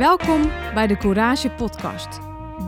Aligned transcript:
Welkom 0.00 0.50
bij 0.74 0.86
de 0.86 0.96
Courage 0.96 1.50
Podcast. 1.50 2.08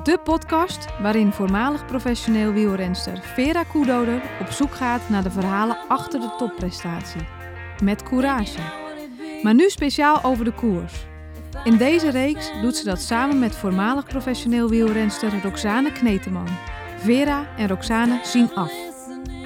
De 0.04 0.18
podcast 0.24 0.86
waarin 1.00 1.32
voormalig 1.32 1.86
professioneel 1.86 2.52
wielrenster 2.52 3.18
Vera 3.22 3.62
Koedoder 3.62 4.22
op 4.40 4.50
zoek 4.50 4.74
gaat 4.74 5.08
naar 5.08 5.22
de 5.22 5.30
verhalen 5.30 5.76
achter 5.88 6.20
de 6.20 6.34
topprestatie. 6.38 7.20
Met 7.82 8.02
courage. 8.02 8.58
Maar 9.42 9.54
nu 9.54 9.70
speciaal 9.70 10.24
over 10.24 10.44
de 10.44 10.52
koers. 10.52 11.06
In 11.64 11.76
deze 11.76 12.10
reeks 12.10 12.50
doet 12.62 12.76
ze 12.76 12.84
dat 12.84 13.00
samen 13.00 13.38
met 13.38 13.56
voormalig 13.56 14.04
professioneel 14.06 14.68
wielrenster 14.68 15.42
Roxane 15.42 15.92
Kneteman. 15.92 16.48
Vera 16.98 17.46
en 17.56 17.68
Roxane 17.68 18.20
zien 18.22 18.54
af. 18.54 18.91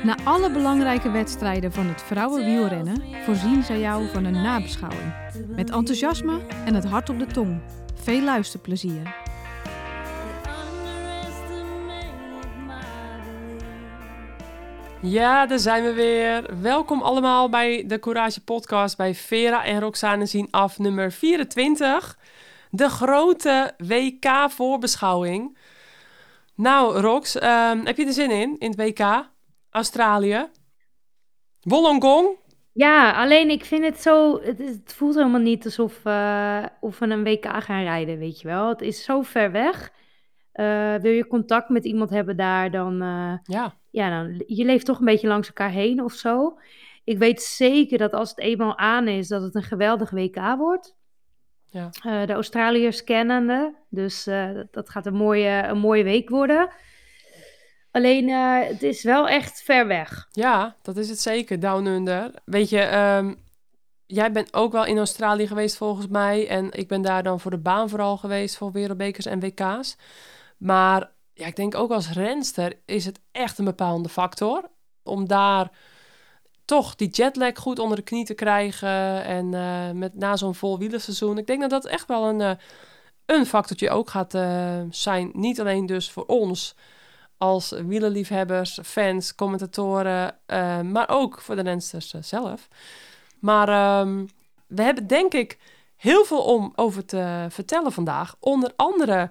Na 0.06 0.16
alle 0.24 0.50
belangrijke 0.50 1.10
wedstrijden 1.10 1.72
van 1.72 1.86
het 1.86 2.02
vrouwenwielrennen 2.02 3.02
voorzien 3.24 3.62
zij 3.62 3.78
jou 3.78 4.08
van 4.08 4.24
een 4.24 4.42
nabeschouwing. 4.42 5.14
Met 5.48 5.70
enthousiasme 5.70 6.40
en 6.64 6.74
het 6.74 6.84
hart 6.84 7.08
op 7.08 7.18
de 7.18 7.26
tong. 7.26 7.60
Veel 7.94 8.20
luisterplezier. 8.20 9.14
Ja, 15.02 15.46
daar 15.46 15.58
zijn 15.58 15.84
we 15.84 15.92
weer. 15.92 16.60
Welkom 16.60 17.02
allemaal 17.02 17.48
bij 17.48 17.84
de 17.86 17.98
Courage 17.98 18.44
Podcast 18.44 18.96
bij 18.96 19.14
Vera 19.14 19.64
en 19.64 19.80
Roxane 19.80 20.26
zien 20.26 20.48
af, 20.50 20.78
nummer 20.78 21.12
24. 21.12 22.18
De 22.70 22.88
grote 22.88 23.74
WK-voorbeschouwing. 23.78 25.58
Nou, 26.54 27.00
Rox, 27.00 27.38
ehm, 27.38 27.84
heb 27.84 27.96
je 27.96 28.06
er 28.06 28.12
zin 28.12 28.30
in, 28.30 28.56
in 28.58 28.70
het 28.70 28.76
WK? 28.76 29.34
Australië? 29.76 30.46
Wollongong? 31.60 32.36
Ja, 32.72 33.12
alleen 33.22 33.50
ik 33.50 33.64
vind 33.64 33.84
het 33.84 34.00
zo. 34.00 34.40
Het, 34.42 34.58
het 34.58 34.92
voelt 34.94 35.14
helemaal 35.14 35.40
niet 35.40 35.64
alsof, 35.64 36.04
eh, 36.04 36.64
of 36.80 36.98
we 36.98 37.06
een 37.06 37.24
WK 37.24 37.46
gaan 37.62 37.82
rijden, 37.82 38.18
weet 38.18 38.40
je 38.40 38.48
wel. 38.48 38.68
Het 38.68 38.80
is 38.80 39.04
zo 39.04 39.22
ver 39.22 39.50
weg. 39.52 39.92
Eh, 40.52 40.94
wil 40.94 41.12
je 41.12 41.26
contact 41.26 41.68
met 41.68 41.84
iemand 41.84 42.10
hebben 42.10 42.36
daar, 42.36 42.70
dan. 42.70 43.02
eh, 43.02 43.34
Ja, 43.42 43.74
ja, 43.90 44.10
dan, 44.22 44.42
je 44.46 44.64
leeft 44.64 44.86
toch 44.86 44.98
een 44.98 45.04
beetje 45.04 45.28
langs 45.28 45.46
elkaar 45.48 45.70
heen 45.70 46.02
of 46.02 46.12
zo. 46.12 46.58
Ik 47.04 47.18
weet 47.18 47.42
zeker 47.42 47.98
dat 47.98 48.12
als 48.12 48.30
het 48.30 48.38
eenmaal 48.38 48.78
aan 48.78 49.08
is, 49.08 49.28
dat 49.28 49.42
het 49.42 49.54
een 49.54 49.62
geweldig 49.62 50.10
WK 50.10 50.54
wordt. 50.58 50.96
Ja. 51.66 51.90
De 52.26 52.32
Australiërs 52.32 53.04
kennende. 53.04 53.74
Dus 53.88 54.24
dat- 54.24 54.72
dat 54.72 54.90
gaat 54.90 55.06
een 55.06 55.14
mooie, 55.14 55.62
een 55.68 55.78
mooie 55.78 56.04
week 56.04 56.28
worden. 56.28 56.68
Alleen, 57.96 58.28
eh, 58.28 58.68
het 58.68 58.82
is 58.82 59.02
wel 59.02 59.28
echt 59.28 59.62
ver 59.62 59.86
weg. 59.86 60.28
ja, 60.30 60.74
dat 60.82 60.96
is 60.96 61.08
het 61.08 61.20
zeker, 61.20 61.60
Down 61.60 61.86
Under. 61.86 62.30
Weet 62.44 62.68
je, 62.68 62.80
ehm, 62.80 63.34
jij 64.06 64.32
bent 64.32 64.54
ook 64.54 64.72
wel 64.72 64.84
in 64.84 64.98
Australië 64.98 65.46
geweest 65.46 65.76
volgens 65.76 66.06
mij. 66.06 66.48
En 66.48 66.72
ik 66.72 66.88
ben 66.88 67.02
daar 67.02 67.22
dan 67.22 67.40
voor 67.40 67.50
de 67.50 67.58
baan 67.58 67.88
vooral 67.88 68.16
geweest, 68.16 68.56
voor 68.56 68.72
wereldbekers 68.72 69.26
en 69.26 69.40
WK's. 69.40 69.96
Maar 70.56 71.10
ja, 71.34 71.46
ik 71.46 71.56
denk 71.56 71.74
ook 71.74 71.90
als 71.90 72.10
renster 72.10 72.78
is 72.84 73.04
het 73.04 73.20
echt 73.32 73.58
een 73.58 73.64
bepalende 73.64 74.08
factor. 74.08 74.62
Om 75.02 75.28
daar 75.28 75.70
toch 76.64 76.94
die 76.94 77.08
jetlag 77.08 77.58
goed 77.58 77.78
onder 77.78 77.96
de 77.96 78.02
knie 78.02 78.24
te 78.24 78.34
krijgen. 78.34 79.24
En 79.24 79.54
eh, 79.54 79.90
met, 79.90 80.14
na 80.14 80.36
zo'n 80.36 80.54
vol 80.54 80.78
wielerseizoen. 80.78 81.38
Ik 81.38 81.46
denk 81.46 81.60
dat 81.60 81.70
dat 81.70 81.86
echt 81.86 82.08
wel 82.08 82.28
een, 82.28 82.40
eh, 82.40 82.50
een 83.26 83.46
factortje 83.46 83.90
ook 83.90 84.10
gaat 84.10 84.34
zijn. 84.90 85.30
Niet 85.32 85.60
alleen 85.60 85.86
dus 85.86 86.10
voor 86.10 86.26
ons 86.26 86.74
als 87.38 87.70
wielerliefhebbers, 87.70 88.78
fans, 88.82 89.34
commentatoren. 89.34 90.36
eh, 90.46 90.80
maar 90.80 91.08
ook 91.08 91.40
voor 91.40 91.56
de 91.56 91.62
rensters 91.62 92.14
eh, 92.14 92.22
zelf. 92.22 92.68
Maar 93.38 93.68
ehm, 93.68 94.26
we 94.66 94.82
hebben 94.82 95.06
denk 95.06 95.32
ik 95.32 95.58
heel 95.96 96.24
veel 96.24 96.42
om 96.42 96.72
over 96.74 97.04
te 97.04 97.46
vertellen 97.48 97.92
vandaag. 97.92 98.36
Onder 98.40 98.72
andere 98.76 99.30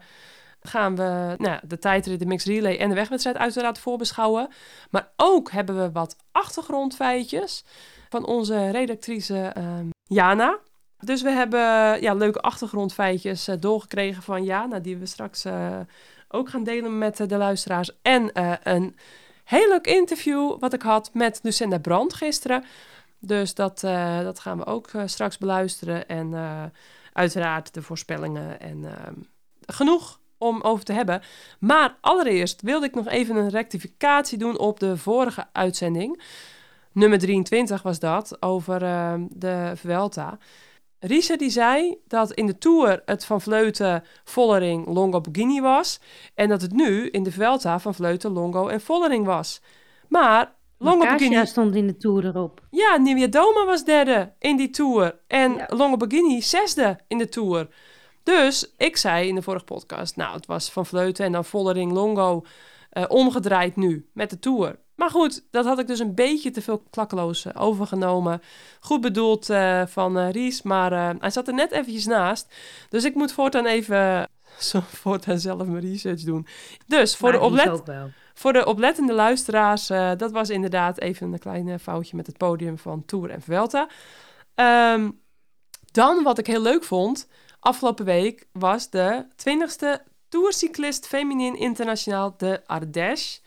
gaan 0.61 0.95
we 0.95 1.35
nou, 1.37 1.59
de 1.67 1.79
tijdrit, 1.79 2.19
de 2.19 2.25
mixed 2.25 2.53
relay 2.53 2.77
en 2.77 2.89
de 2.89 2.95
wegwedstrijd 2.95 3.37
uiteraard 3.37 3.79
voorbeschouwen. 3.79 4.47
Maar 4.89 5.11
ook 5.15 5.51
hebben 5.51 5.77
we 5.77 5.91
wat 5.91 6.15
achtergrondfeitjes 6.31 7.63
van 8.09 8.25
onze 8.25 8.69
redactrice 8.69 9.37
ehm, 9.37 9.89
Jana. 10.03 10.59
Dus 10.99 11.21
we 11.21 11.29
hebben 11.29 11.59
ja, 12.01 12.13
leuke 12.13 12.41
achtergrondfeitjes 12.41 13.47
eh, 13.47 13.55
doorgekregen 13.59 14.23
van 14.23 14.43
Jana, 14.43 14.79
die 14.79 14.97
we 14.97 15.05
straks 15.05 15.45
ook 16.27 16.49
gaan 16.49 16.63
delen 16.63 16.97
met 16.97 17.19
eh, 17.19 17.27
de 17.27 17.37
luisteraars. 17.37 17.91
En 18.01 18.33
eh, 18.33 18.53
een 18.63 18.95
heel 19.43 19.67
leuk 19.67 19.87
interview 19.87 20.59
wat 20.59 20.73
ik 20.73 20.81
had 20.81 21.09
met 21.13 21.39
Lucinda 21.43 21.77
Brand 21.77 22.13
gisteren. 22.13 22.63
Dus 23.19 23.53
dat, 23.53 23.83
eh, 23.83 24.19
dat 24.19 24.39
gaan 24.39 24.57
we 24.57 24.65
ook 24.65 24.89
straks 25.05 25.37
beluisteren. 25.37 26.07
En 26.07 26.33
uiteraard 27.13 27.73
de 27.73 27.81
voorspellingen 27.81 28.59
en 28.59 28.85
ehm, 28.85 29.13
genoeg 29.65 30.19
om 30.37 30.61
over 30.61 30.85
te 30.85 30.93
hebben. 30.93 31.21
Maar 31.59 31.95
allereerst 32.01 32.61
wilde 32.61 32.85
ik 32.85 32.95
nog 32.95 33.07
even 33.07 33.35
een 33.35 33.49
rectificatie 33.49 34.37
doen 34.37 34.57
op 34.57 34.79
de 34.79 34.97
vorige 34.97 35.45
uitzending. 35.51 36.21
Nummer 36.91 37.19
23 37.19 37.81
was 37.81 37.99
dat, 37.99 38.41
over 38.41 38.83
ehm, 38.83 39.25
de 39.29 39.71
Vuelta. 39.75 40.37
Riese 40.99 41.35
die 41.35 41.49
zei 41.49 41.97
dat 42.07 42.31
in 42.31 42.45
de 42.45 42.57
Tour 42.57 43.01
het 43.05 43.25
van 43.25 43.41
Vleuten, 43.41 44.03
Vollering, 44.23 44.87
Longo, 44.87 45.21
Bugini 45.21 45.61
was. 45.61 45.99
En 46.33 46.49
dat 46.49 46.61
het 46.61 46.71
nu 46.71 47.09
in 47.09 47.23
de 47.23 47.31
Vuelta 47.31 47.79
van 47.79 47.95
Vleuten, 47.95 48.31
Longo 48.31 48.67
en 48.67 48.81
Vollering 48.81 49.25
was. 49.25 49.61
Maar 50.09 50.55
Longo, 50.77 51.05
Bugini... 51.09 51.45
stond 51.45 51.75
in 51.75 51.87
de 51.87 51.97
Tour 51.97 52.25
erop. 52.25 52.61
Ja, 52.69 52.97
Nivea 52.97 53.27
Doma 53.27 53.65
was 53.65 53.83
derde 53.83 54.33
in 54.39 54.57
die 54.57 54.69
Tour. 54.69 55.19
En 55.27 55.53
Ja. 55.53 55.67
Longo 55.69 55.97
Borghini 55.97 56.41
zesde 56.41 56.99
in 57.07 57.17
de 57.17 57.29
Tour. 57.29 57.67
Dus 58.23 58.73
ik 58.77 58.97
zei 58.97 59.27
in 59.27 59.35
de 59.35 59.41
vorige 59.41 59.65
podcast... 59.65 60.15
Nou, 60.15 60.35
het 60.35 60.45
was 60.45 60.71
Van 60.71 60.85
Vleuten 60.85 61.25
en 61.25 61.31
dan 61.31 61.45
Vollering 61.45 61.91
Longo 61.91 62.45
eh, 62.89 63.03
omgedraaid 63.07 63.75
nu 63.75 64.09
met 64.13 64.29
de 64.29 64.39
Tour. 64.39 64.79
Maar 64.95 65.09
goed, 65.09 65.45
dat 65.51 65.65
had 65.65 65.79
ik 65.79 65.87
dus 65.87 65.99
een 65.99 66.15
beetje 66.15 66.51
te 66.51 66.61
veel 66.61 66.83
klakkeloos 66.89 67.45
eh, 67.45 67.61
overgenomen. 67.61 68.41
Goed 68.79 69.01
bedoeld 69.01 69.49
eh, 69.49 69.81
van 69.85 70.17
eh, 70.17 70.31
Ries, 70.31 70.61
maar 70.61 71.15
hij 71.19 71.29
zat 71.29 71.47
er 71.47 71.53
net 71.53 71.71
eventjes 71.71 72.05
naast. 72.05 72.55
Dus 72.89 73.03
ik 73.03 73.15
moet 73.15 73.31
voortaan 73.31 73.65
even... 73.65 74.29
Zo 74.59 74.79
voortaan 74.79 75.39
zelf 75.39 75.67
mijn 75.67 75.91
research 75.91 76.21
doen. 76.21 76.47
Dus 76.87 77.15
voor 77.15 77.31
de 77.31 77.37
Maar 77.37 77.47
oplet... 77.47 77.83
Voor 78.37 78.53
de 78.53 78.65
oplettende 78.65 79.13
luisteraars, 79.13 79.87
dat 80.17 80.31
was 80.31 80.49
inderdaad 80.49 80.99
even 80.99 81.33
een 81.33 81.39
klein 81.39 81.79
foutje 81.79 82.15
met 82.15 82.27
het 82.27 82.37
podium 82.37 82.77
van 82.77 83.05
Tour 83.05 83.29
en 83.29 83.41
Vuelta. 83.41 83.89
Ehm, 84.55 85.09
dan, 85.91 86.23
wat 86.23 86.37
ik 86.37 86.47
heel 86.47 86.61
leuk 86.61 86.83
vond, 86.83 87.27
afgelopen 87.59 88.05
week 88.05 88.47
was 88.51 88.89
de 88.89 89.25
20e 89.35 90.03
Tourcyclist 90.29 91.07
Feminin 91.07 91.57
Internationaal 91.57 92.33
de 92.37 92.61
Ardèche 92.65 93.39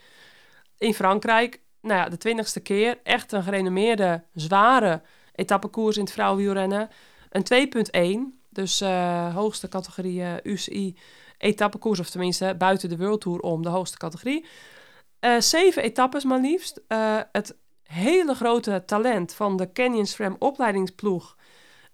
in 0.78 0.94
Frankrijk. 0.94 1.60
Nou 1.80 2.00
ja, 2.00 2.08
de 2.08 2.28
20ste 2.28 2.62
keer. 2.62 2.98
Echt 3.02 3.32
een 3.32 3.42
gerenommeerde, 3.42 4.24
zware 4.34 5.02
etappekoers 5.34 5.96
in 5.96 6.02
het 6.02 6.12
vrouwenwielrennen. 6.12 6.88
Een 7.30 8.30
2.1, 8.32 8.38
dus 8.48 8.80
eh, 8.80 9.34
hoogste 9.34 9.68
categorie 9.68 10.22
eh, 10.22 10.34
UCI 10.42 10.96
etappekoers, 11.38 12.00
of 12.00 12.10
tenminste 12.10 12.54
buiten 12.58 12.88
de 12.88 12.96
World 12.96 13.20
Tour 13.20 13.40
om 13.40 13.62
de 13.62 13.68
hoogste 13.68 13.96
categorie. 13.96 14.44
Eh, 15.20 15.40
zeven 15.40 15.82
etappes 15.82 16.24
maar 16.24 16.40
liefst. 16.40 16.80
Het 17.32 17.56
hele 17.82 18.34
grote 18.34 18.82
talent 18.86 19.34
van 19.34 19.56
de 19.56 19.72
Canyon 19.72 20.06
SRAM 20.06 20.36
opleidingsploeg, 20.38 21.36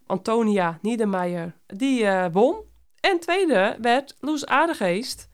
Antonia 0.07 0.79
Niedermeyer, 0.83 1.55
die 1.67 2.07
won. 2.33 2.57
En 3.01 3.21
tweede 3.21 3.77
werd 3.81 4.17
Loes 4.21 4.47
Aardegeest, 4.47 5.29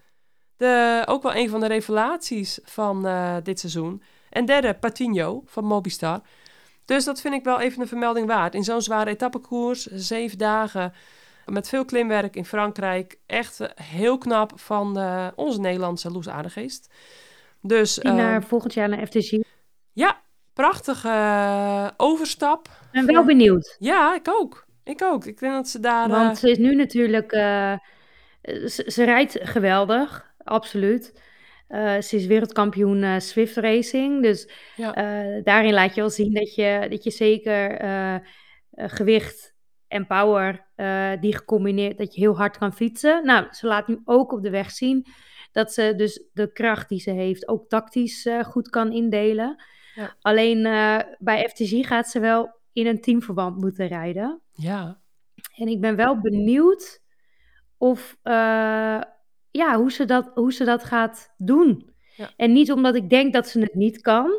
de, 0.60 1.02
ook 1.06 1.22
wel 1.22 1.34
een 1.34 1.48
van 1.48 1.60
de 1.60 1.66
revelaties 1.66 2.58
van 2.64 3.06
eh, 3.06 3.36
dit 3.42 3.60
seizoen. 3.60 4.02
En 4.30 4.44
derde 4.44 4.74
Patinho 4.74 5.42
van 5.46 5.64
Mobistar. 5.64 6.20
Dus 6.84 7.04
dat 7.04 7.20
vind 7.20 7.34
ik 7.34 7.44
wel 7.44 7.60
even 7.60 7.80
een 7.80 7.88
vermelding 7.88 8.26
waard. 8.26 8.54
In 8.54 8.64
zo'n 8.64 8.82
zware 8.82 9.10
etappekoers, 9.10 9.86
zeven 9.86 10.38
dagen, 10.38 10.92
met 11.46 11.68
veel 11.68 11.84
klimwerk 11.84 12.36
in 12.36 12.44
Frankrijk. 12.44 13.18
Echt 13.26 13.60
eh, 13.60 13.68
heel 13.74 14.18
knap 14.18 14.52
van 14.54 14.98
eh, 14.98 15.26
onze 15.34 15.60
Nederlandse 15.60 16.10
Loes 16.10 16.28
Aardegeest. 16.28 16.92
Dus 17.62 17.94
Die 17.94 18.12
naar 18.12 18.42
volgend 18.42 18.74
jaar 18.74 18.88
naar. 18.88 19.14
Ik 19.14 19.44
ja, 19.92 20.20
prachtige 20.52 21.94
overstap. 21.96 22.68
ben 22.92 23.06
wel 23.06 23.24
benieuwd. 23.24 23.76
Ja, 23.78 24.14
ik 24.14 24.28
ook. 24.28 24.66
Ik 24.84 25.02
ook. 25.02 25.24
Ik 25.24 25.38
denk 25.38 25.52
dat 25.52 25.68
ze 25.68 25.80
daar... 25.80 26.08
Want 26.08 26.38
ze 26.38 26.50
is 26.50 26.58
nu 26.58 26.74
natuurlijk... 26.74 27.30
ze, 28.44 28.84
ze 28.86 29.04
rijdt 29.04 29.38
geweldig, 29.42 30.29
absoluut. 30.50 31.22
Eh, 31.68 32.00
ze 32.00 32.16
is 32.16 32.26
wereldkampioen 32.26 33.02
eh, 33.02 33.18
Swift 33.18 33.56
Racing. 33.56 34.22
Dus 34.22 34.50
Ja. 34.76 34.94
eh, 34.94 35.44
daarin 35.44 35.72
laat 35.72 35.94
je 35.94 36.00
wel 36.00 36.10
zien 36.10 36.34
dat 36.34 36.54
je, 36.54 36.86
dat 36.90 37.04
je 37.04 37.10
zeker 37.10 37.78
gewicht 38.76 39.54
en 39.88 40.06
power, 40.06 40.66
die 41.20 41.36
gecombineerd, 41.36 41.98
dat 41.98 42.14
je 42.14 42.20
heel 42.20 42.36
hard 42.36 42.58
kan 42.58 42.72
fietsen. 42.72 43.24
Nou, 43.26 43.46
ze 43.50 43.66
laat 43.66 43.88
nu 43.88 44.00
ook 44.04 44.32
op 44.32 44.42
de 44.42 44.50
weg 44.50 44.70
zien 44.70 45.06
dat 45.52 45.72
ze 45.72 45.94
dus 45.96 46.24
de 46.32 46.52
kracht 46.52 46.88
die 46.88 47.00
ze 47.00 47.10
heeft 47.10 47.48
ook 47.48 47.68
tactisch 47.68 48.28
goed 48.42 48.68
kan 48.70 48.92
indelen. 48.92 49.62
Ja. 49.94 50.16
Alleen 50.20 50.62
bij 51.18 51.48
FTG 51.48 51.86
gaat 51.86 52.08
ze 52.08 52.20
wel 52.20 52.60
in 52.72 52.86
een 52.86 53.00
teamverband 53.00 53.56
moeten 53.56 53.86
rijden. 53.86 54.40
ja, 54.52 55.00
En 55.54 55.66
ik 55.68 55.80
ben 55.80 55.96
wel 55.96 56.20
benieuwd 56.20 57.02
of 57.78 58.16
ja, 59.50 59.76
hoe, 59.76 59.92
ze 59.92 60.04
dat, 60.04 60.30
hoe 60.34 60.52
ze 60.52 60.64
dat 60.64 60.84
gaat 60.84 61.34
doen. 61.36 61.90
Ja. 62.16 62.30
En 62.36 62.52
niet 62.52 62.72
omdat 62.72 62.94
ik 62.94 63.10
denk 63.10 63.32
dat 63.32 63.48
ze 63.48 63.60
het 63.60 63.74
niet 63.74 64.00
kan, 64.00 64.32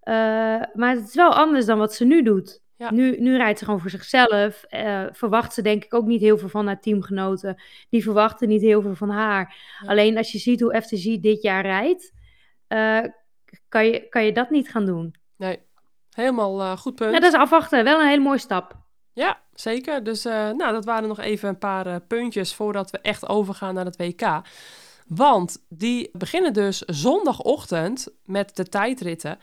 eh, 0.00 0.14
maar 0.72 0.94
het 0.94 1.08
is 1.08 1.14
wel 1.14 1.34
anders 1.34 1.66
dan 1.66 1.78
wat 1.78 1.94
ze 1.94 2.04
nu 2.04 2.22
doet. 2.22 2.60
Ja. 2.76 2.92
Nu, 2.92 3.20
nu 3.20 3.36
rijdt 3.36 3.58
ze 3.58 3.64
gewoon 3.64 3.80
voor 3.80 3.90
zichzelf. 3.90 4.62
eh, 4.62 5.04
verwacht 5.10 5.54
ze 5.54 5.62
denk 5.62 5.84
ik 5.84 5.94
ook 5.94 6.06
niet 6.06 6.20
heel 6.20 6.38
veel 6.38 6.48
van 6.48 6.66
haar 6.66 6.80
teamgenoten. 6.80 7.62
Die 7.90 8.02
verwachten 8.02 8.48
niet 8.48 8.62
heel 8.62 8.82
veel 8.82 8.94
van 8.94 9.10
haar. 9.10 9.56
Ja. 9.80 9.88
Alleen 9.88 10.16
als 10.16 10.32
je 10.32 10.38
ziet 10.38 10.60
hoe 10.60 10.80
FTG 10.80 11.20
dit 11.20 11.42
jaar 11.42 11.62
rijdt, 11.62 12.12
eh, 12.66 13.00
kan, 13.68 13.86
je, 13.86 14.08
kan 14.08 14.24
je 14.24 14.32
dat 14.32 14.50
niet 14.50 14.70
gaan 14.70 14.86
doen. 14.86 15.14
Nee, 15.36 15.58
helemaal 16.10 16.76
goed 16.76 16.94
punt. 16.94 17.12
Ja, 17.12 17.20
dat 17.20 17.32
is 17.32 17.38
afwachten. 17.38 17.84
Wel 17.84 18.00
een 18.00 18.08
hele 18.08 18.22
mooie 18.22 18.38
stap. 18.38 18.81
Ja, 19.12 19.40
zeker. 19.54 20.04
Dus 20.04 20.24
eh, 20.24 20.32
nou, 20.32 20.72
dat 20.72 20.84
waren 20.84 21.08
nog 21.08 21.20
even 21.20 21.48
een 21.48 21.58
paar 21.58 21.86
eh, 21.86 21.96
puntjes 22.08 22.54
voordat 22.54 22.90
we 22.90 22.98
echt 22.98 23.28
overgaan 23.28 23.74
naar 23.74 23.84
het 23.84 23.96
WK. 23.96 24.40
Want 25.06 25.64
die 25.68 26.10
beginnen 26.12 26.52
dus 26.52 26.78
zondagochtend 26.78 28.08
met 28.24 28.56
de 28.56 28.68
tijdritten 28.68 29.38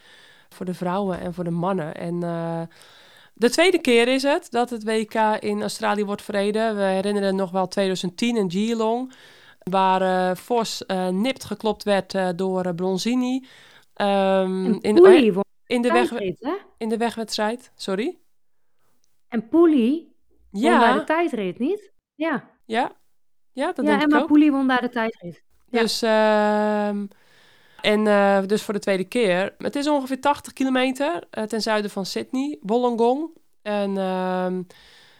voor 0.49 0.65
de 0.65 0.73
vrouwen 0.73 1.19
en 1.19 1.33
voor 1.33 1.43
de 1.43 1.49
mannen. 1.49 1.95
En 1.95 2.23
eh, 2.23 2.61
de 3.33 3.49
tweede 3.49 3.79
keer 3.79 4.07
is 4.07 4.23
het 4.23 4.47
dat 4.51 4.69
het 4.69 4.83
WK 4.83 5.13
in 5.39 5.61
Australië 5.61 6.05
wordt 6.05 6.21
verreden. 6.21 6.75
We 6.75 6.81
herinneren 6.81 7.35
nog 7.35 7.51
wel 7.51 7.67
2010 7.67 8.37
in 8.37 8.51
Geelong, 8.51 9.13
waar 9.59 10.37
Vos 10.37 10.85
eh, 10.85 11.07
nipt 11.07 11.43
geklopt 11.43 11.83
werd 11.83 12.37
door 12.37 12.75
Bronzini. 12.75 13.45
Ehm, 13.93 14.65
En 14.65 14.81
in, 14.81 14.95
in, 15.65 15.81
de 15.81 15.91
weg, 15.91 16.11
in 16.77 16.89
de 16.89 16.97
wegwedstrijd, 16.97 17.71
sorry. 17.75 18.17
En 19.29 19.47
Poelie 19.47 20.15
won 20.49 20.61
daar 20.61 20.71
Ja, 20.71 20.97
de 20.97 21.03
tijdrit, 21.03 21.59
niet? 21.59 21.91
Ja, 22.15 22.49
ja, 22.65 22.91
ja, 23.51 23.65
dat 23.65 23.85
ja 23.85 23.91
denk 23.91 23.95
ik 23.95 24.01
Emma 24.01 24.21
ook. 24.21 24.27
Poelie 24.27 24.51
won 24.51 24.67
daar 24.67 24.81
de 24.81 24.89
tijdrit. 24.89 25.43
Ja. 25.69 25.79
Dus, 25.81 26.01
ehm, 26.01 27.05
en 27.81 28.07
eh, 28.07 28.47
dus 28.47 28.61
voor 28.61 28.73
de 28.73 28.79
tweede 28.79 29.03
keer. 29.03 29.55
Het 29.57 29.75
is 29.75 29.87
ongeveer 29.87 30.19
80 30.19 30.53
kilometer 30.53 31.23
eh, 31.29 31.43
ten 31.43 31.61
zuiden 31.61 31.91
van 31.91 32.05
Sydney, 32.05 32.57
Wollongong. 32.61 33.29
En 33.61 33.97
ehm, 33.97 34.61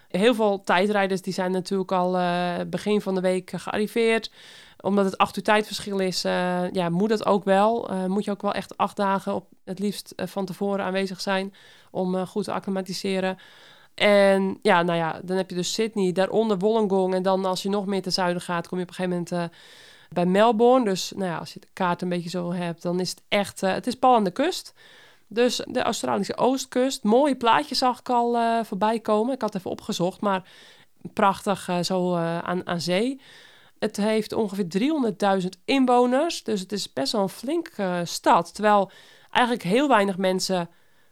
heel 0.08 0.34
veel 0.36 0.62
tijdrijders 0.64 1.22
die 1.22 1.34
zijn 1.34 1.52
natuurlijk 1.52 1.92
al 1.92 2.18
eh, 2.18 2.56
begin 2.68 3.02
van 3.02 3.16
de 3.16 3.22
week 3.22 3.52
gearriveerd. 3.56 4.32
Omdat 4.82 5.06
het 5.06 5.18
acht 5.18 5.38
uur 5.38 5.44
tijdverschil 5.44 6.00
is, 6.00 6.22
ja, 6.72 6.90
moet 6.90 7.10
dat 7.10 7.26
ook 7.26 7.44
wel. 7.44 7.92
Moet 8.08 8.26
je 8.26 8.32
ook 8.32 8.42
wel 8.42 8.54
echt 8.54 8.78
acht 8.78 8.96
dagen 8.96 9.34
op 9.34 9.48
het 9.64 9.80
liefst 9.80 10.14
van 10.16 10.46
tevoren 10.46 10.86
aanwezig 10.86 11.22
zijn 11.22 11.54
om 11.92 12.26
goed 12.26 12.44
te 12.44 12.52
acclimatiseren. 12.52 13.38
En 14.00 14.60
ja, 14.62 14.84
nou 14.84 14.98
ja, 14.98 15.20
dan 15.24 15.38
heb 15.38 15.50
je 15.50 15.56
dus 15.56 15.74
Sydney, 15.74 16.12
daaronder 16.12 16.58
Wollongong. 16.58 17.14
En 17.14 17.24
dan 17.24 17.46
als 17.46 17.64
je 17.64 17.70
nog 17.70 17.86
meer 17.86 18.02
ten 18.02 18.12
zuiden 18.12 18.42
gaat, 18.42 18.68
kom 18.68 18.78
je 18.78 18.84
op 18.84 18.90
een 18.90 18.96
gegeven 18.96 19.18
moment 19.18 19.52
eh, 19.52 19.58
bij 20.10 20.26
Melbourne. 20.26 20.86
Dus 20.86 21.12
nou 21.16 21.30
ja, 21.30 21.38
als 21.38 21.54
je 21.54 21.60
de 21.60 21.68
kaart 21.74 22.02
een 22.02 22.10
beetje 22.10 22.30
zo 22.30 22.52
hebt, 22.52 22.82
dan 22.82 23.00
is 23.00 23.10
het 23.10 23.22
echt... 23.28 23.64
eh, 23.64 23.74
het 23.74 23.88
is 23.88 23.96
pal 23.96 24.16
aan 24.16 24.24
de 24.24 24.32
kust. 24.32 24.74
Dus 25.28 25.62
de 25.68 25.82
Australische 25.82 26.38
oostkust. 26.38 27.04
Mooie 27.04 27.36
plaatjes 27.36 27.78
zag 27.78 28.00
ik 28.00 28.10
al 28.10 28.38
eh, 28.38 28.64
voorbij 28.64 29.00
komen. 29.00 29.34
Ik 29.34 29.42
had 29.42 29.56
even 29.56 29.72
opgezocht, 29.72 30.22
maar 30.22 30.50
prachtig 31.14 31.70
zo 31.82 32.16
aan, 32.16 32.68
aan 32.68 32.82
zee. 32.82 33.20
Het 33.80 33.98
heeft 33.98 34.34
ongeveer 34.34 34.68
300.000 35.42 35.48
inwoners. 35.66 36.44
Dus 36.44 36.60
het 36.60 36.72
is 36.72 36.94
best 36.94 37.12
wel 37.12 37.22
een 37.22 37.30
flinke 37.30 37.84
eh, 37.84 38.00
stad. 38.04 38.54
Terwijl 38.54 38.92
eigenlijk 39.32 39.66
heel 39.66 39.88
weinig 39.88 40.18
mensen 40.18 40.70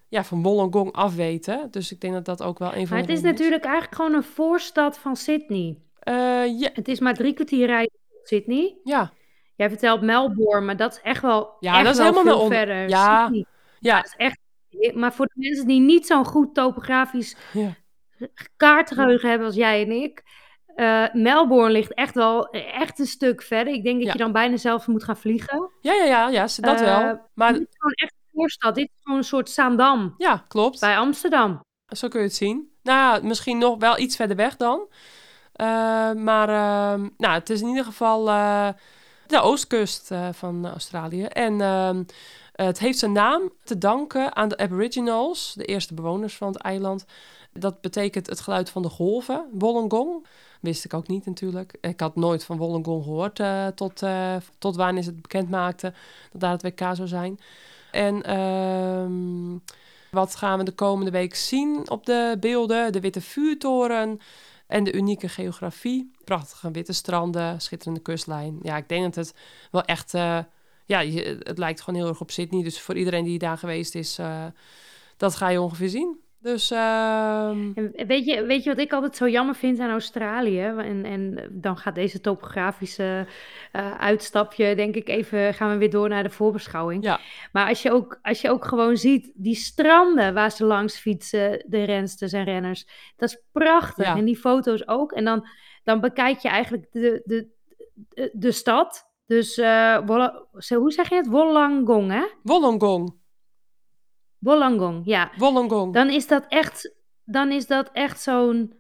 ja, 0.09 0.24
van 0.24 0.44
Wollongong 0.44 0.92
afweten. 0.92 1.68
Dus 1.71 1.92
ik 1.92 2.01
denk 2.01 2.13
dat 2.13 2.25
dat 2.25 2.44
ook 2.44 2.59
wel 2.59 2.74
een 2.75 2.88
van 2.88 2.98
Maar 2.98 3.06
de 3.06 3.12
het 3.13 3.21
is 3.24 3.30
natuurlijk 3.30 3.63
eigenlijk 3.63 3.95
gewoon 3.95 4.13
een 4.13 4.24
voorstad 4.24 4.98
van 4.98 5.15
Sydney. 5.15 5.77
Ja, 6.04 6.69
Het 6.74 6.88
is 6.88 7.00
maar 7.00 7.13
drie 7.13 7.33
kwartier 7.33 7.65
rijden 7.65 7.92
tot 8.12 8.27
Sydney. 8.27 8.75
ja, 8.83 9.12
Jij 9.56 9.69
vertelt 9.69 10.01
Melbourne, 10.01 10.65
maar 10.65 10.77
dat 10.77 10.92
is 10.94 11.01
echt 11.01 11.21
wel, 11.21 11.56
Ja, 11.59 11.74
echt 11.75 11.83
dat 11.86 11.94
is 11.94 12.00
helemaal 12.01 12.24
veel 12.38 12.48
verder. 12.48 12.89
Ja. 12.89 13.25
Sydney. 13.25 13.45
ja, 13.80 13.95
Dat 13.95 14.06
is 14.06 14.13
echt... 14.18 14.38
Maar 14.95 15.13
voor 15.13 15.25
de 15.25 15.33
mensen 15.36 15.68
die 15.68 15.80
niet 15.80 16.06
zo'n 16.07 16.25
goed 16.25 16.54
topografisch 16.56 17.36
ja. 17.54 17.75
kaartgeheugen 18.57 19.30
hebben 19.30 19.48
als 19.48 19.56
jij 19.56 19.83
en 19.83 19.92
ik. 19.92 20.24
eh, 20.75 21.06
Melbourne 21.13 21.71
ligt 21.71 21.94
echt 21.94 22.15
wel 22.15 22.50
echt 22.50 23.00
een 23.00 23.06
stuk 23.06 23.42
verder. 23.42 23.74
Ik 23.74 23.83
denk 23.83 23.95
dat 23.98 24.06
Ja. 24.06 24.12
je 24.12 24.18
dan 24.19 24.31
bijna 24.31 24.57
zelf 24.57 24.88
moet 24.88 25.04
gaan 25.04 25.18
vliegen. 25.18 25.69
Ja, 25.81 25.94
ja, 25.94 26.04
ja, 26.04 26.30
ja, 26.30 26.42
dat 26.59 26.80
Eh, 26.81 26.86
wel. 27.04 27.19
Maar 27.33 27.54
Dit 27.54 27.62
is 27.62 27.75
gewoon 27.77 27.94
echt 27.94 28.13
voorstad. 28.38 28.75
Dit 28.75 28.89
is 28.95 29.01
gewoon 29.04 29.18
een 29.18 29.24
soort 29.24 29.50
Zaandam 29.50 30.13
ja, 30.18 30.44
klopt. 30.48 30.80
bij 30.80 30.98
Amsterdam. 30.98 31.62
Zo 31.88 32.07
kun 32.07 32.19
je 32.19 32.25
het 32.25 32.36
zien. 32.36 32.72
Nou, 32.84 32.98
ja, 33.00 33.28
misschien 33.28 33.57
nog 33.57 33.80
wel 33.80 34.00
iets 34.00 34.16
verder 34.16 34.36
weg 34.36 34.56
dan. 34.56 34.88
Eh, 35.54 35.68
maar 36.13 36.50
ehm, 36.50 37.10
nou, 37.18 37.34
het 37.34 37.50
is 37.50 37.62
in 37.62 37.68
ieder 37.68 37.86
geval 37.86 38.30
eh, 38.30 38.69
de 39.28 39.42
oostkust 39.42 40.12
eh, 40.12 40.30
van 40.31 40.68
Australië. 40.68 41.24
En 41.24 41.62
ehm, 41.62 42.04
het 42.51 42.80
heeft 42.80 42.98
zijn 43.00 43.12
naam 43.12 43.51
te 43.63 43.78
danken 43.78 44.36
aan 44.36 44.50
de 44.50 44.57
Aboriginals, 44.57 45.54
de 45.56 45.66
eerste 45.66 45.94
bewoners 45.94 46.36
van 46.36 46.48
het 46.48 46.57
eiland. 46.57 47.06
Dat 47.54 47.81
betekent 47.81 48.28
het 48.28 48.40
geluid 48.40 48.69
van 48.69 48.81
de 48.81 48.90
golven, 48.90 49.50
Wollongong. 49.51 50.28
Wist 50.62 50.86
ik 50.86 50.94
ook 50.94 51.07
niet 51.07 51.25
natuurlijk. 51.25 51.78
Ik 51.81 52.00
had 52.00 52.16
nooit 52.16 52.44
van 52.44 52.57
Wollongong 52.57 53.04
gehoord 53.04 53.40
eh, 53.40 53.68
tot, 53.68 54.04
tot 54.57 54.75
wanneer 54.75 55.04
ze 55.04 55.10
het 55.10 55.22
bekend 55.22 55.50
maakten 55.50 55.95
dat 56.31 56.42
daar 56.42 56.51
het 56.51 56.62
WK 56.62 56.80
zou 56.80 57.07
zijn. 57.07 57.40
En 57.92 58.24
ehm, 58.24 59.57
wat 60.12 60.36
gaan 60.36 60.57
we 60.57 60.63
de 60.63 60.72
komende 60.72 61.12
week 61.12 61.36
zien 61.36 61.89
op 61.89 62.06
de 62.06 62.38
beelden? 62.39 62.92
De 62.92 63.00
witte 63.00 63.22
vuurtoren 63.22 64.19
en 64.68 64.84
de 64.84 64.94
unieke 64.94 65.30
geografie. 65.30 66.12
Prachtige 66.24 66.72
witte 66.72 66.94
stranden, 66.94 67.62
schitterende 67.62 68.01
kustlijn. 68.01 68.60
Ja, 68.62 68.78
ik 68.78 68.89
denk 68.89 69.04
dat 69.04 69.16
het 69.16 69.36
wel 69.72 69.84
echt... 69.84 70.13
eh, 70.13 70.39
ja, 70.86 71.06
het 71.39 71.57
lijkt 71.57 71.81
gewoon 71.81 72.00
heel 72.00 72.10
erg 72.10 72.22
op 72.22 72.31
Sydney. 72.31 72.63
Dus 72.63 72.81
voor 72.81 72.98
iedereen 72.98 73.24
die 73.24 73.39
daar 73.39 73.57
geweest 73.57 73.95
is, 73.95 74.18
eh, 74.18 74.45
dat 75.18 75.36
ga 75.36 75.50
je 75.50 75.62
ongeveer 75.62 75.90
zien. 75.90 76.19
Dus 76.39 76.72
ehm, 76.72 77.74
weet 78.07 78.25
je, 78.25 78.44
weet 78.45 78.63
je 78.63 78.69
wat 78.69 78.80
ik 78.80 78.94
altijd 78.94 79.16
zo 79.16 79.30
jammer 79.30 79.56
vind 79.56 79.80
aan 79.80 79.89
Australië? 79.89 80.62
En, 80.62 81.06
en 81.06 81.50
dan 81.51 81.78
gaat 81.78 81.95
deze 81.95 82.22
topografische 82.22 83.28
eh, 83.72 83.98
uitstapje, 83.98 84.75
denk 84.75 84.95
ik, 84.95 85.07
even 85.07 85.54
gaan 85.54 85.69
we 85.69 85.78
weer 85.78 85.89
door 85.89 86.10
naar 86.10 86.24
de 86.24 86.30
voorbeschouwing. 86.30 87.04
Ja. 87.04 87.19
Maar 87.51 87.68
als 87.68 87.81
je, 87.81 87.92
ook, 87.92 88.19
als 88.22 88.42
je 88.42 88.50
ook 88.50 88.66
gewoon 88.66 88.98
ziet, 88.98 89.31
die 89.36 89.56
stranden 89.56 90.34
waar 90.34 90.51
ze 90.51 90.66
langs 90.66 90.98
fietsen, 90.98 91.63
de 91.68 91.84
rensters 91.84 92.31
en 92.31 92.44
renners, 92.44 92.88
dat 93.16 93.30
is 93.30 93.44
prachtig. 93.52 94.06
Ja. 94.06 94.16
En 94.16 94.26
die 94.26 94.38
foto's 94.38 94.88
ook. 94.88 95.12
En 95.12 95.26
dan, 95.26 95.47
dan 95.83 96.00
bekijk 96.00 96.40
je 96.40 96.50
eigenlijk 96.50 96.88
de, 96.92 97.21
de, 97.26 97.47
de, 98.07 98.30
de 98.33 98.52
stad. 98.52 99.09
Dus 99.26 99.57
eh, 99.57 99.97
hoe 100.69 100.92
zeg 100.92 101.09
je 101.09 101.16
het? 101.16 101.28
Wollongong, 101.28 102.12
hè? 102.12 102.26
Wollongong. 102.44 103.16
Wollongong, 104.40 105.02
ja. 105.06 105.32
Wollongong. 105.38 105.94
Dan 105.94 106.10
is 106.10 106.28
dat 106.28 106.46
echt, 106.48 106.96
dan 107.26 107.52
is 107.52 107.68
dat 107.68 107.90
echt 107.94 108.22
zo'n 108.22 108.74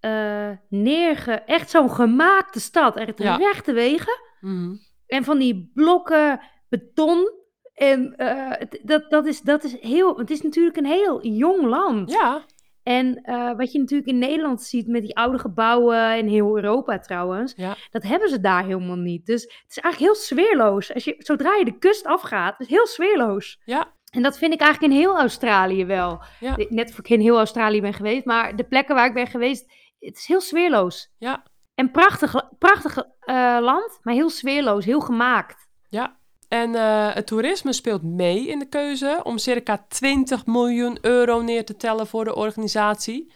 eh, 0.00 0.50
neerge, 0.68 1.32
echt 1.32 1.70
zo'n 1.70 1.90
gemaakte 1.90 2.60
stad. 2.60 2.96
Echt 2.96 3.18
Ja. 3.18 3.36
rechte 3.36 3.72
wegen 3.72 4.20
Mhm. 4.40 4.74
en 5.06 5.24
van 5.24 5.38
die 5.38 5.70
blokken 5.74 6.40
beton. 6.68 7.30
En 7.74 8.16
eh, 8.16 8.50
het- 8.58 8.80
dat, 8.82 9.10
dat, 9.10 9.26
is, 9.26 9.40
dat 9.40 9.64
is 9.64 9.80
heel, 9.80 10.18
het 10.18 10.30
is 10.30 10.42
natuurlijk 10.42 10.76
een 10.76 10.84
heel 10.86 11.26
jong 11.26 11.62
land. 11.62 12.10
Ja, 12.10 12.44
En 12.82 13.22
eh, 13.22 13.56
wat 13.56 13.72
je 13.72 13.78
natuurlijk 13.78 14.08
in 14.08 14.18
Nederland 14.18 14.62
ziet 14.62 14.86
met 14.86 15.02
die 15.02 15.16
oude 15.16 15.38
gebouwen 15.38 16.18
in 16.18 16.26
heel 16.28 16.56
Europa 16.56 16.98
trouwens, 16.98 17.52
Ja. 17.56 17.76
dat 17.90 18.02
hebben 18.02 18.28
ze 18.28 18.40
daar 18.40 18.64
helemaal 18.64 18.96
niet. 18.96 19.26
Dus 19.26 19.42
het 19.42 19.64
is 19.70 19.78
eigenlijk 19.78 19.98
heel 20.14 20.22
sfeerloos. 20.22 20.94
Als 20.94 21.04
je, 21.04 21.14
zodra 21.18 21.54
je 21.56 21.64
de 21.64 21.78
kust 21.78 22.06
afgaat, 22.06 22.52
is 22.60 22.66
het 22.66 22.76
heel 22.76 22.86
sfeerloos. 22.86 23.60
ja, 23.64 23.92
En 24.14 24.22
dat 24.22 24.38
vind 24.38 24.52
ik 24.52 24.60
eigenlijk 24.60 24.92
in 24.92 24.98
heel 24.98 25.18
Australië 25.18 25.84
wel. 25.84 26.22
Ja. 26.40 26.56
Net 26.68 26.90
of 26.90 26.98
ik 26.98 27.08
in 27.08 27.20
heel 27.20 27.36
Australië 27.36 27.80
ben 27.80 27.94
geweest, 27.94 28.24
maar 28.24 28.56
de 28.56 28.64
plekken 28.64 28.94
waar 28.94 29.06
ik 29.06 29.14
ben 29.14 29.26
geweest, 29.26 29.72
het 29.98 30.16
is 30.16 30.26
heel 30.26 30.40
sfeerloos. 30.40 31.10
ja, 31.18 31.42
En 31.74 31.90
prachtig, 31.90 32.48
prachtig 32.58 32.98
eh, 33.20 33.58
land, 33.60 33.98
maar 34.02 34.14
heel 34.14 34.30
sfeerloos, 34.30 34.84
heel 34.84 35.00
gemaakt. 35.00 35.68
ja. 35.88 36.16
En 36.48 36.74
eh, 36.74 37.14
het 37.14 37.26
toerisme 37.26 37.72
speelt 37.72 38.02
mee 38.02 38.46
in 38.48 38.58
de 38.58 38.68
keuze 38.68 39.20
om 39.22 39.38
circa 39.38 39.84
20 39.88 40.46
miljoen 40.46 40.98
euro 41.00 41.40
neer 41.40 41.64
te 41.64 41.76
tellen 41.76 42.06
voor 42.06 42.24
de 42.24 42.34
organisatie. 42.34 43.32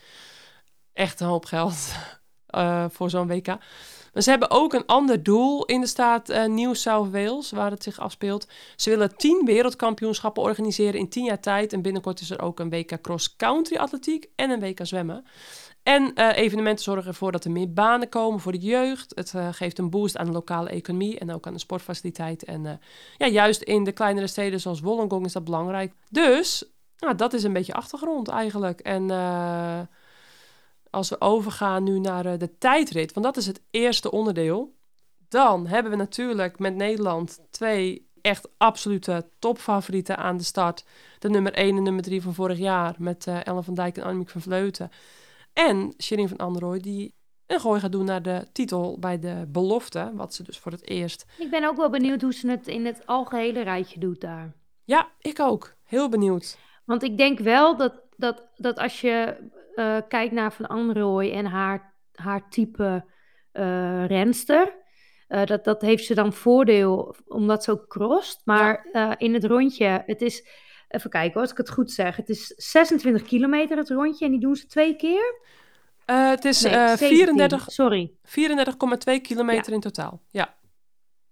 Echt 0.92 1.20
een 1.20 1.26
hoop 1.26 1.44
geld 1.44 1.94
eh, 2.47 2.85
voor 2.90 3.11
zo'n 3.11 3.26
WK. 3.26 3.56
Ze 4.19 4.31
hebben 4.31 4.51
ook 4.51 4.73
een 4.73 4.87
ander 4.87 5.23
doel 5.23 5.65
in 5.65 5.81
de 5.81 5.87
staat 5.87 6.29
eh, 6.29 6.45
New 6.45 6.75
South 6.75 7.11
Wales, 7.11 7.51
waar 7.51 7.71
het 7.71 7.83
zich 7.83 7.99
afspeelt. 7.99 8.49
Ze 8.77 8.91
willen 8.91 9.17
10 9.17 9.43
wereldkampioenschappen 9.45 10.43
organiseren 10.43 11.01
in 11.01 11.09
10 11.09 11.25
jaar 11.25 11.41
tijd. 11.41 11.73
En 11.73 11.83
binnenkort 11.83 12.21
is 12.21 12.31
er 12.31 12.43
ook 12.43 12.61
een 12.61 12.71
WK 12.71 13.01
cross-country 13.01 13.77
atletiek 13.77 14.29
en 14.35 14.51
een 14.51 14.61
WK 14.61 14.79
zwemmen. 14.83 15.25
En 15.83 16.15
eh, 16.15 16.37
evenementen 16.37 16.85
zorgen 16.85 17.07
ervoor 17.07 17.33
dat 17.33 17.45
er 17.45 17.51
meer 17.51 17.73
banen 17.73 18.09
komen 18.09 18.41
voor 18.41 18.53
de 18.53 18.59
jeugd. 18.59 19.13
Het 19.15 19.35
eh, 19.35 19.49
geeft 19.53 19.79
een 19.79 19.91
boost 19.91 20.17
aan 20.17 20.27
de 20.27 20.33
lokale 20.33 20.69
economie 20.69 21.19
en 21.19 21.33
ook 21.33 21.47
aan 21.47 21.53
de 21.53 21.59
sportfaciliteit. 21.59 22.45
En 22.45 22.81
ja, 23.17 23.27
juist 23.27 23.63
in 23.63 23.85
de 23.85 23.93
kleinere 23.93 24.27
steden 24.27 24.61
zoals 24.61 24.81
Wollongong 24.81 25.25
is 25.25 25.33
dat 25.33 25.45
belangrijk. 25.45 25.93
Dus 26.11 26.65
nou, 26.99 27.15
dat 27.15 27.33
is 27.33 27.43
een 27.43 27.53
beetje 27.53 27.75
achtergrond 27.75 28.29
eigenlijk. 28.29 28.81
En 28.81 29.11
als 30.90 31.09
we 31.09 31.21
overgaan 31.21 31.83
nu 31.83 31.99
naar 31.99 32.26
eh, 32.26 32.38
de 32.38 32.59
tijdrit, 32.59 33.12
want 33.12 33.26
dat 33.26 33.37
is 33.37 33.47
het 33.47 33.62
eerste 33.71 34.11
onderdeel, 34.11 34.76
dan 35.28 35.66
hebben 35.66 35.90
we 35.90 35.97
natuurlijk 35.97 36.59
met 36.59 36.75
Nederland 36.75 37.38
twee 37.50 38.09
echt 38.21 38.49
absolute 38.57 39.30
topfavorieten 39.38 40.16
aan 40.16 40.37
de 40.37 40.45
start. 40.45 40.85
De 41.18 41.28
nummer 41.28 41.52
1 41.52 41.76
en 41.76 41.83
nummer 41.83 42.02
3 42.02 42.23
van 42.23 42.35
vorig 42.35 42.59
jaar 42.59 42.95
met 42.99 43.26
uh, 43.26 43.47
Ellen 43.47 43.64
van 43.64 43.75
Dijk 43.75 43.97
en 43.97 44.02
Annemiek 44.02 44.28
van 44.28 44.40
Vleuten. 44.40 44.90
En 45.52 45.95
Shirin 46.02 46.28
van 46.28 46.37
Androoy 46.37 46.80
die 46.80 47.14
een 47.47 47.61
gooi 47.61 47.80
gaat 47.80 47.92
doen 47.92 48.04
naar 48.04 48.23
de 48.23 48.47
titel 48.52 48.99
bij 48.99 49.18
de 49.18 49.45
belofte, 49.49 50.12
wat 50.14 50.35
ze 50.35 50.42
dus 50.42 50.59
voor 50.59 50.73
het 50.73 50.88
eerst... 50.88 51.25
Ik 51.38 51.50
ben 51.50 51.64
ook 51.64 51.76
wel 51.76 51.90
benieuwd 51.90 52.23
hoe 52.23 52.35
ze 52.35 52.50
het 52.50 52.66
in 52.66 52.87
het 52.87 53.07
algehele 53.07 53.62
rijtje 53.62 54.00
doet 54.00 54.21
daar. 54.21 54.52
Ja, 54.85 55.09
ik 55.21 55.40
ook. 55.40 55.75
Heel 55.85 56.09
benieuwd. 56.09 56.59
Want 56.85 57.02
ik 57.02 57.16
denk 57.16 57.38
wel 57.38 57.76
dat, 57.76 57.92
dat, 58.19 58.43
dat 58.57 58.79
als 58.79 59.01
je 59.01 59.37
uh, 59.75 59.97
kijkt 60.09 60.33
naar 60.33 60.53
Van 60.53 60.67
Androoy 60.67 61.31
en 61.31 61.47
haar, 61.47 61.95
haar 62.13 62.49
type 62.49 63.05
uh, 63.53 64.07
renster... 64.07 64.77
Uh, 65.29 65.45
dat, 65.45 65.65
dat 65.65 65.81
heeft 65.81 66.05
ze 66.05 66.15
dan 66.15 66.33
voordeel 66.33 67.15
omdat 67.27 67.65
ze 67.65 67.71
ook 67.71 67.89
crost. 67.89 68.41
Maar 68.45 68.87
in 69.19 69.35
het 69.35 69.45
rondje, 69.45 70.03
het 70.07 70.23
is... 70.23 70.47
Even 70.89 71.11
kijken 71.11 71.41
als 71.41 71.51
ik 71.51 71.57
het 71.57 71.71
goed 71.71 71.91
zeg. 71.91 72.17
Het 72.17 72.29
is 72.29 72.47
26 72.47 73.23
kilometer 73.23 73.77
het 73.77 73.91
rondje 73.91 74.25
en 74.25 74.31
die 74.31 74.41
doen 74.41 74.57
ze 74.57 74.67
twee 74.67 74.97
keer. 74.97 75.41
Het 76.05 76.45
is 76.45 76.63
nee, 76.63 76.75
uh, 76.75 76.93
34, 76.93 77.65
sorry. 77.71 78.13
34,2 78.27 78.33
kilometer 79.23 79.69
ja. 79.69 79.75
in 79.75 79.81
totaal. 79.81 80.23
Ja. 80.31 80.57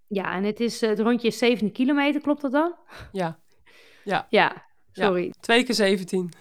Ja, 0.07 0.33
en 0.33 0.45
het, 0.45 0.61
is, 0.61 0.81
het 0.81 1.00
rondje 1.00 1.28
is 1.28 1.38
7 1.38 1.73
kilometer, 1.73 2.21
klopt 2.21 2.43
dat 2.43 2.52
dan? 2.52 2.75
Ja. 3.12 3.38
Ja. 4.05 4.26
Ja, 4.31 4.64
sorry. 4.93 5.25
Ja. 5.25 5.33
2 5.40 5.64
keer 5.64 5.75
17. 5.75 6.33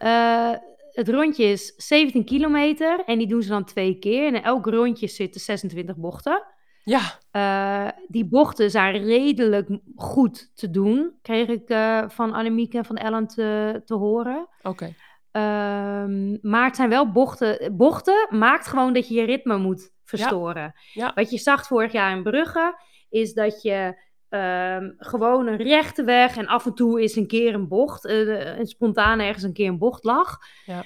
Uh, 0.00 0.54
het 0.92 1.08
rondje 1.08 1.44
is 1.44 1.74
17 1.76 2.24
kilometer 2.24 3.04
en 3.04 3.18
die 3.18 3.26
doen 3.26 3.42
ze 3.42 3.48
dan 3.48 3.64
twee 3.64 3.98
keer. 3.98 4.26
En 4.26 4.34
in 4.34 4.42
elk 4.42 4.66
rondje 4.66 5.06
zitten 5.06 5.40
26 5.40 5.96
bochten. 5.96 6.42
Ja. 6.84 7.18
Uh, 7.32 7.92
die 8.08 8.24
bochten 8.24 8.70
zijn 8.70 9.04
redelijk 9.04 9.68
goed 9.96 10.50
te 10.54 10.70
doen, 10.70 11.18
kreeg 11.22 11.48
ik 11.48 11.70
uh, 11.70 12.08
van 12.08 12.32
Annemiek 12.32 12.74
en 12.74 12.84
van 12.84 12.96
Ellen 12.96 13.26
te, 13.26 13.82
te 13.84 13.94
horen. 13.94 14.48
Oké. 14.62 14.68
Okay. 14.68 14.94
Um, 15.32 16.38
maar 16.42 16.64
het 16.64 16.76
zijn 16.76 16.88
wel 16.88 17.12
bochten. 17.12 17.76
Bochten 17.76 18.26
maakt 18.30 18.66
gewoon 18.66 18.92
dat 18.92 19.08
je 19.08 19.14
je 19.14 19.24
ritme 19.24 19.58
moet 19.58 19.92
verstoren. 20.04 20.62
Ja. 20.92 21.04
Ja. 21.06 21.12
Wat 21.14 21.30
je 21.30 21.38
zag 21.38 21.66
vorig 21.66 21.92
jaar 21.92 22.16
in 22.16 22.22
Brugge, 22.22 22.74
is 23.08 23.34
dat 23.34 23.62
je 23.62 24.02
um, 24.30 24.94
gewoon 24.98 25.46
een 25.46 25.56
rechte 25.56 26.04
weg 26.04 26.36
en 26.36 26.46
af 26.46 26.66
en 26.66 26.74
toe 26.74 27.02
is 27.02 27.16
een 27.16 27.26
keer 27.26 27.54
een 27.54 27.68
bocht, 27.68 28.04
uh, 28.04 28.58
een 28.58 28.66
spontaan 28.66 29.20
ergens 29.20 29.44
een 29.44 29.52
keer 29.52 29.68
een 29.68 29.78
bocht 29.78 30.04
lag. 30.04 30.38
Ja. 30.64 30.84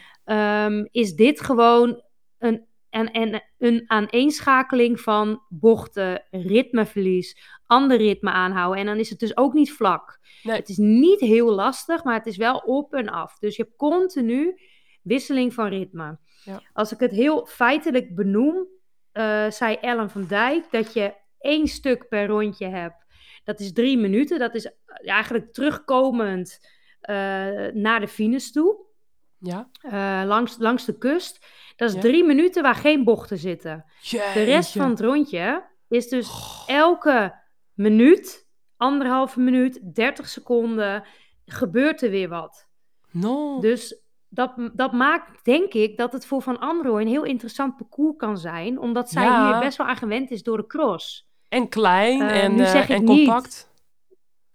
Um, 0.67 0.89
is 0.91 1.15
dit 1.15 1.41
gewoon 1.41 2.03
een, 2.39 2.67
een, 2.91 3.21
een, 3.21 3.43
een 3.59 3.85
aaneenschakeling 3.87 5.01
van 5.01 5.43
bochten, 5.49 6.23
ritmeverlies, 6.31 7.39
ander 7.67 7.97
ritme 7.97 8.31
aanhouden. 8.31 8.81
En 8.81 8.87
dan 8.87 8.99
is 8.99 9.11
het 9.11 9.19
dus 9.19 9.37
ook 9.37 9.53
niet 9.53 9.73
vlak. 9.73 10.19
Nee. 10.43 10.57
Het 10.57 10.69
is 10.69 10.77
niet 10.77 11.21
heel 11.21 11.51
lastig, 11.55 12.05
maar 12.05 12.15
het 12.15 12.27
is 12.27 12.37
wel 12.37 12.57
op 12.57 12.95
en 12.95 13.09
af. 13.09 13.39
Dus 13.39 13.57
je 13.57 13.63
hebt 13.63 13.77
continu 13.77 14.61
wisseling 15.03 15.55
van 15.55 15.69
ritme. 15.69 16.19
Ja. 16.45 16.63
Als 16.73 16.93
ik 16.93 16.99
het 16.99 17.11
heel 17.11 17.47
feitelijk 17.47 18.15
benoem, 18.15 18.67
uh, 19.13 19.51
zei 19.51 19.75
Ellen 19.75 20.11
van 20.11 20.27
Dijk 20.27 20.71
dat 20.71 20.93
je 20.93 21.15
één 21.39 21.67
stuk 21.67 22.09
per 22.09 22.27
rondje 22.27 22.67
hebt. 22.67 23.04
Dat 23.45 23.61
is 23.61 23.73
drie 23.73 23.99
minuten. 23.99 24.39
Dat 24.39 24.55
is 24.55 24.71
eigenlijk 24.87 25.53
terugkomend 25.53 26.59
uh, 27.11 27.17
naar 27.73 28.01
de 28.01 28.09
finish 28.09 28.51
toe. 28.51 28.77
Ja. 29.39 29.69
Uh, 29.83 30.23
langs, 30.27 30.57
langs 30.59 30.85
de 30.85 30.99
kust. 30.99 31.47
Dat 31.77 31.89
is 31.89 31.95
Ja. 31.95 32.01
drie 32.01 32.25
minuten 32.25 32.63
waar 32.63 32.75
geen 32.75 33.05
bochten 33.05 33.39
zitten. 33.39 33.85
De 34.11 34.43
rest 34.43 34.73
van 34.73 34.91
het 34.91 35.01
rondje 35.01 35.65
is 35.89 36.09
dus 36.09 36.31
elke 36.67 37.35
minuut, 37.75 38.47
anderhalve 38.77 39.41
minuut, 39.41 39.95
30 39.95 40.29
seconden, 40.29 41.05
gebeurt 41.47 42.03
er 42.03 42.11
weer 42.11 42.29
wat. 42.29 42.69
No. 43.11 43.61
Dus 43.61 44.03
dat, 44.29 44.53
dat 44.73 44.93
maakt, 44.93 45.45
denk 45.45 45.73
ik, 45.73 45.97
dat 45.97 46.13
het 46.13 46.27
voor 46.27 46.43
Van 46.43 46.59
Androoy 46.59 47.01
een 47.01 47.09
heel 47.09 47.25
interessant 47.25 47.77
parcours 47.77 48.17
kan 48.17 48.39
zijn. 48.39 48.79
Omdat 48.79 49.11
zij 49.11 49.23
Ja. 49.25 49.51
hier 49.53 49.61
best 49.61 49.77
wel 49.79 49.87
aan 49.87 49.97
gewend 49.97 50.31
is 50.31 50.43
door 50.43 50.57
de 50.57 50.67
cross. 50.67 51.29
En 51.55 51.69
klein 51.69 52.21
Eh, 52.21 52.45
en, 52.45 52.55
nu 52.55 52.63
eh, 52.63 52.91
en 52.91 53.05
niet. 53.05 53.27
compact. 53.27 53.73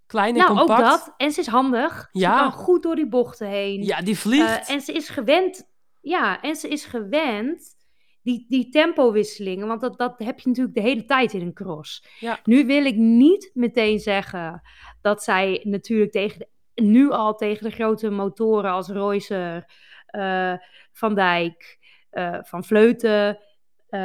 Klein 0.05 0.33
en 0.35 0.41
nou, 0.41 0.57
compact. 0.57 0.81
ook 0.81 0.89
dat. 0.89 1.13
En 1.17 1.31
ze 1.31 1.39
is 1.39 1.47
handig. 1.47 2.09
Ja. 2.11 2.35
Ze 2.37 2.41
kan 2.43 2.51
goed 2.51 2.83
door 2.83 2.95
die 2.95 3.07
bochten 3.07 3.47
heen. 3.47 3.83
Ja, 3.83 4.01
die 4.01 4.17
vliegt. 4.17 4.67
Eh, 4.67 4.75
en 4.75 4.81
ze 4.81 4.93
is 4.93 5.09
gewend, 5.09 5.69
ja, 6.01 6.41
en 6.41 6.55
ze 6.55 6.67
is 6.67 6.85
gewend 6.85 7.75
die, 8.23 8.45
die 8.49 8.69
tempowisselingen, 8.69 9.67
want 9.67 9.81
dat, 9.81 9.97
dat 9.97 10.19
heb 10.19 10.39
je 10.39 10.47
natuurlijk 10.47 10.75
de 10.75 10.81
hele 10.81 11.05
tijd 11.05 11.33
in 11.33 11.41
een 11.41 11.53
cross. 11.53 12.05
Ja. 12.19 12.39
Nu 12.43 12.65
wil 12.65 12.85
ik 12.85 12.95
niet 12.95 13.51
meteen 13.53 13.99
zeggen 13.99 14.61
dat 15.01 15.23
zij 15.23 15.61
natuurlijk 15.63 16.11
tegen 16.11 16.39
de, 16.39 16.81
nu 16.81 17.11
al 17.11 17.35
tegen 17.35 17.63
de 17.63 17.75
grote 17.75 18.09
motoren 18.09 18.71
als 18.71 18.89
Roycer, 18.89 19.65
Van 20.91 21.15
Dijk, 21.15 21.77
Van 22.41 22.63
Vleuten, 22.63 23.39
eh, 23.89 23.99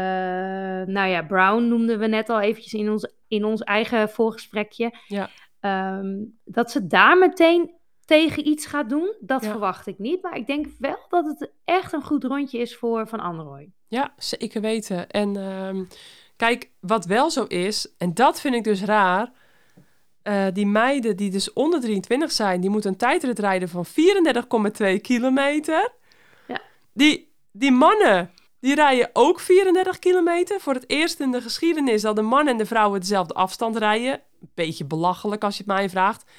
nou 0.94 1.08
ja, 1.08 1.22
Brown 1.22 1.62
noemden 1.68 1.98
we 1.98 2.06
net 2.06 2.28
al 2.28 2.40
eventjes 2.40 2.72
in 2.74 2.90
ons, 2.90 3.08
in 3.28 3.44
ons 3.44 3.60
eigen 3.62 4.08
voorgesprekje. 4.10 4.94
Ja. 5.06 5.30
Ehm, 5.60 6.14
dat 6.44 6.70
ze 6.70 6.86
daar 6.86 7.18
meteen 7.18 7.70
tegen 8.04 8.48
iets 8.48 8.66
gaat 8.66 8.88
doen, 8.88 9.14
dat 9.20 9.44
Ja. 9.44 9.50
verwacht 9.50 9.86
ik 9.86 9.98
niet. 9.98 10.22
Maar 10.22 10.36
ik 10.36 10.46
denk 10.46 10.66
wel 10.78 10.98
dat 11.08 11.24
het 11.26 11.50
echt 11.64 11.92
een 11.92 12.02
goed 12.02 12.24
rondje 12.24 12.58
is 12.58 12.76
voor 12.76 13.08
Van 13.08 13.20
Androoy. 13.20 13.70
Ja, 13.88 14.12
zeker 14.16 14.60
weten. 14.60 15.08
En 15.10 15.36
ehm, 15.36 15.84
kijk, 16.36 16.70
wat 16.80 17.04
wel 17.04 17.30
zo 17.30 17.44
is, 17.44 17.94
en 17.98 18.14
dat 18.14 18.40
vind 18.40 18.54
ik 18.54 18.64
dus 18.64 18.82
raar. 18.84 19.32
eh, 20.22 20.46
die 20.52 20.66
meiden 20.66 21.16
die 21.16 21.30
dus 21.30 21.52
onder 21.52 21.80
23 21.80 22.32
zijn, 22.32 22.60
die 22.60 22.70
moeten 22.70 22.90
een 22.90 22.96
tijdrit 22.96 23.38
rijden 23.38 23.68
van 23.68 23.84
34,2 23.86 24.98
kilometer. 25.00 25.92
Ja. 26.48 26.60
Die, 26.92 27.32
die 27.52 27.72
mannen, 27.72 28.30
die 28.64 28.74
rijden 28.74 29.10
ook 29.12 29.40
34 29.40 29.98
kilometer. 29.98 30.60
Voor 30.60 30.74
het 30.74 30.84
eerst 30.86 31.20
in 31.20 31.30
de 31.30 31.40
geschiedenis 31.40 32.02
dat 32.02 32.16
de 32.16 32.22
man 32.22 32.48
en 32.48 32.56
de 32.56 32.66
vrouwen 32.66 33.00
dezelfde 33.00 33.34
afstand 33.34 33.76
rijden. 33.76 34.20
Beetje 34.54 34.84
belachelijk 34.84 35.44
als 35.44 35.56
je 35.56 35.62
het 35.66 35.72
mij 35.72 35.88
vraagt. 35.90 36.30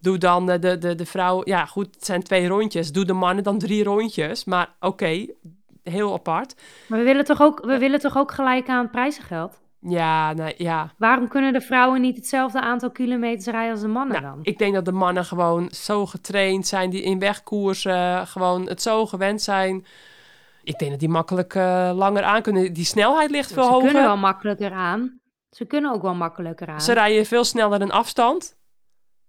Doe 0.00 0.18
dan 0.18 0.46
de, 0.46 0.58
de, 0.58 0.78
de, 0.78 0.94
de 0.94 1.06
vrouw... 1.06 1.40
Ja, 1.44 1.66
goed, 1.66 1.94
het 1.94 2.04
zijn 2.04 2.22
twee 2.22 2.48
rondjes. 2.48 2.92
Doe 2.92 3.04
de 3.04 3.12
mannen 3.12 3.44
dan 3.44 3.58
drie 3.58 3.84
rondjes. 3.84 4.44
Maar 4.44 4.74
oké, 4.80 5.26
heel 5.82 6.12
apart. 6.12 6.54
Maar 6.88 6.98
we 6.98 7.04
willen 7.04 7.24
toch 7.24 7.42
ook, 7.42 7.64
we 7.64 7.78
willen 7.78 8.00
toch 8.00 8.16
ook 8.16 8.32
gelijk 8.32 8.68
aan 8.68 8.90
prijzengeld? 8.90 9.60
Ja, 9.80 10.32
nou 10.32 10.52
ja. 10.56 10.92
Waarom 10.98 11.28
kunnen 11.28 11.52
de 11.52 11.60
vrouwen 11.60 12.00
niet 12.00 12.16
hetzelfde 12.16 12.60
aantal 12.60 12.90
kilometers 12.90 13.46
rijden 13.46 13.70
als 13.72 13.80
de 13.80 13.88
mannen 13.88 14.22
Nou, 14.22 14.34
dan? 14.34 14.44
ik 14.44 14.58
denk 14.58 14.74
dat 14.74 14.84
de 14.84 14.92
mannen 14.92 15.24
gewoon 15.24 15.68
zo 15.70 16.06
getraind 16.06 16.66
zijn, 16.66 16.90
die 16.90 17.02
in 17.02 17.18
wegkoersen 17.18 18.26
gewoon 18.26 18.68
het 18.68 18.82
zo 18.82 19.06
gewend 19.06 19.42
zijn. 19.42 19.86
Ik 20.66 20.78
denk 20.78 20.90
dat 20.90 21.00
die 21.00 21.08
makkelijk 21.08 21.54
eh, 21.54 21.90
langer 21.94 22.22
aan 22.22 22.42
kunnen. 22.42 22.72
Die 22.72 22.84
snelheid 22.84 23.30
ligt 23.30 23.52
veel 23.52 23.62
Ze 23.62 23.68
hoger. 23.70 23.84
kunnen 23.84 24.06
wel 24.06 24.16
makkelijker 24.16 24.72
aan. 24.72 25.20
Ze 25.50 25.64
kunnen 25.64 25.92
ook 25.92 26.02
wel 26.02 26.14
makkelijker 26.14 26.68
aan. 26.68 26.80
Ze 26.80 26.92
rijden 26.92 27.26
veel 27.26 27.44
sneller 27.44 27.80
een 27.80 27.90
afstand. 27.90 28.58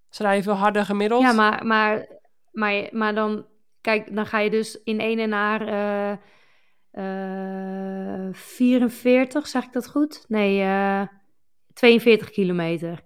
Ze 0.09 0.23
rijden 0.23 0.43
veel 0.43 0.53
harder 0.53 0.85
gemiddeld. 0.85 1.21
Ja, 1.21 1.31
maar, 1.31 1.65
maar, 1.65 2.07
maar, 2.51 2.87
maar 2.91 3.15
dan, 3.15 3.45
kijk, 3.81 4.15
dan 4.15 4.25
ga 4.25 4.39
je 4.39 4.49
dus 4.49 4.83
in 4.83 4.99
ene 4.99 5.25
naar 5.25 5.67
eh, 5.67 6.11
eh, 8.27 8.33
44, 8.33 9.47
zeg 9.47 9.63
ik 9.63 9.73
dat 9.73 9.87
goed? 9.87 10.25
Nee, 10.27 10.61
eh 10.61 11.01
42 11.73 12.29
kilometer. 12.29 13.03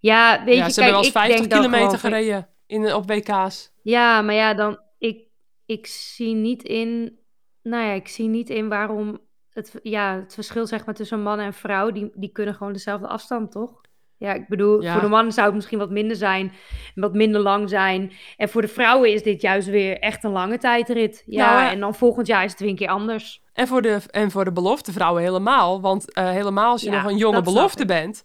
Ja, 0.00 0.44
weet 0.44 0.56
ja, 0.56 0.64
je, 0.64 0.72
ze 0.72 0.80
kijk, 0.80 0.86
hebben 0.86 0.92
wel 0.92 0.96
eens 0.96 1.06
ik 1.06 1.12
50 1.12 1.38
denk 1.38 1.50
dan 1.50 1.60
kilometer 1.62 1.98
gereden 1.98 2.48
in, 2.66 2.94
op 2.94 3.10
WK's. 3.10 3.72
Ja, 3.82 4.22
maar 4.22 4.34
ja, 4.34 4.54
dan, 4.54 4.80
ik, 4.98 5.26
ik 5.66 5.86
zie 5.86 6.34
niet 6.34 6.62
in, 6.62 7.18
nou 7.64 7.84
ja, 7.84 7.92
ik 7.92 8.08
zie 8.08 8.28
niet 8.28 8.50
in 8.50 8.68
waarom 8.68 9.18
het, 9.52 9.74
ja, 9.82 10.14
het 10.14 10.34
verschil 10.34 10.66
zeg 10.66 10.84
maar 10.86 10.94
tussen 10.94 11.22
man 11.22 11.38
en 11.38 11.52
vrouw, 11.54 11.90
die, 11.90 12.10
die 12.14 12.30
kunnen 12.32 12.54
gewoon 12.54 12.72
dezelfde 12.72 13.06
afstand, 13.08 13.52
toch? 13.52 13.82
Ja, 14.16 14.32
ik 14.32 14.48
bedoel, 14.48 14.82
Ja. 14.82 14.92
voor 14.92 15.00
de 15.02 15.08
mannen 15.08 15.32
zou 15.32 15.46
het 15.46 15.54
misschien 15.54 15.78
wat 15.78 15.90
minder 15.90 16.16
zijn, 16.16 16.52
wat 16.94 17.14
minder 17.14 17.40
lang 17.40 17.68
zijn. 17.68 18.12
En 18.36 18.48
voor 18.48 18.60
de 18.62 18.68
vrouwen 18.68 19.12
is 19.12 19.22
dit 19.22 19.40
juist 19.40 19.68
weer 19.68 19.98
echt 19.98 20.24
een 20.24 20.30
lange 20.30 20.58
tijdrit. 20.58 21.22
Ja, 21.26 21.46
Nou, 21.52 21.62
hè. 21.64 21.70
en 21.70 21.80
dan 21.80 21.94
volgend 21.94 22.26
jaar 22.26 22.44
is 22.44 22.50
het 22.50 22.60
weer 22.60 22.68
een 22.68 22.76
keer 22.76 22.88
anders. 22.88 23.42
En 23.52 23.66
voor 23.66 23.82
de, 23.82 23.98
en 24.10 24.30
voor 24.30 24.44
de 24.44 24.52
belofte 24.52 24.92
vrouwen 24.92 25.22
helemaal. 25.22 25.80
Want 25.80 26.12
eh, 26.12 26.30
helemaal 26.30 26.70
als 26.70 26.82
je 26.82 26.90
Ja, 26.90 27.02
nog 27.02 27.10
een 27.10 27.16
jonge 27.18 27.42
belofte 27.42 27.82
ik. 27.82 27.88
bent. 27.88 28.24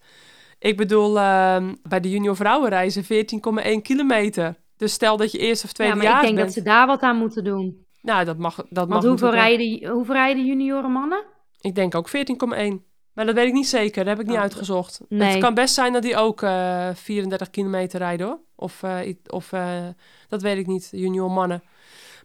Ik 0.60 0.78
bedoel, 0.78 1.18
ehm, 1.20 1.76
bij 1.84 2.00
de 2.00 2.10
junior 2.10 2.36
vrouwen 2.36 2.70
reizen 2.70 3.04
14,1 3.04 3.82
kilometer. 3.82 4.56
Dus 4.78 4.94
stel 4.94 5.18
dat 5.18 5.32
je 5.32 5.38
eerst 5.38 5.64
of 5.64 5.70
Ja, 5.70 5.76
tweede 5.76 5.96
maar 5.96 6.04
ik 6.06 6.12
jaar 6.12 6.22
denk 6.22 6.36
bent. 6.36 6.46
dat 6.48 6.56
ze 6.58 6.62
daar 6.64 6.88
wat 6.88 7.02
aan 7.02 7.18
moeten 7.18 7.44
doen. 7.44 7.86
Nou, 8.02 8.26
dat 8.26 8.38
mag, 8.38 8.56
dat 8.56 8.88
mag 8.88 8.98
Want 9.02 9.04
hoeveel 9.04 9.32
rijden, 9.32 9.90
hoeveel 9.90 10.14
rijden 10.16 10.46
junioren 10.46 10.92
mannen? 10.92 11.24
Ik 11.62 11.76
denk 11.76 11.96
ook 11.96 12.10
14,1. 12.10 12.88
Maar 13.14 13.26
dat 13.26 13.36
weet 13.36 13.48
ik 13.48 13.54
niet 13.54 13.68
zeker. 13.68 14.04
Dat 14.06 14.14
heb 14.14 14.20
ik 14.20 14.26
niet 14.28 14.36
Oh, 14.36 14.42
uitgezocht. 14.42 15.02
nee. 15.10 15.30
Het 15.32 15.40
kan 15.40 15.54
best 15.54 15.74
zijn 15.74 15.94
dat 15.94 16.02
die 16.02 16.16
ook 16.16 16.42
eh 16.42 16.90
34 16.94 17.50
kilometer 17.50 18.00
rijden 18.00 18.28
hoor. 18.28 18.40
Of, 18.56 18.84
eh, 18.84 19.14
of 19.28 19.52
eh, 19.54 19.88
dat 20.28 20.42
weet 20.42 20.58
ik 20.58 20.68
niet, 20.68 20.88
junior 20.92 21.32
mannen. 21.32 21.64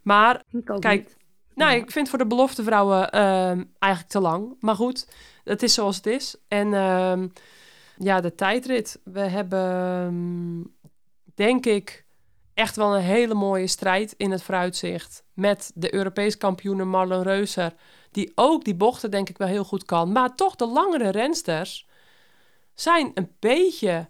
Maar 0.02 0.43
Kijk, 0.78 1.00
niet. 1.02 1.16
Nou, 1.54 1.71
Ja. 1.73 1.76
ik 1.76 1.90
vind 1.90 2.09
voor 2.09 2.19
de 2.19 2.26
belofte 2.26 2.62
vrouwen 2.62 3.11
ehm, 3.11 3.62
eigenlijk 3.78 4.12
te 4.12 4.21
lang. 4.21 4.57
Maar 4.61 4.75
goed, 4.75 5.09
het 5.45 5.62
is 5.62 5.75
zoals 5.75 5.97
het 5.97 6.07
is. 6.07 6.37
En 6.49 6.75
ehm, 6.75 7.28
ja, 7.97 8.21
de 8.21 8.35
tijdrit. 8.35 9.00
We 9.04 9.21
hebben, 9.21 9.71
ehm, 9.71 10.62
denk 11.35 11.66
ik, 11.66 12.03
echt 12.54 12.76
wel 12.76 12.94
een 12.94 13.02
hele 13.02 13.34
mooie 13.34 13.66
strijd 13.66 14.14
in 14.16 14.30
het 14.30 14.42
vooruitzicht. 14.42 15.25
Met 15.32 15.70
de 15.75 15.94
Europees 15.94 16.37
kampioene 16.37 16.84
Marlon 16.84 17.23
Reuser. 17.23 17.75
Die 18.11 18.32
ook 18.34 18.64
die 18.64 18.75
bochten 18.75 19.11
denk 19.11 19.28
ik 19.28 19.38
wel 19.38 19.49
heel 19.49 19.64
goed 19.64 19.84
kan. 19.84 20.12
Maar 20.12 20.34
toch 20.34 20.56
de 20.56 20.66
langere 20.66 21.08
rensters 21.08 21.88
zijn 22.75 23.11
een 23.14 23.37
beetje 23.38 24.08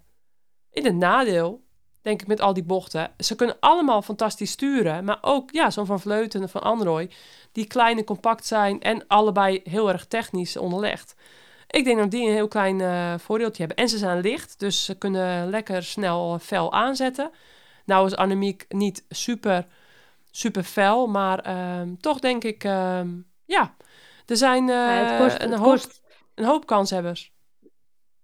in 0.71 0.85
het 0.85 0.95
nadeel. 0.95 1.63
Denk 2.03 2.21
ik 2.21 2.27
met 2.27 2.41
al 2.41 2.53
die 2.53 2.65
bochten. 2.65 3.13
Ze 3.19 3.35
kunnen 3.35 3.57
allemaal 3.61 4.03
fantastisch 4.03 4.51
sturen. 4.51 5.05
Maar 5.05 5.19
ook 5.21 5.51
ja, 5.51 5.71
zo'n 5.71 5.87
Van 5.87 6.01
Vleuten 6.01 6.43
en 6.43 6.49
Van 6.49 6.63
Anrooy. 6.63 7.11
Die 7.53 7.67
klein 7.67 7.99
en 7.99 8.05
compact 8.05 8.47
zijn. 8.47 8.81
En 8.81 9.07
allebei 9.07 9.61
heel 9.65 9.89
erg 9.89 10.07
technisch 10.07 10.57
onderlegd. 10.57 11.15
Ik 11.69 11.85
denk 11.85 11.99
dat 11.99 12.11
die 12.11 12.27
een 12.27 12.35
heel 12.35 12.49
klein 12.49 12.81
eh, 12.81 13.15
voordeeltje 13.19 13.59
hebben. 13.65 13.77
En 13.85 13.89
ze 13.89 13.99
zijn 13.99 14.21
licht. 14.21 14.59
Dus 14.59 14.85
ze 14.85 14.95
kunnen 14.95 15.51
lekker 15.51 15.83
snel 15.83 16.39
fel 16.39 16.73
aanzetten. 16.73 17.31
Nou 17.85 18.07
is 18.07 18.17
Annemiek 18.17 18.65
niet 18.69 19.05
super, 19.09 19.67
super 20.31 20.63
fel. 20.63 21.07
Maar 21.07 21.39
ehm, 21.39 21.95
toch 22.01 22.19
denk 22.19 22.45
ik... 22.45 22.65
ehm, 22.65 23.09
ja, 23.45 23.75
er 24.27 24.37
zijn 24.37 24.69
eh, 24.69 24.75
Ja, 24.75 25.19
kost, 25.19 25.43
een, 25.43 25.53
hoop, 25.53 25.63
kost 25.71 26.03
een 26.35 26.45
hoop 26.45 26.67
kanshebbers. 26.67 27.33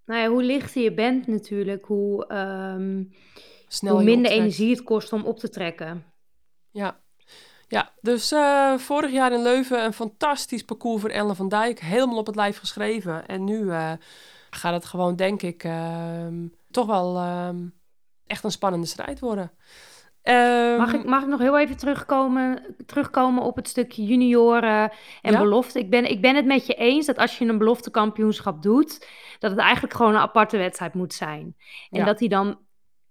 nou 0.05 0.21
ja, 0.21 0.29
hoe 0.29 0.43
lichter 0.43 0.83
je 0.83 0.95
bent 0.95 1.27
natuurlijk, 1.27 1.85
hoe, 1.85 2.27
ehm, 2.27 3.05
Snel 3.69 3.95
hoe 3.95 4.05
minder 4.05 4.25
optrekt. 4.25 4.41
energie 4.41 4.71
het 4.71 4.83
kost 4.85 5.13
om 5.13 5.25
op 5.25 5.39
te 5.39 5.49
trekken. 5.49 6.05
Ja. 6.71 7.01
Ja, 7.69 7.93
dus 8.01 8.33
eh, 8.33 8.75
vorig 8.79 9.11
jaar 9.11 9.33
in 9.33 9.43
Leuven 9.43 9.85
een 9.85 9.93
fantastisch 9.93 10.65
parcours 10.65 11.01
voor 11.01 11.11
Ellen 11.11 11.37
van 11.37 11.49
Dijk. 11.49 11.81
Helemaal 11.81 12.17
op 12.19 12.27
het 12.27 12.37
lijf 12.37 12.59
geschreven. 12.59 13.27
En 13.27 13.45
nu 13.45 13.71
eh, 13.71 13.93
gaat 14.51 14.73
het 14.73 14.85
gewoon, 14.85 15.17
denk 15.17 15.43
ik, 15.43 15.69
toch 16.71 16.87
wel 16.87 17.17
echt 18.31 18.45
een 18.45 18.51
spannende 18.51 18.87
strijd 18.87 19.21
worden. 19.21 19.53
Ehm, 20.23 20.77
Mag 20.77 20.93
ik, 20.93 21.05
mag 21.05 21.23
ik 21.23 21.29
nog 21.29 21.41
heel 21.41 21.59
even 21.59 21.77
terugkomen, 21.77 22.75
terugkomen 22.87 23.43
op 23.43 23.57
het 23.57 23.69
stukje 23.69 24.05
junioren 24.05 24.93
en 25.23 25.33
Ja? 25.33 25.39
belofte? 25.41 25.79
Ik 25.79 25.91
ben, 25.91 26.11
ik 26.11 26.21
ben 26.21 26.37
het 26.37 26.45
met 26.47 26.67
je 26.67 26.75
eens 26.75 27.07
dat 27.07 27.17
als 27.19 27.39
je 27.39 27.45
een 27.45 27.59
beloftekampioenschap 27.59 28.63
doet, 28.63 29.07
dat 29.39 29.51
het 29.51 29.61
eigenlijk 29.61 29.95
gewoon 29.95 30.15
een 30.15 30.21
aparte 30.21 30.57
wedstrijd 30.57 30.95
moet 30.95 31.15
zijn. 31.15 31.57
En 31.91 31.99
Ja. 31.99 32.05
dat 32.05 32.19
die 32.19 32.29
dan, 32.29 32.59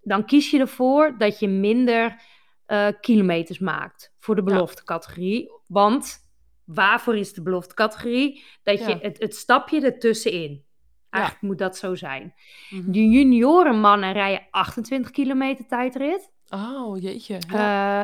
dan 0.01 0.25
kies 0.25 0.51
je 0.51 0.59
ervoor 0.59 1.15
dat 1.17 1.39
je 1.39 1.47
minder 1.47 2.21
eh, 2.65 2.88
kilometers 3.01 3.59
maakt 3.59 4.13
voor 4.19 4.35
de 4.35 4.41
Ja. 4.45 4.47
beloftecategorie. 4.53 5.51
Want 5.67 6.17
waarvoor 6.65 7.17
is 7.17 7.33
de 7.33 7.41
beloftecategorie? 7.41 8.43
Dat 8.63 8.79
je 8.79 8.89
Ja. 8.89 8.97
het, 9.01 9.19
het 9.19 9.35
stapje 9.35 9.81
ertussenin. 9.81 10.63
Eigenlijk 11.09 11.43
moet 11.43 11.57
dat 11.57 11.77
zo 11.77 11.95
zijn. 11.95 12.33
mhm. 12.69 12.91
De 12.91 13.09
juniorenmannen 13.09 14.11
rijden 14.11 14.47
28 14.51 15.11
kilometer 15.11 15.67
tijdrit. 15.67 16.31
Oh, 16.49 17.01
jeetje. 17.01 17.37
Eh, 17.53 18.03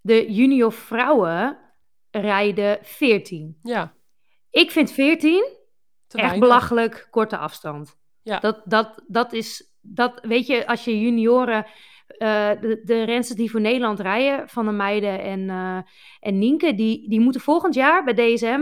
de 0.00 0.32
junior 0.32 0.72
vrouwen 0.72 1.58
rijden 2.10 2.78
14. 2.82 3.58
ja, 3.62 3.94
Ik 4.50 4.70
vind 4.70 4.92
14 4.92 5.56
te 6.06 6.18
echt 6.18 6.38
belachelijk 6.38 7.08
korte 7.10 7.36
afstand. 7.36 7.98
Ja. 8.22 8.38
Dat, 8.38 8.62
dat, 8.64 9.04
dat 9.06 9.32
is, 9.32 9.76
dat, 9.80 10.20
weet 10.22 10.46
je, 10.46 10.66
als 10.66 10.84
je 10.84 11.00
junioren, 11.00 11.66
eh, 12.06 12.50
de, 12.60 12.80
de 12.84 13.02
rensters 13.02 13.38
die 13.38 13.50
voor 13.50 13.60
Nederland 13.60 14.00
rijden, 14.00 14.48
Van 14.48 14.64
de 14.64 14.72
Meiden 14.72 15.20
en, 15.20 15.50
eh, 15.50 15.78
en 16.20 16.38
Nienke, 16.38 16.74
die, 16.74 17.08
die 17.08 17.20
moeten 17.20 17.40
volgend 17.40 17.74
jaar 17.74 18.04
bij 18.04 18.14
DSM, 18.14 18.60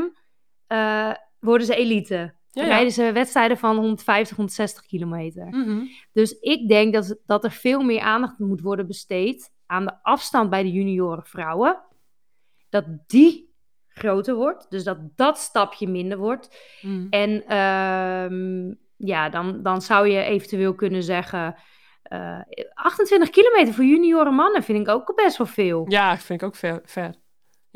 eh, 0.66 1.12
worden 1.40 1.66
ze 1.66 1.76
elite. 1.76 2.34
Ja, 2.56 2.62
ja. 2.62 2.68
Rijden 2.68 2.92
ze 2.92 3.12
wedstrijden 3.12 3.58
van 3.58 3.76
150, 3.76 4.36
160 4.36 4.86
kilometer. 4.86 5.46
Mhm. 5.46 5.84
Dus 6.12 6.38
ik 6.40 6.68
denk 6.68 6.94
dat, 6.94 7.16
dat 7.26 7.44
er 7.44 7.50
veel 7.50 7.80
meer 7.82 8.00
aandacht 8.00 8.38
moet 8.38 8.60
worden 8.60 8.86
besteed 8.86 9.50
aan 9.66 9.84
de 9.84 9.92
afstand 10.02 10.50
bij 10.50 10.62
de 10.62 10.70
junioren 10.72 11.24
vrouwen. 11.24 11.82
Dat 12.68 12.84
die 13.06 13.54
groter 13.88 14.34
wordt. 14.34 14.70
Dus 14.70 14.84
dat 14.84 14.98
dat 15.16 15.38
stapje 15.38 15.88
minder 15.88 16.18
wordt. 16.18 16.56
Mhm. 16.80 17.06
En 17.10 17.46
ehm, 17.46 18.74
ja, 18.96 19.28
dan, 19.28 19.62
dan 19.62 19.82
zou 19.82 20.08
je 20.08 20.22
eventueel 20.22 20.74
kunnen 20.74 21.02
zeggen... 21.02 21.54
eh, 22.02 22.40
28 22.74 23.30
kilometer 23.30 23.74
voor 23.74 23.84
junioren 23.84 24.34
mannen 24.34 24.62
vind 24.62 24.88
ik 24.88 24.94
ook 24.94 25.14
best 25.14 25.36
wel 25.36 25.46
veel. 25.46 25.84
Ja, 25.88 26.16
vind 26.18 26.40
ik 26.40 26.46
ook 26.46 26.56
ver, 26.56 26.80
ver. 26.84 27.14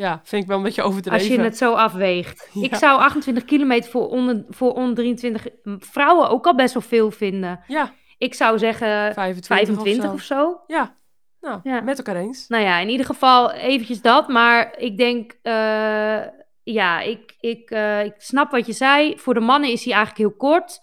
Ja, 0.01 0.21
vind 0.25 0.43
ik 0.43 0.49
wel 0.49 0.57
een 0.57 0.63
beetje 0.63 0.83
overdreven. 0.83 1.19
Als 1.29 1.37
je 1.37 1.43
het 1.43 1.57
zo 1.57 1.73
afweegt. 1.73 2.49
Ja. 2.53 2.63
Ik 2.63 2.75
zou 2.75 3.01
28 3.01 3.45
kilometer 3.45 3.91
voor 3.91 4.09
onder, 4.09 4.45
voor 4.49 4.73
onder 4.75 4.95
23 4.95 5.47
vrouwen 5.79 6.29
ook 6.29 6.47
al 6.47 6.55
best 6.55 6.75
wel 6.75 6.83
veel 6.83 7.11
vinden. 7.11 7.61
Ja, 7.67 7.93
Ik 8.19 8.35
zou 8.35 8.59
zeggen 8.59 9.15
25, 9.15 9.47
25 9.47 10.05
of 10.05 10.13
of 10.13 10.21
zo. 10.21 10.61
Ja, 10.67 10.97
nou, 11.41 11.61
Ja. 11.63 11.81
met 11.81 11.99
elkaar 11.99 12.17
eens. 12.17 12.49
Nou 12.49 12.63
ja, 12.65 12.79
in 12.79 12.89
ieder 12.89 13.07
geval 13.07 13.53
eventjes 13.53 14.01
dat. 14.01 14.29
Maar 14.29 14.79
ik 14.79 14.97
denk, 14.97 15.33
eh, 15.43 16.21
ja, 16.63 17.01
ik, 17.01 17.37
ik, 17.41 17.71
eh, 17.71 18.05
ik 18.05 18.15
snap 18.17 18.51
wat 18.51 18.67
je 18.67 18.73
zei. 18.73 19.19
Voor 19.19 19.35
de 19.35 19.41
mannen 19.41 19.71
is 19.71 19.85
hij 19.85 19.95
eigenlijk 19.95 20.23
heel 20.29 20.37
kort. 20.51 20.81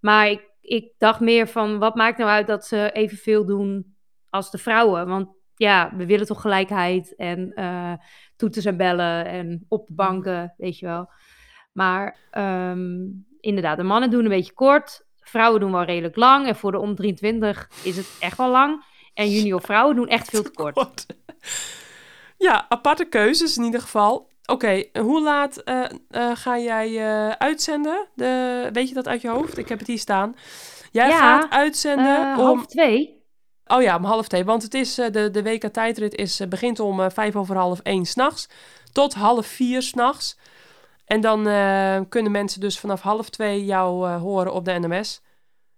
Maar 0.00 0.28
ik, 0.30 0.42
ik 0.60 0.92
dacht 0.98 1.20
meer 1.20 1.48
van, 1.48 1.78
wat 1.78 1.94
maakt 1.94 2.18
nou 2.18 2.30
uit 2.30 2.46
dat 2.46 2.66
ze 2.66 2.90
evenveel 2.92 3.46
doen 3.46 3.96
als 4.30 4.50
de 4.50 4.58
vrouwen? 4.58 5.06
Want 5.06 5.28
ja, 5.56 5.90
we 5.96 6.06
willen 6.06 6.26
toch 6.26 6.40
gelijkheid 6.40 7.14
en 7.16 7.52
eh 7.54 7.92
toeters 8.36 8.64
en 8.64 8.76
bellen 8.76 9.26
en 9.26 9.64
op 9.68 9.86
de 9.86 9.94
banken, 9.94 10.54
weet 10.56 10.78
je 10.78 10.86
wel. 10.86 11.10
Maar 11.72 12.18
ehm, 12.30 13.06
inderdaad, 13.40 13.76
de 13.76 13.82
mannen 13.82 14.10
doen 14.10 14.24
een 14.24 14.28
beetje 14.28 14.52
kort. 14.52 15.06
Vrouwen 15.20 15.60
doen 15.60 15.72
wel 15.72 15.84
redelijk 15.84 16.16
lang. 16.16 16.46
En 16.46 16.56
voor 16.56 16.72
de 16.72 16.78
om 16.78 16.94
23 16.94 17.68
is 17.82 17.96
het 17.96 18.16
echt 18.20 18.36
wel 18.36 18.50
lang. 18.50 18.84
En 19.14 19.30
junior 19.30 19.60
vrouwen 19.60 19.96
doen 19.96 20.08
echt 20.08 20.30
veel 20.30 20.42
te 20.42 20.50
kort. 20.50 21.06
Ja, 22.38 22.66
aparte 22.68 23.04
keuzes 23.04 23.56
in 23.56 23.64
ieder 23.64 23.80
geval. 23.80 24.30
Oké, 24.46 24.84
hoe 24.98 25.22
laat 25.22 25.56
eh, 25.56 25.84
eh, 26.10 26.30
ga 26.34 26.58
jij 26.58 26.88
eh, 26.98 27.30
uitzenden? 27.30 28.06
De, 28.14 28.68
weet 28.72 28.88
je 28.88 28.94
dat 28.94 29.08
uit 29.08 29.20
je 29.20 29.28
hoofd? 29.28 29.58
Ik 29.58 29.68
heb 29.68 29.78
het 29.78 29.88
hier 29.88 29.98
staan. 29.98 30.36
Jij 30.90 31.08
Ja, 31.08 31.18
gaat 31.18 31.50
uitzenden 31.50 32.20
om... 32.20 32.44
half 32.44 32.66
twee. 32.66 33.13
Oh 33.66 33.82
ja, 33.82 33.96
om 33.96 34.04
half 34.04 34.28
twee. 34.28 34.44
Want 34.44 34.62
het 34.62 34.74
is, 34.74 34.98
eh, 34.98 35.10
de, 35.12 35.30
de 35.30 35.42
WK 35.42 35.62
tijdrit 35.66 36.14
is, 36.14 36.40
eh, 36.40 36.48
begint 36.48 36.80
om 36.80 37.00
eh, 37.00 37.10
vijf 37.10 37.36
over 37.36 37.56
half 37.56 37.80
één 37.80 38.04
s'nachts. 38.06 38.48
Tot 38.92 39.14
half 39.14 39.46
vier 39.46 39.82
s'nachts. 39.82 40.38
En 41.04 41.20
dan 41.20 41.42
kunnen 42.08 42.32
mensen 42.32 42.60
dus 42.60 42.78
vanaf 42.78 43.00
half 43.00 43.30
twee 43.30 43.64
jou 43.64 44.08
horen 44.08 44.52
op 44.52 44.64
de 44.64 44.72
NMS. 44.78 45.22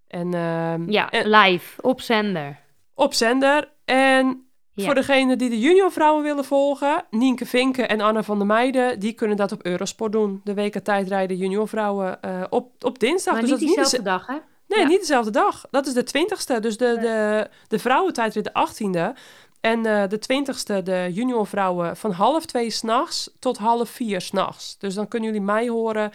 En, 0.08 0.34
ehm, 0.34 0.90
Ja, 0.90 1.10
en 1.10 1.28
live, 1.30 1.82
op 1.82 2.00
zender. 2.00 2.58
op 2.94 3.14
zender. 3.14 3.72
En 3.84 4.46
Ja. 4.72 4.84
voor 4.84 4.94
degenen 4.94 5.38
die 5.38 5.50
de 5.50 5.58
juniorvrouwen 5.58 6.22
willen 6.22 6.44
volgen, 6.44 7.04
Nienke 7.10 7.46
Vinken 7.46 7.88
en 7.88 8.00
Anna 8.00 8.22
van 8.22 8.38
der 8.38 8.46
Meijden, 8.46 8.98
die 9.00 9.12
kunnen 9.12 9.36
dat 9.36 9.52
op 9.52 9.64
Eurosport 9.64 10.12
doen. 10.12 10.40
De 10.44 10.54
WK 10.54 10.78
tijdrijden 10.78 11.36
juniorvrouwen 11.36 12.18
op, 12.50 12.84
op 12.84 12.98
dinsdag. 12.98 13.32
maar 13.32 13.42
dus 13.42 13.50
niet 13.50 13.60
is 13.60 13.66
niet 13.66 13.76
diezelfde 13.76 13.96
de, 14.02 14.10
dag, 14.10 14.26
hè? 14.26 14.36
Nee, 14.68 14.80
Ja. 14.80 14.86
niet 14.86 15.00
dezelfde 15.00 15.30
dag. 15.30 15.64
Dat 15.70 15.86
is 15.86 15.92
de 15.94 16.06
20ste. 16.06 16.60
Dus 16.60 16.76
de, 16.76 16.98
de, 17.00 17.48
de 17.68 17.78
vrouwentijdrit 17.78 18.44
de 18.44 18.50
18e. 18.50 19.18
En 19.60 19.86
eh, 19.86 20.08
de 20.08 20.18
20ste 20.18 20.82
de 20.82 21.08
juniorvrouwen 21.12 21.96
van 21.96 22.10
half 22.10 22.46
twee 22.46 22.70
s'nachts 22.70 23.30
tot 23.38 23.58
half 23.58 23.90
vier 23.90 24.20
s'nachts. 24.20 24.78
Dus 24.78 24.94
dan 24.94 25.08
kunnen 25.08 25.28
jullie 25.28 25.44
mij 25.46 25.68
horen 25.68 26.10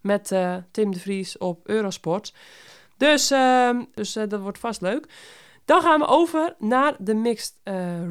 met 0.00 0.32
eh, 0.32 0.56
Tim 0.70 0.92
de 0.92 0.98
Vries 0.98 1.38
op 1.38 1.68
Eurosport. 1.68 2.32
Dus, 2.96 3.30
ehm, 3.30 3.84
dus 3.94 4.16
eh, 4.16 4.28
dat 4.28 4.40
wordt 4.40 4.58
vast 4.58 4.80
leuk. 4.80 5.08
Dan 5.64 5.80
gaan 5.80 6.00
we 6.00 6.06
over 6.06 6.54
naar 6.58 6.94
de 6.98 7.14
Mixed 7.14 7.54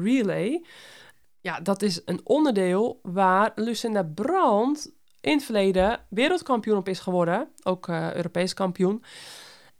Relay. 0.02 0.64
Ja, 1.40 1.60
dat 1.60 1.82
is 1.82 2.00
een 2.04 2.20
onderdeel 2.24 3.00
waar 3.02 3.52
Lucinda 3.54 4.02
Brandt 4.14 4.90
in 5.20 5.32
het 5.32 5.44
verleden 5.44 6.00
wereldkampioen 6.08 6.76
op 6.76 6.88
is 6.88 6.98
geworden. 7.00 7.48
Ook 7.62 7.88
Europees 7.88 8.54
kampioen. 8.54 9.04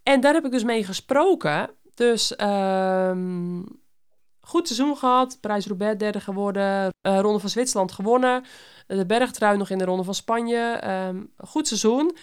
En 0.07 0.21
daar 0.21 0.35
heb 0.35 0.45
ik 0.45 0.51
dus 0.51 0.65
mee 0.65 0.85
gesproken. 0.85 1.71
Dus 1.95 2.37
ehm, 2.37 3.63
goed 4.41 4.67
seizoen 4.67 4.97
gehad. 4.97 5.39
Parijs-Roubaix 5.41 5.99
derde 5.99 6.21
geworden. 6.21 6.91
eh, 7.01 7.19
Ronde 7.21 7.39
van 7.39 7.49
Zwitserland 7.49 7.93
gewonnen. 7.93 8.45
De 8.87 9.07
bergtrui 9.07 9.57
nog 9.57 9.71
in 9.71 9.79
de 9.79 9.85
Ronde 9.85 10.05
van 10.05 10.15
Spanje. 10.15 10.59
Ehm, 10.61 11.25
goed 11.37 11.67
seizoen. 11.67 12.17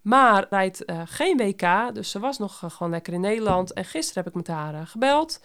Maar 0.00 0.46
rijdt 0.50 0.84
eh, 0.84 1.00
geen 1.04 1.36
WK. 1.36 1.94
Dus 1.94 2.10
ze 2.10 2.18
was 2.18 2.38
nog 2.38 2.62
eh, 2.62 2.70
gewoon 2.70 2.92
lekker 2.92 3.12
in 3.12 3.20
Nederland. 3.20 3.72
En 3.72 3.84
gisteren 3.84 4.22
heb 4.24 4.32
ik 4.32 4.38
met 4.38 4.56
haar 4.56 4.86
gebeld. 4.86 5.40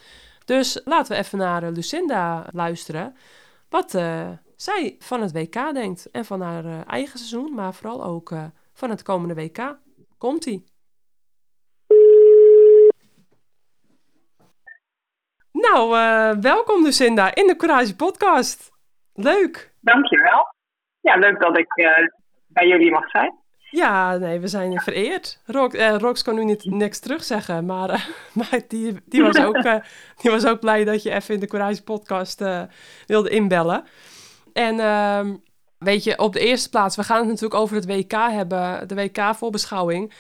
Dus 0.45 0.81
laten 0.85 1.11
we 1.11 1.17
even 1.17 1.37
naar 1.37 1.71
Lucinda 1.71 2.45
luisteren. 2.51 3.15
Wat 3.69 3.91
zij 4.55 4.95
van 4.99 5.21
het 5.21 5.31
WK 5.31 5.73
denkt. 5.73 6.11
En 6.11 6.25
van 6.25 6.41
haar 6.41 6.85
eigen 6.85 7.19
seizoen. 7.19 7.53
Maar 7.53 7.73
vooral 7.73 8.03
ook 8.03 8.33
van 8.73 8.89
het 8.89 9.01
komende 9.01 9.33
WK. 9.33 9.77
Komt-ie. 10.17 10.71
Nou, 15.71 15.97
eh, 15.97 16.41
welkom 16.41 16.83
Lucinda 16.83 17.35
in 17.35 17.47
de 17.47 17.55
Courage 17.55 17.95
podcast. 17.95 18.71
Leuk. 19.13 19.73
Dankjewel. 19.81 20.53
ja, 21.01 21.15
leuk 21.15 21.39
dat 21.39 21.57
ik 21.57 21.73
bij 22.47 22.67
jullie 22.67 22.91
mag 22.91 23.09
zijn. 23.09 23.35
Ja, 23.69 24.17
nee, 24.17 24.39
we 24.39 24.47
zijn 24.47 24.79
vereerd. 24.81 25.41
Rox, 25.45 25.75
eh, 25.75 25.95
Rox 25.97 26.23
kon 26.23 26.35
nu 26.35 26.43
niet, 26.43 26.65
niks 26.65 26.99
terugzeggen, 26.99 27.65
maar, 27.65 27.89
uh, 27.89 28.05
maar 28.39 28.61
die, 28.67 29.01
die, 29.05 29.23
was 29.23 29.37
ook, 29.37 29.55
uh, 29.55 29.75
die 30.21 30.31
was 30.31 30.45
ook 30.45 30.59
blij 30.59 30.83
dat 30.83 31.03
je 31.03 31.11
even 31.11 31.33
in 31.33 31.39
de 31.39 31.47
Courage 31.47 31.83
podcast 31.83 32.41
uh, 32.41 32.61
wilde 33.07 33.29
inbellen. 33.29 33.83
En 34.53 34.79
ehm, 34.79 35.35
weet 35.77 36.03
je, 36.03 36.17
op 36.17 36.33
de 36.33 36.39
eerste 36.39 36.69
plaats, 36.69 36.95
we 36.95 37.03
gaan 37.03 37.19
het 37.19 37.27
natuurlijk 37.27 37.61
over 37.61 37.75
het 37.75 37.85
WK 37.85 38.11
hebben, 38.11 38.87
de 38.87 38.95
WK-voorbeschouwing. 38.95 40.13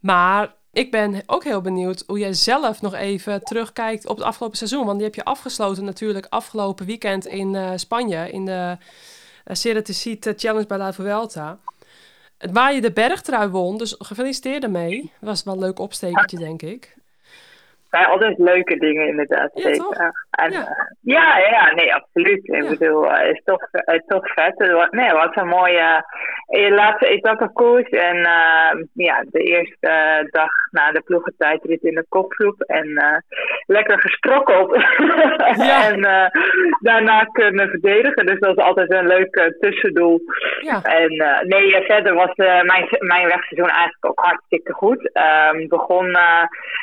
Maar 0.00 0.54
ik 0.72 0.90
ben 0.90 1.22
ook 1.26 1.44
heel 1.44 1.60
benieuwd 1.60 2.04
hoe 2.06 2.18
jij 2.18 2.32
zelf 2.32 2.82
nog 2.82 2.94
even 2.94 3.44
terugkijkt 3.44 4.06
op 4.06 4.16
het 4.16 4.26
afgelopen 4.26 4.56
seizoen. 4.56 4.84
Want 4.84 4.96
die 4.96 5.06
heb 5.06 5.14
je 5.14 5.24
afgesloten 5.24 5.84
natuurlijk 5.84 6.26
afgelopen 6.28 6.86
weekend 6.86 7.26
in 7.26 7.78
Spanje, 7.78 8.30
in 8.30 8.44
de 8.44 8.76
uh, 9.46 9.54
Ceratecite 9.54 10.34
Challenge 10.36 10.66
bij 10.66 10.78
La 10.78 10.92
Vuelta. 10.92 11.58
Waar 12.52 12.74
je 12.74 12.80
de 12.80 12.92
bergtrui 12.92 13.48
won, 13.48 13.78
dus 13.78 13.94
gefeliciteerd 13.98 14.62
ermee. 14.62 15.12
Was 15.20 15.42
wel 15.42 15.54
een 15.54 15.60
leuk 15.60 15.78
opstekertje, 15.78 16.38
denk 16.38 16.62
ik 16.62 16.94
zijn 17.92 18.06
altijd 18.06 18.38
leuke 18.38 18.76
dingen 18.76 19.06
inderdaad. 19.06 19.50
Ja, 19.54 19.62
zeker. 19.62 20.12
En, 20.30 20.50
ja. 20.50 20.58
Uh, 20.58 20.66
ja. 21.00 21.38
ja, 21.38 21.74
nee, 21.74 21.94
absoluut. 21.94 22.48
Ik 22.48 22.68
bedoel, 22.68 23.04
uh, 23.04 23.30
is 23.30 23.42
toch, 23.44 23.68
uh, 23.72 23.98
toch 24.06 24.32
vet. 24.32 24.88
Nee, 24.90 25.12
wat 25.12 25.36
een 25.36 25.48
mooie 25.48 26.04
laatste 26.70 27.06
etappekoers. 27.06 27.88
En 27.88 28.16
ja, 28.92 29.24
de 29.30 29.42
eerste 29.42 30.28
dag 30.30 30.50
na 30.70 30.92
de 30.92 31.00
ploegentijdrit 31.00 31.82
in 31.82 31.94
de 31.94 32.06
kopgroep. 32.08 32.60
En 32.60 33.22
lekker 33.66 34.00
gesprokkeld. 34.00 34.76
En 35.92 36.00
daarna 36.80 37.24
kunnen 37.24 37.68
verdedigen. 37.68 38.26
Dus 38.26 38.38
dat 38.38 38.56
is 38.58 38.64
altijd 38.64 38.90
een 38.90 39.06
leuk 39.06 39.52
tussendoel. 39.60 40.20
En 40.82 41.42
nee, 41.46 41.82
verder 41.82 42.14
was 42.14 42.34
mijn, 42.36 42.86
mijn 42.98 43.26
wegseizoen 43.26 43.68
eigenlijk 43.68 44.06
ook 44.06 44.20
hartstikke 44.24 44.72
goed. 44.72 45.10
Um, 45.52 45.68
begon 45.68 46.16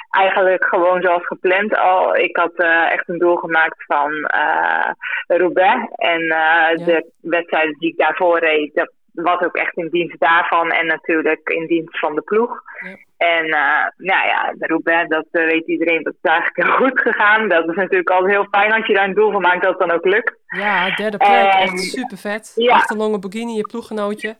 eigenlijk 0.10 0.65
gewoon 0.65 0.98
zoals 1.01 1.25
gepland 1.25 1.77
al. 1.77 2.15
Ik 2.15 2.38
had 2.38 2.51
uh, 2.55 2.91
echt 2.91 3.09
een 3.09 3.17
doel 3.17 3.35
gemaakt 3.35 3.83
van 3.85 4.12
uh, 4.12 4.89
Roubaix. 5.27 5.91
En 5.95 6.21
uh, 6.21 6.85
de 6.85 7.12
wedstrijden 7.21 7.75
die 7.79 7.89
ik 7.89 7.97
daarvoor 7.97 8.39
reed, 8.39 8.73
dat 8.73 8.91
was 9.13 9.41
ook 9.41 9.55
echt 9.55 9.77
in 9.77 9.89
dienst 9.89 10.19
daarvan. 10.19 10.71
En 10.71 10.85
natuurlijk 10.85 11.49
in 11.49 11.67
dienst 11.67 11.99
van 11.99 12.15
de 12.15 12.21
ploeg. 12.21 12.62
Ja. 12.79 12.95
En 13.17 13.49
nou 13.97 14.27
ja, 14.27 14.53
de 14.57 14.67
Roubaix, 14.67 15.09
dat 15.09 15.25
weet 15.31 15.67
iedereen, 15.67 16.03
dat 16.03 16.13
is 16.21 16.29
eigenlijk 16.29 16.57
heel 16.67 16.88
goed 16.88 16.99
gegaan. 16.99 17.49
Dat 17.49 17.69
is 17.69 17.75
natuurlijk 17.75 18.09
altijd 18.09 18.31
heel 18.31 18.47
fijn 18.51 18.73
als 18.73 18.88
je 18.88 18.93
daar 18.93 19.07
een 19.07 19.13
doel 19.13 19.31
van 19.31 19.41
maakt, 19.41 19.62
dat 19.62 19.79
het 19.79 19.88
dan 19.88 19.97
ook 19.97 20.05
lukt. 20.05 20.35
Ja, 20.47 20.95
derde 20.95 21.17
plek, 21.17 21.53
echt 21.53 21.79
super 21.79 22.17
vet. 22.17 22.51
Ja. 22.55 22.73
Achterlonge 22.75 23.19
Bogini, 23.19 23.55
je 23.55 23.67
ploeggenootje. 23.67 24.35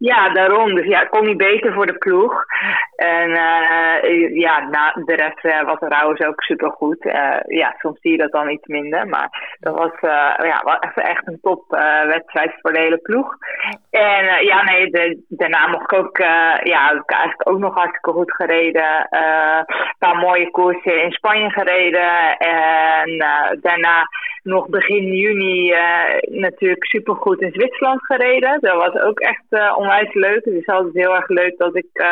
Ja, 0.00 0.28
daarom. 0.28 0.74
Dus 0.74 0.86
ja, 0.86 1.04
kon 1.04 1.26
niet 1.26 1.36
beter 1.36 1.72
voor 1.72 1.86
de 1.86 1.98
ploeg. 1.98 2.44
En 2.96 3.30
uh, 3.30 4.36
ja, 4.36 4.68
na, 4.68 4.92
de 5.04 5.14
rest 5.14 5.44
uh, 5.44 5.62
was 5.62 5.78
trouwens 5.78 6.20
ook 6.20 6.42
supergoed. 6.42 7.04
Uh, 7.04 7.36
ja, 7.46 7.74
soms 7.78 8.00
zie 8.00 8.10
je 8.10 8.16
dat 8.16 8.32
dan 8.32 8.50
iets 8.50 8.66
minder. 8.66 9.08
Maar 9.08 9.56
dat 9.58 9.78
was 9.78 9.92
ja, 10.00 10.80
echt 10.94 11.26
een 11.26 11.38
top 11.42 11.64
wedstrijd 12.06 12.52
voor 12.60 12.72
de 12.72 12.80
hele 12.80 12.98
ploeg. 12.98 13.36
En 13.90 14.44
ja, 14.44 14.62
nee, 14.62 14.90
de, 14.90 15.24
daarna 15.28 15.66
mocht 15.66 15.92
ik 15.92 15.98
ook, 15.98 16.16
ja, 16.62 16.90
ik 16.90 17.10
eigenlijk 17.10 17.48
ook 17.48 17.58
nog 17.58 17.74
hartstikke 17.74 18.12
goed 18.12 18.34
gereden. 18.34 19.06
een 19.10 19.64
paar 19.98 20.16
mooie 20.16 20.50
koersen 20.50 21.02
in 21.02 21.12
Spanje 21.12 21.50
gereden. 21.50 22.36
En 22.38 23.18
daarna 23.60 24.08
nog 24.42 24.68
begin 24.68 25.14
juni 25.14 25.74
natuurlijk 26.24 26.84
supergoed 26.84 27.40
in 27.40 27.52
Zwitserland 27.52 28.04
gereden. 28.04 28.58
Dat 28.60 28.76
was 28.76 29.02
ook 29.02 29.20
echt 29.20 29.76
onwijs 29.76 30.14
leuk. 30.14 30.44
Het 30.44 30.54
is 30.54 30.66
altijd 30.66 30.94
heel 30.94 31.14
erg 31.14 31.28
leuk 31.28 31.58
dat 31.58 31.76
ik 31.76 32.04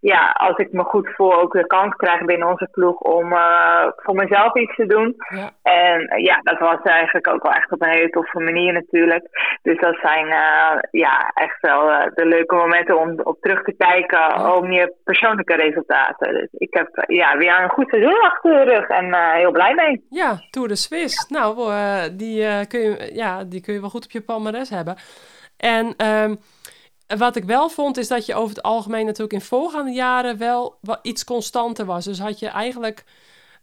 ja, 0.00 0.30
als 0.30 0.56
ik 0.56 0.72
me 0.72 0.82
goed 0.82 1.08
voel, 1.14 1.34
ook 1.34 1.52
de 1.52 1.66
kans 1.66 1.94
krijg 1.94 2.24
binnen 2.24 2.48
onze 2.48 2.68
ploeg 2.70 2.96
om 2.96 3.32
uh, 3.32 3.86
voor 3.96 4.14
mezelf 4.14 4.54
iets 4.54 4.74
te 4.74 4.86
doen. 4.86 5.14
Ja. 5.28 5.50
En 5.62 6.00
uh, 6.00 6.24
ja, 6.24 6.40
dat 6.42 6.58
was 6.58 6.82
eigenlijk 6.82 7.28
ook 7.28 7.42
wel 7.42 7.52
echt 7.52 7.72
op 7.72 7.82
een 7.82 7.88
hele 7.88 8.10
toffe 8.10 8.40
manier 8.40 8.72
natuurlijk. 8.72 9.28
Dus 9.62 9.78
dat 9.80 9.96
zijn 10.02 10.26
uh, 10.26 10.78
ja, 10.90 11.30
echt 11.34 11.60
wel 11.60 11.86
de 12.14 12.26
leuke 12.26 12.54
momenten 12.54 12.98
om 12.98 13.20
op 13.22 13.40
terug 13.40 13.62
te 13.62 13.72
kijken 13.72 14.18
ja. 14.18 14.54
om 14.54 14.72
je 14.72 14.94
persoonlijke 15.04 15.54
resultaten. 15.54 16.32
Dus 16.32 16.48
ik 16.50 16.74
heb 16.74 17.04
ja, 17.06 17.36
weer 17.36 17.60
een 17.60 17.70
goed 17.70 17.88
seizoen 17.88 18.20
achter 18.20 18.52
de 18.52 18.72
rug 18.72 18.88
en 18.88 19.34
heel 19.34 19.52
blij 19.52 19.74
mee. 19.74 20.06
Ja, 20.10 20.40
Tour 20.50 20.68
de 20.68 20.76
Swiss. 20.76 21.28
Nou, 21.28 21.56
die, 22.16 22.66
kun 22.66 22.80
je, 22.80 23.10
ja, 23.12 23.44
die 23.44 23.60
kun 23.60 23.74
je 23.74 23.80
wel 23.80 23.90
goed 23.90 24.04
op 24.04 24.10
je 24.10 24.22
palmarès 24.22 24.70
hebben. 24.70 24.96
En... 25.56 26.06
Um, 26.06 26.38
wat 27.18 27.36
ik 27.36 27.44
wel 27.44 27.68
vond, 27.68 27.96
is 27.96 28.08
dat 28.08 28.26
je 28.26 28.34
over 28.34 28.48
het 28.48 28.62
algemeen 28.62 29.06
natuurlijk 29.06 29.32
in 29.32 29.40
voorgaande 29.40 29.92
jaren 29.92 30.38
wel, 30.38 30.78
wel 30.80 30.98
iets 31.02 31.24
constanter 31.24 31.86
was. 31.86 32.04
Dus 32.04 32.18
had 32.18 32.38
je 32.38 32.48
eigenlijk 32.48 33.04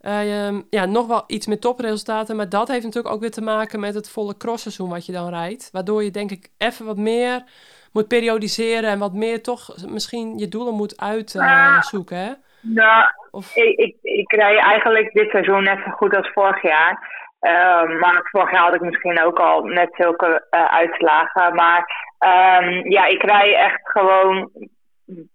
uh, 0.02 0.60
ja, 0.70 0.86
nog 0.86 1.08
wel 1.08 1.24
iets 1.28 1.48
met 1.48 1.62
topresultaten. 1.62 2.36
Maar 2.36 2.50
dat 2.50 2.68
heeft 2.68 2.84
natuurlijk 2.84 3.14
ook 3.14 3.22
weer 3.22 3.32
te 3.32 3.42
maken 3.42 3.80
met 3.80 3.94
het 3.94 4.10
volle 4.10 4.38
crossseizoen 4.38 4.90
wat 4.90 5.06
je 5.06 5.12
dan 5.12 5.30
rijdt. 5.30 5.70
Waardoor 5.72 6.04
je 6.04 6.12
denk 6.12 6.32
ik 6.32 6.50
even 6.58 6.86
wat 6.86 6.98
meer 6.98 7.44
moet 7.92 8.08
periodiseren 8.08 8.90
en 8.90 9.00
wat 9.00 9.14
meer 9.14 9.44
toch 9.44 9.76
misschien 9.88 10.38
je 10.38 10.48
doelen 10.48 10.74
moet 10.74 11.00
uitzoeken. 11.00 12.18
Uh, 12.18 12.24
hè? 12.24 12.32
Nou, 12.62 13.06
of... 13.32 13.56
ik, 13.56 13.78
ik, 13.78 13.96
ik 14.02 14.32
rij 14.32 14.58
eigenlijk 14.58 15.14
dit 15.14 15.30
seizoen 15.30 15.64
net 15.64 15.80
zo 15.86 15.92
goed 15.92 16.16
als 16.16 16.32
vorig 16.34 16.62
jaar. 16.62 17.16
Uh, 17.42 18.00
maar 18.00 18.28
vorig 18.32 18.52
jaar 18.52 18.64
had 18.64 18.74
ik 18.74 18.82
misschien 18.82 19.24
ook 19.24 19.40
al 19.40 19.62
net 19.64 19.90
zulke 19.92 20.48
uh, 20.52 20.66
uitslagen. 20.66 21.56
Maar 21.56 22.07
Um, 22.20 22.92
ja, 22.92 23.06
ik 23.06 23.24
rij 23.24 23.56
echt 23.56 23.80
gewoon 23.84 24.50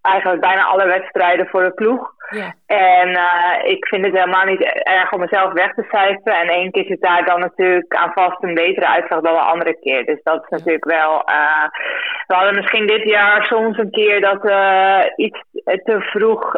eigenlijk 0.00 0.40
bijna 0.40 0.64
alle 0.64 0.86
wedstrijden 0.86 1.46
voor 1.46 1.62
de 1.62 1.74
ploeg. 1.74 2.10
Ja. 2.30 2.54
En 2.66 3.08
uh, 3.08 3.70
ik 3.70 3.86
vind 3.86 4.04
het 4.04 4.14
helemaal 4.14 4.44
niet 4.44 4.60
erg 4.82 5.12
om 5.12 5.20
mezelf 5.20 5.52
weg 5.52 5.74
te 5.74 5.86
cijferen. 5.90 6.40
En 6.40 6.48
één 6.48 6.70
keer 6.70 6.84
zit 6.84 7.00
daar 7.00 7.24
dan 7.24 7.40
natuurlijk 7.40 7.94
aan 7.94 8.12
vast 8.12 8.42
een 8.42 8.54
betere 8.54 8.88
uitslag 8.88 9.20
dan 9.20 9.34
de 9.34 9.40
andere 9.40 9.78
keer. 9.78 10.04
Dus 10.04 10.22
dat 10.22 10.42
is 10.42 10.48
natuurlijk 10.48 10.84
wel. 10.84 11.12
Uh, 11.30 11.66
we 12.26 12.34
hadden 12.34 12.54
misschien 12.54 12.86
dit 12.86 13.02
jaar 13.02 13.44
soms 13.44 13.78
een 13.78 13.90
keer 13.90 14.20
dat 14.20 14.44
uh, 14.44 15.00
iets 15.16 15.40
te 15.62 16.00
vroeg. 16.00 16.54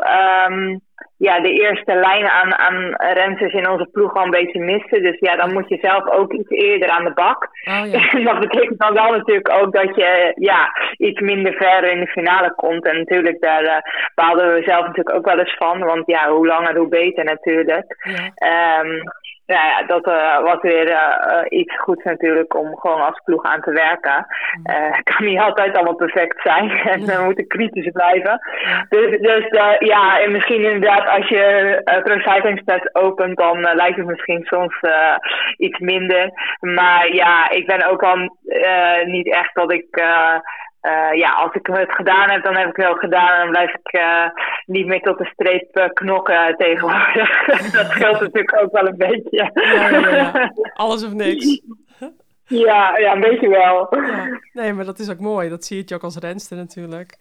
Um, 0.48 0.80
ja, 1.24 1.40
de 1.40 1.52
eerste 1.52 1.94
lijn 1.94 2.28
aan, 2.28 2.54
aan 2.54 2.94
renners 2.96 3.54
in 3.54 3.68
onze 3.68 3.88
ploeg 3.92 4.14
al 4.14 4.24
een 4.24 4.30
beetje 4.30 4.60
missen. 4.60 5.02
Dus 5.02 5.16
ja, 5.18 5.37
dan 5.37 5.52
moet 5.52 5.68
je 5.68 5.78
zelf 5.80 6.10
ook 6.10 6.32
iets 6.32 6.50
eerder 6.50 6.88
aan 6.88 7.04
de 7.04 7.12
bak. 7.12 7.48
Oh, 7.64 7.84
ja. 7.92 8.08
En 8.16 8.24
dat 8.24 8.40
betekent 8.40 8.80
dan 8.80 8.94
wel 8.94 9.10
natuurlijk 9.10 9.50
ook 9.50 9.72
dat 9.72 9.94
je 9.96 10.32
ja, 10.34 10.72
iets 10.96 11.20
minder 11.20 11.52
ver 11.52 11.90
in 11.90 12.00
de 12.00 12.06
finale 12.06 12.54
komt. 12.54 12.84
En 12.84 12.96
natuurlijk, 12.96 13.40
daar 13.40 13.62
uh, 13.62 13.76
baalden 14.14 14.54
we 14.54 14.62
zelf 14.62 14.87
natuurlijk 14.87 15.16
ook 15.16 15.24
wel 15.24 15.38
eens 15.38 15.56
van. 15.56 15.78
Want 15.78 16.06
ja, 16.06 16.30
hoe 16.30 16.46
langer, 16.46 16.76
hoe 16.76 16.88
beter 16.88 17.24
natuurlijk. 17.24 17.96
Ja. 18.42 18.80
Um, 18.80 19.02
nou 19.46 19.66
ja, 19.66 19.83
dat 19.87 20.07
uh, 20.07 20.42
was 20.42 20.61
weer 20.61 20.88
uh, 20.90 21.42
iets 21.48 21.78
goeds 21.78 22.04
natuurlijk 22.04 22.54
om 22.54 22.78
gewoon 22.78 23.00
als 23.00 23.20
ploeg 23.24 23.44
aan 23.44 23.61
te 23.61 23.70
werken. 23.70 24.26
Uh, 24.70 24.98
kan 25.02 25.26
niet 25.26 25.38
altijd 25.38 25.74
allemaal 25.74 25.94
perfect 25.94 26.40
zijn 26.42 26.70
en 26.92 27.07
we 27.07 27.22
moeten 27.24 27.46
kritisch 27.46 27.90
blijven. 27.92 28.38
Dus, 28.88 29.20
dus 29.20 29.46
ja, 29.78 30.20
en 30.20 30.33
misschien 30.33 30.62
inderdaad 30.62 31.09
als 31.09 31.28
je 31.28 31.83
uh, 31.85 32.02
Pro 32.02 33.02
opent, 33.02 33.37
dan 33.37 33.61
lijkt 33.61 33.96
het 33.96 34.07
misschien 34.07 34.44
soms 34.44 34.80
iets 35.57 35.78
minder. 35.78 36.30
Maar 36.61 37.14
ja, 37.14 37.50
ik 37.50 37.66
ben 37.66 37.87
ook 37.87 38.02
al 38.02 38.16
niet 39.04 39.33
echt 39.33 39.54
dat 39.54 39.72
ik 39.72 39.87
uh, 40.85 41.18
ja, 41.18 41.33
als 41.33 41.55
ik 41.55 41.66
het 41.66 41.92
gedaan 41.92 42.31
heb, 42.31 42.42
dan 42.42 42.57
heb 42.57 42.68
ik 42.68 42.77
het 42.77 42.85
wel 42.85 42.94
gedaan. 42.94 43.31
En 43.31 43.38
dan 43.38 43.51
blijf 43.51 43.75
ik 43.75 43.92
uh, 43.92 44.27
niet 44.66 44.87
meer 44.87 45.01
tot 45.01 45.18
de 45.18 45.25
streep 45.25 45.77
uh, 45.77 45.85
knokken 45.92 46.55
tegenwoordig. 46.59 47.44
dat 47.73 47.87
scheelt 47.87 48.20
natuurlijk 48.20 48.62
ook 48.62 48.73
wel 48.73 48.87
een 48.87 48.97
beetje. 48.97 49.29
Ja, 49.31 49.51
ja, 49.55 50.09
ja. 50.09 50.53
Alles 50.75 51.05
of 51.05 51.12
niks. 51.12 51.61
ja, 52.66 52.99
ja, 52.99 53.12
een 53.12 53.20
beetje 53.20 53.49
wel. 53.49 53.88
Nee, 54.53 54.73
maar 54.73 54.85
dat 54.85 54.99
is 54.99 55.11
ook 55.11 55.18
mooi. 55.18 55.49
Dat 55.49 55.64
zie 55.64 55.83
je 55.87 55.94
ook 55.94 56.03
als 56.03 56.16
renster 56.16 56.57
natuurlijk. 56.57 57.16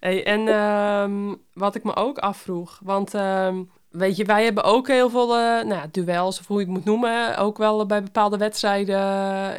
Hey, 0.00 0.24
en 0.24 0.48
um, 0.48 1.36
wat 1.54 1.74
ik 1.74 1.84
me 1.84 1.96
ook 1.96 2.18
afvroeg, 2.18 2.80
want 2.84 3.14
um, 3.14 3.70
weet 3.90 4.16
je, 4.16 4.24
wij 4.24 4.44
hebben 4.44 4.64
ook 4.64 4.88
heel 4.88 5.10
veel 5.10 5.26
nou, 5.64 5.88
duels, 5.90 6.40
of 6.40 6.46
hoe 6.46 6.58
je 6.58 6.64
het 6.64 6.74
moet 6.74 6.84
noemen. 6.84 7.36
Ook 7.36 7.58
wel 7.58 7.86
bij 7.86 8.02
bepaalde 8.02 8.38
wedstrijden 8.38 9.00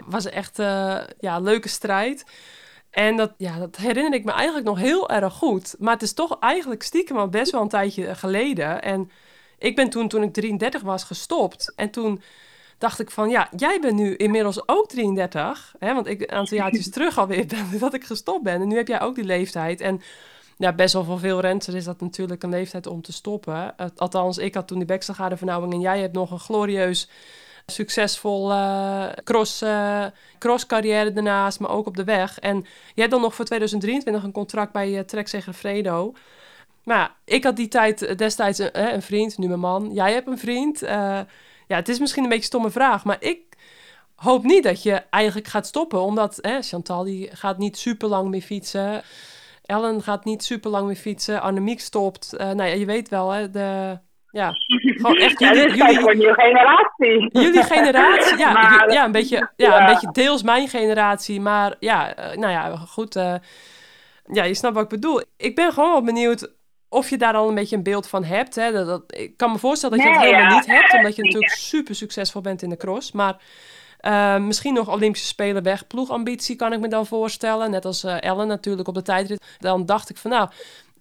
was 0.05 0.29
echt 0.29 0.57
ja, 1.19 1.39
leuke 1.39 1.69
strijd. 1.69 2.25
En 2.91 3.17
dat, 3.17 3.31
ja, 3.37 3.59
dat 3.59 3.75
herinner 3.75 4.13
ik 4.13 4.23
me 4.23 4.31
eigenlijk 4.31 4.65
nog 4.65 4.77
heel 4.77 5.09
erg 5.09 5.33
goed. 5.33 5.75
Maar 5.79 5.93
het 5.93 6.01
is 6.01 6.13
toch 6.13 6.39
eigenlijk 6.39 6.83
stiekem 6.83 7.17
al 7.17 7.27
best 7.27 7.51
wel 7.51 7.61
een 7.61 7.67
tijdje 7.67 8.15
geleden. 8.15 8.81
En 8.81 9.11
ik 9.57 9.75
ben 9.75 9.89
toen, 9.89 10.07
toen 10.07 10.23
ik 10.23 10.33
33 10.33 10.81
was, 10.81 11.03
gestopt. 11.03 11.73
En 11.75 11.89
toen 11.89 12.21
dacht 12.77 12.99
ik 12.99 13.11
van, 13.11 13.29
ja, 13.29 13.49
jij 13.55 13.79
bent 13.79 13.95
nu 13.95 14.15
inmiddels 14.15 14.67
ook 14.67 14.89
33. 14.89 15.75
Hè, 15.79 15.93
want 15.93 16.07
ik 16.07 16.21
een 16.21 16.31
aantal 16.31 16.57
jaartjes 16.57 16.89
terug 16.97 17.17
alweer 17.17 17.45
ben 17.45 17.79
dat 17.79 17.93
ik 17.93 18.03
gestopt 18.03 18.43
ben. 18.43 18.61
En 18.61 18.67
nu 18.67 18.75
heb 18.75 18.87
jij 18.87 19.01
ook 19.01 19.15
die 19.15 19.23
leeftijd. 19.23 19.81
En 19.81 20.01
ja, 20.57 20.73
best 20.73 20.93
wel 20.93 21.03
voor 21.03 21.19
veel 21.19 21.39
renners 21.39 21.67
is 21.67 21.83
dat 21.83 22.01
natuurlijk 22.01 22.43
een 22.43 22.49
leeftijd 22.49 22.87
om 22.87 23.01
te 23.01 23.13
stoppen. 23.13 23.75
Althans, 23.95 24.37
ik 24.37 24.53
had 24.53 24.67
toen 24.67 24.77
die 24.77 24.87
bekselgadevernauwing 24.87 25.73
en 25.73 25.79
jij 25.79 25.99
hebt 25.99 26.13
nog 26.13 26.31
een 26.31 26.39
glorieus 26.39 27.09
succesvol 27.65 28.53
cross, 29.23 29.63
cross 30.37 30.65
carrière 30.65 31.13
daarnaast, 31.13 31.59
maar 31.59 31.69
ook 31.69 31.87
op 31.87 31.95
de 31.95 32.03
weg. 32.03 32.39
En 32.39 32.55
je 32.93 32.99
hebt 32.99 33.11
dan 33.11 33.21
nog 33.21 33.35
voor 33.35 33.45
2023 33.45 34.23
een 34.23 34.31
contract 34.31 34.71
bij 34.71 34.89
uh, 34.89 34.99
Trek 34.99 35.29
Fredo. 35.53 36.13
Maar 36.83 37.15
ik 37.25 37.43
had 37.43 37.55
die 37.55 37.67
tijd 37.67 38.17
destijds 38.17 38.59
een, 38.59 38.93
een, 38.93 39.01
vriend, 39.01 39.37
nu 39.37 39.47
mijn 39.47 39.59
man. 39.59 39.93
Jij 39.93 40.13
hebt 40.13 40.27
een 40.27 40.37
vriend. 40.37 40.79
ja, 40.79 41.25
het 41.67 41.89
is 41.89 41.99
misschien 41.99 42.23
een 42.23 42.29
beetje 42.29 42.43
een 42.43 42.49
stomme 42.49 42.71
vraag, 42.71 43.03
maar 43.03 43.17
ik 43.19 43.39
hoop 44.15 44.43
niet 44.43 44.63
dat 44.63 44.83
je 44.83 44.93
eigenlijk 45.09 45.47
gaat 45.47 45.67
stoppen. 45.67 46.01
Omdat 46.01 46.37
hè, 46.41 46.61
Chantal 46.61 47.03
die 47.03 47.29
gaat 47.35 47.57
niet 47.57 47.77
super 47.77 48.07
lang 48.07 48.29
meer 48.29 48.41
fietsen. 48.41 49.03
Ellen 49.65 50.03
gaat 50.03 50.25
niet 50.25 50.43
super 50.43 50.71
lang 50.71 50.87
meer 50.87 50.95
fietsen. 50.95 51.41
Annemiek 51.41 51.79
stopt. 51.79 52.33
Nou 52.37 52.63
ja, 52.63 52.65
je 52.65 52.85
weet 52.85 53.09
wel, 53.09 53.29
hè, 53.29 53.51
de, 53.51 53.99
ja, 54.31 54.51
gewoon 55.01 55.17
echt 55.17 55.39
jullie, 55.39 55.75
ja, 55.75 55.85
jullie, 55.85 55.99
voor 55.99 56.15
nieuwe 56.15 56.33
generatie. 56.33 57.29
Jullie 57.41 57.63
generatie, 57.63 58.37
ja, 58.37 58.85
ja, 58.87 59.05
een 59.05 59.11
beetje, 59.11 59.49
ja, 59.55 59.79
een 59.79 59.93
beetje 59.93 60.11
deels 60.11 60.43
mijn 60.43 60.67
generatie, 60.67 61.41
maar 61.41 61.75
ja, 61.79 62.17
uh, 62.19 62.37
nou 62.37 62.51
ja, 62.51 62.75
goed. 62.75 63.15
Uh, 63.15 63.33
ja, 64.31 64.43
je 64.43 64.53
snapt 64.53 64.73
wat 64.75 64.83
ik 64.83 64.89
bedoel. 64.89 65.21
Ik 65.37 65.55
ben 65.55 65.73
gewoon 65.73 65.91
wel 65.91 66.03
benieuwd 66.03 66.53
of 66.89 67.09
je 67.09 67.17
daar 67.17 67.33
al 67.33 67.47
een 67.47 67.55
beetje 67.55 67.75
een 67.75 67.83
beeld 67.83 68.07
van 68.07 68.23
hebt. 68.23 68.55
Hè? 68.55 68.71
Dat, 68.71 68.87
dat 68.87 69.03
ik 69.07 69.37
kan 69.37 69.51
me 69.51 69.57
voorstellen 69.57 69.97
dat 69.97 70.07
je 70.07 70.13
het 70.13 70.21
helemaal 70.21 70.57
niet 70.57 70.65
hebt, 70.65 70.93
omdat 70.93 71.15
je 71.15 71.23
natuurlijk 71.23 71.53
super 71.53 71.95
succesvol 71.95 72.41
bent 72.41 72.61
in 72.61 72.69
de 72.69 72.77
cross. 72.77 73.11
Maar 73.11 73.37
uh, 74.01 74.37
misschien 74.37 74.73
nog 74.73 74.89
Olympische 74.89 75.27
Spelen 75.27 75.63
weg. 75.63 75.87
Ploegambitie 75.87 76.55
kan 76.55 76.73
ik 76.73 76.79
me 76.79 76.87
dan 76.87 77.05
voorstellen. 77.05 77.71
Net 77.71 77.85
als 77.85 78.03
uh, 78.03 78.23
Ellen 78.23 78.47
natuurlijk 78.47 78.87
op 78.87 78.93
de 78.93 79.01
tijdrit. 79.01 79.57
Dan 79.59 79.85
dacht 79.85 80.09
ik 80.09 80.17
van 80.17 80.31
nou, 80.31 80.49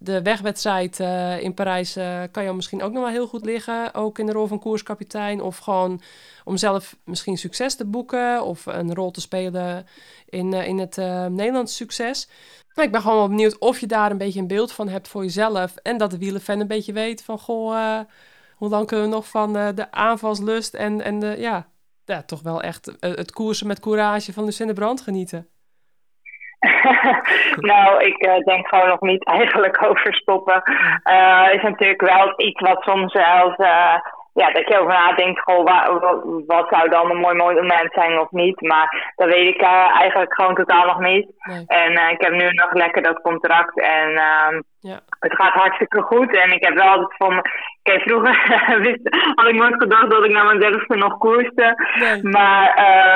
de 0.03 0.23
wegwedstrijd 0.23 1.01
uh, 1.01 1.43
in 1.43 1.55
Parijs 1.55 1.93
kan 2.31 2.43
jou 2.43 2.57
misschien 2.57 2.83
ook 2.83 2.93
nog 2.93 3.03
wel 3.03 3.13
heel 3.13 3.27
goed 3.27 3.45
liggen. 3.45 3.95
Ook 3.95 4.19
in 4.19 4.27
de 4.27 4.33
rol 4.33 4.47
van 4.47 4.59
koerskapitein. 4.59 5.41
Of 5.41 5.59
gewoon 5.59 6.01
om 6.45 6.57
zelf 6.57 6.97
misschien 7.05 7.39
succes 7.39 7.75
te 7.75 7.85
boeken. 7.85 8.45
Of 8.45 8.67
een 8.67 8.95
rol 8.95 9.11
te 9.11 9.21
spelen 9.21 9.87
in, 10.29 10.53
in 10.53 10.79
het 10.79 10.97
Nederlandse 11.31 11.75
succes. 11.75 12.29
Ik 12.75 12.91
ben 12.91 13.01
gewoon 13.01 13.17
wel 13.17 13.29
benieuwd 13.29 13.59
of 13.59 13.79
je 13.79 13.87
daar 13.87 14.11
een 14.11 14.19
beetje 14.19 14.41
een 14.41 14.47
beeld 14.47 14.73
van 14.73 14.89
hebt 14.89 15.09
voor 15.09 15.23
jezelf. 15.23 15.77
En 15.77 15.99
dat 15.99 16.11
de 16.11 16.19
wielenfan 16.19 16.61
een 16.61 16.67
beetje 16.67 16.93
weet 16.93 17.23
van 17.23 17.39
goh, 17.39 18.01
hoe 18.57 18.69
lang 18.69 18.87
kunnen 18.87 19.09
we 19.09 19.15
nog 19.15 19.29
van 19.29 19.53
de 19.53 19.93
aanvalslust 19.93 20.75
en, 20.75 21.01
en 21.01 21.21
de, 21.21 21.35
ja, 21.39 21.69
ja, 22.11 22.23
toch 22.23 22.43
wel 22.43 22.63
echt 22.63 22.99
eh, 22.99 23.15
het 23.15 23.33
koersen 23.33 23.67
met 23.67 23.81
courage 23.81 24.33
van 24.33 24.45
Lucinda 24.45 24.73
Brand 24.73 25.01
genieten? 25.01 25.49
nou, 27.71 28.05
ik 28.05 28.27
uh, 28.27 28.39
denk 28.39 28.69
gewoon 28.69 28.89
nog 28.89 29.01
niet 29.01 29.25
eigenlijk 29.25 29.83
over 29.89 30.15
stoppen. 30.15 30.63
Uh, 31.11 31.49
is 31.53 31.63
natuurlijk 31.63 32.01
wel 32.01 32.33
iets 32.37 32.61
wat 32.61 32.83
soms 32.83 33.13
zelfs, 33.13 33.59
uh, 33.59 33.95
ja, 34.35 34.51
dat 34.53 34.69
je 34.69 34.79
over 34.81 34.93
nadenkt, 34.93 35.41
goh, 35.41 35.65
wat, 35.65 36.23
wat, 36.47 36.69
zou 36.71 36.89
dan 36.89 37.11
een 37.11 37.17
mooi 37.17 37.35
moment 37.37 37.93
zijn 37.93 38.19
of 38.19 38.31
niet. 38.31 38.61
Maar 38.61 39.13
dat 39.17 39.29
weet 39.29 39.49
ik 39.49 39.63
eigenlijk 39.63 40.35
gewoon 40.35 40.55
totaal 40.55 40.87
nog 40.87 41.01
niet. 41.01 41.27
En 41.67 41.93
ik 42.11 42.21
heb 42.21 42.33
nu 42.33 42.51
nog 42.51 42.73
lekker 42.73 43.03
dat 43.03 43.21
contract 43.21 43.81
en 43.81 44.17
ehm, 44.17 44.61
ja. 44.81 45.01
het 45.21 45.35
gaat 45.35 45.53
hartstikke 45.53 46.03
goed. 46.03 46.37
En 46.37 46.53
ik 46.53 46.65
heb 46.65 46.75
wel 46.75 46.89
altijd 46.89 47.17
van 47.17 47.43
Kijk, 47.83 48.03
vroeger 48.03 48.37
had 49.35 49.49
ik 49.49 49.55
nooit 49.55 49.75
gedacht 49.83 50.11
dat 50.11 50.25
ik 50.25 50.31
na 50.31 50.43
mijn 50.43 50.61
dertigste 50.61 50.97
nog 50.97 51.19
koerste. 51.19 51.75
Maar 52.23 52.67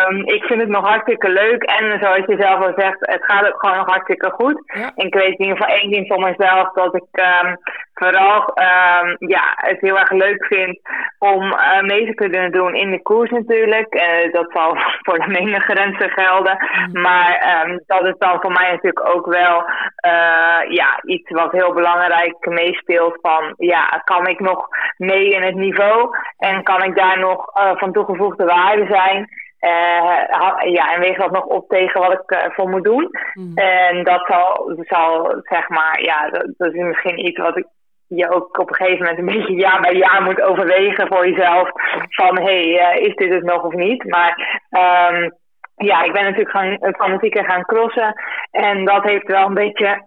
um, 0.09 0.27
ik 0.27 0.45
vind 0.45 0.61
het 0.61 0.69
nog 0.69 0.89
hartstikke 0.89 1.29
leuk. 1.29 1.63
En 1.63 1.99
zoals 2.01 2.27
je 2.27 2.37
zelf 2.39 2.65
al 2.65 2.73
zegt, 2.77 2.97
het 3.01 3.25
gaat 3.25 3.47
ook 3.47 3.61
gewoon 3.61 3.77
nog 3.77 3.89
hartstikke 3.89 4.31
goed. 4.31 4.63
En 4.73 5.07
ik 5.07 5.15
weet 5.15 5.39
in 5.39 5.45
ieder 5.45 5.57
geval 5.57 5.75
één 5.75 5.91
ding 5.91 6.07
van 6.07 6.21
mezelf, 6.21 6.73
dat 6.73 6.95
ik 6.95 7.21
um, 7.45 7.57
vooral 7.95 8.41
um, 8.41 9.17
ja, 9.19 9.53
het 9.57 9.81
heel 9.81 9.99
erg 9.99 10.11
leuk 10.11 10.45
vind 10.45 10.81
om 11.19 11.43
uh, 11.43 11.81
mee 11.81 12.07
te 12.07 12.15
kunnen 12.15 12.53
doen 12.53 12.75
in 12.75 12.91
de 12.91 13.03
koers 13.03 13.31
natuurlijk. 13.31 13.95
Uh, 13.95 14.33
dat 14.33 14.51
zal 14.53 14.77
voor 15.05 15.19
de 15.19 15.29
menige 15.29 15.61
grenzen 15.61 16.11
gelden. 16.11 16.59
Mm. 16.93 17.03
Maar 17.03 17.39
dat 17.87 18.07
is 18.07 18.15
dan 18.19 18.41
voor 18.41 18.53
mij 18.53 18.71
natuurlijk 18.71 19.15
ook 19.15 19.27
wel 19.27 19.59
uh, 20.07 20.71
ja, 20.71 21.01
iets 21.03 21.31
wat 21.31 21.53
heel 21.55 21.73
belangrijk 21.73 22.47
meespeelt 22.47 23.19
van 23.23 23.55
ja, 23.57 24.03
kan 24.05 24.27
ik 24.27 24.41
nog 24.41 24.69
mee 24.97 25.31
in 25.31 25.43
het 25.43 25.55
niveau 25.55 26.17
en 26.39 26.63
kan 26.63 26.83
ik 26.83 26.95
daar 26.97 27.19
nog 27.19 27.51
van 27.79 27.93
toegevoegde 27.93 28.45
waarde 28.45 28.87
zijn. 28.87 29.29
Uh, 29.61 30.73
ja, 30.73 30.95
en 30.95 31.01
weeg 31.01 31.17
dat 31.17 31.31
nog 31.31 31.45
op 31.45 31.69
tegen 31.69 32.01
wat 32.01 32.13
ik 32.13 32.31
uh, 32.31 32.39
voor 32.55 32.69
moet 32.69 32.85
doen. 32.85 33.11
Mm. 33.35 33.57
En 33.57 34.05
dat 34.05 34.27
zal, 34.27 34.73
zal, 34.77 35.41
zeg 35.43 35.69
maar, 35.69 36.03
ja, 36.03 36.31
dat, 36.31 36.55
dat, 36.57 36.75
is 36.75 36.83
misschien 36.83 37.27
iets 37.27 37.39
wat 37.39 37.57
ik 37.57 37.67
je 38.07 38.31
ook 38.31 38.59
op 38.59 38.69
een 38.69 38.75
gegeven 38.75 38.99
moment 38.99 39.19
een 39.19 39.39
beetje 39.39 39.55
jaar 39.55 39.81
bij 39.81 39.95
jaar 39.95 40.23
moet 40.23 40.43
overwegen 40.43 41.07
voor 41.07 41.29
jezelf. 41.29 41.71
Van 42.09 42.39
hé, 42.39 42.73
hey, 42.73 42.97
uh, 42.97 43.07
is 43.07 43.15
dit 43.15 43.33
het 43.33 43.45
nog 43.45 43.63
of 43.63 43.73
niet? 43.73 44.05
Maar 44.05 44.61
um, 44.71 45.33
ja, 45.77 46.03
ik 46.03 46.13
ben 46.13 46.23
natuurlijk 46.23 46.51
gaan, 46.51 46.79
fanatieker 46.95 47.45
gaan 47.45 47.65
crossen. 47.65 48.15
En 48.51 48.85
dat 48.85 49.03
heeft 49.03 49.27
wel 49.27 49.47
een 49.47 49.55
beetje 49.55 50.05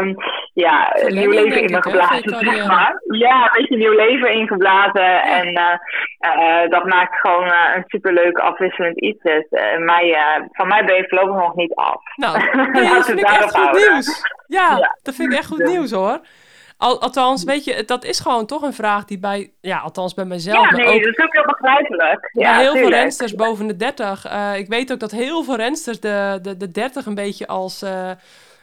um, 0.00 0.14
ja, 0.52 0.96
nieuw 1.06 1.30
leven 1.30 1.62
in 1.62 1.70
me 1.70 1.82
geblazen, 1.82 2.38
zeg 2.38 2.66
maar. 2.66 3.00
Ja, 3.04 3.42
een 3.42 3.60
beetje 3.60 3.76
nieuw 3.76 3.94
leven 3.94 4.32
ingeblazen. 4.32 5.22
En 5.22 5.48
uh, 5.48 5.76
uh, 6.36 6.70
dat 6.70 6.84
maakt 6.84 7.20
gewoon 7.20 7.52
een 7.74 7.84
superleuk 7.86 8.38
afwisselend 8.38 9.00
iets. 9.00 9.22
Dus 9.22 9.46
mij, 9.78 10.18
van 10.52 10.68
mij 10.68 10.84
ben 10.84 10.96
je 10.96 11.08
voorlopig 11.08 11.42
nog 11.42 11.54
niet 11.54 11.74
af. 11.74 12.00
Nou, 12.16 12.34
dat 12.94 13.06
vind 13.06 13.18
ik 13.18 13.26
echt 13.26 13.58
goed 13.58 13.72
nieuws. 13.72 14.22
Ja, 14.46 14.76
ja, 14.78 14.96
dat 15.02 15.14
vind 15.14 15.32
ik 15.32 15.38
echt 15.38 15.48
goed 15.48 15.64
nieuws 15.64 15.90
hoor. 15.90 16.20
Al, 16.80 17.00
althans, 17.00 17.44
weet 17.44 17.64
je, 17.64 17.84
dat 17.84 18.04
is 18.04 18.20
gewoon 18.20 18.46
toch 18.46 18.62
een 18.62 18.72
vraag 18.72 19.04
die 19.04 19.18
bij, 19.18 19.50
ja, 19.60 19.78
althans 19.78 20.14
bij 20.14 20.24
mezelf. 20.24 20.70
Ja, 20.70 20.76
nee, 20.76 20.84
maar 20.84 20.94
ook, 20.94 21.02
dat 21.02 21.12
is 21.12 21.24
ook 21.24 21.32
heel 21.32 21.44
begrijpelijk. 21.44 22.30
Ja, 22.32 22.58
heel 22.58 22.72
veel 22.72 22.88
rensters 22.88 23.34
boven 23.34 23.66
de 23.66 23.76
30. 23.76 24.32
Uh, 24.32 24.56
ik 24.56 24.68
weet 24.68 24.92
ook 24.92 25.00
dat 25.00 25.10
heel 25.10 25.44
veel 25.44 25.56
rensters 25.56 26.00
de, 26.00 26.38
de, 26.42 26.56
de 26.56 26.70
30 26.70 27.06
een 27.06 27.14
beetje 27.14 27.46
als. 27.46 27.82
Uh, 27.82 28.10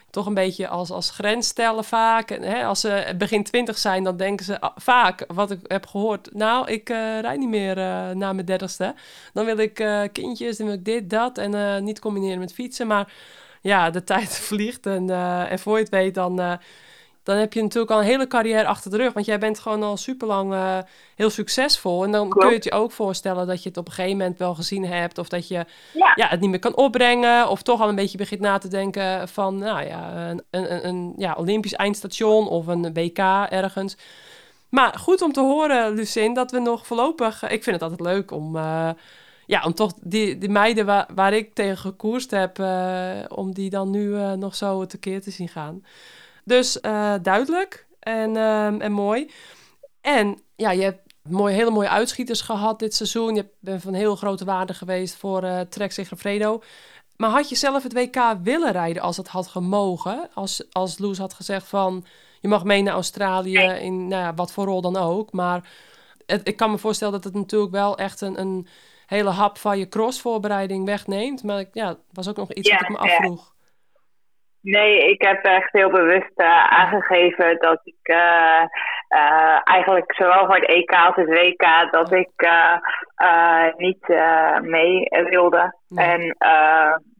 toch 0.10 0.26
een 0.26 0.34
beetje 0.34 0.68
als, 0.68 0.92
als 0.92 1.10
grens 1.10 1.48
stellen 1.48 1.84
vaak. 1.84 2.32
En, 2.32 2.42
hè, 2.42 2.66
als 2.66 2.80
ze 2.80 3.14
begin 3.18 3.44
20 3.44 3.78
zijn, 3.78 4.04
dan 4.04 4.18
denken 4.18 4.46
ze 4.46 4.60
ah, 4.60 4.72
vaak, 4.76 5.26
wat 5.28 5.52
ik 5.52 5.60
heb 5.64 5.86
gehoord, 5.86 6.30
nou, 6.34 6.72
ik 6.72 6.90
uh, 6.90 7.20
rijd 7.20 7.40
niet 7.40 7.50
meer 7.50 7.78
uh, 7.78 8.10
na 8.10 8.34
mijn 8.34 8.46
dertigste. 8.46 8.96
Dan 9.34 9.46
wil 9.46 9.58
ik 9.58 9.80
uh, 9.80 10.02
kindjes, 10.12 10.58
dan 10.58 10.66
wil 10.66 10.76
ik 10.76 10.86
dit, 10.86 11.10
dat 11.10 11.38
en 11.38 11.84
niet 11.84 12.00
combineren 12.00 12.40
met 12.40 12.54
fietsen. 12.54 12.88
Maar 12.88 13.14
ja, 13.62 13.90
de 13.90 14.04
tijd 14.14 14.40
vliegt 14.40 14.86
en, 14.86 15.10
en 15.50 15.60
voor 15.60 15.76
je 15.76 15.84
het 15.84 15.92
weet 15.92 16.16
dan 16.16 16.60
dan 17.28 17.38
heb 17.38 17.54
je 17.54 17.62
natuurlijk 17.62 17.92
al 17.92 18.00
een 18.00 18.06
hele 18.06 18.28
carrière 18.28 18.66
achter 18.66 18.92
de 18.92 18.98
rug. 18.98 19.14
Want 19.14 19.26
jij 19.26 19.40
bent 19.40 19.60
gewoon 19.60 19.84
al 19.84 19.98
super 19.98 20.28
lang 20.28 20.54
uh, 20.54 20.78
heel 21.16 21.30
succesvol. 21.30 22.04
En 22.04 22.12
dan 22.12 22.30
kun 22.30 22.48
je 22.48 22.56
het 22.56 22.64
je 22.64 22.72
ook 22.72 22.92
voorstellen 22.92 23.48
dat 23.48 23.64
je 23.64 23.70
het 23.70 23.78
op 23.78 23.88
een 23.88 23.94
gegeven 23.94 24.18
moment 24.18 24.38
wel 24.38 24.56
gezien 24.56 24.86
hebt. 24.86 25.18
Of 25.18 25.28
dat 25.28 25.48
je 25.48 25.66
ja. 25.94 26.28
het 26.28 26.40
niet 26.40 26.50
meer 26.50 26.60
kan 26.60 26.76
opbrengen. 26.76 27.50
Of 27.50 27.62
toch 27.62 27.82
al 27.82 27.90
een 27.90 27.96
beetje 27.96 28.18
begint 28.18 28.40
na 28.40 28.58
te 28.58 28.68
denken 28.68 29.28
van 29.28 29.58
nou 29.58 29.86
ja, 29.86 30.30
een, 30.30 30.44
een, 30.50 30.88
een 30.88 31.14
ja, 31.18 31.34
Olympisch 31.38 31.74
eindstation 31.74 32.48
of 32.48 32.68
een 32.68 32.94
WK 32.94 33.20
ergens. 33.50 33.98
Maar 34.70 34.94
goed 35.00 35.22
om 35.22 35.32
te 35.32 35.42
horen, 35.42 35.94
Lucin, 35.94 36.34
dat 36.34 36.52
we 36.52 36.60
nog 36.60 36.88
voorlopig. 36.88 37.44
Ik 37.44 37.64
vind 37.64 37.82
het 37.82 37.82
altijd 37.82 38.02
leuk 38.02 38.32
om. 38.32 38.56
Uh, 38.56 38.90
ja, 39.46 39.64
om 39.64 39.74
toch 39.74 39.94
die, 40.02 40.38
die 40.38 40.50
meiden 40.50 40.86
waar, 40.86 41.08
waar 41.16 41.34
ik 41.34 41.54
tegen 41.54 41.78
gekoerst 41.78 42.32
heb, 42.32 42.60
uh, 42.60 43.10
om 43.28 43.54
die 43.54 43.70
dan 43.70 43.90
nu 43.90 44.36
nog 44.36 44.56
zo 44.56 44.86
tekeer 44.86 45.22
te 45.22 45.32
zien 45.32 45.50
gaan. 45.50 45.84
Dus 46.48 46.78
uh, 46.82 47.14
duidelijk 47.22 47.88
en, 48.00 48.36
uh, 48.36 48.82
en 48.84 48.92
mooi. 48.92 49.32
En 50.02 50.42
ja, 50.56 50.72
je 50.72 50.82
hebt 50.82 51.14
mooi, 51.22 51.54
hele 51.54 51.72
mooie 51.72 51.90
uitschieters 51.90 52.42
gehad 52.42 52.80
dit 52.80 52.94
seizoen. 52.96 53.36
Je 53.36 53.50
bent 53.60 53.82
van 53.82 53.94
heel 53.94 54.16
grote 54.16 54.46
waarde 54.46 54.74
geweest 54.74 55.16
voor 55.16 55.44
uh, 55.44 55.60
Trek 55.60 55.92
Segafredo. 55.92 56.62
Maar 57.18 57.30
had 57.30 57.50
je 57.50 57.56
zelf 57.56 57.84
het 57.84 57.94
WK 57.94 58.38
willen 58.44 58.72
rijden 58.72 59.02
als 59.02 59.18
het 59.18 59.28
had 59.28 59.48
gemogen? 59.48 60.30
Als, 60.34 60.64
als 60.72 60.98
Loes 60.98 61.18
had 61.18 61.34
gezegd 61.34 61.68
van... 61.68 62.06
je 62.40 62.48
mag 62.48 62.64
mee 62.64 62.82
naar 62.82 62.94
Australië 62.94 63.60
in 63.60 64.08
nou 64.08 64.24
ja, 64.24 64.34
wat 64.34 64.52
voor 64.52 64.66
rol 64.66 64.82
dan 64.82 64.98
ook. 64.98 65.32
Maar 65.32 65.70
het, 66.26 66.48
ik 66.48 66.58
kan 66.58 66.72
me 66.72 66.78
voorstellen 66.78 67.14
dat 67.14 67.24
het 67.24 67.34
natuurlijk 67.34 67.72
wel 67.72 67.98
echt 67.98 68.22
een, 68.22 68.40
een 68.40 68.68
hele 69.06 69.30
hap 69.30 69.58
van 69.58 69.80
je 69.80 69.88
crossvoorbereiding 69.88 70.86
wegneemt. 70.86 71.44
Maar 71.44 71.66
ja, 71.74 71.98
was 72.12 72.28
ook 72.28 72.38
nog 72.38 72.54
iets 72.54 72.70
wat 72.70 72.82
ik 72.82 72.90
me 72.90 72.98
afvroeg. 72.98 73.56
Nee, 74.70 75.10
ik 75.10 75.22
heb 75.22 75.44
echt 75.44 75.72
heel 75.72 75.90
bewust 75.90 76.32
uh, 76.36 76.66
aangegeven 76.66 77.58
dat 77.60 77.80
ik 77.84 77.96
uh, 78.04 78.64
uh, 79.10 79.60
eigenlijk 79.64 80.14
zowel 80.16 80.46
voor 80.46 80.56
het 80.56 80.68
EK 80.68 80.92
als 80.92 81.16
het 81.16 81.28
WK 81.28 81.92
dat 81.92 82.12
ik 82.12 82.50
niet 83.78 84.08
mee 84.62 85.08
wilde. 85.30 85.74
En 85.96 86.36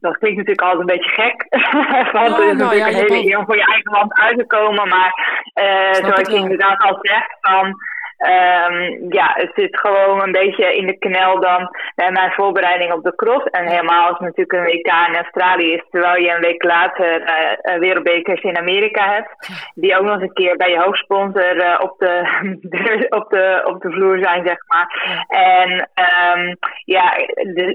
dat 0.00 0.18
klinkt 0.18 0.36
natuurlijk 0.36 0.60
altijd 0.60 0.80
een 0.80 0.96
beetje 0.96 1.22
gek. 1.22 1.46
Want 2.16 2.36
het 2.36 2.38
is 2.38 2.56
nou, 2.56 2.78
natuurlijk 2.78 2.86
een 2.86 3.14
hele 3.14 3.30
eer 3.30 3.38
om 3.38 3.44
voor 3.44 3.56
je 3.56 3.64
eigen 3.64 3.92
land 3.92 4.18
uit 4.18 4.38
te 4.38 4.46
komen. 4.46 4.88
Maar 4.88 5.12
zoals 5.92 6.28
je 6.28 6.36
inderdaad 6.36 6.82
al 6.82 6.98
zegt, 7.00 7.36
van 7.40 7.74
um, 8.18 9.12
ja, 9.12 9.30
het 9.34 9.50
zit 9.54 9.78
gewoon 9.80 10.22
een 10.22 10.32
beetje 10.32 10.76
in 10.76 10.86
de 10.86 10.98
knel 10.98 11.40
dan 11.40 11.70
bij 11.94 12.10
mijn 12.10 12.32
voorbereiding 12.32 12.92
op 12.92 13.02
de 13.02 13.14
cross. 13.14 13.44
En 13.44 13.66
helemaal 13.66 14.08
als 14.08 14.18
het 14.18 14.36
natuurlijk 14.36 14.52
een 14.52 14.72
WK 14.72 15.08
in 15.08 15.16
Australië 15.16 15.72
is, 15.72 15.84
terwijl 15.90 16.22
je 16.22 16.34
een 16.34 16.40
week 16.40 16.62
later 16.62 17.20
uh, 17.20 17.78
wereldbekers 17.78 18.42
in 18.42 18.56
Amerika 18.56 19.12
hebt. 19.12 19.30
Die 19.74 19.96
ook 19.96 20.04
nog 20.04 20.12
eens 20.12 20.22
een 20.22 20.32
keer 20.32 20.56
bij 20.56 20.70
je 20.70 20.80
hoofdsponsor 20.80 21.56
uh, 21.56 21.78
op, 21.80 21.98
de, 22.74 23.06
op, 23.08 23.30
de, 23.30 23.62
op 23.64 23.82
de 23.82 23.90
vloer 23.90 24.18
zijn, 24.18 24.46
zeg 24.46 24.58
maar. 24.66 24.88
En 25.28 25.70
um, 26.34 26.56
ja, 26.84 27.12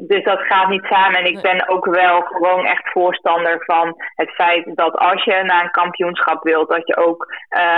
dus 0.01 0.23
dat 0.23 0.41
gaat 0.41 0.69
niet 0.69 0.85
samen. 0.85 1.19
En 1.19 1.25
ik 1.25 1.41
ben 1.41 1.67
ook 1.67 1.85
wel 1.85 2.21
gewoon 2.21 2.65
echt 2.65 2.91
voorstander 2.91 3.63
van 3.65 3.95
het 4.15 4.29
feit 4.29 4.75
dat 4.75 4.97
als 4.97 5.23
je 5.23 5.43
naar 5.43 5.63
een 5.63 5.71
kampioenschap 5.71 6.43
wilt, 6.43 6.69
dat 6.69 6.87
je 6.87 6.97
ook 6.97 7.33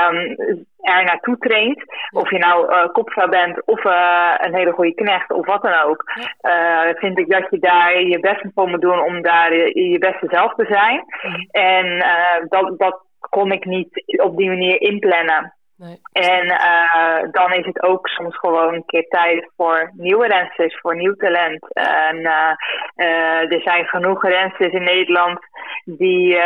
um, 0.09 0.65
er 0.85 1.03
naartoe 1.03 1.37
traint. 1.37 1.83
Of 2.11 2.29
je 2.29 2.37
nou 2.37 2.69
uh, 2.69 2.85
kopvrouw 2.93 3.29
bent 3.29 3.65
of 3.65 3.83
uh, 3.83 4.33
een 4.37 4.55
hele 4.55 4.71
goede 4.71 4.93
knecht 4.93 5.31
of 5.31 5.45
wat 5.45 5.61
dan 5.61 5.81
ook. 5.81 6.03
Uh, 6.41 6.89
vind 6.93 7.19
ik 7.19 7.29
dat 7.29 7.47
je 7.49 7.59
daar 7.59 8.01
je 8.01 8.19
best 8.19 8.45
voor 8.53 8.67
moet 8.69 8.81
doen 8.81 9.01
om 9.01 9.21
daar 9.21 9.53
je, 9.53 9.89
je 9.89 9.99
beste 9.99 10.27
zelf 10.29 10.53
te 10.53 10.65
zijn. 10.69 11.03
Mhm. 11.21 11.41
En 11.51 12.05
dat, 12.49 12.79
dat 12.79 13.03
kon 13.19 13.51
ik 13.51 13.65
niet 13.65 14.19
op 14.21 14.37
die 14.37 14.49
manier 14.49 14.81
inplannen. 14.81 15.54
Nee. 15.77 15.99
En 16.11 16.45
uh, 16.45 17.31
dan 17.31 17.53
is 17.53 17.65
het 17.65 17.83
ook 17.83 18.07
soms 18.07 18.37
gewoon 18.37 18.73
een 18.73 18.85
keer 18.85 19.07
tijd 19.07 19.51
voor 19.55 19.91
nieuwe 19.93 20.27
rensters, 20.27 20.79
voor 20.79 20.95
nieuw 20.95 21.15
talent. 21.15 21.73
En 21.73 22.15
uh, 22.17 22.51
uh, 22.95 23.51
er 23.53 23.61
zijn 23.61 23.85
genoeg 23.85 24.23
rensters 24.23 24.73
in 24.73 24.83
Nederland 24.83 25.39
die 25.85 26.37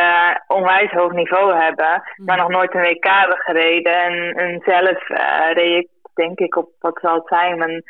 onwijs 0.48 0.92
hoog 0.92 1.12
niveau 1.12 1.56
hebben, 1.56 2.04
maar 2.16 2.38
nog 2.38 2.50
nooit 2.50 2.74
een 2.74 2.82
WK 2.82 3.06
hebben 3.06 3.38
gereden. 3.38 3.94
En, 3.94 4.34
en 4.34 4.62
zelf 4.66 5.08
reed 5.54 5.84
ik, 5.84 5.90
denk 6.14 6.40
ik, 6.40 6.56
op 6.56 6.70
wat 6.80 7.00
zal 7.02 7.16
het 7.16 7.28
zijn, 7.28 7.58
mijn 7.58 7.84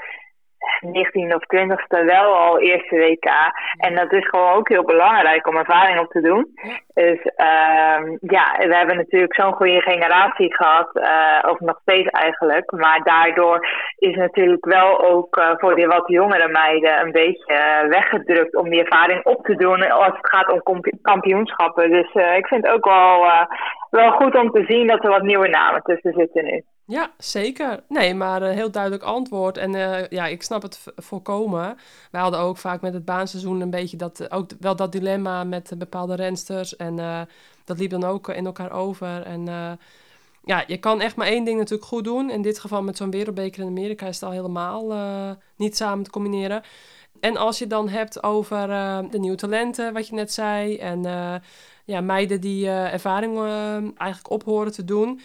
19 0.81 1.35
of 1.35 1.43
20ste 1.43 2.05
wel 2.05 2.35
al 2.35 2.59
eerste 2.59 2.95
WK. 2.95 3.29
En 3.77 3.95
dat 3.95 4.11
is 4.13 4.27
gewoon 4.27 4.53
ook 4.53 4.69
heel 4.69 4.83
belangrijk 4.83 5.47
om 5.47 5.57
ervaring 5.57 5.99
op 5.99 6.11
te 6.11 6.21
doen. 6.21 6.47
Dus 6.93 7.19
uh, 7.25 8.17
ja, 8.21 8.45
we 8.57 8.75
hebben 8.75 8.97
natuurlijk 8.97 9.35
zo'n 9.35 9.53
goede 9.53 9.81
generatie 9.81 10.55
gehad, 10.55 10.89
uh, 10.93 11.51
of 11.51 11.59
nog 11.59 11.79
steeds 11.81 12.09
eigenlijk. 12.09 12.71
Maar 12.71 12.99
daardoor 13.03 13.67
is 13.97 14.15
natuurlijk 14.15 14.65
wel 14.65 15.03
ook 15.03 15.37
uh, 15.37 15.51
voor 15.57 15.75
die 15.75 15.87
wat 15.87 16.07
jongere 16.07 16.47
meiden 16.47 16.99
een 16.99 17.11
beetje 17.11 17.53
uh, 17.53 17.89
weggedrukt 17.89 18.55
om 18.55 18.69
die 18.69 18.83
ervaring 18.83 19.25
op 19.25 19.45
te 19.45 19.55
doen 19.55 19.91
als 19.91 20.13
het 20.17 20.29
gaat 20.29 20.63
om 20.63 20.81
kampioenschappen. 21.01 21.89
Dus 21.89 22.13
ik 22.13 22.47
vind 22.47 22.65
het 22.65 22.73
ook 22.73 22.85
wel, 22.85 23.25
wel 23.89 24.11
goed 24.11 24.35
om 24.35 24.51
te 24.51 24.63
zien 24.67 24.87
dat 24.87 25.03
er 25.03 25.09
wat 25.09 25.21
nieuwe 25.21 25.47
namen 25.47 25.81
tussen 25.81 26.13
zitten 26.13 26.43
nu. 26.43 26.63
Ja, 26.85 27.11
zeker. 27.17 27.83
Nee, 27.87 28.13
maar 28.13 28.41
een 28.41 28.53
heel 28.53 28.71
duidelijk 28.71 29.03
antwoord. 29.03 29.57
En 29.57 29.73
uh, 29.73 30.07
ja, 30.07 30.25
ik 30.25 30.43
snap 30.43 30.61
het 30.61 30.93
volkomen. 30.95 31.77
Wij 32.11 32.21
hadden 32.21 32.39
ook 32.39 32.57
vaak 32.57 32.81
met 32.81 32.93
het 32.93 33.05
baanseizoen 33.05 33.61
een 33.61 33.69
beetje 33.69 33.97
dat, 33.97 34.31
ook 34.31 34.49
wel 34.59 34.75
dat 34.75 34.91
dilemma 34.91 35.43
met 35.43 35.73
bepaalde 35.77 36.15
rensters. 36.15 36.75
En 36.75 36.95
dat 37.65 37.79
liep 37.79 37.89
dan 37.89 38.03
ook 38.03 38.27
in 38.27 38.45
elkaar 38.45 38.71
over. 38.71 39.21
En 39.21 39.45
ja, 40.43 40.63
je 40.67 40.77
kan 40.77 41.01
echt 41.01 41.15
maar 41.15 41.27
één 41.27 41.43
ding 41.43 41.57
natuurlijk 41.57 41.89
goed 41.89 42.03
doen. 42.03 42.29
In 42.29 42.41
dit 42.41 42.59
geval 42.59 42.83
met 42.83 42.97
zo'n 42.97 43.11
wereldbeker 43.11 43.61
in 43.61 43.67
Amerika 43.67 44.07
is 44.07 44.19
het 44.19 44.29
al 44.29 44.35
helemaal 44.35 44.93
niet 45.55 45.77
samen 45.77 46.03
te 46.03 46.09
combineren. 46.09 46.61
En 47.19 47.37
als 47.37 47.59
je 47.59 47.67
dan 47.67 47.89
hebt 47.89 48.23
over 48.23 48.67
de 49.11 49.19
nieuwe 49.19 49.37
talenten, 49.37 49.93
wat 49.93 50.07
je 50.07 50.15
net 50.15 50.31
zei. 50.31 50.77
En 50.77 51.05
ja, 51.89 52.01
meiden 52.01 52.41
die 52.41 52.69
ervaring 52.69 53.37
eigenlijk 53.97 54.29
ophoren 54.29 54.71
te 54.71 54.85
doen 54.85 55.19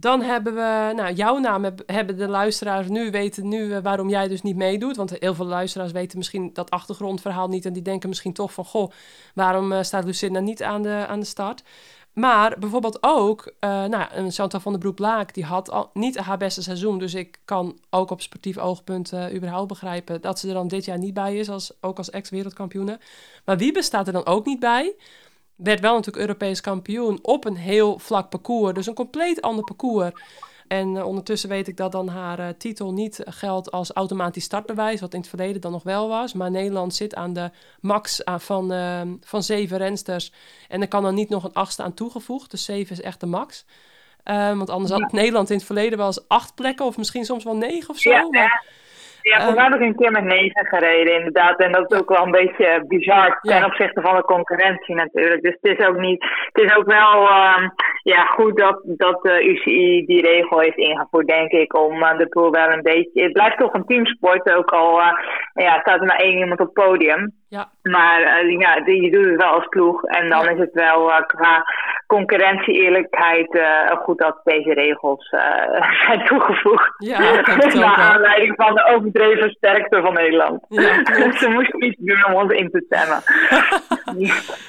dan 0.00 0.22
hebben 0.22 0.54
we, 0.54 0.92
nou, 0.94 1.14
jouw 1.14 1.38
naam 1.38 1.64
hebben 1.86 2.16
de 2.16 2.28
luisteraars 2.28 2.88
nu 2.88 3.10
weten 3.10 3.48
nu 3.48 3.72
eh, 3.72 3.82
waarom 3.82 4.08
jij 4.08 4.28
dus 4.28 4.42
niet 4.42 4.56
meedoet. 4.56 4.96
Want 4.96 5.10
heel 5.18 5.34
veel 5.34 5.46
luisteraars 5.46 5.92
weten 5.92 6.18
misschien 6.18 6.50
dat 6.52 6.70
achtergrondverhaal 6.70 7.48
niet. 7.48 7.64
En 7.64 7.72
die 7.72 7.82
denken 7.82 8.08
misschien 8.08 8.32
toch 8.32 8.52
van, 8.52 8.64
goh, 8.64 8.90
waarom 9.34 9.72
uh, 9.72 9.82
staat 9.82 10.04
Lucinda 10.04 10.40
niet 10.40 10.62
aan 10.62 10.82
de, 10.82 11.04
aan 11.08 11.20
de 11.20 11.26
start? 11.26 11.62
Maar 12.12 12.58
bijvoorbeeld 12.58 12.98
ook, 13.00 13.52
nou, 13.60 14.30
Chantal 14.30 14.60
van 14.60 14.72
der 14.72 14.80
Broek-Laak, 14.80 15.34
die 15.34 15.44
had 15.44 15.70
al 15.70 15.90
niet 15.92 16.18
haar 16.18 16.38
beste 16.38 16.62
seizoen. 16.62 16.98
Dus 16.98 17.14
ik 17.14 17.38
kan 17.44 17.78
ook 17.90 18.10
op 18.10 18.20
sportief 18.20 18.58
oogpunt 18.58 19.12
überhaupt 19.34 19.68
begrijpen 19.68 20.20
dat 20.20 20.38
ze 20.38 20.48
er 20.48 20.54
dan 20.54 20.68
dit 20.68 20.84
jaar 20.84 20.98
niet 20.98 21.14
bij 21.14 21.36
is, 21.36 21.48
als, 21.48 21.72
ook 21.80 21.98
als 21.98 22.10
ex-wereldkampioene. 22.10 22.98
Maar 23.44 23.56
wie 23.56 23.72
bestaat 23.72 24.06
er 24.06 24.12
dan 24.12 24.26
ook 24.26 24.46
niet 24.46 24.60
bij? 24.60 24.94
Werd 25.58 25.80
wel 25.80 25.94
natuurlijk 25.94 26.26
Europees 26.26 26.60
kampioen 26.60 27.18
op 27.22 27.44
een 27.44 27.56
heel 27.56 27.98
vlak 27.98 28.30
parcours. 28.30 28.74
Dus 28.74 28.86
een 28.86 28.94
compleet 28.94 29.42
ander 29.42 29.64
parcours. 29.64 30.12
En 30.68 30.94
uh, 30.94 31.06
ondertussen 31.06 31.48
weet 31.48 31.68
ik 31.68 31.76
dat 31.76 31.92
dan 31.92 32.08
haar 32.08 32.38
uh, 32.38 32.48
titel 32.58 32.92
niet 32.92 33.20
geldt 33.24 33.70
als 33.70 33.92
automatisch 33.92 34.44
startbewijs, 34.44 35.00
wat 35.00 35.14
in 35.14 35.20
het 35.20 35.28
verleden 35.28 35.60
dan 35.60 35.72
nog 35.72 35.82
wel 35.82 36.08
was. 36.08 36.32
Maar 36.32 36.50
Nederland 36.50 36.94
zit 36.94 37.14
aan 37.14 37.32
de 37.32 37.50
max 37.80 38.20
uh, 38.24 38.38
van, 38.38 38.72
van 39.20 39.42
zeven 39.42 39.78
rensters. 39.78 40.32
En 40.68 40.80
er 40.80 40.88
kan 40.88 41.02
dan 41.02 41.14
niet 41.14 41.28
nog 41.28 41.44
een 41.44 41.52
achtste 41.52 41.82
aan 41.82 41.94
toegevoegd. 41.94 42.50
Dus 42.50 42.64
zeven 42.64 42.96
is 42.96 43.02
echt 43.02 43.20
de 43.20 43.26
max. 43.26 43.64
want 44.24 44.70
anders 44.70 44.92
had 44.92 45.12
Nederland 45.12 45.50
in 45.50 45.56
het 45.56 45.66
verleden 45.66 45.98
wel 45.98 46.06
eens 46.06 46.28
acht 46.28 46.54
plekken, 46.54 46.86
of 46.86 46.96
misschien 46.96 47.24
soms 47.24 47.44
wel 47.44 47.56
negen 47.56 47.90
of 47.90 47.98
zo. 47.98 48.10
Ja, 48.10 48.28
maar, 48.30 48.64
ja, 49.30 49.44
voor 49.44 49.54
mij 49.54 49.64
heb 49.64 49.74
ik 49.74 49.80
een 49.80 49.96
keer 49.96 50.10
met 50.10 50.24
negen 50.24 50.66
gereden, 50.66 51.14
inderdaad. 51.14 51.58
En 51.60 51.72
dat 51.72 51.92
is 51.92 51.98
ook 51.98 52.08
wel 52.08 52.24
een 52.24 52.40
beetje 52.40 52.84
bizar 52.88 53.38
ten 53.40 53.64
opzichte 53.64 54.00
van 54.00 54.16
de 54.16 54.22
concurrentie 54.22 54.94
natuurlijk. 54.94 55.42
Dus 55.42 55.56
het 55.60 55.78
is 55.78 55.86
ook 55.86 55.98
niet. 55.98 56.24
Het 56.52 56.64
is 56.64 56.76
ook 56.76 56.86
wel 56.86 57.22
uh, 57.22 57.68
ja, 58.02 58.24
goed 58.24 58.56
dat, 58.56 58.80
dat 58.84 59.22
de 59.22 59.44
UCI 59.44 60.04
die 60.06 60.22
regel 60.22 60.60
heeft 60.60 60.76
ingevoerd, 60.76 61.26
denk 61.26 61.50
ik. 61.50 61.74
Om 61.74 62.02
uh, 62.02 62.18
de 62.18 62.28
pool 62.28 62.50
wel 62.50 62.70
een 62.70 62.82
beetje. 62.82 63.22
Het 63.22 63.32
blijft 63.32 63.58
toch 63.58 63.72
een 63.72 63.84
teamsport, 63.84 64.54
ook 64.54 64.70
al 64.70 65.00
uh, 65.00 65.12
ja, 65.54 65.80
staat 65.80 66.00
er 66.00 66.06
maar 66.06 66.20
één 66.20 66.38
iemand 66.38 66.60
op 66.60 66.74
het 66.74 66.84
podium. 66.86 67.32
Ja. 67.48 67.70
Maar 67.82 68.44
uh, 68.44 68.58
ja, 68.58 68.74
je 68.84 69.10
doet 69.10 69.24
het 69.24 69.36
wel 69.36 69.52
als 69.52 69.68
ploeg. 69.68 70.04
En 70.04 70.28
dan 70.28 70.48
is 70.48 70.58
het 70.58 70.72
wel 70.72 71.08
uh, 71.08 71.20
qua 71.20 71.64
concurrentie-eerlijkheid 72.06 73.54
uh, 73.54 73.90
goed 73.90 74.18
dat 74.18 74.40
deze 74.44 74.72
regels 74.72 75.28
zijn 76.06 76.24
toegevoegd. 76.24 76.94
Ja, 76.98 77.18
Naar 77.74 77.96
aanleiding 77.96 78.54
van 78.56 78.74
de 78.74 78.84
overdreven 78.84 79.50
sterkte 79.50 80.00
van 80.00 80.14
Nederland. 80.14 80.64
Ja, 80.68 81.04
Ze 81.40 81.48
moesten 81.48 81.84
iets 81.84 81.96
doen 81.98 82.26
om 82.26 82.34
ons 82.34 82.52
in 82.52 82.70
te 82.70 82.84
stemmen. 82.86 83.22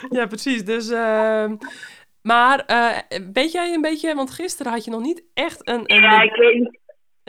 ja, 0.20 0.26
precies. 0.26 0.66
Dus... 0.66 0.92
Ehm, 0.92 1.56
maar 2.22 2.66
weet 3.34 3.52
jij 3.52 3.74
een 3.74 3.82
beetje, 3.82 4.16
want 4.16 4.32
gisteren 4.32 4.72
had 4.72 4.86
je 4.86 4.92
nog 4.92 5.02
niet 5.02 5.24
echt 5.34 5.70
een. 5.70 5.82
een 5.86 6.02
ja, 6.02 6.22
ik 6.22 6.36
weet 6.36 6.80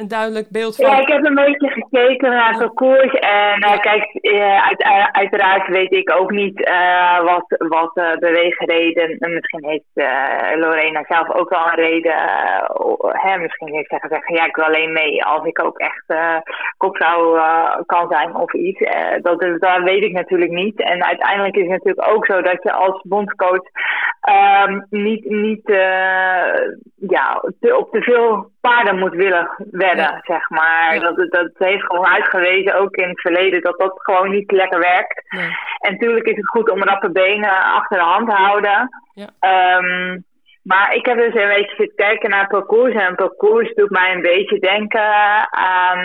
een 0.00 0.08
duidelijk 0.08 0.50
beeld 0.50 0.76
van. 0.76 0.90
Ja, 0.90 1.00
ik 1.00 1.08
heb 1.08 1.24
een 1.24 1.34
beetje 1.34 1.68
gekeken 1.68 2.30
naar 2.30 2.50
het 2.50 2.58
parcours. 2.58 3.12
En 3.14 3.64
uh, 3.64 3.78
kijk, 3.78 4.18
uh, 4.22 4.66
uit, 4.66 4.80
uh, 4.86 5.06
uiteraard 5.12 5.68
weet 5.68 5.92
ik 5.92 6.12
ook 6.20 6.30
niet 6.30 6.70
wat, 7.24 7.44
wat 7.68 8.18
beweegreden. 8.18 9.16
Misschien 9.18 9.64
heeft 9.64 10.10
Lorena 10.60 11.04
zelf 11.08 11.30
ook 11.30 11.50
wel 11.50 11.66
een 11.66 11.74
reden. 11.74 12.14
hè, 12.98 13.38
misschien 13.38 13.74
heeft 13.74 13.88
zij 13.88 13.98
gezegd: 13.98 14.28
ja, 14.28 14.46
ik 14.46 14.56
wil 14.56 14.64
alleen 14.64 14.92
mee 14.92 15.24
als 15.24 15.44
ik 15.44 15.64
ook 15.64 15.78
echt 15.78 16.04
kopvrouw 16.76 17.34
kan 17.86 18.08
zijn 18.10 18.34
of 18.34 18.52
iets. 18.52 18.78
dat, 19.22 19.40
dat 19.58 19.82
weet 19.82 20.04
ik 20.04 20.12
natuurlijk 20.12 20.50
niet. 20.50 20.82
En 20.82 21.04
uiteindelijk 21.04 21.56
is 21.56 21.62
het 21.62 21.70
natuurlijk 21.70 22.08
ook 22.14 22.26
zo 22.26 22.42
dat 22.42 22.62
je 22.62 22.72
als 22.72 23.02
bondscoach 23.02 23.64
um, 24.68 24.86
niet, 24.90 25.24
niet 25.24 25.66
ja, 27.08 27.42
te, 27.60 27.76
op 27.76 27.90
te 27.90 28.02
veel 28.02 28.50
paarden 28.60 28.98
moet 28.98 29.14
willen 29.14 29.50
wedden, 29.70 30.20
zeg 30.22 30.50
maar. 30.50 31.00
Dat, 31.00 31.30
dat 31.30 31.50
heeft 31.54 31.84
gewoon 31.84 32.06
uitgewezen, 32.06 32.74
ook 32.74 32.96
in 32.96 33.08
het 33.08 33.20
verleden, 33.20 33.60
dat 33.60 33.78
dat 33.78 33.92
gewoon 33.96 34.30
niet 34.30 34.50
lekker 34.50 34.78
werkt. 34.78 35.22
En 35.78 35.92
natuurlijk 35.92 36.26
is 36.26 36.36
het 36.36 36.48
goed 36.48 36.70
om 36.70 36.82
rappe 36.82 37.10
benen 37.10 37.64
achter 37.64 37.98
de 37.98 38.04
hand 38.04 38.28
te 38.28 38.34
houden. 38.34 38.88
Ja. 39.14 39.78
Um, 39.78 40.24
maar 40.62 40.94
ik 40.94 41.06
heb 41.06 41.16
dus 41.16 41.34
een 41.34 41.48
beetje 41.48 41.74
zitten 41.76 41.96
kijken 41.96 42.30
naar 42.30 42.46
parcours. 42.46 42.94
En 42.94 43.14
parcours 43.14 43.74
doet 43.74 43.90
mij 43.90 44.12
een 44.12 44.22
beetje 44.22 44.58
denken 44.58 45.50
aan... 45.50 45.98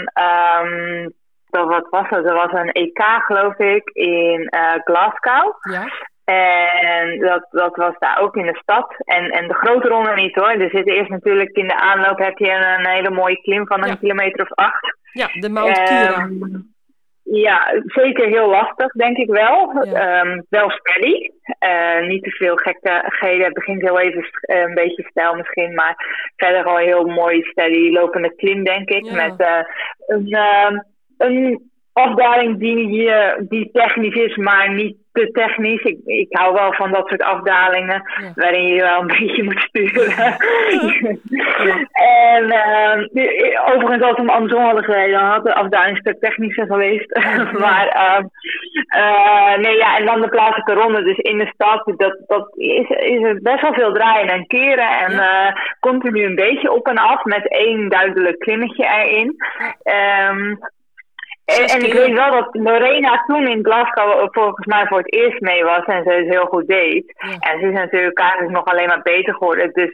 Um, 0.64 1.14
wat 1.50 1.88
was 1.90 2.10
dat? 2.10 2.26
Er 2.26 2.34
was 2.34 2.52
een 2.52 2.72
EK, 2.72 3.04
geloof 3.26 3.58
ik, 3.58 3.90
in 3.94 4.50
uh, 4.56 4.74
Glasgow. 4.84 5.54
Ja. 5.72 5.88
En 6.26 7.20
dat, 7.20 7.48
dat 7.50 7.76
was 7.76 7.94
daar 8.00 8.20
ook 8.22 8.36
in 8.36 8.46
de 8.46 8.58
stad. 8.62 8.96
En, 8.98 9.30
en 9.30 9.48
de 9.48 9.54
grote 9.54 9.88
ronde 9.88 10.14
niet 10.16 10.36
hoor. 10.36 10.50
Er 10.50 10.70
zit 10.70 10.88
eerst 10.88 11.10
natuurlijk 11.10 11.50
in 11.50 11.68
de 11.68 11.76
aanloop 11.76 12.18
heb 12.18 12.38
je 12.38 12.52
een, 12.52 12.88
hele 12.88 13.10
mooie 13.10 13.42
klim 13.42 13.68
van 13.68 13.88
een 13.88 14.00
kilometer 14.00 14.42
of 14.42 14.52
acht. 14.52 14.98
Ja, 15.12 15.28
de 15.40 15.50
Mount 15.50 15.84
Kira. 15.84 16.24
Um, 16.24 16.74
ja, 17.24 17.82
zeker 17.86 18.28
heel 18.28 18.50
lastig, 18.50 18.92
denk 18.92 19.18
ik 19.18 19.30
wel. 19.30 19.86
Um, 19.86 20.46
wel 20.50 20.70
steady. 20.70 21.30
Uh, 21.68 22.08
niet 22.08 22.24
te 22.24 22.30
veel 22.30 22.56
gekkigheden. 22.56 23.46
Het 23.46 23.54
begint 23.54 23.82
heel 23.82 24.00
even 24.00 24.22
uh, 24.22 24.60
een 24.60 24.74
beetje 24.74 25.04
stijl 25.04 25.36
misschien. 25.36 25.74
Maar 25.74 25.96
verder 26.36 26.62
gewoon 26.62 26.82
heel 26.82 27.06
mooi 27.06 27.42
steady 27.42 27.92
lopende 27.92 28.36
klim, 28.36 28.64
denk 28.64 28.90
ik. 28.90 29.12
Met 29.12 29.40
uh, 29.40 29.60
een, 30.08 30.38
een 31.18 31.72
afdaling 31.94 32.60
die, 32.60 33.12
die 33.48 33.70
technisch 33.72 34.16
is, 34.16 34.36
maar 34.36 34.74
niet 34.74 34.98
te 35.16 35.32
technisch. 35.32 35.82
Ik, 35.82 35.98
ik 36.06 36.28
hou 36.30 36.54
wel 36.54 36.74
van 36.74 36.92
dat 36.92 37.08
soort 37.08 37.22
afdalingen 37.22 38.04
waarin 38.36 38.68
je 38.68 38.82
wel 38.82 39.02
een 39.02 39.16
beetje 39.20 39.44
moet 39.44 39.60
sturen. 39.60 40.38
en 41.92 42.44
uh, 42.44 43.74
overigens, 43.74 44.04
als 44.04 44.16
we 44.16 44.22
hem 44.22 44.30
andersom 44.30 44.64
hadden 44.64 44.84
gereden, 44.84 45.20
dan 45.20 45.30
had 45.30 45.44
de 45.44 45.54
afdaling 45.54 45.98
stuk 45.98 46.20
technischer 46.20 46.66
geweest. 46.66 47.20
maar 47.66 47.88
uh, 48.98 49.58
nee, 49.58 49.78
ja, 49.78 49.98
en 49.98 50.06
dan 50.06 50.22
de 50.22 50.30
plaatselijke 50.30 50.74
ronde. 50.74 51.04
Dus 51.04 51.18
in 51.18 51.38
de 51.38 51.52
stad, 51.54 51.94
dat, 51.98 52.18
dat 52.28 52.58
is, 52.58 52.90
is 52.90 53.22
er 53.24 53.40
best 53.42 53.62
wel 53.62 53.74
veel 53.74 53.94
draaien 53.94 54.30
en 54.30 54.48
keren. 54.48 54.90
En 54.90 55.12
uh, 55.12 55.52
continu 55.80 56.24
een 56.24 56.36
beetje 56.36 56.72
op 56.72 56.88
en 56.88 56.98
af 56.98 57.24
met 57.24 57.48
één 57.50 57.90
duidelijk 57.90 58.40
klimmetje 58.40 58.84
erin. 58.84 59.36
Um, 60.32 60.60
en, 61.46 61.66
en, 61.66 61.86
ik 61.86 61.94
weet 61.94 62.14
wel 62.14 62.32
dat 62.32 62.48
Lorena 62.52 63.24
toen 63.28 63.48
in 63.48 63.64
Glasgow 63.64 64.28
volgens 64.32 64.66
mij 64.66 64.88
voor 64.88 64.98
het 64.98 65.14
eerst 65.14 65.40
mee 65.40 65.64
was 65.64 65.86
en 65.86 66.04
ze 66.04 66.12
het 66.12 66.30
heel 66.30 66.46
goed 66.46 66.68
deed. 66.68 67.14
En 67.40 67.60
ze 67.60 67.68
is 67.68 67.74
natuurlijk 67.74 68.20
eigenlijk 68.20 68.52
nog 68.52 68.66
alleen 68.66 68.88
maar 68.88 69.02
beter 69.02 69.34
geworden. 69.34 69.74
Dus 69.74 69.94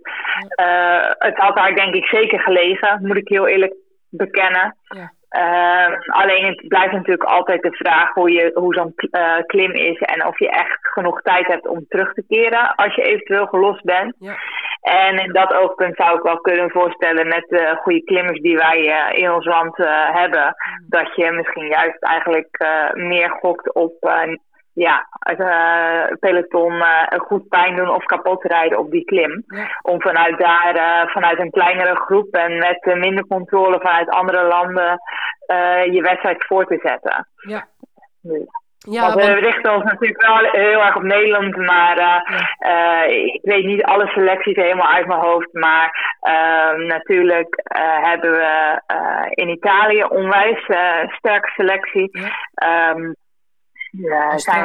uh, 0.60 1.06
het 1.10 1.38
had 1.38 1.58
haar 1.58 1.76
denk 1.76 1.96
ik 1.96 2.06
zeker 2.06 2.40
gelegen, 2.40 3.00
moet 3.02 3.18
ik 3.18 3.28
heel 3.28 3.48
eerlijk 3.48 3.74
bekennen. 4.10 4.76
Ja. 4.84 5.12
Uh, 5.38 5.88
alleen 6.08 6.46
het 6.46 6.68
blijft 6.68 6.92
natuurlijk 6.92 7.30
altijd 7.30 7.62
de 7.62 7.72
vraag 7.72 8.14
hoe, 8.14 8.32
je, 8.32 8.52
hoe 8.54 8.74
zo'n 8.74 8.94
uh, 9.12 9.38
klim 9.46 9.72
is 9.72 10.00
en 10.00 10.26
of 10.26 10.40
je 10.40 10.50
echt 10.50 10.80
genoeg 10.82 11.22
tijd 11.22 11.48
hebt 11.48 11.68
om 11.68 11.86
terug 11.88 12.14
te 12.14 12.24
keren 12.28 12.76
als 12.76 12.96
je 12.96 13.02
eventueel 13.02 13.46
gelost 13.46 13.84
bent. 13.84 14.16
Ja. 14.20 14.36
En 14.82 15.18
in 15.18 15.32
dat 15.32 15.54
oogpunt 15.54 15.96
zou 15.96 16.18
ik 16.18 16.24
wel 16.24 16.40
kunnen 16.40 16.70
voorstellen 16.70 17.28
met 17.28 17.46
de 17.48 17.78
goede 17.82 18.04
klimmers 18.04 18.40
die 18.40 18.58
wij 18.58 18.80
uh, 18.80 19.18
in 19.18 19.32
ons 19.32 19.46
land 19.46 19.78
hebben, 20.12 20.46
mm. 20.46 20.86
dat 20.90 21.16
je 21.16 21.32
misschien 21.32 21.68
juist 21.68 22.04
eigenlijk 22.04 22.66
meer 22.94 23.30
gokt 23.30 23.74
op 23.74 23.94
ja, 24.74 25.08
uh, 25.40 26.18
peloton 26.20 26.74
uh, 26.74 27.04
goed 27.08 27.48
pijn 27.48 27.76
doen 27.76 27.90
of 27.90 28.04
kapot 28.04 28.44
rijden 28.44 28.80
op 28.80 28.92
die 28.92 29.06
klim. 29.06 29.46
Om 29.82 30.02
vanuit 30.02 30.38
daar, 30.38 30.76
uh, 30.76 31.12
vanuit 31.12 31.40
een 31.40 31.52
kleinere 31.52 31.96
groep 31.96 32.34
en 32.34 32.58
met 32.58 32.96
minder 32.96 33.28
controle 33.28 33.80
vanuit 33.80 34.10
andere 34.10 34.44
landen 34.44 35.00
je 35.92 36.02
wedstrijd 36.02 36.46
voor 36.46 36.66
te 36.66 36.80
zetten. 36.84 37.28
Ja. 37.36 37.68
Dus. 38.22 38.60
Ja, 38.90 39.16
we 39.16 39.34
richten 39.34 39.74
ons 39.74 39.84
natuurlijk 39.84 40.22
wel 40.22 40.38
heel 40.38 40.82
erg 40.82 40.96
op 40.96 41.04
Nederland, 41.04 41.56
maar 41.56 41.98
ja. 41.98 43.04
ik 43.04 43.40
weet 43.42 43.66
niet 43.66 43.84
alle 43.84 44.08
selecties 44.08 44.56
helemaal 44.56 44.92
uit 44.92 45.08
mijn 45.08 45.20
hoofd. 45.20 45.54
Maar 45.54 46.18
ehm, 46.22 46.86
natuurlijk 46.86 47.62
hebben 48.02 48.32
we 48.32 48.82
in 49.30 49.50
Italië 49.50 50.04
onwijs 50.04 50.64
sterke 51.18 51.50
selectie. 51.56 52.10
Ja. 52.12 52.90
Um, 52.90 53.16
ja, 53.92 54.38
zijn 54.38 54.64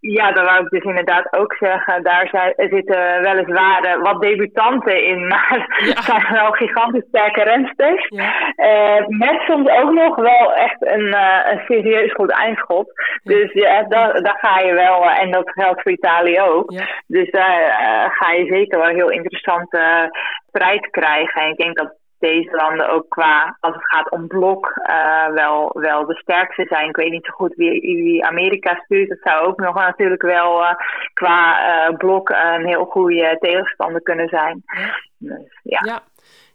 ja, 0.00 0.32
dat 0.32 0.44
wou 0.44 0.64
ik 0.64 0.70
dus 0.70 0.82
inderdaad 0.82 1.32
ook 1.32 1.54
zeggen. 1.54 2.02
Daar 2.02 2.28
zijn, 2.28 2.52
er 2.56 2.68
zitten 2.68 3.22
weliswaar 3.22 3.84
uh, 3.84 4.02
wat 4.02 4.20
debutanten 4.20 5.04
in, 5.04 5.26
maar 5.26 5.66
ja. 5.94 6.02
zijn 6.02 6.26
wel 6.32 6.50
gigantisch 6.50 7.04
sterke 7.08 7.42
rensters. 7.42 8.06
Ja. 8.08 8.32
Uh, 8.56 9.06
met 9.06 9.40
soms 9.40 9.68
ook 9.68 9.92
nog 9.92 10.16
wel 10.16 10.54
echt 10.54 10.86
een, 10.86 11.06
uh, 11.06 11.38
een 11.50 11.60
serieus 11.66 12.12
goed 12.12 12.30
eindschot. 12.30 12.92
Dus 13.22 13.52
ja, 13.52 13.82
daar, 13.82 14.22
daar 14.22 14.38
ga 14.40 14.58
je 14.58 14.72
wel, 14.72 15.10
en 15.10 15.30
dat 15.30 15.50
geldt 15.50 15.82
voor 15.82 15.92
Italië 15.92 16.40
ook. 16.40 16.72
Dus 17.06 17.30
daar 17.30 17.72
ga 18.12 18.32
je 18.32 18.46
zeker 18.46 18.78
wel 18.78 18.88
heel 18.88 19.10
interessante 19.10 20.10
strijd 20.48 20.90
krijgen. 20.90 21.42
En 21.42 21.50
ik 21.50 21.56
denk 21.56 21.76
dat 21.76 21.99
deze 22.20 22.56
landen 22.56 22.88
ook 22.88 23.08
qua, 23.08 23.56
als 23.60 23.74
het 23.74 23.86
gaat 23.86 24.10
om 24.10 24.26
blok, 24.26 24.80
uh, 24.90 25.26
wel, 25.26 25.70
wel 25.72 26.06
de 26.06 26.14
sterkste 26.14 26.66
zijn. 26.68 26.88
Ik 26.88 26.96
weet 26.96 27.10
niet 27.10 27.24
zo 27.24 27.32
goed 27.32 27.54
wie, 27.54 27.80
wie 27.80 28.26
Amerika 28.26 28.80
stuurt. 28.84 29.08
Dat 29.08 29.18
zou 29.22 29.46
ook 29.46 29.60
nog 29.60 29.74
natuurlijk 29.74 30.22
wel 30.22 30.62
uh, 30.62 30.70
qua 31.12 31.58
uh, 31.88 31.96
blok 31.96 32.28
een 32.28 32.66
heel 32.66 32.84
goede 32.84 33.36
tegenstander 33.40 34.02
kunnen 34.02 34.28
zijn. 34.28 34.62
Dus, 35.18 35.60
ja. 35.62 35.80
ja. 35.84 36.02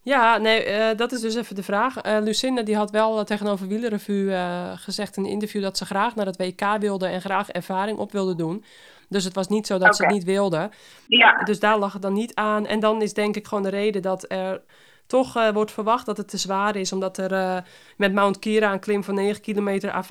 Ja, 0.02 0.38
nee, 0.38 0.96
dat 0.96 1.12
is 1.12 1.22
dus 1.22 1.36
even 1.36 1.56
de 1.56 1.64
vraag. 1.64 2.04
Lucinda 2.04 2.62
die 2.62 2.76
had 2.76 2.92
wel 2.92 3.24
tegenover 3.24 3.68
Wielerrevue 3.68 4.32
gezegd 4.76 5.18
in 5.18 5.24
een 5.24 5.30
interview 5.30 5.62
dat 5.62 5.78
ze 5.78 5.86
graag 5.86 6.16
naar 6.16 6.26
het 6.26 6.38
WK 6.38 6.78
wilde 6.80 7.08
en 7.08 7.22
graag 7.22 7.50
ervaring 7.50 7.98
op 7.98 8.12
wilde 8.12 8.36
doen. 8.36 8.64
Dus 9.10 9.24
het 9.24 9.36
was 9.36 9.48
niet 9.48 9.68
zo 9.68 9.78
dat 9.78 9.96
ze 9.96 10.04
het 10.04 10.14
niet 10.14 10.24
wilde. 10.24 10.70
Ja. 11.08 11.44
Dus 11.44 11.60
daar 11.60 11.78
lag 11.78 11.94
het 11.94 12.02
dan 12.02 12.14
niet 12.14 12.36
aan. 12.36 12.66
En 12.66 12.80
dan 12.80 13.02
is 13.02 13.14
denk 13.14 13.36
ik 13.36 13.48
gewoon 13.48 13.64
de 13.64 13.70
reden 13.70 14.02
dat 14.02 14.26
er 14.32 14.62
toch 15.08 15.38
uh, 15.38 15.50
wordt 15.50 15.72
verwacht 15.72 16.06
dat 16.06 16.18
het 16.18 16.30
te 16.30 16.38
zwaar 16.38 16.76
is, 16.76 16.94
omdat 16.94 17.18
er 17.18 17.32
uh, 17.32 17.58
met 17.98 18.14
Mount 18.14 18.40
Kira 18.40 18.72
een 18.72 18.80
klim 18.80 19.04
van 19.04 19.16
9 19.16 19.42
kilometer 19.42 19.92
à 19.92 20.04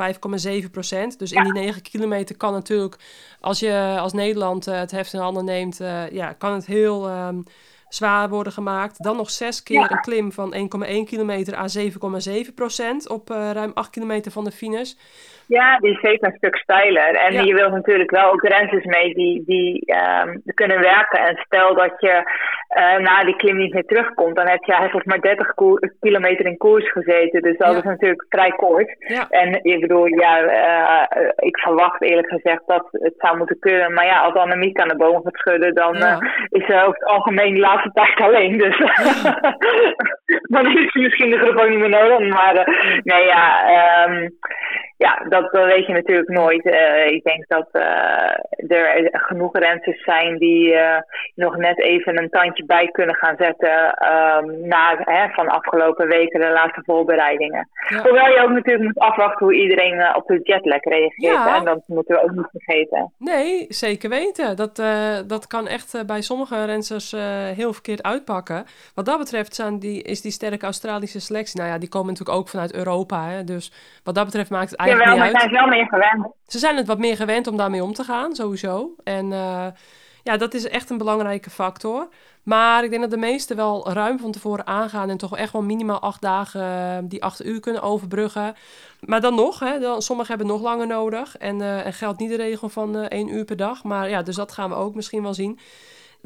5,7 0.63 0.71
procent. 0.71 1.19
Dus 1.19 1.33
in 1.33 1.43
die 1.43 1.53
9 1.53 1.83
kilometer 1.83 2.37
kan 2.37 2.53
natuurlijk, 2.53 2.97
als 3.41 3.61
je 3.61 3.97
als 3.99 4.13
Nederland 4.13 4.69
uh, 4.69 4.79
het 4.79 4.91
heft 4.91 5.13
in 5.13 5.21
handen 5.21 5.45
neemt, 5.45 5.81
ja, 6.11 6.33
kan 6.33 6.53
het 6.53 6.67
heel 6.67 7.11
um, 7.11 7.45
zwaar 7.89 8.29
worden 8.29 8.53
gemaakt. 8.53 9.03
Dan 9.03 9.17
nog 9.17 9.31
zes 9.31 9.63
keer 9.63 9.81
ja. 9.81 9.91
een 9.91 10.01
klim 10.01 10.33
van 10.33 10.55
1,1 10.55 10.61
kilometer 11.05 11.55
à 11.55 11.67
7,7 12.47 12.55
procent 12.55 13.09
op 13.09 13.29
ruim 13.29 13.71
8 13.75 13.91
kilometer 13.91 14.33
van 14.33 14.45
de 14.45 14.51
finish. 14.51 14.93
Ja, 15.47 15.79
die 15.79 15.91
is 15.91 16.01
zeker 16.01 16.29
een 16.29 16.37
stuk 16.37 16.57
steiler. 16.57 17.15
En 17.15 17.47
je 17.47 17.55
wilt 17.55 17.73
natuurlijk 17.73 18.11
wel 18.11 18.33
ook 18.33 18.43
rensters 18.43 18.85
mee 18.85 19.15
die, 19.15 19.43
die 19.47 19.95
um, 19.95 20.43
kunnen 20.55 20.81
werken. 20.81 21.21
En 21.21 21.37
stel 21.37 21.75
dat 21.75 21.95
je 21.99 22.23
uh, 22.75 22.99
na 22.99 23.25
die 23.25 23.37
klim 23.37 23.57
niet 23.57 23.73
meer 23.73 23.85
terugkomt, 23.85 24.37
dan 24.37 24.49
heb 24.49 24.65
je 24.65 24.73
eigenlijk 24.73 25.07
maar 25.07 25.21
30 25.21 25.55
kilometer 26.01 26.47
in 26.47 26.57
koers 26.57 26.93
gezeten. 26.93 27.43
Dus 27.43 27.57
dat 27.57 27.77
is 27.77 27.83
natuurlijk 27.83 28.27
vrij 28.29 28.51
kort. 28.51 28.97
En 29.31 29.65
ik 29.65 29.81
bedoel, 29.81 30.07
ja, 30.07 30.43
uh, 30.43 31.29
ik 31.37 31.59
verwacht 31.59 32.03
eerlijk 32.03 32.29
gezegd 32.29 32.63
dat 32.67 32.87
het 32.91 33.15
zou 33.17 33.37
moeten 33.37 33.59
kunnen. 33.59 33.93
Maar 33.93 34.07
ja, 34.07 34.21
als 34.21 34.35
Annemiek 34.35 34.79
aan 34.79 34.89
de 34.89 34.97
boom 34.97 35.23
gaat 35.23 35.37
schudden, 35.37 35.75
dan 35.75 35.97
uh, 35.97 36.17
is 36.49 36.67
ze 36.67 36.75
over 36.75 36.99
het 36.99 37.05
algemeen 37.05 37.55
de 37.55 37.61
laatste 37.61 37.91
tijd 37.93 38.21
alleen. 38.21 38.59
Dus 38.59 38.79
dan 40.55 40.67
is 40.67 40.93
ze 40.93 40.99
misschien 40.99 41.31
de 41.31 41.39
groep 41.39 41.57
ook 41.57 41.69
niet 41.69 41.79
meer 41.79 41.89
nodig. 41.89 42.29
Maar 42.29 42.55
nee, 43.03 43.25
ja, 43.25 44.07
um, 44.07 44.33
ja, 44.97 45.25
dat 45.29 45.51
weet 45.51 45.87
je 45.87 45.93
natuurlijk 45.93 46.29
nooit. 46.29 46.67
Uh, 46.67 47.07
ik 47.07 47.23
denk 47.23 47.49
dat 47.49 47.69
uh, 47.73 48.79
er 48.79 49.09
genoeg 49.13 49.59
rensters 49.59 50.03
zijn 50.03 50.39
die 50.39 50.73
uh, 50.73 50.99
nog 51.35 51.57
net 51.57 51.81
even 51.81 52.19
een 52.19 52.31
tandje 52.31 52.64
bij 52.67 52.89
kunnen 52.89 53.15
gaan 53.15 53.37
zetten 53.39 53.73
um, 54.13 54.69
na 54.69 54.97
hè, 54.99 55.29
van 55.29 55.49
afgelopen 55.49 56.07
weken 56.09 56.41
de 56.41 56.51
laatste 56.51 56.83
voorbereidingen. 56.85 57.69
Hoewel 58.03 58.27
je 58.27 58.41
ook 58.43 58.51
natuurlijk 58.51 58.85
moet 58.85 58.99
afwachten 58.99 59.47
hoe 59.47 59.55
iedereen 59.55 60.17
op 60.17 60.27
de 60.27 60.41
jetlag 60.43 60.83
reageert. 60.83 61.15
Ja. 61.17 61.57
En 61.57 61.65
dat 61.65 61.83
moeten 61.87 62.15
we 62.15 62.23
ook 62.23 62.31
niet 62.31 62.49
vergeten. 62.51 63.13
Nee, 63.19 63.67
zeker 63.69 64.09
weten. 64.09 64.57
Dat, 64.57 64.77
dat 65.27 65.47
kan 65.47 65.67
echt 65.67 66.07
bij 66.07 66.21
sommige 66.21 66.65
rensters 66.65 67.11
heel 67.55 67.73
verkeerd 67.73 68.03
uitpakken. 68.03 68.65
Wat 68.95 69.07
dat 69.07 69.19
betreft 69.19 69.55
zijn 69.55 69.79
die, 69.79 70.03
is 70.03 70.21
die 70.21 70.33
sterke 70.33 70.65
Australische 70.65 71.21
selectie, 71.21 71.61
nou 71.61 71.73
ja, 71.73 71.79
die 71.79 71.89
komen 71.89 72.09
natuurlijk 72.09 72.39
ook 72.39 72.49
vanuit 72.49 72.75
Europa. 72.75 73.25
Hè, 73.29 73.45
dus 73.45 73.73
wat 74.05 74.15
dat 74.15 74.25
betreft 74.25 74.51
maakt 74.51 74.71
het 74.71 74.79
eigenlijk 74.79 75.11
Jawel, 75.11 75.27
niet 75.27 75.35
uit. 75.35 75.51
zijn 75.51 75.65
wel 75.65 75.77
meer 75.77 75.87
gewend. 75.87 76.33
Ze 76.47 76.59
zijn 76.59 76.77
het 76.77 76.87
wat 76.87 76.99
meer 76.99 77.17
gewend 77.17 77.47
om 77.47 77.57
daarmee 77.57 77.83
om 77.83 77.93
te 77.93 78.05
gaan, 78.05 78.35
sowieso. 78.35 78.95
En 79.05 79.29
ja, 80.23 80.37
dat 80.37 80.55
is 80.55 80.69
echt 80.69 80.91
een 80.91 80.99
belangrijke 80.99 81.51
factor. 81.51 82.09
Maar 82.45 82.85
ik 82.85 82.91
denk 82.91 83.03
dat 83.03 83.11
de 83.11 83.17
meesten 83.17 83.57
wel 83.57 83.93
ruim 83.93 84.19
van 84.19 84.33
tevoren 84.33 84.67
aangaan 84.67 85.11
en 85.11 85.17
toch 85.17 85.37
echt 85.37 85.53
wel 85.53 85.63
minimaal 85.63 86.01
acht 86.01 86.21
dagen 86.21 86.61
eh, 86.61 86.99
die 87.03 87.23
acht 87.23 87.45
uur 87.45 87.61
kunnen 87.61 87.83
overbruggen. 87.83 88.55
Maar 89.01 89.21
dan 89.21 89.35
nog, 89.35 89.59
hè, 89.59 89.79
dan, 89.79 90.03
sommigen 90.03 90.37
hebben 90.37 90.53
nog 90.55 90.63
langer 90.63 90.87
nodig. 90.87 91.37
En, 91.37 91.61
uh, 91.61 91.87
en 91.87 91.93
geldt 91.93 92.21
niet 92.21 92.31
de 92.31 92.37
regel 92.37 92.69
van 92.69 92.97
uh, 92.97 93.03
één 93.03 93.29
uur 93.29 93.45
per 93.45 93.57
dag. 93.57 93.85
Maar 93.85 94.09
ja, 94.09 94.23
dus 94.23 94.37
dat 94.37 94.53
gaan 94.53 94.71
we 94.71 94.77
ook 94.77 94.95
misschien 94.95 95.23
wel 95.23 95.35
zien 95.35 95.59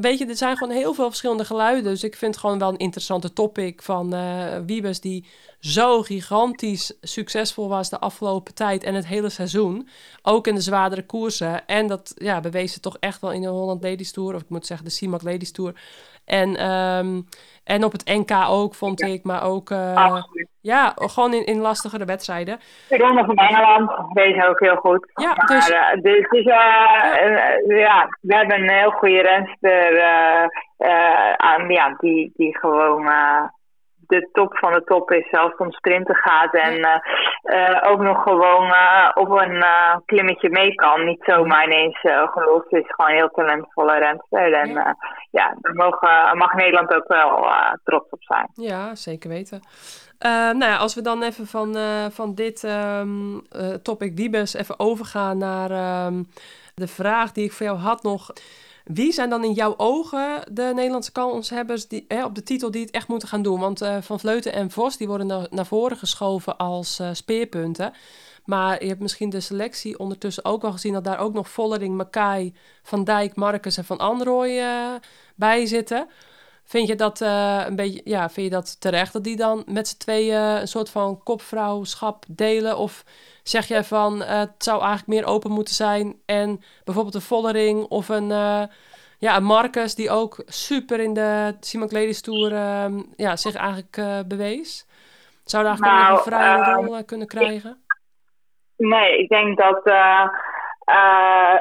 weet 0.00 0.18
je, 0.18 0.26
er 0.26 0.36
zijn 0.36 0.56
gewoon 0.56 0.74
heel 0.76 0.94
veel 0.94 1.06
verschillende 1.06 1.44
geluiden. 1.44 1.90
Dus 1.90 2.04
ik 2.04 2.16
vind 2.16 2.34
het 2.34 2.40
gewoon 2.40 2.58
wel 2.58 2.68
een 2.68 2.76
interessante 2.76 3.32
topic 3.32 3.82
van 3.82 4.14
uh, 4.14 4.58
Wiebes... 4.66 5.00
die 5.00 5.24
zo 5.60 6.02
gigantisch 6.02 6.92
succesvol 7.00 7.68
was 7.68 7.88
de 7.88 7.98
afgelopen 7.98 8.54
tijd 8.54 8.82
en 8.82 8.94
het 8.94 9.06
hele 9.06 9.28
seizoen. 9.28 9.88
Ook 10.22 10.46
in 10.46 10.54
de 10.54 10.60
zwaardere 10.60 11.06
koersen. 11.06 11.66
En 11.66 11.86
dat 11.86 12.12
ja, 12.16 12.40
bewees 12.40 12.80
toch 12.80 12.96
echt 13.00 13.20
wel 13.20 13.32
in 13.32 13.42
de 13.42 13.48
Holland 13.48 13.82
Ladies 13.82 14.12
Tour... 14.12 14.34
of 14.34 14.40
ik 14.40 14.48
moet 14.48 14.66
zeggen 14.66 14.86
de 14.86 14.92
CIMAC 14.92 15.22
Ladies 15.22 15.52
Tour... 15.52 15.74
En, 16.28 16.70
um, 16.70 17.24
en 17.64 17.84
op 17.84 17.92
het 17.92 18.04
NK 18.04 18.30
ook, 18.48 18.74
vond 18.74 19.02
ik. 19.02 19.24
Maar 19.24 19.44
ook 19.44 19.70
uh, 19.70 20.22
ja, 20.60 20.92
gewoon 20.96 21.34
in, 21.34 21.44
in 21.44 21.58
lastigere 21.58 22.04
wedstrijden. 22.04 22.58
De 22.88 22.96
Ronde 22.96 23.24
van 23.24 23.36
Engeland 23.36 23.90
deed 24.12 24.46
ook 24.46 24.60
heel 24.60 24.76
goed. 24.76 25.10
Ja, 25.14 25.34
maar, 25.34 25.46
dus, 25.46 25.70
uh, 25.70 26.02
dus, 26.02 26.28
dus 26.28 26.44
uh, 26.44 27.78
ja, 27.78 28.08
we 28.20 28.34
hebben 28.34 28.60
een 28.60 28.70
heel 28.70 28.90
goede 28.90 29.22
renster 29.22 30.02
aan, 31.36 31.68
ja, 31.68 31.94
die, 31.98 32.32
die 32.36 32.58
gewoon 32.58 33.10
de 34.08 34.28
top 34.32 34.58
van 34.58 34.72
de 34.72 34.84
top 34.84 35.10
is, 35.10 35.28
zelfs 35.30 35.56
om 35.56 35.72
sprinten 35.72 36.14
gaat 36.14 36.54
en 36.54 37.02
ook 37.82 38.00
nog 38.00 38.22
gewoon 38.22 38.74
op 39.14 39.30
een 39.30 39.64
klimmetje 40.06 40.50
mee 40.50 40.74
kan. 40.74 41.04
Niet 41.04 41.22
zomaar 41.24 41.64
ineens 41.64 42.00
gelost 42.32 42.72
is, 42.72 42.84
gewoon 42.86 43.10
een 43.10 43.16
heel 43.16 43.30
talentvolle 43.30 43.98
renster. 43.98 44.52
En 44.52 44.96
ja, 45.30 45.56
daar 45.60 45.74
mogen, 45.74 46.38
mag 46.38 46.52
Nederland 46.52 46.94
ook 46.94 47.08
wel 47.08 47.46
trots 47.84 48.10
op 48.10 48.22
zijn. 48.22 48.48
Ja, 48.54 48.94
zeker 48.94 49.28
weten. 49.28 49.60
nou 50.18 50.64
ja, 50.64 50.76
als 50.76 50.94
we 50.94 51.02
dan 51.02 51.22
even 51.22 51.46
van, 51.46 51.76
van 52.12 52.34
dit 52.34 52.62
um, 52.62 53.42
topic 53.82 54.16
Wiebes 54.16 54.54
even 54.54 54.78
overgaan 54.78 55.38
naar 55.38 55.70
ehm, 55.70 56.22
de 56.74 56.88
vraag 56.88 57.32
die 57.32 57.44
ik 57.44 57.52
voor 57.52 57.66
jou 57.66 57.78
had 57.78 58.02
nog. 58.02 58.30
Wie 58.88 59.12
zijn 59.12 59.30
dan 59.30 59.44
in 59.44 59.52
jouw 59.52 59.74
ogen 59.76 60.42
de 60.52 60.72
Nederlandse 60.74 61.12
kanshebbers 61.12 61.88
die, 61.88 62.04
hè, 62.08 62.24
op 62.24 62.34
de 62.34 62.42
titel 62.42 62.70
die 62.70 62.80
het 62.80 62.90
echt 62.90 63.08
moeten 63.08 63.28
gaan 63.28 63.42
doen? 63.42 63.60
Want 63.60 63.82
uh, 63.82 63.96
Van 64.00 64.20
Vleuten 64.20 64.52
en 64.52 64.70
Vos 64.70 64.96
die 64.96 65.06
worden 65.06 65.48
naar, 65.50 65.66
voren 65.66 65.96
geschoven 65.96 66.56
als 66.56 67.00
uh, 67.00 67.08
speerpunten. 67.12 67.92
Maar 68.44 68.82
je 68.82 68.88
hebt 68.88 69.00
misschien 69.00 69.30
de 69.30 69.40
selectie 69.40 69.98
ondertussen 69.98 70.44
ook 70.44 70.64
al 70.64 70.72
gezien 70.72 70.92
dat 70.92 71.04
daar 71.04 71.18
ook 71.18 71.32
nog 71.32 71.48
Vollering, 71.48 71.96
Makai, 71.96 72.54
Van 72.82 73.04
Dijk, 73.04 73.34
Marcus 73.34 73.76
en 73.76 73.84
Van 73.84 73.98
Androoy 73.98 74.50
uh, 74.50 74.94
bij 75.34 75.66
zitten. 75.66 76.08
Vind 76.68 76.88
je 76.88 76.94
dat 76.94 77.20
een 77.66 77.76
beetje, 77.76 78.00
ja, 78.04 78.28
vind 78.28 78.46
je 78.46 78.52
dat 78.52 78.80
terecht 78.80 79.12
dat 79.12 79.24
die 79.24 79.36
dan 79.36 79.64
met 79.66 79.88
z'n 79.88 79.98
tweeën 79.98 80.40
een 80.40 80.68
soort 80.68 80.90
van 80.90 81.22
kopvrouwschap 81.22 82.24
delen? 82.28 82.76
Of 82.76 83.04
zeg 83.42 83.66
jij 83.66 83.84
van 83.84 84.22
uh, 84.22 84.28
het 84.28 84.54
zou 84.58 84.78
eigenlijk 84.78 85.08
meer 85.08 85.26
open 85.26 85.50
moeten 85.50 85.74
zijn. 85.74 86.14
En 86.26 86.60
bijvoorbeeld 86.84 87.14
een 87.14 87.20
Vollering 87.20 87.84
of 87.84 88.08
een, 88.08 88.30
uh, 88.30 88.62
ja, 89.18 89.36
een 89.36 89.44
Marcus 89.44 89.94
die 89.94 90.10
ook 90.10 90.42
super 90.46 91.00
in 91.00 91.14
de 91.14 91.56
Simon 91.60 91.88
Ladies 91.90 92.22
Tour 92.22 92.52
uh, 92.52 92.84
ja, 93.16 93.36
zich 93.36 93.54
eigenlijk 93.54 94.26
bewees. 94.28 94.86
Zou 95.44 95.64
daar 95.64 95.72
eigenlijk 95.72 96.02
nou, 96.02 96.16
een 96.16 96.24
vrije 96.24 96.64
ehm, 96.64 96.84
rol 96.84 97.04
kunnen 97.04 97.26
krijgen? 97.26 97.82
nee, 98.76 99.18
ik 99.18 99.28
denk 99.28 99.58
dat 99.58 99.84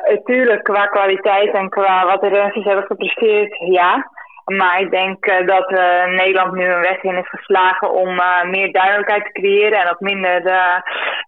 natuurlijk 0.10 0.64
qua 0.64 0.88
kwaliteit 0.88 1.54
en 1.54 1.70
qua 1.70 2.06
wat 2.06 2.22
de 2.22 2.28
renners 2.28 2.66
hebben 2.66 2.86
gepresteerd, 2.86 3.58
ja. 3.58 4.12
Maar 4.56 4.80
ik 4.80 4.92
denk 4.92 5.26
uh, 5.26 5.48
dat 5.48 5.72
uh, 5.72 6.06
Nederland 6.06 6.54
nu 6.54 6.66
een 6.66 6.82
weg 6.82 7.04
in 7.04 7.18
is 7.18 7.30
geslagen 7.30 7.92
om 7.92 8.10
uh, 8.10 8.44
meer 8.44 8.72
duidelijkheid 8.72 9.26
te 9.26 9.32
creëren 9.32 9.80
en 9.80 9.90
ook 9.90 10.00
minder, 10.00 10.42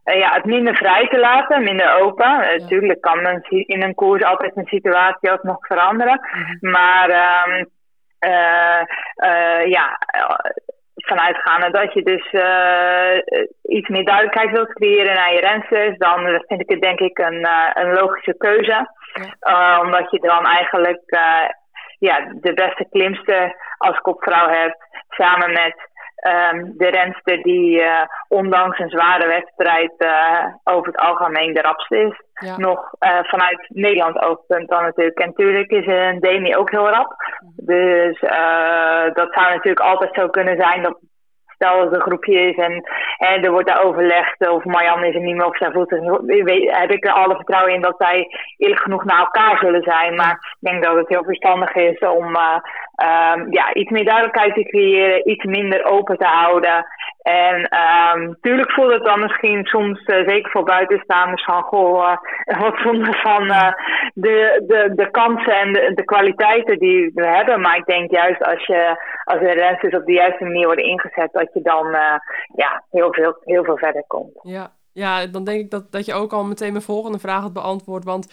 ja, 0.03 0.34
het 0.34 0.45
minder 0.45 0.76
vrij 0.76 1.07
te 1.07 1.20
laten, 1.20 1.63
minder 1.63 1.99
open. 2.01 2.38
Natuurlijk 2.57 3.01
kan 3.01 3.22
men 3.22 3.41
in 3.49 3.84
een 3.84 3.95
koers 3.95 4.24
altijd 4.24 4.51
een 4.55 4.65
situatie 4.65 5.32
ook 5.32 5.43
nog 5.43 5.57
veranderen. 5.59 6.20
Mhm. 6.32 6.72
Maar 6.72 7.09
um, 7.47 7.65
ja, 9.70 9.99
vanuitgaande 10.95 11.72
dat 11.72 11.93
je 11.93 12.03
dus 12.03 12.26
iets 13.61 13.88
meer 13.88 14.05
duidelijkheid 14.05 14.51
wilt 14.51 14.74
creëren 14.74 15.15
naar 15.15 15.34
je 15.34 15.39
rensters, 15.39 15.97
dan 15.97 16.43
vind 16.47 16.61
ik 16.61 16.70
het 16.70 16.82
denk 16.82 16.99
ik 16.99 17.17
een, 17.17 17.47
een 17.74 17.93
logische 17.93 18.38
keuze. 18.38 18.97
Ja. 19.39 19.82
omdat 19.82 20.11
je 20.11 20.20
dan 20.20 20.45
eigenlijk 20.45 21.01
ja, 21.99 22.33
de 22.41 22.53
beste 22.53 22.85
klimster 22.89 23.55
als 23.77 23.97
kopvrouw 23.97 24.47
hebt. 24.47 24.77
Samen 25.09 25.51
met 25.51 25.75
um, 26.27 26.73
de 26.77 26.87
renster 26.87 27.43
die 27.43 27.79
uh, 27.81 28.01
ondanks 28.27 28.79
een 28.79 28.89
zware 28.89 29.27
wedstrijd 29.27 29.93
uh, 29.97 30.45
over 30.63 30.87
het 30.87 30.97
algemeen 30.97 31.53
de 31.53 31.61
rapste 31.61 31.97
is. 31.97 32.27
Nog 32.57 32.93
uh, 32.99 33.19
vanuit 33.21 33.65
Nederland 33.67 34.21
oogpunt 34.21 34.69
dan 34.69 34.83
natuurlijk. 34.83 35.19
En 35.19 35.27
natuurlijk 35.27 35.71
is 35.71 35.85
een 35.85 36.19
Demi 36.19 36.55
ook 36.55 36.71
heel 36.71 36.89
rap. 36.89 37.15
Mhm. 37.39 37.65
Dus 37.65 38.19
dat 39.13 39.33
zou 39.33 39.49
natuurlijk 39.49 39.79
altijd 39.79 40.13
zo 40.13 40.27
kunnen 40.27 40.57
zijn 40.57 40.83
dat 40.83 40.99
stel 41.60 41.82
het 41.82 41.93
een 41.93 42.01
groepje 42.01 42.39
is 42.49 42.55
en, 42.55 42.84
er 43.43 43.51
wordt 43.51 43.68
daar 43.68 43.84
overlegd 43.84 44.49
of 44.49 44.64
Marjan 44.64 45.03
is 45.03 45.16
er 45.16 45.22
niet 45.22 45.36
meer 45.36 45.45
op 45.45 45.55
zijn 45.55 45.72
voeten. 45.72 46.03
Heb 46.66 46.91
ik 46.91 47.05
er 47.05 47.12
alle 47.12 47.36
vertrouwen 47.36 47.74
in 47.74 47.82
dat 47.82 47.95
zij 47.97 48.28
eerlijk 48.57 48.82
genoeg 48.82 49.03
naar 49.03 49.20
elkaar 49.20 49.57
zullen 49.57 49.84
zijn. 49.84 50.16
Maar 50.16 50.55
ik 50.60 50.70
denk 50.70 50.84
dat 50.84 50.95
het 50.95 51.10
heel 51.10 51.24
verstandig 51.24 51.76
is 51.76 51.99
om 51.99 52.36
uh, 52.36 52.55
um, 53.03 53.51
ja, 53.51 53.73
iets 53.73 53.91
meer 53.91 54.05
duidelijkheid 54.05 54.53
te 54.53 54.63
creëren, 54.63 55.29
iets 55.29 55.43
minder 55.43 55.85
open 55.85 56.17
te 56.17 56.25
houden. 56.25 56.85
En 57.21 57.69
um, 57.79 58.37
tuurlijk 58.41 58.71
voelt 58.71 58.91
het 58.91 59.03
dan 59.03 59.19
misschien 59.19 59.65
soms, 59.65 59.99
uh, 59.99 60.27
zeker 60.27 60.51
voor 60.51 60.63
buitenstaanders, 60.63 61.43
van 61.43 61.63
goh, 61.63 62.17
uh, 62.45 62.59
wat 62.61 62.77
zonde 62.77 63.13
van 63.13 63.43
uh, 63.43 63.71
de, 64.13 64.63
de, 64.67 64.91
de 64.95 65.11
kansen 65.11 65.53
en 65.53 65.73
de, 65.73 65.91
de 65.95 66.03
kwaliteiten 66.03 66.79
die 66.79 67.11
we 67.13 67.27
hebben. 67.27 67.61
Maar 67.61 67.77
ik 67.77 67.85
denk 67.85 68.11
juist 68.11 68.43
als 68.43 68.65
je 68.65 69.01
als 69.23 69.39
de 69.39 69.51
rensters 69.51 69.95
op 69.95 70.05
de 70.05 70.13
juiste 70.13 70.43
manier 70.43 70.65
worden 70.65 70.85
ingezet, 70.85 71.31
dat 71.31 71.53
je 71.53 71.61
dan 71.61 71.87
ja, 72.55 72.83
heel, 72.89 73.13
veel, 73.13 73.37
heel 73.43 73.63
veel 73.63 73.77
verder 73.77 74.03
komt. 74.07 74.39
Ja. 74.41 74.71
ja, 74.93 75.25
dan 75.25 75.43
denk 75.43 75.59
ik 75.59 75.69
dat, 75.71 75.91
dat 75.91 76.05
je 76.05 76.13
ook 76.13 76.31
al 76.31 76.43
meteen 76.43 76.71
mijn 76.71 76.83
volgende 76.83 77.19
vraag 77.19 77.41
had 77.41 77.53
beantwoord. 77.53 78.03
Want 78.03 78.27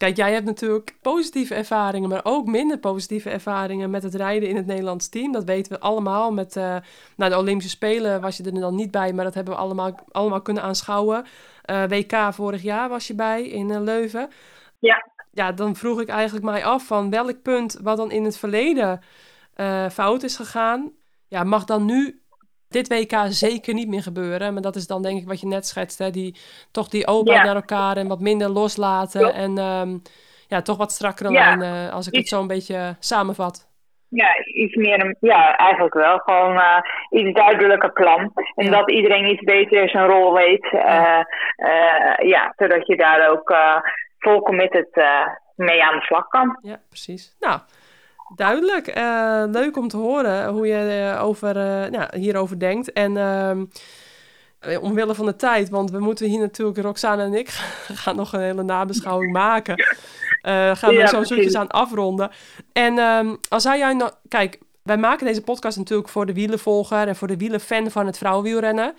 Kijk, 0.00 0.16
jij 0.16 0.32
hebt 0.32 0.46
natuurlijk 0.46 0.96
positieve 1.02 1.54
ervaringen, 1.54 2.08
maar 2.08 2.20
ook 2.22 2.46
minder 2.46 2.78
positieve 2.78 3.30
ervaringen 3.30 3.90
met 3.90 4.02
het 4.02 4.14
rijden 4.14 4.48
in 4.48 4.56
het 4.56 4.66
Nederlands 4.66 5.08
team. 5.08 5.32
Dat 5.32 5.44
weten 5.44 5.72
we 5.72 5.80
allemaal. 5.80 6.32
Met 6.32 6.56
uh, 6.56 6.76
nou, 7.16 7.30
de 7.30 7.38
Olympische 7.38 7.70
Spelen 7.70 8.20
was 8.20 8.36
je 8.36 8.42
er 8.42 8.60
dan 8.60 8.74
niet 8.74 8.90
bij, 8.90 9.12
maar 9.12 9.24
dat 9.24 9.34
hebben 9.34 9.54
we 9.54 9.60
allemaal, 9.60 10.00
allemaal 10.10 10.42
kunnen 10.42 10.62
aanschouwen. 10.62 11.24
Uh, 11.24 11.82
eh, 11.82 11.90
WK 11.90 12.34
vorig 12.34 12.62
jaar 12.62 12.88
was 12.88 13.06
je 13.06 13.14
bij 13.14 13.48
in 13.48 13.70
uh, 13.70 13.80
Leuven. 13.80 14.28
Ja. 14.78 15.08
Ja, 15.32 15.52
dan 15.52 15.76
vroeg 15.76 16.00
ik 16.00 16.08
eigenlijk 16.08 16.44
mij 16.44 16.64
af 16.64 16.86
van 16.86 17.10
welk 17.10 17.42
punt 17.42 17.78
wat 17.82 17.96
dan 17.96 18.10
in 18.10 18.24
het 18.24 18.38
verleden 18.38 19.00
fout 19.90 20.22
is 20.22 20.36
gegaan, 20.36 20.92
ja, 21.28 21.44
mag 21.44 21.64
dan 21.64 21.84
nu 21.84 22.19
dit 22.70 22.88
WK 22.88 23.18
zeker 23.28 23.74
niet 23.74 23.88
meer 23.88 24.02
gebeuren. 24.02 24.52
Maar 24.52 24.62
dat 24.62 24.76
is 24.76 24.86
dan 24.86 25.02
denk 25.02 25.20
ik 25.20 25.28
wat 25.28 25.40
je 25.40 25.46
net 25.46 25.66
schetst. 25.66 25.98
Hè? 25.98 26.10
Die, 26.10 26.36
toch 26.70 26.88
die 26.88 27.06
openheid 27.06 27.44
naar 27.44 27.54
elkaar 27.54 27.96
en 27.96 28.08
wat 28.08 28.20
minder 28.20 28.48
loslaten. 28.48 29.34
En 29.34 29.58
ehm, 29.58 29.98
ja, 30.48 30.62
toch 30.62 30.76
wat 30.76 30.92
strakker 30.92 31.30
ja. 31.30 31.88
als 31.88 32.06
ik 32.06 32.14
het 32.14 32.28
zo 32.28 32.40
een 32.40 32.46
beetje 32.46 32.96
samenvat. 32.98 33.68
Ja, 34.08 34.28
iets 34.44 34.74
meer, 34.74 35.04
een, 35.04 35.16
ja, 35.20 35.56
eigenlijk 35.56 35.94
wel. 35.94 36.18
Gewoon 36.18 36.56
uh, 36.56 36.78
iets 37.10 37.38
duidelijker 37.38 37.92
plan. 37.92 38.32
En 38.54 38.70
dat 38.70 38.90
iedereen 38.90 39.30
iets 39.30 39.42
beter 39.42 39.88
zijn 39.88 40.06
rol 40.06 40.34
weet. 40.34 40.68
ja, 40.70 41.26
uh, 42.20 42.50
zodat 42.56 42.86
je 42.86 42.96
daar 42.96 43.30
ook 43.30 43.54
vol 44.18 44.42
committed 44.42 44.88
mee 45.54 45.84
aan 45.84 45.98
de 45.98 46.04
slag 46.04 46.28
kan. 46.28 46.58
Ja, 46.62 46.80
precies. 46.88 47.36
Nou, 47.40 47.60
Duidelijk. 48.34 48.96
Uh, 48.98 49.42
leuk 49.46 49.76
om 49.76 49.88
te 49.88 49.96
horen 49.96 50.48
hoe 50.48 50.66
je 50.66 51.12
uh, 51.14 51.24
over, 51.24 51.56
uh, 51.56 51.90
nou, 51.90 52.18
hierover 52.18 52.58
denkt. 52.58 52.92
En 52.92 53.16
ehm, 53.16 53.64
omwille 54.80 55.14
van 55.14 55.26
de 55.26 55.36
tijd, 55.36 55.68
want 55.68 55.90
we 55.90 55.98
moeten 55.98 56.26
hier 56.26 56.40
natuurlijk, 56.40 56.78
Roxane 56.78 57.22
en 57.22 57.34
ik, 57.34 57.48
gaan 58.02 58.16
nog 58.16 58.32
een 58.32 58.40
hele 58.40 58.62
nabeschouwing 58.62 59.32
maken. 59.32 59.84
gaan 60.72 60.94
we 60.94 61.06
zo 61.06 61.24
zoetjes 61.24 61.54
aan 61.54 61.68
afronden. 61.68 62.30
En 62.72 62.98
um, 62.98 63.38
als 63.48 63.62
zou 63.62 63.78
jij 63.78 63.92
nou... 63.92 64.10
Kijk, 64.28 64.58
wij 64.82 64.96
maken 64.96 65.26
deze 65.26 65.42
podcast 65.42 65.76
natuurlijk 65.76 66.08
voor 66.08 66.26
de 66.26 66.32
wielenvolger 66.32 67.08
en 67.08 67.16
voor 67.16 67.28
de 67.28 67.36
wielenfan 67.36 67.90
van 67.90 68.06
het 68.06 68.18
vrouwenwielrennen. 68.18 68.94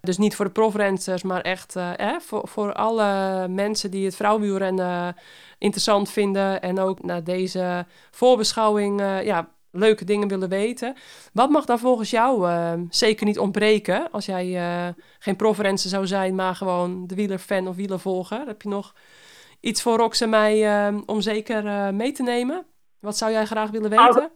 Dus 0.00 0.18
niet 0.18 0.36
voor 0.36 0.44
de 0.44 0.50
profrenners, 0.50 1.22
maar 1.22 1.40
echt 1.40 1.76
eh, 1.76 2.18
voor, 2.18 2.48
voor 2.48 2.72
alle 2.72 3.48
mensen 3.48 3.90
die 3.90 4.04
het 4.04 4.16
vrouwenwielrennen 4.16 5.16
interessant 5.58 6.10
vinden. 6.10 6.62
En 6.62 6.78
ook 6.78 7.02
naar 7.02 7.24
deze 7.24 7.86
voorbeschouwing 8.10 9.00
uh, 9.00 9.24
ja, 9.24 9.48
leuke 9.70 10.04
dingen 10.04 10.28
willen 10.28 10.48
weten. 10.48 10.94
Wat 11.32 11.50
mag 11.50 11.64
dan 11.64 11.78
volgens 11.78 12.10
jou 12.10 12.48
uh, 12.48 12.72
zeker 12.90 13.26
niet 13.26 13.38
ontbreken 13.38 14.10
als 14.10 14.26
jij 14.26 14.46
uh, 14.46 14.94
geen 15.18 15.36
profrenser 15.36 15.90
zou 15.90 16.06
zijn, 16.06 16.34
maar 16.34 16.54
gewoon 16.54 17.06
de 17.06 17.14
wielerfan 17.14 17.68
of 17.68 17.76
wielervolger? 17.76 18.46
Heb 18.46 18.62
je 18.62 18.68
nog 18.68 18.94
iets 19.60 19.82
voor 19.82 19.96
Rox 19.96 20.20
en 20.20 20.30
mij 20.30 20.92
om 21.06 21.20
zeker 21.20 21.94
mee 21.94 22.12
te 22.12 22.22
nemen? 22.22 22.66
Wat 23.00 23.16
zou 23.16 23.32
jij 23.32 23.46
graag 23.46 23.70
willen 23.70 23.90
weten? 23.90 24.30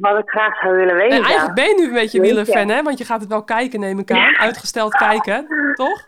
Wat 0.00 0.18
ik 0.18 0.28
graag 0.28 0.58
zou 0.60 0.76
willen 0.76 0.94
weten. 0.94 1.16
En 1.16 1.24
eigenlijk 1.24 1.54
ben 1.54 1.64
je 1.64 1.74
nu 1.74 1.86
een 1.86 1.92
beetje 1.92 2.20
wielerfan, 2.20 2.68
hè? 2.68 2.82
Want 2.82 2.98
je 2.98 3.04
gaat 3.04 3.20
het 3.20 3.28
wel 3.28 3.44
kijken, 3.44 3.80
neem 3.80 3.98
ik 3.98 4.10
aan. 4.10 4.36
Uitgesteld 4.38 4.94
kijken, 4.94 5.46
toch? 5.74 6.04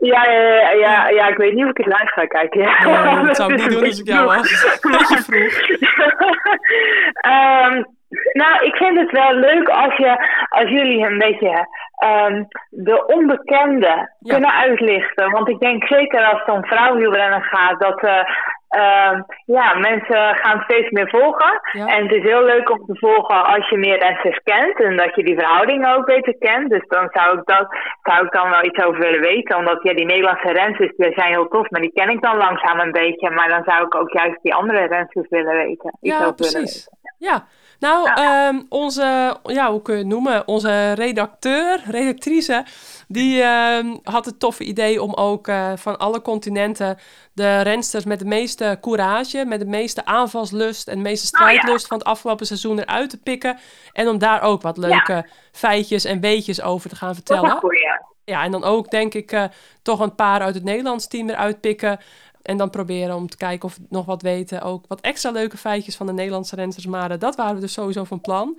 Ja, 0.00 0.24
ja, 0.24 0.70
ja, 0.70 1.08
ja, 1.08 1.28
ik 1.28 1.36
weet 1.36 1.52
niet 1.52 1.64
of 1.64 1.70
ik 1.70 1.76
het 1.76 1.86
live 1.86 2.12
ga 2.14 2.26
kijken. 2.26 2.60
Ja. 2.60 3.22
dat 3.26 3.36
zou 3.36 3.52
ik 3.52 3.60
niet 3.60 3.70
doen 3.70 3.84
als 3.84 4.00
ik 4.00 4.06
jou 4.06 4.26
was. 4.36 4.78
Beetje 4.80 5.22
vroeg. 5.22 5.68
um, 7.26 7.86
nou, 8.42 8.64
ik 8.64 8.76
vind 8.76 8.98
het 8.98 9.10
wel 9.10 9.34
leuk 9.34 9.68
als, 9.68 9.96
je, 9.96 10.28
als 10.48 10.70
jullie 10.70 11.06
een 11.06 11.18
beetje 11.18 11.66
um, 12.04 12.48
de 12.70 13.06
onbekende 13.06 14.10
kunnen 14.22 14.52
uitlichten. 14.52 15.30
Want 15.30 15.48
ik 15.48 15.58
denk 15.58 15.86
zeker 15.86 16.24
als 16.24 16.40
het 16.40 16.54
om 16.54 16.64
vrouwenwielrennen 16.64 17.42
gaat, 17.42 17.80
dat 17.80 18.02
uh, 18.02 18.24
uh, 18.70 19.20
ja, 19.44 19.74
mensen 19.74 20.36
gaan 20.36 20.60
steeds 20.64 20.90
meer 20.90 21.08
volgen. 21.08 21.60
En 21.72 22.02
het 22.02 22.12
is 22.12 22.22
heel 22.22 22.44
leuk 22.44 22.70
om 22.70 22.86
te 22.86 22.96
volgen 22.98 23.46
als 23.46 23.68
je 23.68 23.76
meer 23.76 23.98
renners 23.98 24.40
kent 24.44 24.80
en 24.80 24.96
dat 24.96 25.14
je 25.14 25.24
die 25.24 25.38
verhoudingen 25.38 25.94
ook 25.94 26.06
beter 26.06 26.36
kent. 26.38 26.70
Dus 26.70 26.86
dan 26.88 27.08
zou 27.12 27.38
ik, 27.38 27.44
dat, 27.44 27.66
zou 28.02 28.26
ik 28.26 28.32
dan 28.32 28.50
wel 28.50 28.64
iets 28.64 28.84
over 28.84 29.00
willen 29.00 29.20
weten. 29.20 29.56
Omdat 29.56 29.82
ja, 29.82 29.94
die 29.94 30.04
Nederlandse 30.04 30.52
renners 30.52 30.96
die 30.96 31.12
zijn 31.14 31.32
heel 31.32 31.48
tof, 31.48 31.70
maar 31.70 31.80
die 31.80 31.92
ken 31.92 32.08
ik 32.08 32.22
dan 32.22 32.36
langzaam 32.36 32.80
een 32.80 32.92
beetje. 32.92 33.30
Maar 33.30 33.48
dan 33.48 33.62
zou 33.64 33.86
ik 33.86 33.94
ook 33.94 34.10
juist 34.10 34.42
die 34.42 34.54
andere 34.54 34.86
renners 34.86 35.28
willen 35.28 35.56
weten. 35.56 35.96
ja, 36.00 36.32
precies. 36.32 36.88
Ja, 37.18 37.46
Nou, 37.78 38.10
ehm, 38.14 38.62
onze, 38.68 39.36
ja, 39.42 39.70
hoe 39.70 39.82
kun 39.82 39.94
je 39.94 40.00
het 40.00 40.08
noemen? 40.08 40.48
Onze 40.48 40.92
redacteur, 40.92 41.80
redactrice, 41.90 42.64
die 43.08 43.42
ehm, 43.42 43.96
had 44.02 44.24
het 44.24 44.40
toffe 44.40 44.64
idee 44.64 45.02
om 45.02 45.14
ook 45.14 45.48
eh, 45.48 45.72
van 45.76 45.98
alle 45.98 46.22
continenten 46.22 46.98
de 47.32 47.60
rensters 47.60 48.04
met 48.04 48.18
de 48.18 48.24
meeste 48.24 48.78
courage, 48.80 49.44
met 49.44 49.60
de 49.60 49.66
meeste 49.66 50.04
aanvalslust 50.04 50.88
en 50.88 50.96
de 50.96 51.02
meeste 51.02 51.36
Oh, 51.36 51.40
ja. 51.40 51.46
strijdlust 51.46 51.86
van 51.86 51.98
het 51.98 52.06
afgelopen 52.06 52.46
seizoen 52.46 52.78
eruit 52.78 53.10
te 53.10 53.18
pikken. 53.18 53.58
En 53.92 54.08
om 54.08 54.18
daar 54.18 54.42
ook 54.42 54.62
wat 54.62 54.76
leuke 54.76 55.28
feitjes 55.52 56.04
en 56.04 56.20
weetjes 56.20 56.62
over 56.62 56.90
te 56.90 56.96
gaan 56.96 57.14
vertellen. 57.14 57.60
Ja, 58.24 58.42
en 58.42 58.50
dan 58.50 58.64
ook 58.64 58.90
denk 58.90 59.14
ik 59.14 59.32
eh, 59.32 59.44
toch 59.82 60.00
een 60.00 60.14
paar 60.14 60.40
uit 60.40 60.54
het 60.54 60.64
Nederlands 60.64 61.06
team 61.06 61.28
eruit 61.28 61.60
pikken. 61.60 61.98
En 62.42 62.56
dan 62.56 62.70
proberen 62.70 63.14
om 63.14 63.28
te 63.28 63.36
kijken 63.36 63.68
of 63.68 63.76
we 63.76 63.82
nog 63.88 64.06
wat 64.06 64.22
weten. 64.22 64.62
Ook 64.62 64.84
wat 64.88 65.00
extra 65.00 65.30
leuke 65.30 65.56
feitjes 65.56 65.96
van 65.96 66.06
de 66.06 66.12
Nederlandse 66.12 66.56
rensters. 66.56 66.86
Maar 66.86 67.18
dat 67.18 67.36
waren 67.36 67.54
we 67.54 67.60
dus 67.60 67.72
sowieso 67.72 68.04
van 68.04 68.20
plan. 68.20 68.58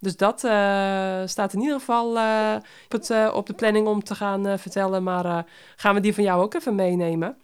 Dus 0.00 0.16
dat 0.16 0.44
eh, 0.44 1.20
staat 1.24 1.52
in 1.52 1.60
ieder 1.60 1.78
geval 1.78 2.16
eh, 2.16 2.56
op, 2.84 2.92
het, 2.92 3.10
eh, 3.10 3.34
op 3.34 3.46
de 3.46 3.54
planning 3.54 3.86
om 3.86 4.02
te 4.02 4.14
gaan 4.14 4.58
vertellen. 4.58 5.02
Maar 5.02 5.44
gaan 5.76 5.94
we 5.94 6.00
die 6.00 6.14
van 6.14 6.24
jou 6.24 6.42
ook 6.42 6.54
even 6.54 6.74
meenemen. 6.74 7.38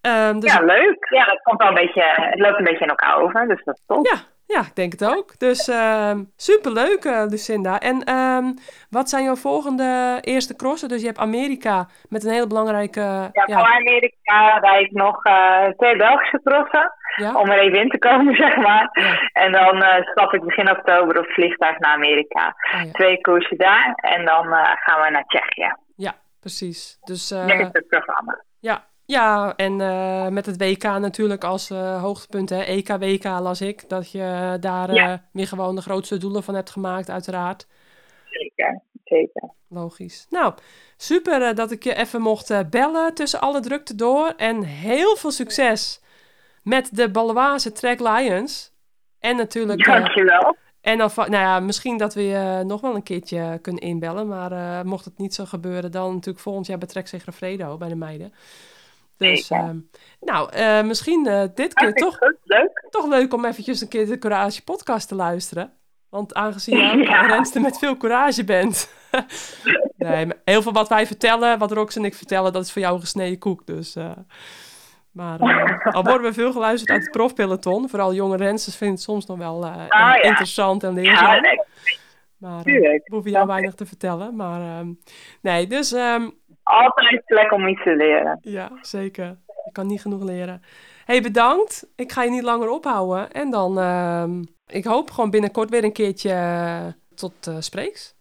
Ehm, 0.00 0.40
dus 0.40 0.52
Ja, 0.52 0.60
leuk. 0.60 1.06
Ja, 1.10 1.24
dat 1.24 1.42
komt 1.42 1.58
wel 1.58 1.68
een 1.68 1.74
beetje, 1.74 2.02
het 2.02 2.38
loopt 2.40 2.58
een 2.58 2.64
beetje 2.64 2.84
in 2.84 2.88
elkaar 2.88 3.16
over, 3.16 3.48
dus 3.48 3.64
dat 3.64 3.74
is 3.74 3.82
top. 3.86 4.06
ja, 4.06 4.18
ja, 4.54 4.60
ik 4.60 4.76
denk 4.76 4.92
het 4.92 5.04
ook. 5.04 5.38
Dus 5.38 5.68
ehm 5.68 6.18
superleuk, 6.36 7.04
eh, 7.04 7.24
Lucinda. 7.28 7.78
En 7.80 8.04
ehm, 8.04 8.44
wat 8.90 9.08
zijn 9.08 9.24
jouw 9.24 9.36
volgende 9.36 10.18
eerste 10.20 10.56
crossen? 10.56 10.88
Dus 10.88 11.00
je 11.00 11.06
hebt 11.06 11.18
Amerika 11.18 11.86
met 12.08 12.24
een 12.24 12.32
hele 12.32 12.46
belangrijke... 12.46 13.00
Ja, 13.00 13.30
ja, 13.32 13.58
voor 13.58 13.74
Amerika 13.74 14.58
rijd 14.58 14.86
ik 14.86 14.92
nog 14.92 15.24
eh, 15.24 15.64
twee 15.76 15.96
Belgische 15.96 16.40
crossen, 16.44 16.92
ja? 17.16 17.34
om 17.34 17.48
er 17.50 17.58
even 17.58 17.80
in 17.80 17.88
te 17.88 17.98
komen, 17.98 18.34
zeg 18.44 18.56
maar. 18.56 18.88
Ja. 18.92 19.18
En 19.32 19.52
dan 19.52 19.82
eh, 19.82 20.06
stap 20.06 20.32
ik 20.34 20.44
begin 20.44 20.70
oktober 20.70 21.18
op 21.18 21.24
het 21.24 21.34
vliegtuig 21.34 21.78
naar 21.78 21.94
Amerika. 21.94 22.54
Oh, 22.74 22.82
ja. 22.84 22.92
Twee 22.92 23.20
koersen 23.20 23.58
daar 23.58 23.92
en 23.94 24.24
dan 24.24 24.44
gaan 24.54 25.02
we 25.02 25.10
naar 25.10 25.24
Tsjechië. 25.26 25.74
ja, 25.96 26.12
precies. 26.40 26.98
Dus 27.04 27.30
Lekker 27.30 27.66
stuk 27.66 27.86
programma. 27.88 28.44
ja, 28.60 28.84
ja, 29.10 29.52
en 29.56 29.80
eh, 29.80 30.28
met 30.28 30.46
het 30.46 30.56
WK 30.62 30.82
natuurlijk 30.82 31.44
als 31.44 31.70
eh, 31.70 32.02
hoogtepunt, 32.02 32.50
hè, 32.50 32.60
EK-WK 32.62 33.24
las 33.24 33.60
ik, 33.60 33.88
dat 33.88 34.10
je 34.10 34.56
daar 34.60 34.94
Ja. 34.94 35.12
eh, 35.12 35.18
weer 35.32 35.46
gewoon 35.46 35.74
de 35.74 35.82
grootste 35.82 36.16
doelen 36.16 36.42
van 36.42 36.54
hebt 36.54 36.70
gemaakt, 36.70 37.10
uiteraard. 37.10 37.66
Zeker, 38.24 38.80
zeker. 39.04 39.50
Logisch. 39.68 40.26
Nou, 40.30 40.54
super 40.96 41.54
dat 41.54 41.70
ik 41.70 41.84
je 41.84 41.94
even 41.94 42.20
mocht 42.20 42.70
bellen 42.70 43.14
tussen 43.14 43.40
alle 43.40 43.60
drukte 43.60 43.94
door. 43.94 44.32
En 44.36 44.62
heel 44.62 45.16
veel 45.16 45.30
succes 45.30 46.00
met 46.62 46.96
de 46.96 47.10
Baloise 47.10 47.72
Track 47.72 48.00
Lions. 48.00 48.72
En 49.18 49.36
natuurlijk... 49.36 49.84
Dankjewel. 49.84 50.56
en 50.80 50.98
dan, 50.98 51.10
nou 51.16 51.30
ja, 51.30 51.60
misschien 51.60 51.96
dat 51.96 52.14
we 52.14 52.22
je 52.22 52.62
nog 52.66 52.80
wel 52.80 52.94
een 52.94 53.02
keertje 53.02 53.58
kunnen 53.62 53.82
inbellen. 53.82 54.28
Maar 54.28 54.86
mocht 54.86 55.04
het 55.04 55.18
niet 55.18 55.34
zo 55.34 55.44
gebeuren, 55.44 55.90
dan 55.90 56.14
natuurlijk 56.14 56.44
volgend 56.44 56.66
jaar 56.66 56.78
bij 56.78 56.88
Trek 56.88 57.06
Segafredo 57.06 57.76
bij 57.76 57.88
de 57.88 57.94
meiden. 57.96 58.32
Dus, 59.28 59.50
ehm, 59.50 59.76
nou, 60.20 60.52
eh, 60.52 60.82
misschien 60.82 61.26
eh, 61.26 61.42
dit 61.54 61.74
keer 61.74 61.92
toch, 61.92 62.16
goed, 62.18 62.36
leuk. 62.44 62.86
toch 62.90 63.06
leuk 63.08 63.34
om 63.34 63.44
eventjes 63.44 63.80
een 63.80 63.88
keer 63.88 64.06
de 64.06 64.18
Courage 64.18 64.64
podcast 64.64 65.08
te 65.08 65.14
luisteren. 65.14 65.72
Want 66.08 66.34
aangezien 66.34 66.76
je 66.76 66.92
ook 66.92 67.02
Ja. 67.08 67.22
een 67.22 67.28
renster 67.30 67.60
met 67.60 67.78
veel 67.78 67.96
courage 67.96 68.44
bent. 68.44 68.90
nee, 69.96 70.26
maar 70.26 70.36
heel 70.44 70.62
veel 70.62 70.72
wat 70.72 70.88
wij 70.88 71.06
vertellen, 71.06 71.58
wat 71.58 71.72
Rox 71.72 71.96
en 71.96 72.04
ik 72.04 72.14
vertellen, 72.14 72.52
dat 72.52 72.64
is 72.64 72.72
voor 72.72 72.82
jou 72.82 73.00
gesneden 73.00 73.38
koek. 73.38 73.66
Dus, 73.66 73.96
eh, 73.96 74.10
maar 75.10 75.38
al 75.96 76.02
worden 76.02 76.22
we 76.22 76.32
veel 76.32 76.52
geluisterd 76.52 76.90
uit 76.90 77.02
het 77.02 77.10
profpeloton. 77.10 77.88
Vooral 77.88 78.14
jonge 78.14 78.36
rensters 78.36 78.76
vinden 78.76 78.96
het 78.96 79.04
soms 79.04 79.26
nog 79.26 79.38
wel 79.38 79.64
Ah, 79.66 79.86
ja. 79.88 80.22
interessant 80.22 80.82
en 80.84 80.94
leerzaam. 80.94 81.34
Ja, 81.34 81.40
nee, 81.40 81.58
maar 82.36 82.62
we 82.64 83.02
hoeven 83.04 83.30
jou 83.30 83.46
weinig 83.46 83.74
te 83.74 83.86
vertellen. 83.86 84.36
Maar 84.36 84.60
ehm, 84.78 84.92
nee, 85.42 85.66
dus 85.66 85.92
ehm, 85.92 86.30
Altijd 86.70 87.22
lekker 87.26 87.56
om 87.56 87.68
iets 87.68 87.82
te 87.82 87.96
leren. 87.96 88.38
ja, 88.42 88.70
zeker. 88.80 89.38
Ik 89.66 89.72
kan 89.72 89.86
niet 89.86 90.00
genoeg 90.00 90.22
leren. 90.22 90.62
hey, 91.04 91.22
bedankt. 91.22 91.92
Ik 91.96 92.12
ga 92.12 92.22
je 92.22 92.30
niet 92.30 92.42
langer 92.42 92.68
ophouden. 92.68 93.30
En 93.32 93.50
dan, 93.50 93.78
ehm, 93.78 94.42
ik 94.66 94.84
hoop 94.84 95.10
gewoon 95.10 95.30
binnenkort 95.30 95.70
weer 95.70 95.84
een 95.84 95.92
keertje 95.92 96.30
eh, 96.30 96.86
tot 97.14 97.46
eh, 97.46 97.56
spreeks. 97.58 98.14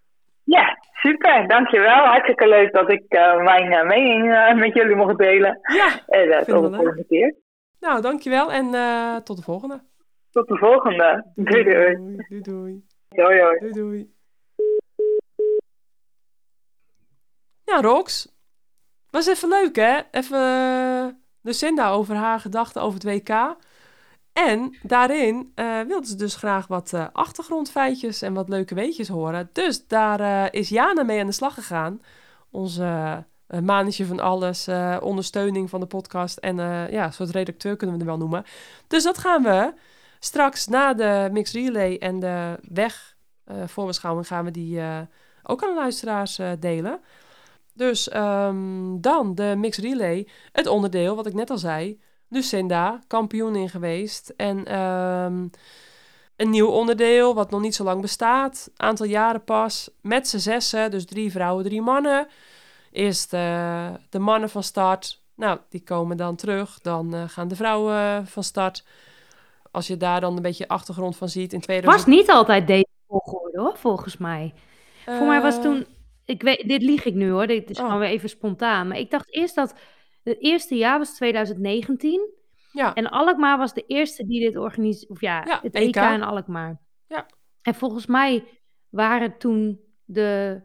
Ja, 0.43 0.77
super. 0.93 1.47
Dankjewel. 1.47 2.05
Hartstikke 2.05 2.47
leuk 2.47 2.73
dat 2.73 2.89
ik 2.91 3.03
eh, 3.07 3.43
mijn 3.43 3.87
mening 3.87 4.55
met 4.59 4.73
jullie 4.73 4.95
mocht 4.95 5.17
delen. 5.17 5.59
Ja, 5.61 5.89
En 6.07 6.45
tot 6.45 6.69
de 6.71 6.75
volgende 6.75 7.05
keer. 7.07 7.35
nou 7.79 8.01
dankjewel 8.01 8.51
en 8.51 8.71
tot 9.23 9.37
de 9.37 9.43
volgende. 9.43 9.81
Tot 10.31 10.47
de 10.47 10.57
volgende. 10.57 11.25
Doei 11.35 11.63
doei. 11.63 11.95
Doei, 12.27 12.41
doei. 12.41 12.83
Doei 13.09 13.39
doei. 13.39 13.59
Doei, 13.59 13.71
doei. 13.73 14.13
Ja, 17.65 17.81
Rox. 17.81 18.37
Was 19.11 19.27
even 19.27 19.49
leuk, 19.49 19.75
hè? 19.75 19.99
Even 20.11 20.39
eh, 20.39 21.05
Lucinda 21.41 21.89
over 21.89 22.15
haar 22.15 22.39
gedachten 22.39 22.81
over 22.81 22.99
het 22.99 23.03
WK. 23.27 23.55
En 24.33 24.77
daarin 24.83 25.51
eh 25.55 25.81
wilde 25.81 26.07
ze 26.07 26.15
dus 26.15 26.35
graag 26.35 26.67
wat 26.67 26.93
eh, 26.93 27.05
achtergrondfeitjes 27.13 28.21
en 28.21 28.33
wat 28.33 28.49
leuke 28.49 28.75
weetjes 28.75 29.07
horen. 29.07 29.49
Dus 29.53 29.87
daar 29.87 30.19
eh, 30.19 30.59
is 30.61 30.69
Jana 30.69 31.03
mee 31.03 31.19
aan 31.19 31.25
de 31.25 31.31
slag 31.31 31.53
gegaan. 31.53 32.01
Onze 32.51 32.83
eh 33.47 33.59
manetje 33.59 34.05
van 34.05 34.19
alles, 34.19 34.67
eh, 34.67 34.97
ondersteuning 35.01 35.69
van 35.69 35.79
de 35.79 35.85
podcast 35.85 36.37
en 36.37 36.59
eh, 36.59 36.89
ja, 36.91 37.05
een 37.05 37.13
soort 37.13 37.29
redacteur 37.29 37.75
kunnen 37.75 37.97
we 37.97 38.03
hem 38.03 38.11
wel 38.11 38.27
noemen. 38.27 38.43
Dus 38.87 39.03
dat 39.03 39.17
gaan 39.17 39.43
we 39.43 39.73
straks 40.19 40.67
na 40.67 40.93
de 40.93 41.29
mixed 41.31 41.55
relay 41.63 41.97
en 41.97 42.19
de 42.19 42.59
weg 42.61 43.17
eh 43.45 43.55
voorbeschouwing 43.67 44.27
gaan 44.27 44.45
we 44.45 44.51
die 44.51 44.79
eh, 44.79 44.99
ook 45.43 45.63
aan 45.63 45.69
de 45.69 45.75
luisteraars 45.75 46.39
eh, 46.39 46.51
delen. 46.59 46.99
Dus 47.79 48.09
ehm, 48.09 48.99
dan 49.01 49.35
de 49.35 49.53
mixed 49.57 49.83
relay, 49.83 50.27
het 50.51 50.67
onderdeel 50.67 51.15
wat 51.15 51.25
ik 51.25 51.33
net 51.33 51.49
al 51.49 51.57
zei. 51.57 51.99
Lucinda, 52.27 52.99
kampioen 53.07 53.55
in 53.55 53.69
geweest. 53.69 54.33
En 54.37 54.65
ehm, 54.65 55.47
een 56.35 56.49
nieuw 56.49 56.67
onderdeel 56.67 57.35
wat 57.35 57.51
nog 57.51 57.61
niet 57.61 57.75
zo 57.75 57.83
lang 57.83 58.01
bestaat. 58.01 58.71
Aantal 58.75 59.05
jaren 59.05 59.43
pas. 59.43 59.89
Met 60.01 60.27
z'n 60.27 60.37
zessen, 60.37 60.91
dus 60.91 61.05
drie 61.05 61.31
vrouwen, 61.31 61.63
drie 61.63 61.81
mannen. 61.81 62.27
Eerst 62.91 63.33
eh, 63.33 63.87
de 64.09 64.19
mannen 64.19 64.49
van 64.49 64.63
start. 64.63 65.21
Nou, 65.35 65.59
die 65.69 65.83
komen 65.83 66.17
dan 66.17 66.35
terug. 66.35 66.79
Dan 66.81 67.13
eh, 67.13 67.23
gaan 67.27 67.47
de 67.47 67.55
vrouwen 67.55 68.27
van 68.27 68.43
start. 68.43 68.85
Als 69.71 69.87
je 69.87 69.97
daar 69.97 70.21
dan 70.21 70.35
een 70.35 70.41
beetje 70.41 70.67
achtergrond 70.67 71.17
van 71.17 71.29
ziet. 71.29 71.53
In 71.53 71.57
was 71.57 71.65
2000... 71.65 72.07
niet 72.07 72.29
altijd 72.29 72.67
deze 72.67 72.87
volgorde 73.07 73.59
hoor, 73.59 73.77
volgens 73.77 74.17
mij. 74.17 74.53
Voor 75.05 75.27
mij 75.27 75.41
was 75.41 75.55
Eh, 75.55 75.61
toen, 75.61 75.85
ik 76.29 76.41
weet, 76.41 76.67
dit 76.67 76.81
lieg 76.81 77.05
ik 77.05 77.13
nu 77.13 77.29
hoor, 77.29 77.47
dit 77.47 77.69
is 77.69 77.77
Oh. 77.79 77.85
gewoon 77.85 77.99
weer 77.99 78.09
even 78.09 78.29
spontaan. 78.29 78.87
Maar 78.87 78.97
ik 78.97 79.11
dacht 79.11 79.33
eerst 79.33 79.55
dat 79.55 79.73
het 80.23 80.37
eerste 80.39 80.75
jaar 80.75 80.97
was 80.97 81.15
2019 81.15 82.29
Ja, 82.71 82.93
en 82.93 83.09
Alkmaar 83.09 83.57
was 83.57 83.73
de 83.73 83.83
eerste 83.87 84.25
die 84.25 84.39
dit 84.39 84.55
organiseerde, 84.55 85.13
of 85.13 85.21
ja, 85.21 85.43
Ja, 85.45 85.59
het 85.61 85.75
EK. 85.75 85.95
In 85.95 86.23
Alkmaar. 86.23 86.81
Ja. 87.07 87.25
En 87.61 87.75
volgens 87.75 88.05
mij 88.05 88.43
waren 88.89 89.37
toen 89.37 89.79
de 90.05 90.61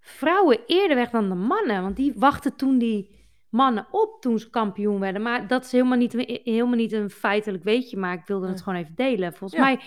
vrouwen 0.00 0.58
eerder 0.66 0.96
weg 0.96 1.10
dan 1.10 1.28
de 1.28 1.34
mannen, 1.34 1.82
want 1.82 1.96
die 1.96 2.12
wachten 2.16 2.56
toen 2.56 2.78
die 2.78 3.20
mannen 3.48 3.86
op 3.90 4.20
toen 4.20 4.38
ze 4.38 4.50
kampioen 4.50 5.00
werden. 5.00 5.22
Maar 5.22 5.46
dat 5.46 5.64
is 5.64 5.72
helemaal 5.72 5.98
niet, 5.98 6.12
helemaal 6.44 6.76
niet 6.76 6.92
een 6.92 7.10
feitelijk 7.10 7.64
weetje, 7.64 7.96
maar 7.96 8.14
ik 8.14 8.26
wilde 8.26 8.48
het 8.48 8.62
gewoon 8.62 8.78
even 8.78 8.94
delen. 8.94 9.32
Volgens 9.34 9.60
Ja. 9.60 9.64
mij 9.66 9.80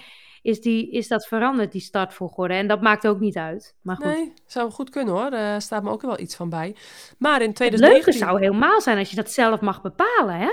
is, 0.45 0.61
die, 0.61 0.91
is 0.91 1.07
dat 1.07 1.27
veranderd, 1.27 1.71
die 1.71 1.81
startvolgorde. 1.81 2.53
En 2.53 2.67
dat 2.67 2.81
maakt 2.81 3.07
ook 3.07 3.19
niet 3.19 3.37
uit. 3.37 3.75
Maar 3.81 3.95
goed, 3.95 4.05
nee, 4.05 4.33
zou 4.45 4.71
goed 4.71 4.89
kunnen 4.89 5.13
hoor. 5.13 5.31
Er 5.31 5.61
staat 5.61 5.83
me 5.83 5.89
ook 5.89 6.01
wel 6.01 6.19
iets 6.19 6.35
van 6.35 6.49
bij. 6.49 6.75
Maar 7.17 7.41
in 7.41 7.47
het 7.47 7.55
2019... 7.55 8.13
leuke 8.13 8.25
zou 8.25 8.39
helemaal 8.39 8.81
zijn 8.81 8.97
als 8.97 9.09
je 9.09 9.15
dat 9.15 9.31
zelf 9.31 9.61
mag 9.61 9.81
bepalen, 9.81 10.35
hè? 10.35 10.51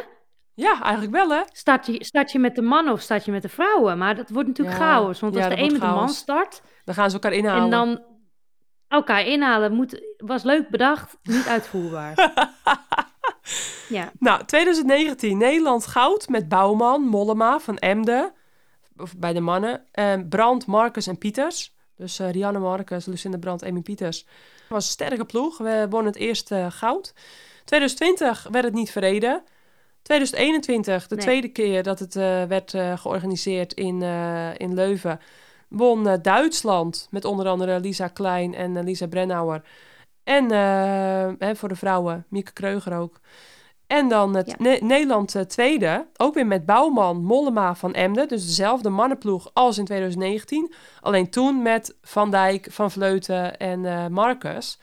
Ja, 0.55 0.82
eigenlijk 0.82 1.12
wel 1.12 1.30
hè. 1.30 1.40
Start 1.53 1.86
je, 1.86 2.05
start 2.05 2.32
je 2.32 2.38
met 2.38 2.55
de 2.55 2.62
mannen 2.62 2.93
of 2.93 3.01
start 3.01 3.24
je 3.24 3.30
met 3.30 3.43
de 3.43 3.49
vrouwen? 3.49 3.99
Maar 3.99 4.16
dat 4.16 4.30
wordt 4.30 4.49
natuurlijk 4.49 4.78
Ja, 4.78 4.84
chaos. 4.84 5.20
Want 5.20 5.34
ja, 5.34 5.40
als 5.40 5.49
de 5.49 5.57
dat 5.57 5.64
een 5.64 5.72
met 5.72 5.80
de 5.80 5.86
man 5.86 6.09
start 6.09 6.62
Dan 6.84 6.95
gaan 6.95 7.09
ze 7.09 7.14
elkaar 7.14 7.32
inhalen. 7.32 7.64
en 7.64 7.70
dan 7.70 8.03
elkaar 8.88 9.26
inhalen, 9.26 9.72
moet, 9.72 10.03
was 10.16 10.43
leuk 10.43 10.68
bedacht, 10.68 11.18
niet 11.22 11.47
uitvoerbaar. 11.47 12.14
ja. 13.88 14.12
Nou, 14.18 14.45
2019. 14.45 15.38
Nederland 15.38 15.86
goud 15.86 16.28
met 16.28 16.49
Bouwman, 16.49 17.03
Mollema 17.03 17.59
van 17.59 17.76
Emden. 17.76 18.32
Of 18.97 19.16
bij 19.16 19.32
de 19.32 19.40
mannen. 19.40 19.84
En 19.93 20.28
Brand, 20.28 20.66
Marcus 20.66 21.07
en 21.07 21.18
Pieters. 21.18 21.74
Dus 21.97 22.18
eh, 22.18 22.30
Rianne 22.30 22.59
Marcus, 22.59 23.07
Lucinda 23.07 23.38
Brand, 23.38 23.64
Amy 23.64 23.80
Pieters. 23.80 24.18
Het 24.18 24.68
was 24.68 24.84
een 24.84 24.90
sterke 24.90 25.24
ploeg. 25.24 25.59
We 25.59 25.86
wonnen 25.90 26.12
het 26.12 26.20
eerste 26.20 26.66
goud. 26.70 27.14
2020 27.64 28.49
werd 28.51 28.64
het 28.64 28.74
niet 28.74 28.90
verreden. 28.90 29.43
2021, 30.03 31.07
de 31.09 31.14
Nee. 31.14 31.24
tweede 31.24 31.49
keer 31.49 31.82
dat 31.82 31.99
het 31.99 32.16
eh, 32.16 32.45
werd 32.45 32.74
eh, 32.74 32.99
georganiseerd 32.99 33.72
in, 33.72 34.03
eh, 34.03 34.49
in 34.57 34.74
Leuven, 34.74 35.20
won 35.68 36.09
eh, 36.09 36.14
Duitsland 36.22 37.07
met 37.11 37.24
onder 37.24 37.47
andere 37.49 37.80
Lisa 37.80 38.09
Klein 38.09 38.55
en 38.55 38.76
eh, 38.76 38.84
Lisa 38.84 39.07
Brennauer. 39.07 39.62
En 40.24 40.51
eh, 40.51 41.32
hè, 41.38 41.57
voor 41.57 41.68
de 41.68 41.76
vrouwen, 41.76 42.26
Mieke 42.28 42.53
Kreuger 42.53 42.97
ook. 42.97 43.20
En 43.93 44.09
dan 44.09 44.34
het 44.36 44.47
Ja. 44.47 44.55
Ne- 44.59 44.78
Nederland 44.80 45.34
eh, 45.34 45.43
tweede, 45.43 46.07
ook 46.16 46.34
weer 46.34 46.47
met 46.47 46.66
Bouwman, 46.66 47.24
Mollema 47.24 47.74
van 47.74 47.95
Emden. 47.95 48.28
Dus 48.28 48.47
dezelfde 48.47 48.88
mannenploeg 48.90 49.51
als 49.53 49.78
in 49.78 49.84
2019. 49.84 50.72
Alleen 51.01 51.30
toen 51.30 51.62
met 51.62 51.97
Van 52.03 52.30
Dijk, 52.30 52.66
Van 52.70 52.90
Vleuten 52.90 53.57
en 53.59 53.84
eh 53.86 54.07
Marcus. 54.07 54.78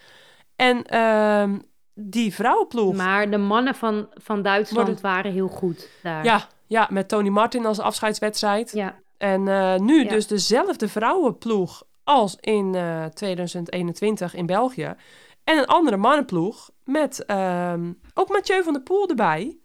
En 0.55 0.83
ehm, 0.85 1.57
die 1.93 2.33
vrouwenploeg, 2.33 2.95
Maar 2.95 3.29
de 3.29 3.37
mannen 3.37 3.75
van, 3.75 4.07
van 4.13 4.41
Duitsland 4.41 5.01
waren 5.01 5.31
heel 5.31 5.47
goed 5.47 5.89
daar. 6.03 6.23
ja, 6.23 6.47
ja, 6.67 6.87
met 6.91 7.07
Tony 7.07 7.29
Martin 7.29 7.65
als 7.65 7.79
afscheidswedstrijd. 7.79 8.71
Ja, 8.71 8.95
En 9.17 9.47
eh, 9.47 9.75
nu 9.75 10.03
Ja. 10.03 10.09
dus 10.09 10.27
dezelfde 10.27 10.87
vrouwenploeg 10.87 11.83
als 12.03 12.37
in 12.39 12.75
eh, 12.75 13.05
2021 13.05 14.33
in 14.35 14.45
België. 14.45 14.95
En 15.43 15.57
een 15.57 15.65
andere 15.65 15.97
mannenploeg 15.97 16.69
met 16.91 17.25
ehm, 17.25 17.93
ook 18.13 18.29
Mathieu 18.29 18.63
van 18.63 18.73
der 18.73 18.81
Poel 18.81 19.07
erbij. 19.09 19.57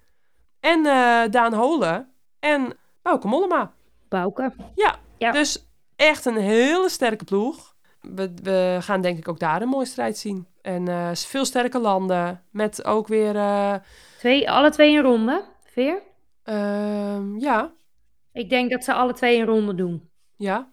En 0.60 0.86
eh, 0.86 1.22
Daan 1.30 1.52
Holen 1.54 2.08
en 2.38 2.76
Bauke 3.02 3.26
Mollema. 3.28 3.72
Bouke. 4.08 4.52
Ja, 4.74 4.96
Ja. 5.18 5.30
dus 5.32 5.66
echt 5.96 6.24
een 6.24 6.36
hele 6.36 6.88
sterke 6.88 7.24
ploeg. 7.24 7.74
We, 8.00 8.34
we 8.42 8.76
gaan 8.80 9.00
denk 9.00 9.18
ik 9.18 9.28
ook 9.28 9.38
daar 9.38 9.62
een 9.62 9.68
mooie 9.68 9.86
strijd 9.86 10.18
zien. 10.18 10.46
En 10.62 10.88
eh, 10.88 11.10
veel 11.14 11.44
sterke 11.44 11.78
landen 11.78 12.42
met 12.50 12.84
ook 12.84 13.08
weer... 13.08 13.36
eh, 13.36 13.74
Twee, 14.18 14.50
alle 14.50 14.70
twee 14.70 14.96
een 14.96 15.02
ronde, 15.02 15.44
Veer? 15.64 16.02
ehm, 16.42 17.38
ja, 17.38 17.72
Ik 18.32 18.48
denk 18.50 18.70
dat 18.70 18.84
ze 18.84 18.92
alle 18.92 19.12
twee 19.12 19.38
een 19.38 19.46
ronde 19.46 19.74
doen. 19.74 20.10
ja. 20.36 20.72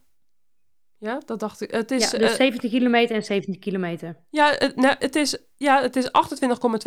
Ja, 1.02 1.22
dat 1.26 1.40
dacht 1.40 1.62
ik. 1.62 1.72
Het 1.72 1.92
is, 1.92 2.12
ja, 2.12 2.18
dus 2.18 2.30
eh, 2.30 2.36
70 2.36 2.70
kilometer 2.72 3.16
en 3.16 3.24
70 3.24 3.60
kilometer. 3.62 4.16
Ja, 4.30 4.54
het, 4.58 4.76
nou, 4.76 4.96
het 5.00 5.16
is, 5.16 5.38
ja, 5.56 5.82
het 5.82 5.96
is 5.96 6.06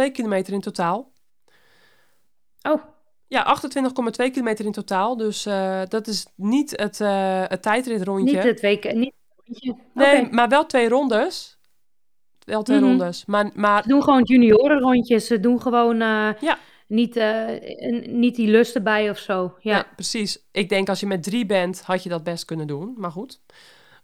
28,2 0.05 0.13
kilometer 0.13 0.53
in 0.53 0.61
totaal. 0.61 1.13
Oh, 2.63 2.83
Ja, 3.27 3.57
28,2 4.25 4.31
kilometer 4.33 4.65
in 4.65 4.73
totaal. 4.73 5.17
Dus 5.17 5.47
eh, 5.47 5.83
dat 5.89 6.07
is 6.07 6.27
niet 6.37 6.71
het, 6.81 7.01
eh 7.01 7.43
het 7.49 7.63
tijdritrondje. 7.63 8.35
niet 8.35 8.45
het 8.45 8.61
WK. 8.61 8.93
Niet 8.95 9.15
het 9.37 9.45
rondje. 9.47 9.75
nee, 9.95 10.29
maar 10.31 10.49
wel 10.49 10.67
twee 10.67 10.89
rondes. 10.89 11.59
Wel 12.45 12.63
twee 12.63 12.79
Mhm. 12.79 12.89
rondes. 12.89 13.25
Maar, 13.25 13.51
maar 13.55 13.83
Ze 13.83 13.89
doen 13.89 14.03
gewoon 14.03 14.23
juniorenrondjes. 14.23 15.27
Ze 15.27 15.41
doen 15.41 15.61
gewoon 15.61 15.99
Ja. 15.99 16.59
niet, 16.87 17.17
eh, 17.17 18.07
niet 18.07 18.35
die 18.35 18.49
lust 18.49 18.75
erbij 18.75 19.11
of 19.11 19.19
zo. 19.19 19.55
Ja, 19.61 19.77
ja. 19.77 19.87
precies. 19.95 20.39
Ik 20.53 20.69
denk 20.69 20.89
als 20.89 21.01
je 21.01 21.07
met 21.07 21.23
drie 21.23 21.47
bent, 21.47 21.81
had 21.83 22.03
je 22.03 22.09
dat 22.09 22.23
best 22.25 22.45
kunnen 22.45 22.67
doen. 22.67 22.95
Maar 22.97 23.11
goed. 23.11 23.41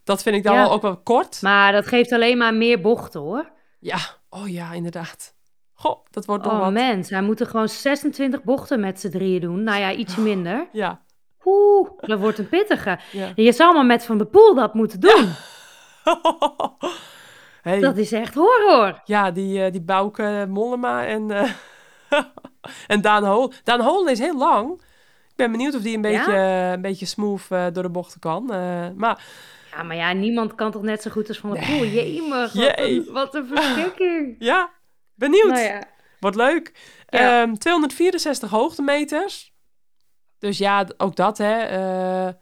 Dat 0.05 0.23
vind 0.23 0.37
ik 0.37 0.43
dan 0.43 0.55
Ja. 0.55 0.61
wel 0.63 0.71
ook 0.73 0.83
wel 0.83 0.97
kort. 0.97 1.43
maar 1.43 1.73
dat 1.73 1.87
geeft 1.87 2.13
alleen 2.13 2.39
maar 2.39 2.55
meer 2.55 2.81
bochten 2.81 3.21
hoor. 3.21 3.51
Ja, 3.81 3.99
oh 4.31 4.49
ja, 4.49 4.73
inderdaad. 4.73 5.35
Goh, 5.75 6.05
dat 6.11 6.25
wordt 6.25 6.45
nog 6.45 6.53
Oh 6.53 6.59
wat. 6.61 6.73
mens, 6.73 7.11
hij 7.11 7.23
moet 7.23 7.41
er 7.41 7.47
gewoon 7.47 7.69
26 7.69 8.43
bochten 8.43 8.81
met 8.81 9.01
z'n 9.01 9.09
drieën 9.11 9.41
doen. 9.41 9.63
Nou 9.65 9.79
ja, 9.81 9.93
ietsje 9.93 10.21
minder. 10.21 10.69
Ja. 10.73 11.01
Oeh, 11.45 11.89
dat 12.01 12.19
wordt 12.19 12.39
een 12.39 12.49
pittige. 12.49 12.99
ja. 13.13 13.33
Je 13.35 13.53
zou 13.53 13.75
maar 13.75 13.87
met 13.87 14.05
Van 14.05 14.19
der 14.19 14.27
Poel 14.27 14.55
dat 14.55 14.75
moeten 14.75 15.01
doen. 15.01 15.29
hey. 17.63 17.81
Dat 17.81 17.97
is 17.97 18.13
echt 18.13 18.35
horror. 18.35 19.01
Ja, 19.05 19.31
die, 19.31 19.65
eh 19.65 19.73
die 19.73 19.81
Bouke 19.83 20.47
Mollema 20.49 21.07
en, 21.07 21.31
eh, 21.31 21.51
en 22.87 23.01
Daan 23.01 23.25
Hol. 23.25 23.53
Daan 23.65 23.81
Hol 23.81 24.09
is 24.09 24.19
heel 24.19 24.37
lang. 24.39 24.73
Ik 25.29 25.37
ben 25.37 25.51
benieuwd 25.51 25.75
of 25.75 25.83
die 25.83 25.97
een 25.97 26.03
Ja? 26.11 26.19
beetje, 26.25 26.39
een 26.75 26.81
beetje 26.83 27.07
smooth 27.07 27.47
eh, 27.49 27.67
door 27.73 27.83
de 27.83 27.91
bochten 27.91 28.21
kan. 28.21 28.53
Eh, 28.53 28.87
maar 28.97 29.25
Ja, 29.71 29.83
maar 29.83 29.97
ja, 29.97 30.13
niemand 30.13 30.55
kan 30.55 30.71
toch 30.71 30.83
net 30.83 31.03
zo 31.03 31.11
goed 31.11 31.29
als 31.29 31.39
Van 31.39 31.51
der 31.51 31.61
Nee. 31.69 31.79
Poel. 31.79 31.87
Jemig, 31.89 32.53
wat 32.53 32.63
Jee. 32.77 32.77
een, 33.07 33.13
wat 33.13 33.35
een 33.35 33.47
verschrikking. 33.47 34.37
ja, 34.51 34.71
benieuwd. 35.15 35.51
Nou 35.51 35.61
ja, 35.61 35.83
Wordt 36.21 36.37
leuk. 36.37 36.73
Ja. 37.09 37.43
Ehm, 37.43 37.55
264 37.55 38.51
hoogtemeters. 38.51 39.53
Dus 40.39 40.59
ja, 40.59 40.87
ook 40.97 41.17
dat 41.17 41.39
hè. 41.39 41.61
eh, 41.63 42.35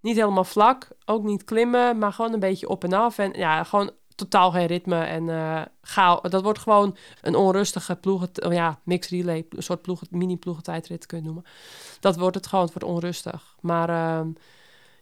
niet 0.00 0.16
helemaal 0.16 0.44
vlak. 0.44 0.88
Ook 1.04 1.22
niet 1.22 1.44
klimmen, 1.44 1.98
maar 1.98 2.12
gewoon 2.12 2.32
een 2.32 2.40
beetje 2.40 2.68
op 2.68 2.84
en 2.84 2.92
af. 2.92 3.18
En 3.18 3.32
ja, 3.32 3.64
gewoon 3.64 3.90
totaal 4.14 4.50
geen 4.50 4.66
ritme. 4.66 5.04
En 5.04 5.28
eh 5.28 5.62
gauw, 5.82 6.20
dat 6.20 6.42
wordt 6.42 6.58
gewoon 6.58 6.96
een 7.22 7.34
onrustige 7.34 7.96
ploegen... 7.96 8.28
oh 8.46 8.52
ja, 8.52 8.80
mixed 8.84 9.10
relay. 9.10 9.46
Een 9.48 9.62
soort 9.62 9.82
ploegen, 9.82 10.06
mini-ploegentijdrit 10.10 11.06
kun 11.06 11.18
je 11.18 11.24
het 11.24 11.32
noemen. 11.34 11.52
Dat 12.00 12.16
wordt 12.16 12.36
het 12.36 12.46
gewoon. 12.46 12.64
Het 12.64 12.74
wordt 12.74 12.88
onrustig. 12.88 13.56
Maar 13.60 13.88
ehm, 13.88 14.28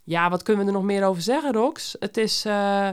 ja, 0.09 0.31
wat 0.31 0.43
kunnen 0.43 0.63
we 0.65 0.71
er 0.71 0.77
nog 0.77 0.87
meer 0.87 1.05
over 1.05 1.23
zeggen, 1.23 1.53
Rox? 1.53 1.97
Het 1.99 2.17
is... 2.17 2.45
eh, 2.45 2.89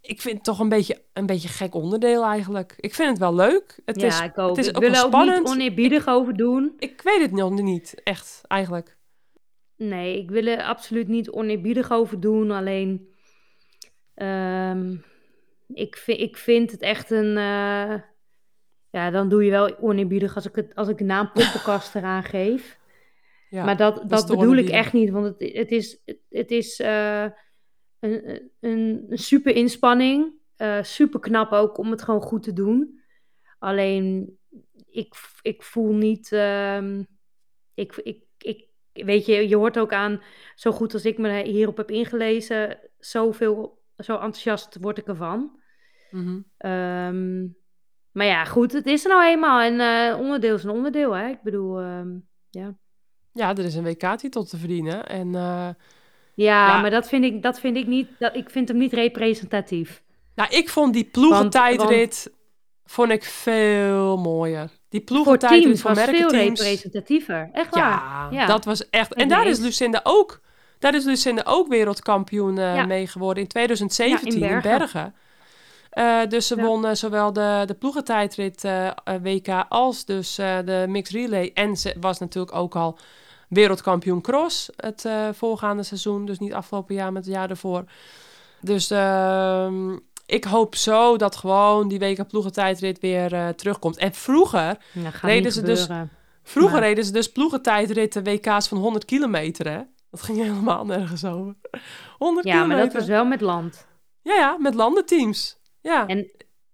ik 0.00 0.20
vind 0.20 0.34
het 0.34 0.44
toch 0.44 0.58
een 0.58 0.68
beetje 0.68 1.02
een 1.12 1.26
beetje 1.26 1.48
gek 1.48 1.74
onderdeel 1.74 2.24
eigenlijk. 2.24 2.74
Ik 2.76 2.94
vind 2.94 3.08
het 3.08 3.18
wel 3.18 3.34
leuk. 3.34 3.80
Het 3.84 4.00
ja 4.00 4.06
is, 4.06 4.20
ik 4.20 4.38
ook. 4.38 4.48
het 4.48 4.58
is 4.58 4.68
ik 4.68 4.76
ook 4.76 4.82
wil 4.82 4.92
er 4.92 5.04
ook 5.04 5.38
niet 5.38 5.48
oneerbiedig 5.48 6.08
over 6.08 6.36
doen. 6.36 6.74
Ik 6.78 7.00
weet 7.02 7.20
het 7.20 7.32
nog 7.32 7.50
niet, 7.50 8.00
echt, 8.04 8.40
eigenlijk. 8.46 8.96
Nee, 9.76 10.18
ik 10.18 10.30
wil 10.30 10.46
er 10.46 10.62
absoluut 10.62 11.08
niet 11.08 11.30
oneerbiedig 11.30 11.90
over 11.90 12.20
doen. 12.20 12.50
Alleen, 12.50 13.08
ehm, 14.14 14.94
ik, 15.68 15.96
vind, 15.96 16.20
ik 16.20 16.36
vind 16.36 16.70
het 16.70 16.80
echt 16.80 17.10
een... 17.10 17.36
eh, 17.36 17.94
ja, 18.90 19.10
dan 19.10 19.28
doe 19.28 19.44
je 19.44 19.50
wel 19.50 19.78
oneerbiedig 19.78 20.34
als 20.34 20.46
ik, 20.46 20.54
het, 20.54 20.74
als 20.74 20.88
ik 20.88 20.98
de 20.98 21.04
naam 21.04 21.30
poppenkast 21.34 21.94
eraan 21.94 22.22
geef. 22.24 22.78
Ja, 23.50 23.64
maar 23.64 23.76
dat, 23.76 24.08
dat 24.08 24.26
bedoel 24.26 24.56
ik 24.56 24.68
echt 24.68 24.92
niet, 24.92 25.10
want 25.10 25.24
het, 25.26 25.52
het 25.52 25.70
is, 25.70 26.02
het, 26.28 26.50
is 26.50 26.80
eh, 26.80 27.26
een, 27.98 28.50
een, 28.60 29.06
super 29.10 29.54
inspanning. 29.54 30.32
eh, 30.56 30.82
super 30.82 31.20
knap 31.20 31.52
ook 31.52 31.78
om 31.78 31.90
het 31.90 32.02
gewoon 32.02 32.20
goed 32.20 32.42
te 32.42 32.52
doen. 32.52 33.00
Alleen, 33.58 34.38
ik, 34.90 35.14
ik 35.42 35.62
voel 35.62 35.92
niet... 35.92 36.32
ehm, 36.32 37.02
ik, 37.74 37.96
ik, 37.96 38.22
ik, 38.38 38.68
weet 38.92 39.26
je, 39.26 39.48
je 39.48 39.56
hoort 39.56 39.78
ook 39.78 39.92
aan, 39.92 40.22
zo 40.54 40.72
goed 40.72 40.92
als 40.92 41.04
ik 41.04 41.18
me 41.18 41.42
hierop 41.42 41.76
heb 41.76 41.90
ingelezen, 41.90 42.78
zoveel, 42.98 43.82
zo 43.96 44.12
enthousiast 44.12 44.76
word 44.80 44.98
ik 44.98 45.06
ervan. 45.06 45.60
Ehm, 46.56 47.46
maar 48.10 48.26
ja, 48.26 48.44
goed, 48.44 48.72
het 48.72 48.86
is 48.86 49.04
er 49.04 49.10
nou 49.10 49.24
eenmaal. 49.24 49.60
En 49.60 49.80
eh, 49.80 50.20
onderdeel 50.20 50.54
is 50.54 50.64
een 50.64 50.70
onderdeel, 50.70 51.12
hè. 51.12 51.28
Ik 51.28 51.42
bedoel, 51.42 51.80
ehm, 51.80 52.18
ja. 52.50 52.76
Ja, 53.40 53.50
er 53.50 53.64
is 53.64 53.74
een 53.74 53.84
WK-titel 53.84 54.44
te 54.44 54.56
verdienen. 54.56 55.06
En 55.06 55.26
eh, 55.34 55.68
ja. 56.34 56.66
Ja. 56.66 56.80
maar 56.80 56.90
dat 56.90 57.08
vind 57.08 57.24
ik, 57.24 57.42
dat 57.42 57.60
vind 57.60 57.76
ik 57.76 57.86
niet, 57.86 58.08
dat, 58.18 58.36
ik 58.36 58.50
vind 58.50 58.68
hem 58.68 58.76
niet 58.76 58.92
representatief. 58.92 60.02
nou, 60.34 60.50
ik 60.50 60.68
vond 60.68 60.92
die 60.92 61.04
ploegentijdrit 61.04 62.32
vond 62.84 63.10
ik 63.10 63.24
veel 63.24 64.16
mooier. 64.18 64.70
Die 64.88 65.02
Voor 65.04 65.08
ploegentijdrit 65.08 65.62
teams 65.62 65.80
voor 65.80 65.94
was 65.94 66.04
veel 66.04 66.30
representatiever. 66.30 67.50
Echt 67.52 67.74
waar. 67.74 67.82
Ja, 67.82 68.28
Ja. 68.30 68.46
dat 68.46 68.64
was 68.64 68.88
echt. 68.90 69.14
En 69.14 69.28
daar 69.28 69.46
is. 69.46 69.58
Lucinda 69.58 70.00
ook. 70.02 70.40
Daar 70.78 70.94
is 70.94 71.04
Lucinda 71.04 71.42
ook 71.46 71.68
wereldkampioen 71.68 72.56
Ja. 72.56 72.86
mee 72.86 73.06
geworden 73.06 73.42
in 73.42 73.48
2017 73.48 74.38
Ja, 74.38 74.48
in 74.48 74.54
in 74.54 74.60
Bergen. 74.60 75.14
Eh, 75.90 76.20
dus 76.28 76.46
ze 76.46 76.56
won 76.56 76.96
zowel 76.96 77.32
de, 77.32 77.62
de 77.66 77.74
ploegentijdrit 77.74 78.64
eh, 78.64 78.90
WK 79.22 79.48
als 79.68 80.04
dus 80.04 80.34
de 80.34 80.84
mixed 80.88 81.16
relay. 81.16 81.50
En 81.54 81.76
ze 81.76 81.96
was 82.00 82.18
natuurlijk 82.18 82.54
ook 82.56 82.76
al 82.76 82.98
wereldkampioen 83.50 84.20
cross 84.20 84.70
het 84.76 85.04
eh, 85.04 85.28
voorgaande 85.32 85.82
seizoen. 85.82 86.24
Dus 86.26 86.38
niet 86.38 86.52
afgelopen 86.52 86.94
jaar, 86.94 87.12
maar 87.12 87.22
het 87.22 87.30
jaar 87.30 87.50
ervoor. 87.50 87.84
Dus 88.60 88.90
ehm, 88.90 89.96
ik 90.26 90.44
hoop 90.44 90.74
zo 90.74 91.16
dat 91.16 91.36
gewoon 91.36 91.88
die 91.88 91.98
WK 91.98 92.28
ploegentijdrit 92.28 92.98
weer 93.00 93.32
eh, 93.34 93.48
terugkomt. 93.48 93.96
En 93.96 94.12
vroeger 94.14 94.76
Ja, 94.92 95.10
Reden 95.22 95.52
ze 95.52 95.62
dus-. 95.62 95.88
Vroeger 96.42 96.78
Maar- 96.78 96.88
reden 96.88 97.04
ze 97.04 97.12
dus 97.12 97.32
ploegentijdritten 97.32 98.24
WK's 98.24 98.68
van 98.68 98.78
100 98.78 99.04
kilometer, 99.04 99.70
hè? 99.70 99.80
Dat 100.10 100.22
ging 100.22 100.38
helemaal 100.38 100.84
nergens 100.86 101.24
over. 101.24 101.54
100 102.18 102.46
Ja, 102.46 102.64
maar 102.64 102.76
dat 102.76 102.92
was 102.92 103.06
wel 103.06 103.24
met 103.24 103.40
land. 103.40 103.86
Ja, 104.22 104.34
ja, 104.34 104.56
met 104.58 104.74
landenteams. 104.74 105.58
Ja, 105.80 106.06
En 106.06 106.30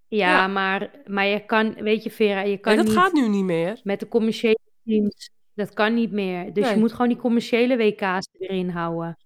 ja, 0.09 0.29
Ja. 0.31 0.47
Maar, 0.47 0.91
maar 1.07 1.27
je 1.27 1.45
kan, 1.47 1.75
weet 1.75 2.03
je 2.03 2.11
Vera, 2.11 2.41
je 2.41 2.53
en 2.53 2.61
kan 2.61 2.77
dat 2.77 2.85
niet 2.85 2.95
gaat 2.95 3.13
nu 3.13 3.29
niet 3.29 3.45
meer. 3.45 3.81
met 3.83 4.01
de 4.01 4.09
commerciële 4.09 4.59
teams, 4.85 5.31
dat 5.57 5.73
kan 5.73 5.95
niet 5.95 6.13
meer. 6.13 6.53
Dus 6.53 6.65
Nee. 6.65 6.75
je 6.75 6.81
moet 6.81 6.93
gewoon 6.93 7.09
die 7.09 7.17
commerciële 7.17 7.77
WK's 7.77 8.29
erin 8.39 8.69
houden. 8.69 9.19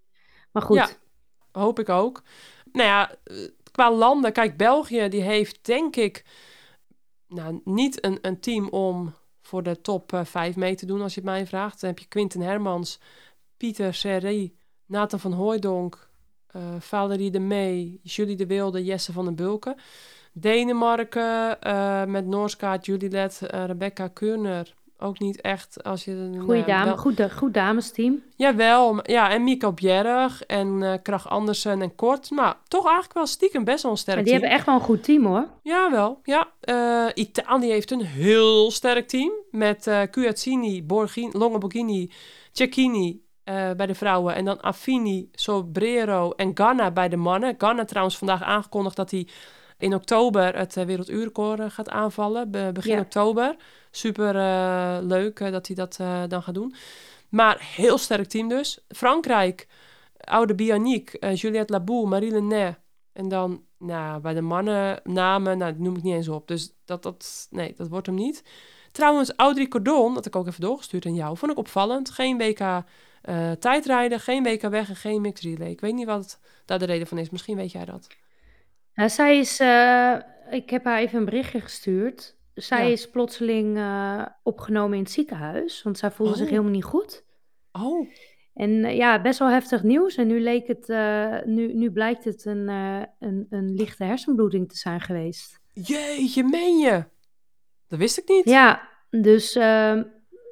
Maar 0.53 0.63
goed, 0.63 0.77
Ja. 0.77 0.89
Hoop 1.53 1.79
ik 1.79 1.89
ook. 1.89 2.23
Nou 2.73 2.87
ja, 2.89 3.11
eh, 3.25 3.37
qua 3.73 3.93
landen, 3.93 4.33
kijk, 4.33 4.57
België 4.57 5.09
die 5.09 5.23
heeft 5.23 5.67
denk 5.67 5.97
ik 5.97 6.25
nou, 7.29 7.61
niet 7.65 8.05
een, 8.05 8.19
een 8.23 8.41
team 8.41 8.69
om 8.69 9.15
voor 9.41 9.63
de 9.63 9.81
top 9.81 10.21
5 10.25 10.57
mee 10.57 10.75
te 10.75 10.87
doen, 10.87 11.01
als 11.01 11.15
je 11.15 11.21
het 11.21 11.31
mij 11.31 11.47
vraagt. 11.47 11.81
Dan 11.81 11.91
heb 11.91 11.99
je 11.99 12.07
Quinten 12.09 12.41
Hermans, 12.41 13.01
Pieter 13.57 13.95
Serri, 13.95 14.57
Nathan 14.87 15.21
van 15.21 15.33
Hooijdonk, 15.33 16.09
eh 16.47 16.61
Valerie 16.79 17.31
de 17.31 17.39
Mee, 17.39 18.01
Julie 18.03 18.37
de 18.37 18.47
Wilde, 18.47 18.85
Jesse 18.85 19.13
van 19.13 19.25
den 19.25 19.35
Bulken. 19.35 19.77
Denemarken 20.33 21.61
eh, 21.61 22.05
met 22.05 22.27
Noorskaart, 22.27 22.87
Juliet, 22.87 23.43
eh, 23.43 23.65
Rebecca 23.65 24.09
Keurner, 24.09 24.75
ook 25.01 25.19
niet 25.19 25.41
echt 25.41 25.83
als 25.85 26.05
je... 26.05 26.13
nou 26.13 26.45
Goeie 26.45 26.61
ja, 26.61 26.67
dame, 26.67 26.85
wel- 26.85 26.97
goed, 26.97 27.33
goed 27.33 27.55
damesteam. 27.55 28.23
Jawel, 28.37 28.99
ja, 29.03 29.31
en 29.31 29.45
Mico 29.45 29.73
Bjerg 29.73 30.43
en 30.43 30.83
eh 30.83 30.93
Krach 31.03 31.29
Andersen 31.29 31.83
en 31.83 31.95
Kort. 31.95 32.31
Maar 32.31 32.57
toch 32.69 32.85
eigenlijk 32.85 33.15
wel 33.15 33.27
stiekem 33.27 33.65
best 33.65 33.83
wel 33.83 33.93
een 33.93 33.99
sterk 33.99 34.17
Maar 34.17 34.25
die 34.25 34.33
team. 34.33 34.43
hebben 34.43 34.59
echt 34.59 34.69
wel 34.69 34.79
een 34.81 34.95
goed 34.97 35.05
team 35.05 35.25
hoor. 35.27 35.47
Jawel, 35.63 36.21
ja. 36.23 36.49
Eh, 36.61 37.07
Italië 37.15 37.71
heeft 37.71 37.91
een 37.91 38.05
heel 38.05 38.71
sterk 38.71 39.09
team. 39.09 39.33
Met 39.51 39.87
eh 39.87 40.03
Cuazzini, 40.11 40.85
Borghini, 40.85 41.31
Longoborghini, 41.33 42.11
Cecchini 42.53 43.23
eh, 43.45 43.71
bij 43.77 43.87
de 43.87 43.95
vrouwen. 43.95 44.35
En 44.35 44.45
dan 44.45 44.61
Affini, 44.61 45.29
Sobrero 45.33 46.31
en 46.31 46.51
Ganna 46.55 46.91
bij 46.91 47.09
de 47.09 47.17
mannen. 47.17 47.55
Ganna 47.59 47.85
trouwens 47.85 48.19
vandaag 48.19 48.43
aangekondigd 48.43 48.97
dat 48.97 49.11
hij 49.11 49.27
in 49.81 49.95
oktober 49.95 50.57
het 50.57 50.77
uh, 50.77 50.85
werelduurrecord 50.85 51.61
eh, 51.61 51.71
gaat 51.71 51.89
aanvallen. 51.89 52.51
be- 52.51 52.71
begin 52.73 52.93
Ja. 52.95 53.01
oktober. 53.01 53.57
Super 53.91 54.37
eh, 54.37 54.99
leuk 55.03 55.41
eh, 55.41 55.51
dat 55.53 55.67
hij 55.67 55.77
dat 55.77 55.97
eh, 56.01 56.23
dan 56.29 56.43
gaat 56.43 56.55
doen. 56.55 56.75
Maar 57.29 57.71
heel 57.77 57.99
sterk 57.99 58.29
team 58.29 58.49
dus. 58.49 58.79
Frankrijk, 58.89 59.69
oude 60.21 60.55
Bianique, 60.55 61.19
eh, 61.19 61.35
Juliette 61.37 61.73
Labou, 61.73 62.07
Marie 62.09 62.31
Lenet. 62.31 62.79
En 63.13 63.29
dan 63.29 63.63
nou, 63.79 64.21
bij 64.21 64.35
de 64.35 64.41
mannen 64.41 65.01
namen, 65.05 65.59
nou, 65.59 65.73
die 65.73 65.83
noem 65.83 65.97
ik 65.97 66.03
niet 66.03 66.15
eens 66.15 66.29
op. 66.29 66.49
Dus 66.49 66.73
dat, 66.85 67.03
dat, 67.03 67.47
nee, 67.51 67.75
dat 67.77 67.89
wordt 67.89 68.07
hem 68.07 68.15
niet. 68.17 68.43
Trouwens, 68.93 69.33
Audrey 69.37 69.69
Cordon, 69.69 70.15
dat 70.15 70.27
ik 70.27 70.37
ook 70.37 70.47
even 70.47 70.61
doorgestuurd 70.61 71.07
aan 71.07 71.15
jou, 71.15 71.37
vond 71.37 71.53
ik 71.53 71.59
opvallend. 71.59 72.11
Geen 72.11 72.39
WK 72.39 72.61
eh, 72.61 73.51
tijdrijden, 73.59 74.21
geen 74.21 74.43
WK 74.43 74.63
weg 74.63 74.89
en 74.89 74.97
geen 74.97 75.21
mixed 75.21 75.45
relay. 75.53 75.71
Ik 75.71 75.81
weet 75.81 75.95
niet 75.95 76.07
wat 76.07 76.39
daar 76.65 76.79
de 76.79 76.85
reden 76.85 77.07
van 77.07 77.19
is. 77.19 77.31
Misschien 77.31 77.57
weet 77.57 77.73
jij 77.73 77.85
dat. 77.85 78.07
Nou, 78.95 79.09
zij 79.11 79.39
is, 79.39 79.61
eh, 79.61 80.17
ik 80.51 80.71
heb 80.71 80.85
haar 80.85 80.99
even 80.99 81.19
een 81.19 81.25
berichtje 81.25 81.61
gestuurd. 81.61 82.37
Zij 82.55 82.87
Ja. 82.87 82.93
is 82.93 83.11
plotseling 83.11 83.77
eh, 83.77 84.27
opgenomen 84.43 84.97
in 84.97 85.03
het 85.03 85.13
ziekenhuis, 85.13 85.83
want 85.83 85.99
zij 85.99 86.11
voelde 86.11 86.35
zich 86.35 86.45
Oh. 86.45 86.51
helemaal 86.51 86.71
niet 86.73 86.85
goed. 86.85 87.25
Oh, 87.73 88.09
En 88.55 88.85
eh, 88.85 88.97
ja, 88.97 89.21
best 89.21 89.39
wel 89.39 89.49
heftig 89.49 89.83
nieuws. 89.83 90.17
En 90.17 90.27
nu, 90.27 90.41
leek 90.41 90.67
het, 90.67 90.89
eh, 90.89 91.37
nu, 91.45 91.75
nu 91.75 91.91
blijkt 91.91 92.25
het 92.25 92.45
een, 92.45 92.69
eh, 92.69 93.03
een, 93.19 93.47
een 93.51 93.75
lichte 93.75 94.05
hersenbloeding 94.05 94.69
te 94.69 94.77
zijn 94.77 95.01
geweest. 95.01 95.59
jeetje, 95.73 96.43
meen 96.45 96.79
je? 96.79 97.05
Dat 97.89 97.99
wist 97.99 98.19
ik 98.19 98.29
niet. 98.29 98.45
Ja, 98.45 98.89
dus, 99.11 99.55
ehm, 99.57 100.03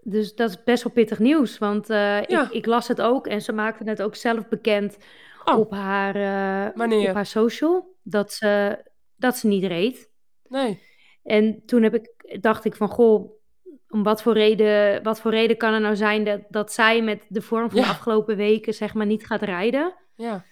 dus 0.03 0.35
dat 0.35 0.51
is 0.51 0.63
best 0.65 0.83
wel 0.83 0.93
pittig 0.93 1.19
nieuws. 1.19 1.59
Want 1.59 1.91
eh, 1.91 2.23
Ja. 2.23 2.45
ik, 2.45 2.51
ik 2.51 2.67
las 2.67 2.89
het 2.89 3.01
ook 3.01 3.27
en 3.27 3.43
ze 3.43 3.53
maakte 3.53 3.85
het 3.91 4.03
ook 4.03 4.15
zelf 4.15 4.49
bekend 4.49 4.97
Oh. 5.53 5.59
op, 5.59 5.71
haar, 5.71 6.15
eh, 6.77 7.09
op 7.09 7.15
haar 7.15 7.27
social. 7.27 7.97
Dat 8.03 8.33
ze, 8.33 8.85
dat 9.17 9.37
ze 9.37 9.47
niet 9.47 9.65
reed. 9.65 10.11
Nee. 10.49 10.83
En 11.23 11.63
toen 11.67 11.83
heb 11.83 11.95
ik, 11.95 12.37
dacht 12.41 12.65
ik 12.65 12.77
van, 12.77 12.89
goh, 12.89 13.31
om 13.89 14.03
wat 14.03 14.23
voor 14.23 14.33
reden, 14.33 15.03
wat 15.03 15.21
voor 15.21 15.31
reden 15.31 15.57
kan 15.57 15.73
er 15.73 15.81
nou 15.81 15.97
zijn 15.97 16.25
dat, 16.25 16.41
dat 16.49 16.73
zij 16.73 17.03
met 17.03 17.25
de 17.29 17.43
vorm 17.43 17.71
van 17.71 17.81
de 17.81 17.87
afgelopen 17.87 18.37
weken 18.37 18.75
zeg 18.75 18.95
maar 18.95 19.07
niet 19.07 19.27
gaat 19.27 19.43
rijden? 19.43 19.95
Ja. 20.15 20.45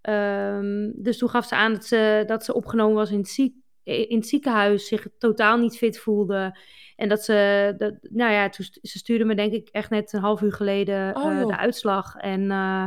Ehm, 0.00 0.90
dus 0.94 1.18
toen 1.18 1.28
gaf 1.28 1.46
ze 1.46 1.54
aan 1.54 1.72
dat 1.72 1.84
ze, 1.84 2.24
dat 2.26 2.44
ze 2.44 2.54
opgenomen 2.54 2.94
was 2.94 3.10
in 3.10 3.18
het, 3.18 3.28
ziek, 3.28 3.54
in 3.82 4.16
het 4.16 4.28
ziekenhuis, 4.28 4.86
zich 4.86 5.06
totaal 5.18 5.58
niet 5.58 5.76
fit 5.76 5.98
voelde. 5.98 6.58
En 6.96 7.08
dat 7.08 7.24
ze, 7.24 7.74
dat, 7.78 7.94
nou 8.00 8.32
ja, 8.32 8.48
toen, 8.48 8.66
ze 8.82 8.98
stuurde 8.98 9.24
me 9.24 9.34
denk 9.34 9.52
ik 9.52 9.68
echt 9.68 9.90
net 9.90 10.12
een 10.12 10.20
half 10.20 10.40
uur 10.40 10.52
geleden 10.52 11.16
Oh, 11.16 11.40
eh, 11.40 11.46
de 11.46 11.56
uitslag. 11.56 12.16
En 12.16 12.50
eh, 12.50 12.86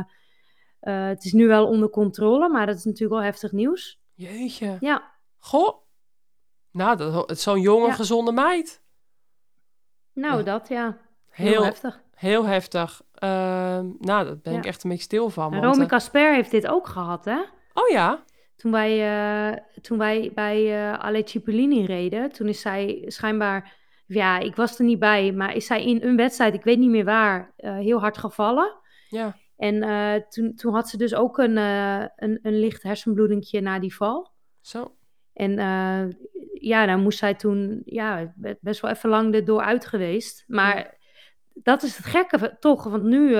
eh, 0.86 1.06
het 1.06 1.24
is 1.24 1.32
nu 1.32 1.46
wel 1.46 1.66
onder 1.66 1.88
controle, 1.90 2.48
maar 2.48 2.66
dat 2.66 2.76
is 2.76 2.84
natuurlijk 2.84 3.12
wel 3.12 3.22
heftig 3.22 3.52
nieuws. 3.52 4.00
Jeetje. 4.14 4.76
Ja, 4.80 5.14
Goh. 5.38 5.84
Nou, 6.70 6.96
dat, 6.96 7.14
het 7.28 7.36
is 7.36 7.42
zo'n 7.42 7.60
jonge, 7.60 7.86
Ja. 7.86 7.92
gezonde 7.92 8.32
meid. 8.32 8.82
nou 10.12 10.36
Ja. 10.38 10.42
dat 10.42 10.68
ja, 10.68 10.98
heel, 11.30 11.50
Heel, 11.52 11.64
heftig. 11.64 12.00
heel 12.14 12.44
heftig. 12.46 13.02
Ehm, 13.14 13.86
nou, 13.98 14.24
daar 14.24 14.38
ben 14.38 14.52
Ja. 14.52 14.58
ik 14.58 14.66
echt 14.66 14.84
een 14.84 14.90
beetje 14.90 15.04
stil 15.04 15.30
van. 15.30 15.50
Want, 15.50 15.64
Romy 15.64 15.82
eh, 15.82 15.88
Casper 15.88 16.34
heeft 16.34 16.50
dit 16.50 16.66
ook 16.66 16.86
gehad, 16.86 17.24
hè? 17.24 17.38
oh 17.74 17.88
ja? 17.88 18.24
Toen 18.56 18.72
wij, 18.72 18.92
eh, 19.52 19.56
toen 19.82 19.98
wij 19.98 20.32
bij 20.34 20.88
eh 20.90 20.98
Ale 20.98 21.22
Cipollini 21.24 21.84
reden, 21.84 22.32
toen 22.32 22.48
is 22.48 22.60
zij 22.60 23.04
schijnbaar, 23.06 23.76
ja, 24.06 24.38
ik 24.38 24.56
was 24.56 24.78
er 24.78 24.84
niet 24.84 24.98
bij, 24.98 25.32
maar 25.32 25.54
is 25.54 25.66
zij 25.66 25.84
in 25.84 26.02
een 26.02 26.16
wedstrijd, 26.16 26.54
ik 26.54 26.64
weet 26.64 26.78
niet 26.78 26.90
meer 26.90 27.04
waar, 27.04 27.52
heel 27.56 28.00
hard 28.00 28.18
gevallen. 28.18 28.74
Ja. 29.08 29.36
En 29.56 29.82
eh, 29.82 30.14
toen, 30.28 30.54
toen 30.54 30.74
had 30.74 30.88
ze 30.88 30.96
dus 30.96 31.14
ook 31.14 31.38
een, 31.38 31.56
eh, 31.56 32.04
een, 32.16 32.38
een 32.42 32.58
licht 32.58 32.82
hersenbloedingje 32.82 33.60
na 33.60 33.78
die 33.78 33.94
val. 33.94 34.30
Zo. 34.60 34.94
En 35.32 35.58
eh, 35.58 36.04
ja, 36.52 36.86
dan 36.86 37.02
moest 37.02 37.18
zij 37.18 37.34
toen, 37.34 37.82
ja, 37.84 38.32
be- 38.36 38.58
best 38.60 38.80
wel 38.80 38.90
even 38.90 39.10
lang 39.10 39.34
erdoor 39.34 39.62
uit 39.62 39.86
geweest. 39.86 40.44
Maar 40.46 40.96
dat 41.54 41.82
is 41.82 41.96
het 41.96 42.06
gekke 42.06 42.56
toch, 42.60 42.84
want 42.84 43.02
nu 43.02 43.36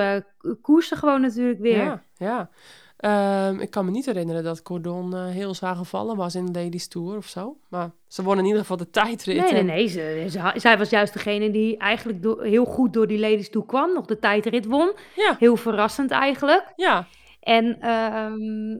koers 0.61 0.89
ze 0.89 0.97
gewoon 0.97 1.21
natuurlijk 1.21 1.61
weer. 1.61 1.77
Ja, 1.85 2.05
ja. 2.15 2.51
Ehm, 2.97 3.59
ik 3.61 3.71
kan 3.71 3.85
me 3.85 3.91
niet 3.91 4.07
herinneren 4.07 4.45
dat 4.45 4.63
Cordon 4.63 5.15
eh, 5.15 5.27
heel 5.27 5.55
zwaar 5.55 5.77
gevallen 5.77 6.17
was 6.17 6.35
in 6.35 6.47
de 6.53 6.63
Ladies 6.63 6.89
Tour 6.89 7.17
of 7.17 7.27
zo. 7.27 7.57
Maar 7.69 7.91
ze 8.07 8.23
won 8.23 8.39
in 8.39 8.45
ieder 8.45 8.61
geval 8.61 8.77
de 8.77 8.91
tijdrit. 8.91 9.37
Nee, 9.37 9.51
nee, 9.53 9.61
en- 9.61 9.67
nee. 9.67 9.87
Ze, 9.89 10.27
ze- 10.31 10.53
zij 10.61 10.79
was 10.79 10.91
juist 10.91 11.13
degene 11.13 11.51
die 11.51 11.77
eigenlijk 11.77 12.23
door- 12.23 12.43
heel 12.43 12.65
goed 12.65 12.93
door 12.93 13.07
die 13.07 13.19
ladies 13.19 13.51
toe 13.51 13.67
kwam. 13.67 13.93
Nog 13.93 14.07
de 14.07 14.19
tijdrit 14.19 14.67
won. 14.67 14.93
Ja, 15.17 15.37
Heel 15.39 15.57
verrassend 15.57 16.11
eigenlijk. 16.11 16.73
ja, 16.77 17.07
En 17.41 17.81
ehm, 17.81 18.79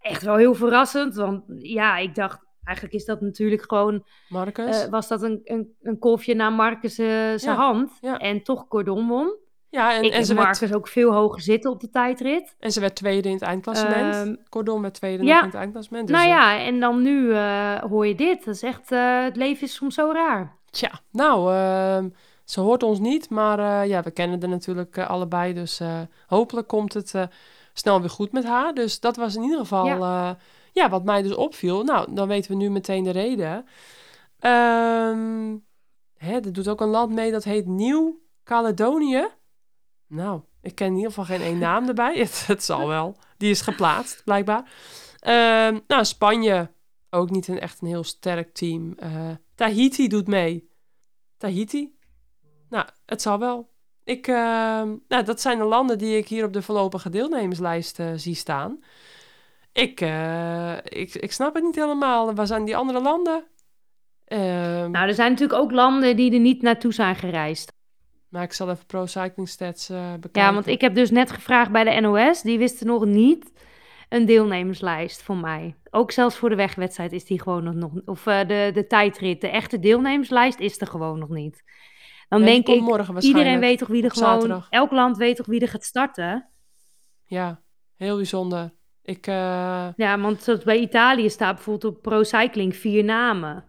echt 0.00 0.22
wel 0.22 0.36
heel 0.36 0.54
verrassend. 0.54 1.14
Want 1.14 1.42
ja, 1.58 1.96
ik 1.98 2.14
dacht, 2.14 2.38
eigenlijk 2.64 2.96
is 2.96 3.04
dat 3.04 3.20
natuurlijk 3.20 3.62
gewoon... 3.62 4.04
Marcus. 4.28 4.82
eh, 4.84 4.90
was 4.90 5.08
dat 5.08 5.22
een, 5.22 5.40
een, 5.44 5.74
een 5.82 5.98
kolfje 5.98 6.34
naar 6.34 6.52
Marcus 6.52 6.98
eh, 6.98 7.06
zijn 7.06 7.40
Ja, 7.40 7.54
hand. 7.54 7.90
ja. 8.00 8.18
En 8.18 8.42
toch 8.42 8.68
Cordon 8.68 9.08
won. 9.08 9.36
Ja, 9.72 9.94
en, 9.94 10.02
ik 10.02 10.12
en, 10.12 10.24
ze 10.24 10.34
werd, 10.34 10.46
Marcus 10.46 10.72
ook 10.72 10.88
veel 10.88 11.12
hoger 11.12 11.40
zitten 11.40 11.70
op 11.70 11.80
de 11.80 11.90
tijdrit. 11.90 12.56
en 12.58 12.72
ze 12.72 12.80
werd 12.80 12.94
tweede 12.94 13.28
in 13.28 13.34
het 13.34 13.42
eindklassement. 13.42 14.14
Ehm, 14.14 14.34
Cordon 14.48 14.82
werd 14.82 14.94
tweede 14.94 15.24
ja. 15.24 15.38
in 15.38 15.44
het 15.44 15.54
eindklassement. 15.54 16.06
Dus, 16.06 16.16
nou 16.16 16.28
eh, 16.28 16.34
ja, 16.34 16.58
en 16.58 16.80
dan 16.80 17.02
nu 17.02 17.32
eh, 17.32 17.78
hoor 17.78 18.06
je 18.06 18.14
dit. 18.14 18.44
Dat 18.44 18.54
is 18.54 18.62
echt, 18.62 18.92
eh, 18.92 19.22
het 19.22 19.36
leven 19.36 19.62
is 19.62 19.74
soms 19.74 19.94
zo 19.94 20.10
raar. 20.12 20.56
Tja, 20.70 20.90
nou, 21.10 21.52
ehm, 21.52 22.08
ze 22.44 22.60
hoort 22.60 22.82
ons 22.82 22.98
niet, 22.98 23.30
maar 23.30 23.86
ja, 23.86 24.02
we 24.02 24.10
kennen 24.10 24.40
er 24.40 24.48
natuurlijk 24.48 24.98
allebei. 24.98 25.52
Dus 25.52 25.80
hopelijk 26.26 26.68
komt 26.68 26.92
het 26.92 27.14
snel 27.72 28.00
weer 28.00 28.10
goed 28.10 28.32
met 28.32 28.44
haar. 28.44 28.74
Dus 28.74 29.00
dat 29.00 29.16
was 29.16 29.36
in 29.36 29.42
ieder 29.42 29.58
geval 29.58 29.86
ja. 29.86 30.36
ja, 30.72 30.88
wat 30.88 31.04
mij 31.04 31.22
dus 31.22 31.34
opviel. 31.34 31.82
Nou, 31.82 32.14
dan 32.14 32.28
weten 32.28 32.50
we 32.50 32.56
nu 32.56 32.70
meteen 32.70 33.04
de 33.04 33.10
reden. 33.10 33.66
Ehm 34.38 35.54
hè, 36.22 36.34
er 36.34 36.52
doet 36.52 36.68
ook 36.68 36.80
een 36.80 36.88
land 36.88 37.12
mee 37.12 37.30
dat 37.30 37.44
heet 37.44 37.66
Nieuw-Caledonië. 37.66 39.28
Nou, 40.12 40.40
ik 40.60 40.74
ken 40.74 40.86
in 40.86 40.94
ieder 40.94 41.08
geval 41.08 41.24
geen 41.24 41.40
één 41.40 41.58
naam 41.58 41.88
erbij. 41.88 42.16
Het, 42.46 42.64
zal 42.64 42.88
wel. 42.88 43.16
Die 43.36 43.50
is 43.50 43.60
geplaatst, 43.60 44.24
blijkbaar. 44.24 44.70
Ehm, 45.18 45.78
nou, 45.86 46.04
Spanje, 46.04 46.70
ook 47.10 47.30
niet 47.30 47.48
een, 47.48 47.60
echt 47.60 47.80
een 47.80 47.88
heel 47.88 48.04
sterk 48.04 48.54
team. 48.54 48.94
Eh, 48.98 49.30
Tahiti 49.54 50.08
doet 50.08 50.26
mee. 50.26 50.70
Tahiti? 51.36 51.96
Nou, 52.68 52.86
het 53.06 53.22
zal 53.22 53.38
wel. 53.38 53.70
Ik, 54.04 54.26
ehm, 54.26 54.96
nou, 55.08 55.24
dat 55.24 55.40
zijn 55.40 55.58
de 55.58 55.64
landen 55.64 55.98
die 55.98 56.16
ik 56.16 56.28
hier 56.28 56.44
op 56.44 56.52
de 56.52 56.62
voorlopige 56.62 57.10
deelnemerslijst 57.10 57.98
eh, 57.98 58.12
zie 58.16 58.34
staan. 58.34 58.80
Ik, 59.72 60.00
eh, 60.00 60.76
ik, 60.76 61.14
ik 61.14 61.32
snap 61.32 61.54
het 61.54 61.64
niet 61.64 61.76
helemaal. 61.76 62.34
Waar 62.34 62.46
zijn 62.46 62.64
die 62.64 62.76
andere 62.76 63.00
landen? 63.00 63.44
Ehm, 64.24 64.90
Nou, 64.90 65.08
er 65.08 65.14
zijn 65.14 65.30
natuurlijk 65.30 65.60
ook 65.60 65.72
landen 65.72 66.16
die 66.16 66.32
er 66.32 66.40
niet 66.40 66.62
naartoe 66.62 66.92
zijn 66.92 67.16
gereisd. 67.16 67.72
Maar 68.32 68.42
ik 68.42 68.52
zal 68.52 68.70
even 68.70 68.86
Pro 68.86 69.06
Cycling 69.06 69.48
Stats 69.48 69.88
eh, 69.88 70.12
bekijken. 70.12 70.42
Ja, 70.42 70.52
want 70.52 70.66
ik 70.66 70.80
heb 70.80 70.94
dus 70.94 71.10
net 71.10 71.30
gevraagd 71.30 71.70
bij 71.70 71.84
de 71.84 72.00
NOS. 72.00 72.42
Die 72.42 72.58
wisten 72.58 72.86
nog 72.86 73.04
niet 73.04 73.52
een 74.08 74.26
deelnemerslijst 74.26 75.22
voor 75.22 75.36
mij. 75.36 75.76
Ook 75.90 76.10
zelfs 76.10 76.36
voor 76.36 76.48
de 76.48 76.54
wegwedstrijd 76.54 77.12
is 77.12 77.24
die 77.24 77.42
gewoon 77.42 77.78
nog... 77.78 77.90
Of 78.04 78.26
eh, 78.26 78.48
de, 78.48 78.70
de 78.74 78.86
tijdrit, 78.86 79.40
de 79.40 79.48
echte 79.48 79.78
deelnemerslijst 79.78 80.58
is 80.58 80.80
er 80.80 80.86
gewoon 80.86 81.18
nog 81.18 81.28
niet. 81.28 81.62
Dan 82.28 82.42
denk 82.42 82.68
ik, 82.68 83.20
iedereen 83.20 83.60
weet 83.60 83.78
toch 83.78 83.88
wie 83.88 84.04
er 84.04 84.10
gewoon... 84.10 84.28
zaterdag. 84.28 84.66
Elk 84.70 84.90
land 84.90 85.16
weet 85.16 85.36
toch 85.36 85.46
wie 85.46 85.60
er 85.60 85.68
gaat 85.68 85.84
starten? 85.84 86.48
Ja, 87.24 87.62
heel 87.96 88.16
bijzonder. 88.16 88.74
Ik, 89.02 89.26
eh, 89.26 89.88
Ja, 89.96 90.18
want 90.18 90.42
zoals 90.42 90.64
bij 90.64 90.78
Italië 90.78 91.30
staat 91.30 91.54
bijvoorbeeld 91.54 91.94
op 91.94 92.02
Pro 92.02 92.22
Cycling 92.22 92.76
vier 92.76 93.04
namen. 93.04 93.64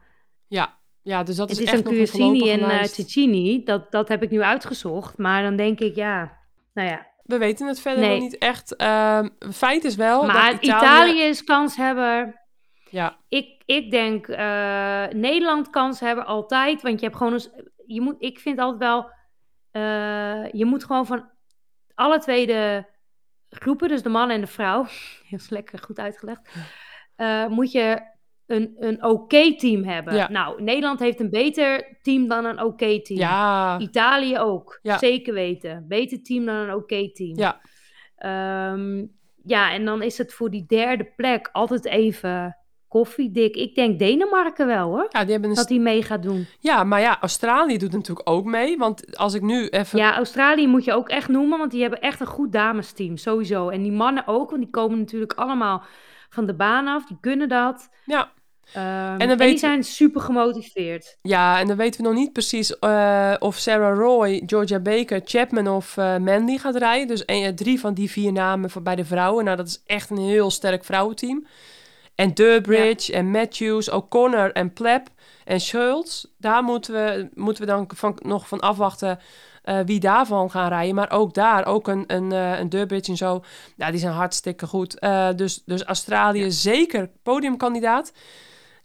ja, 0.47 0.81
ja, 1.03 1.23
dus 1.23 1.35
dat 1.35 1.49
het 1.49 1.57
is, 1.57 1.63
is 1.63 1.71
echt 1.71 1.85
een 1.85 1.91
Cuisini 1.93 2.39
voorlopige 2.39 2.51
en 2.51 2.59
uh. 3.59 3.65
Dat, 3.65 3.91
dat 3.91 4.07
heb 4.07 4.23
ik 4.23 4.29
nu 4.29 4.41
uitgezocht. 4.41 5.17
Maar 5.17 5.43
dan 5.43 5.55
denk 5.55 5.79
ik, 5.79 5.95
ja... 5.95 6.37
Nou 6.73 6.87
ja, 6.89 7.07
We 7.23 7.37
weten 7.37 7.67
het 7.67 7.79
verder 7.81 8.01
Nee. 8.01 8.11
nog 8.11 8.19
niet 8.19 8.37
echt. 8.37 8.75
Ehm 8.75 9.27
feit 9.51 9.83
is 9.83 9.95
wel 9.95 10.25
maar 10.25 10.51
dat 10.51 10.61
Italië... 10.61 11.11
Italië... 11.11 11.21
is 11.21 11.43
kanshebber. 11.43 12.41
Ja, 12.89 13.17
Ik, 13.29 13.61
ik 13.65 13.91
denk 13.91 14.27
eh, 14.27 15.05
Nederland 15.07 15.69
kans 15.69 15.99
hebben 15.99 16.25
altijd. 16.25 16.81
Want 16.81 16.99
je 16.99 17.05
hebt 17.05 17.17
gewoon 17.17 17.33
eens. 17.33 17.49
Je 17.85 18.01
moet, 18.01 18.15
ik 18.19 18.39
vind 18.39 18.59
altijd 18.59 18.79
wel. 18.79 19.09
eh, 19.71 20.51
je 20.51 20.65
moet 20.65 20.83
gewoon 20.83 21.05
van 21.05 21.29
alle 21.93 22.19
twee 22.19 22.45
de 22.47 22.85
groepen, 23.49 23.87
dus 23.87 24.03
de 24.03 24.09
man 24.09 24.29
en 24.29 24.41
de 24.41 24.47
vrouw. 24.47 24.85
Heel 25.29 25.39
lekker 25.49 25.79
goed 25.79 25.99
uitgelegd. 25.99 26.41
eh, 27.15 27.47
moet 27.47 27.71
je 27.71 28.01
een, 28.53 28.75
een 28.79 29.03
oké-team 29.03 29.83
hebben. 29.83 30.15
Ja. 30.15 30.29
Nou, 30.31 30.61
Nederland 30.63 30.99
heeft 30.99 31.19
een 31.19 31.29
beter 31.29 31.97
team 32.01 32.27
dan 32.27 32.45
een 32.45 32.61
oké-team. 32.63 33.19
Ja, 33.19 33.79
Italië 33.79 34.39
ook, 34.39 34.79
Ja. 34.81 34.97
zeker 34.97 35.33
weten. 35.33 35.85
Beter 35.87 36.23
team 36.23 36.45
dan 36.45 36.55
een 36.55 36.73
oké-team. 36.73 37.37
Ja. 37.37 37.61
Ehm, 38.17 39.05
ja, 39.45 39.71
en 39.71 39.85
dan 39.85 40.01
is 40.01 40.17
het 40.17 40.33
voor 40.33 40.49
die 40.49 40.65
derde 40.67 41.11
plek 41.15 41.49
altijd 41.51 41.85
even 41.85 42.57
koffiedik. 42.87 43.55
Ik 43.55 43.75
denk 43.75 43.99
Denemarken 43.99 44.67
wel 44.67 44.89
hoor, 44.89 45.05
ja, 45.09 45.21
die 45.23 45.31
hebben 45.31 45.49
een 45.49 45.55
dat 45.55 45.67
die 45.67 45.79
mee 45.79 46.03
gaat 46.03 46.23
doen. 46.23 46.47
ja, 46.59 46.83
maar 46.83 47.01
ja, 47.01 47.17
Australië 47.21 47.77
doet 47.77 47.91
natuurlijk 47.91 48.29
ook 48.29 48.45
mee. 48.45 48.77
Want 48.77 49.17
als 49.17 49.33
ik 49.33 49.41
nu 49.41 49.67
even... 49.67 49.99
Ja, 49.99 50.15
Australië 50.15 50.67
moet 50.67 50.83
je 50.85 50.93
ook 50.93 51.09
echt 51.09 51.27
noemen, 51.27 51.57
want 51.59 51.71
die 51.71 51.81
hebben 51.81 51.99
echt 52.01 52.19
een 52.19 52.25
goed 52.27 52.51
damesteam, 52.51 53.17
sowieso. 53.17 53.69
En 53.69 53.81
die 53.81 53.91
mannen 53.91 54.27
ook, 54.27 54.49
want 54.49 54.61
die 54.61 54.71
komen 54.71 54.97
natuurlijk 54.97 55.33
allemaal 55.33 55.83
van 56.29 56.45
de 56.45 56.53
baan 56.55 56.87
af, 56.87 57.05
die 57.05 57.17
kunnen 57.21 57.49
dat. 57.49 57.89
Ja. 58.05 58.31
Ehm, 58.73 59.17
dan 59.17 59.19
en, 59.19 59.27
weten 59.27 59.47
die 59.47 59.57
zijn 59.57 59.83
super 59.83 60.21
gemotiveerd. 60.21 61.17
Ja, 61.21 61.59
en 61.59 61.67
dan 61.67 61.77
weten 61.77 62.01
we 62.01 62.07
nog 62.07 62.17
niet 62.17 62.33
precies 62.33 62.79
eh, 62.79 63.33
of 63.39 63.55
Sarah 63.57 63.97
Roy, 63.97 64.43
Georgia 64.45 64.79
Baker, 64.79 65.21
Chapman 65.25 65.67
of 65.67 65.97
eh, 65.97 66.17
Mandy 66.17 66.57
gaat 66.57 66.75
rijden. 66.75 67.07
Dus 67.07 67.23
een- 67.25 67.43
eh, 67.43 67.53
drie 67.53 67.79
van 67.79 67.93
die 67.93 68.11
vier 68.11 68.31
namen 68.31 68.69
voor 68.69 68.81
bij 68.81 68.95
de 68.95 69.05
vrouwen. 69.05 69.45
Nou, 69.45 69.57
dat 69.57 69.67
is 69.67 69.81
echt 69.85 70.09
een 70.09 70.17
heel 70.17 70.51
sterk 70.51 70.83
vrouwenteam. 70.85 71.45
En 72.15 72.33
Durbridge 72.33 73.13
en 73.13 73.31
Matthews, 73.31 73.89
O'Connor 73.89 74.51
en 74.51 74.73
Pleb 74.73 75.07
en 75.45 75.59
Schultz. 75.59 76.25
Daar 76.37 76.63
moeten 76.63 76.93
we, 76.93 77.29
moeten 77.33 77.63
we 77.65 77.71
dan 77.71 77.89
van, 77.95 78.19
nog 78.21 78.47
van 78.47 78.59
afwachten 78.59 79.19
wie 79.85 79.99
daarvan 79.99 80.51
gaan 80.51 80.67
rijden. 80.69 80.95
Maar 80.95 81.11
ook 81.11 81.33
daar, 81.33 81.65
ook 81.65 81.87
een, 81.87 82.03
een, 82.07 82.31
een 82.31 82.69
Durbridge 82.69 83.11
en 83.11 83.17
zo. 83.17 83.43
Ja, 83.75 83.91
die 83.91 83.99
zijn 83.99 84.13
hartstikke 84.13 84.67
goed. 84.67 84.97
Dus, 85.35 85.63
dus 85.65 85.83
Australië 85.83 86.51
zeker 86.51 87.09
podiumkandidaat. 87.23 88.11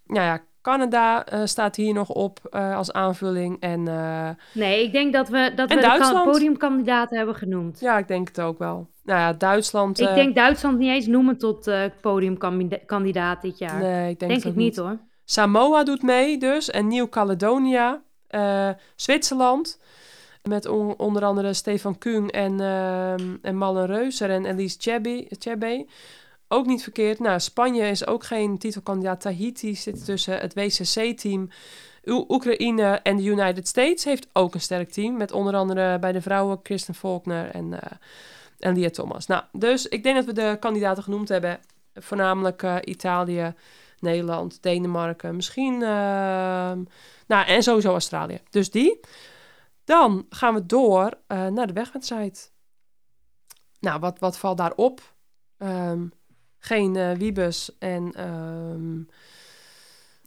Nou 0.09 0.25
ja, 0.25 0.41
Canada 0.61 1.25
eh, 1.25 1.41
staat 1.45 1.75
hier 1.75 1.93
nog 1.93 2.09
op 2.09 2.39
eh, 2.49 2.75
als 2.75 2.91
aanvulling. 2.91 3.59
En 3.59 3.87
eh, 3.87 4.29
Nee, 4.53 4.83
ik 4.83 4.91
denk 4.91 5.13
dat 5.13 5.29
we, 5.29 5.51
dat 5.55 5.69
we 5.69 5.75
de 5.75 6.21
podiumkandidaten 6.23 7.17
hebben 7.17 7.35
genoemd. 7.35 7.79
ja, 7.79 7.97
ik 7.97 8.07
denk 8.07 8.27
het 8.27 8.41
ook 8.41 8.57
wel. 8.59 8.87
Nou 9.03 9.19
ja, 9.19 9.33
Duitsland... 9.33 9.99
Ik 9.99 10.15
denk 10.15 10.35
Duitsland 10.35 10.77
niet 10.77 10.89
eens 10.89 11.07
noemen 11.07 11.37
tot 11.37 11.71
podiumkandidaat 12.01 13.41
dit 13.41 13.57
jaar. 13.57 13.79
Nee, 13.79 14.09
ik 14.09 14.19
denk, 14.19 14.43
ik 14.43 14.55
niet 14.55 14.77
hoor. 14.77 14.97
Samoa 15.25 15.83
doet 15.83 16.01
mee 16.01 16.37
dus. 16.37 16.69
En 16.69 16.87
Nieuw-Caledonia. 16.87 18.01
Zwitserland. 18.95 19.79
Met 20.43 20.65
on- 20.67 20.97
onder 20.97 21.23
andere 21.23 21.53
Stefan 21.53 21.97
Kuhn 21.97 22.27
en, 22.27 22.59
ehm 22.59 23.35
en 23.41 23.85
Reuser 23.85 24.29
en 24.29 24.45
Elise 24.45 24.77
Chebe. 25.29 25.87
Ook 26.51 26.65
niet 26.65 26.83
verkeerd. 26.83 27.19
Nou, 27.19 27.39
Spanje 27.39 27.89
is 27.89 28.07
ook 28.07 28.23
geen 28.23 28.57
titelkandidaat. 28.57 29.21
Tahiti 29.21 29.75
zit 29.75 30.05
tussen 30.05 30.39
het 30.39 30.53
WCC-team. 30.53 31.49
Oekraïne 32.05 32.99
en 33.03 33.17
de 33.17 33.23
United 33.23 33.67
States 33.67 34.03
heeft 34.03 34.27
ook 34.33 34.53
een 34.53 34.61
sterk 34.61 34.91
team. 34.91 35.17
Met 35.17 35.31
onder 35.31 35.55
andere 35.55 35.99
bij 35.99 36.11
de 36.11 36.21
vrouwen 36.21 36.61
Kristen 36.61 36.95
Faulkner 36.95 37.49
en, 37.49 37.81
eh 37.81 37.91
en 38.59 38.73
Lia 38.73 38.89
Thomas. 38.89 39.25
Nou, 39.25 39.43
dus 39.51 39.87
ik 39.87 40.03
denk 40.03 40.15
dat 40.15 40.25
we 40.25 40.33
de 40.33 40.57
kandidaten 40.59 41.03
genoemd 41.03 41.29
hebben. 41.29 41.59
Voornamelijk 41.93 42.63
eh, 42.63 42.75
Italië, 42.81 43.53
Nederland, 43.99 44.61
Denemarken, 44.61 45.35
misschien... 45.35 45.73
ehm, 45.73 46.83
nou, 47.27 47.47
en 47.47 47.63
sowieso 47.63 47.91
Australië. 47.91 48.41
Dus 48.49 48.71
die. 48.71 48.99
Dan 49.83 50.25
gaan 50.29 50.53
we 50.53 50.65
door 50.65 51.13
eh, 51.27 51.47
naar 51.47 51.67
de 51.67 51.73
wegwedstrijd. 51.73 52.51
Nou, 53.79 53.99
wat, 53.99 54.19
wat 54.19 54.37
valt 54.37 54.57
daarop? 54.57 55.13
Ehm 55.57 56.05
geen 56.59 56.95
eh 56.95 57.11
Wiebes 57.11 57.77
en... 57.77 58.13
ehm, 58.13 59.01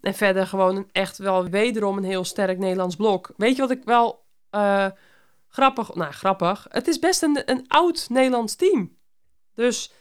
en 0.03 0.15
verder 0.15 0.47
gewoon 0.47 0.77
een, 0.77 0.89
echt 0.93 1.19
wel 1.19 1.49
wederom 1.49 1.97
een 1.97 2.05
heel 2.05 2.25
sterk 2.25 2.59
Nederlands 2.59 2.97
blok. 2.97 3.33
Weet 3.37 3.57
je 3.57 3.63
wat 3.63 3.71
ik 3.71 3.85
wel 3.85 4.25
eh, 4.51 4.87
grappig... 5.49 5.95
Nou, 5.95 6.13
grappig. 6.13 6.67
Het 6.71 6.89
is 6.89 6.99
best 6.99 7.23
een, 7.23 7.43
een 7.45 7.65
oud 7.69 8.07
Nederlands 8.09 8.55
team. 8.55 8.97
Dus 9.55 9.93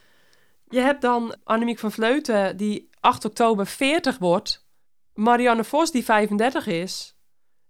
je 0.69 0.79
hebt 0.79 1.01
dan 1.01 1.35
Annemiek 1.43 1.79
van 1.79 1.91
Vleuten 1.91 2.57
die 2.57 2.89
8 2.99 3.25
oktober 3.25 3.65
40 3.65 4.17
wordt. 4.17 4.65
Marianne 5.13 5.63
Vos 5.63 5.91
die 5.91 6.03
35 6.03 6.67
is. 6.67 7.15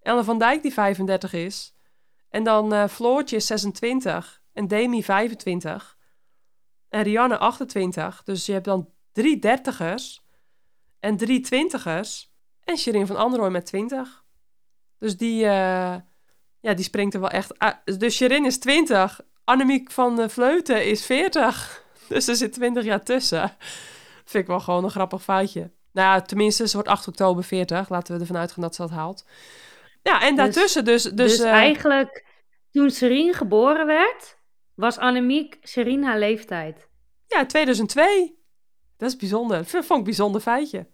Ellen 0.01 0.25
van 0.25 0.39
Dijk 0.39 0.61
die 0.61 0.73
35 0.73 1.33
is. 1.33 1.73
En 2.29 2.43
dan 2.43 2.73
eh 2.73 2.87
Floortje 2.87 3.35
is 3.35 3.45
26. 3.45 4.41
En 4.53 4.67
Demi 4.67 5.03
25. 5.03 5.97
En 6.91 7.03
Rianne 7.03 7.37
28. 7.37 8.21
Dus 8.23 8.45
je 8.45 8.51
hebt 8.51 8.65
dan 8.65 8.89
drie 9.11 9.39
dertigers. 9.39 10.21
En 10.99 11.17
drie 11.17 11.39
twintigers. 11.39 12.31
En 12.63 12.77
Shirin 12.77 13.07
van 13.07 13.15
Androoy 13.15 13.49
met 13.49 13.65
20. 13.65 14.23
Dus 14.99 15.17
die, 15.17 15.43
eh, 15.45 15.95
ja, 16.59 16.73
die 16.73 16.83
springt 16.83 17.13
er 17.13 17.19
wel 17.19 17.29
echt 17.29 17.59
uit. 17.59 17.99
Dus 17.99 18.15
Shirin 18.15 18.45
is 18.45 18.59
20. 18.59 19.19
Annemiek 19.43 19.91
van 19.91 20.15
de 20.15 20.29
Vleuten 20.29 20.85
is 20.85 21.05
40. 21.05 21.83
Dus 22.09 22.27
er 22.27 22.35
zit 22.35 22.53
20 22.53 22.83
jaar 22.83 23.03
tussen. 23.03 23.55
Vind 24.25 24.43
ik 24.43 24.47
wel 24.47 24.59
gewoon 24.59 24.83
een 24.83 24.89
grappig 24.91 25.23
feitje. 25.23 25.71
Nou 25.91 26.07
ja, 26.07 26.21
tenminste, 26.21 26.67
ze 26.67 26.73
wordt 26.73 26.89
8 26.89 27.07
oktober 27.07 27.43
40. 27.43 27.89
Laten 27.89 28.13
we 28.13 28.19
ervan 28.21 28.37
uitgaan 28.37 28.63
dat 28.63 28.75
ze 28.75 28.81
dat 28.81 28.91
haalt. 28.91 29.25
Ja, 30.01 30.21
en 30.21 30.35
Dus- 30.35 30.43
daartussen 30.43 30.85
dus... 30.85 31.03
Dus, 31.03 31.13
Dus, 31.13 31.39
eh, 31.39 31.51
eigenlijk, 31.51 32.25
toen 32.71 32.89
Serien 32.89 33.33
geboren 33.33 33.85
werd, 33.85 34.37
was 34.75 34.97
Annemiek 34.97 35.59
haar 36.01 36.19
leeftijd. 36.19 36.89
Ja, 37.27 37.45
2002. 37.45 38.39
Dat 38.97 39.09
is 39.09 39.15
bijzonder. 39.15 39.57
Dat 39.57 39.69
vond 39.69 39.83
ik 39.85 39.91
een 39.91 40.03
bijzonder 40.03 40.41
feitje. 40.41 40.87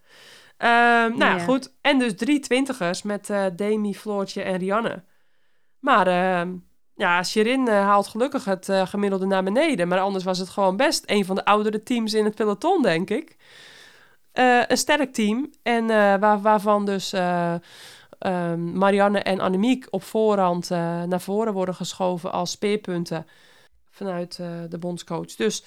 Ehm, 0.58 1.18
nou 1.18 1.38
ja, 1.38 1.40
goed. 1.40 1.76
En 1.82 2.00
dus 2.00 2.16
drie 2.16 2.40
twintigers 2.40 3.02
met 3.02 3.30
eh 3.30 3.46
Demi, 3.56 3.96
Floortje 3.96 4.42
en 4.42 4.58
Rianne. 4.58 5.04
Maar 5.80 6.08
ehm, 6.08 6.56
ja, 6.98 7.24
Shirin 7.24 7.68
eh, 7.68 7.74
haalt 7.74 8.08
gelukkig 8.08 8.46
het 8.46 8.70
eh, 8.70 8.88
gemiddelde 8.88 9.26
naar 9.26 9.44
beneden. 9.44 9.88
Maar 9.88 10.00
anders 10.00 10.24
was 10.24 10.38
het 10.38 10.50
gewoon 10.50 10.78
best 10.78 11.04
een 11.06 11.26
van 11.26 11.36
de 11.36 11.46
oudere 11.46 11.84
teams 11.84 12.14
in 12.14 12.26
het 12.26 12.36
peloton, 12.36 12.82
denk 12.82 13.10
ik. 13.10 13.36
Een 14.68 14.78
sterk 14.78 15.14
team. 15.14 15.50
En 15.64 15.88
waar, 16.20 16.42
waarvan 16.42 16.86
dus 16.86 17.14
eh, 17.14 17.54
ehm, 18.20 18.78
Marianne 18.78 19.20
en 19.20 19.40
Annemiek 19.40 19.88
op 19.90 20.04
voorhand 20.04 20.70
naar 20.70 21.22
voren 21.22 21.54
worden 21.54 21.76
geschoven 21.76 22.32
als 22.32 22.52
speerpunten 22.52 23.26
vanuit 23.98 24.38
eh, 24.40 24.50
de 24.70 24.78
bondscoach. 24.78 25.36
Dus 25.36 25.64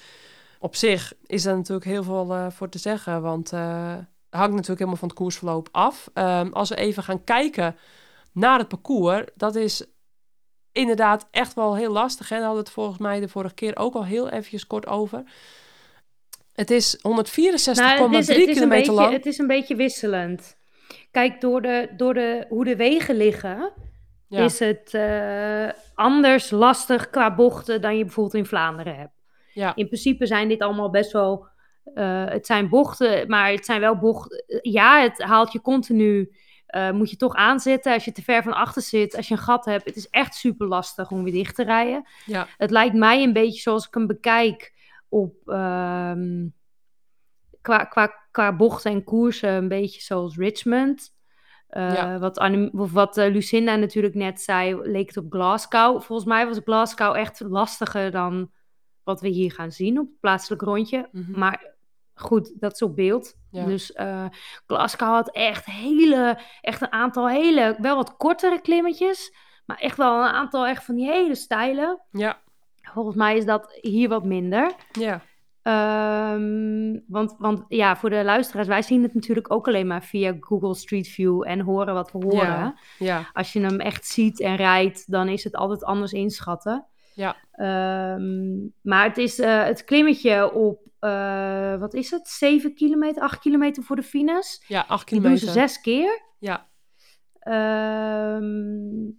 op 0.59 0.75
zich 0.75 1.13
is 1.25 1.45
er 1.45 1.55
natuurlijk 1.55 1.85
heel 1.85 2.03
veel 2.03 2.33
eh, 2.33 2.47
voor 2.49 2.69
te 2.69 2.77
zeggen, 2.77 3.21
want 3.21 3.53
eh 3.53 3.95
het 4.29 4.39
hangt 4.39 4.55
natuurlijk 4.55 4.79
helemaal 4.79 4.99
van 4.99 5.09
het 5.09 5.17
koersverloop 5.17 5.69
af. 5.71 6.09
Ehm, 6.13 6.49
als 6.51 6.69
we 6.69 6.75
even 6.75 7.03
gaan 7.03 7.23
kijken 7.23 7.75
naar 8.31 8.59
het 8.59 8.67
parcours, 8.67 9.23
dat 9.35 9.55
is 9.55 9.85
inderdaad 10.71 11.27
echt 11.31 11.53
wel 11.53 11.75
heel 11.75 11.91
lastig. 11.91 12.29
Hè? 12.29 12.35
Daar 12.35 12.45
hadden 12.45 12.63
we 12.63 12.69
het 12.69 12.77
volgens 12.79 12.97
mij 12.97 13.19
de 13.19 13.27
vorige 13.29 13.53
keer 13.53 13.77
ook 13.77 13.93
al 13.93 14.05
heel 14.05 14.29
eventjes 14.29 14.67
kort 14.67 14.87
over. 14.87 15.23
Het 16.53 16.71
is 16.71 16.95
164,3 16.95 17.03
Nou, 17.73 17.95
kilometer 18.05 18.67
beetje, 18.67 18.91
lang. 18.91 19.13
het 19.13 19.25
is 19.25 19.37
een 19.37 19.47
beetje 19.47 19.75
wisselend. 19.75 20.55
Kijk, 21.11 21.41
door, 21.41 21.61
de, 21.61 21.89
door 21.97 22.13
de, 22.13 22.45
hoe 22.49 22.65
de 22.65 22.75
wegen 22.75 23.15
liggen, 23.15 23.71
Ja. 24.27 24.43
is 24.43 24.59
het 24.59 24.93
anders 26.01 26.49
lastig 26.49 27.09
qua 27.09 27.35
bochten 27.35 27.81
dan 27.81 27.97
je 27.97 28.03
bijvoorbeeld 28.03 28.35
in 28.35 28.45
Vlaanderen 28.45 28.95
hebt. 28.95 29.13
Ja. 29.53 29.75
In 29.75 29.85
principe 29.87 30.25
zijn 30.25 30.47
dit 30.47 30.61
allemaal 30.61 30.89
best 30.89 31.11
wel. 31.11 31.47
eh, 31.93 32.25
het 32.25 32.45
zijn 32.45 32.69
bochten, 32.69 33.27
maar 33.27 33.51
het 33.51 33.65
zijn 33.65 33.79
wel 33.79 33.97
bochten. 33.97 34.43
Ja, 34.61 35.01
het 35.01 35.21
haalt 35.21 35.51
je 35.51 35.61
continu. 35.61 36.31
eh, 36.65 36.91
moet 36.91 37.09
je 37.09 37.15
toch 37.15 37.35
aanzetten 37.35 37.93
als 37.93 38.05
je 38.05 38.11
te 38.11 38.21
ver 38.23 38.43
van 38.43 38.53
achter 38.53 38.81
zit. 38.81 39.15
Als 39.15 39.27
je 39.27 39.33
een 39.33 39.39
gat 39.39 39.65
hebt. 39.65 39.85
Het 39.85 39.95
is 39.95 40.09
echt 40.09 40.35
super 40.35 40.67
lastig 40.67 41.11
om 41.11 41.23
weer 41.23 41.33
dicht 41.33 41.55
te 41.55 41.63
rijden. 41.63 42.07
Ja. 42.25 42.47
Het 42.57 42.71
lijkt 42.71 42.95
mij 42.95 43.23
een 43.23 43.33
beetje 43.33 43.61
zoals 43.61 43.87
ik 43.87 43.93
hem 43.93 44.07
bekijk 44.07 44.73
op. 45.09 45.33
ehm, 45.45 46.47
qua, 47.61 47.83
qua, 47.83 48.13
qua 48.31 48.55
bochten 48.55 48.91
en 48.91 49.03
koersen, 49.03 49.49
een 49.49 49.67
beetje 49.67 50.01
zoals 50.01 50.37
Richmond. 50.37 51.09
Eh, 51.71 51.93
Ja. 51.93 52.19
Wat, 52.19 52.37
Anne, 52.39 52.71
of 52.73 52.91
wat 52.91 53.17
eh, 53.17 53.31
Lucinda 53.31 53.75
natuurlijk 53.75 54.15
net 54.15 54.41
zei, 54.41 54.75
leek 54.81 55.07
het 55.07 55.17
op 55.17 55.25
Glasgow. 55.29 56.01
Volgens 56.01 56.27
mij 56.27 56.47
was 56.47 56.59
Glasgow 56.63 57.15
echt 57.15 57.39
lastiger 57.39 58.11
dan 58.11 58.51
wat 59.03 59.21
we 59.21 59.27
hier 59.27 59.51
gaan 59.51 59.71
zien 59.71 59.99
op 59.99 60.05
het 60.05 60.19
plaatselijk 60.19 60.61
rondje. 60.61 61.09
Mhm. 61.11 61.39
Maar 61.39 61.73
goed, 62.13 62.59
dat 62.59 62.73
is 62.73 62.81
op 62.81 62.95
beeld. 62.95 63.33
Ja. 63.51 63.65
Dus 63.65 63.91
eh, 63.91 64.25
Glasgow 64.67 65.09
had 65.09 65.31
echt, 65.31 65.65
hele, 65.65 66.39
echt 66.61 66.81
een 66.81 66.91
aantal 66.91 67.29
hele, 67.29 67.75
wel 67.79 67.95
wat 67.95 68.17
kortere 68.17 68.61
klimmetjes. 68.61 69.33
Maar 69.65 69.77
echt 69.77 69.97
wel 69.97 70.19
een 70.21 70.29
aantal 70.33 70.67
echt 70.67 70.83
van 70.83 70.95
die 70.95 71.11
hele 71.11 71.35
stijlen. 71.35 72.01
Ja. 72.11 72.39
Volgens 72.81 73.15
mij 73.15 73.37
is 73.37 73.45
dat 73.45 73.77
hier 73.81 74.09
wat 74.09 74.25
minder. 74.25 74.71
Ja. 74.91 75.21
Ehm, 75.63 76.99
want, 77.07 77.35
want 77.37 77.63
ja, 77.67 77.95
voor 77.95 78.09
de 78.09 78.23
luisteraars, 78.23 78.67
wij 78.67 78.81
zien 78.81 79.03
het 79.03 79.13
natuurlijk 79.13 79.53
ook 79.53 79.67
alleen 79.67 79.87
maar 79.87 80.03
via 80.03 80.35
Google 80.39 80.75
Street 80.75 81.07
View 81.07 81.43
en 81.47 81.59
horen 81.59 81.93
wat 81.93 82.11
we 82.11 82.17
horen. 82.23 82.47
Ja. 82.47 82.75
Ja. 82.99 83.29
Als 83.33 83.53
je 83.53 83.59
hem 83.61 83.79
echt 83.79 84.05
ziet 84.05 84.39
en 84.41 84.55
rijdt, 84.55 85.11
dan 85.11 85.27
is 85.27 85.43
het 85.43 85.55
altijd 85.55 85.83
anders 85.83 86.11
inschatten. 86.11 86.85
Ja. 87.13 87.35
Ehm, 87.51 88.57
maar 88.81 89.03
het 89.03 89.17
is 89.17 89.39
eh, 89.39 89.63
het 89.63 89.83
klimmetje 89.83 90.53
op, 90.53 90.79
eh, 90.99 91.75
wat 91.79 91.93
is 91.93 92.11
het? 92.11 92.27
7 92.27 92.73
kilometer, 92.73 93.21
8 93.21 93.39
kilometer 93.39 93.83
voor 93.83 93.95
de 93.95 94.03
fines. 94.03 94.63
Ja, 94.67 94.85
acht 94.87 95.09
Die 95.09 95.21
doen 95.21 95.33
kilometer. 95.33 95.47
ze 95.61 95.67
zes 95.67 95.81
keer. 95.81 96.21
Ja, 96.39 96.69
Ehm, 97.39 99.09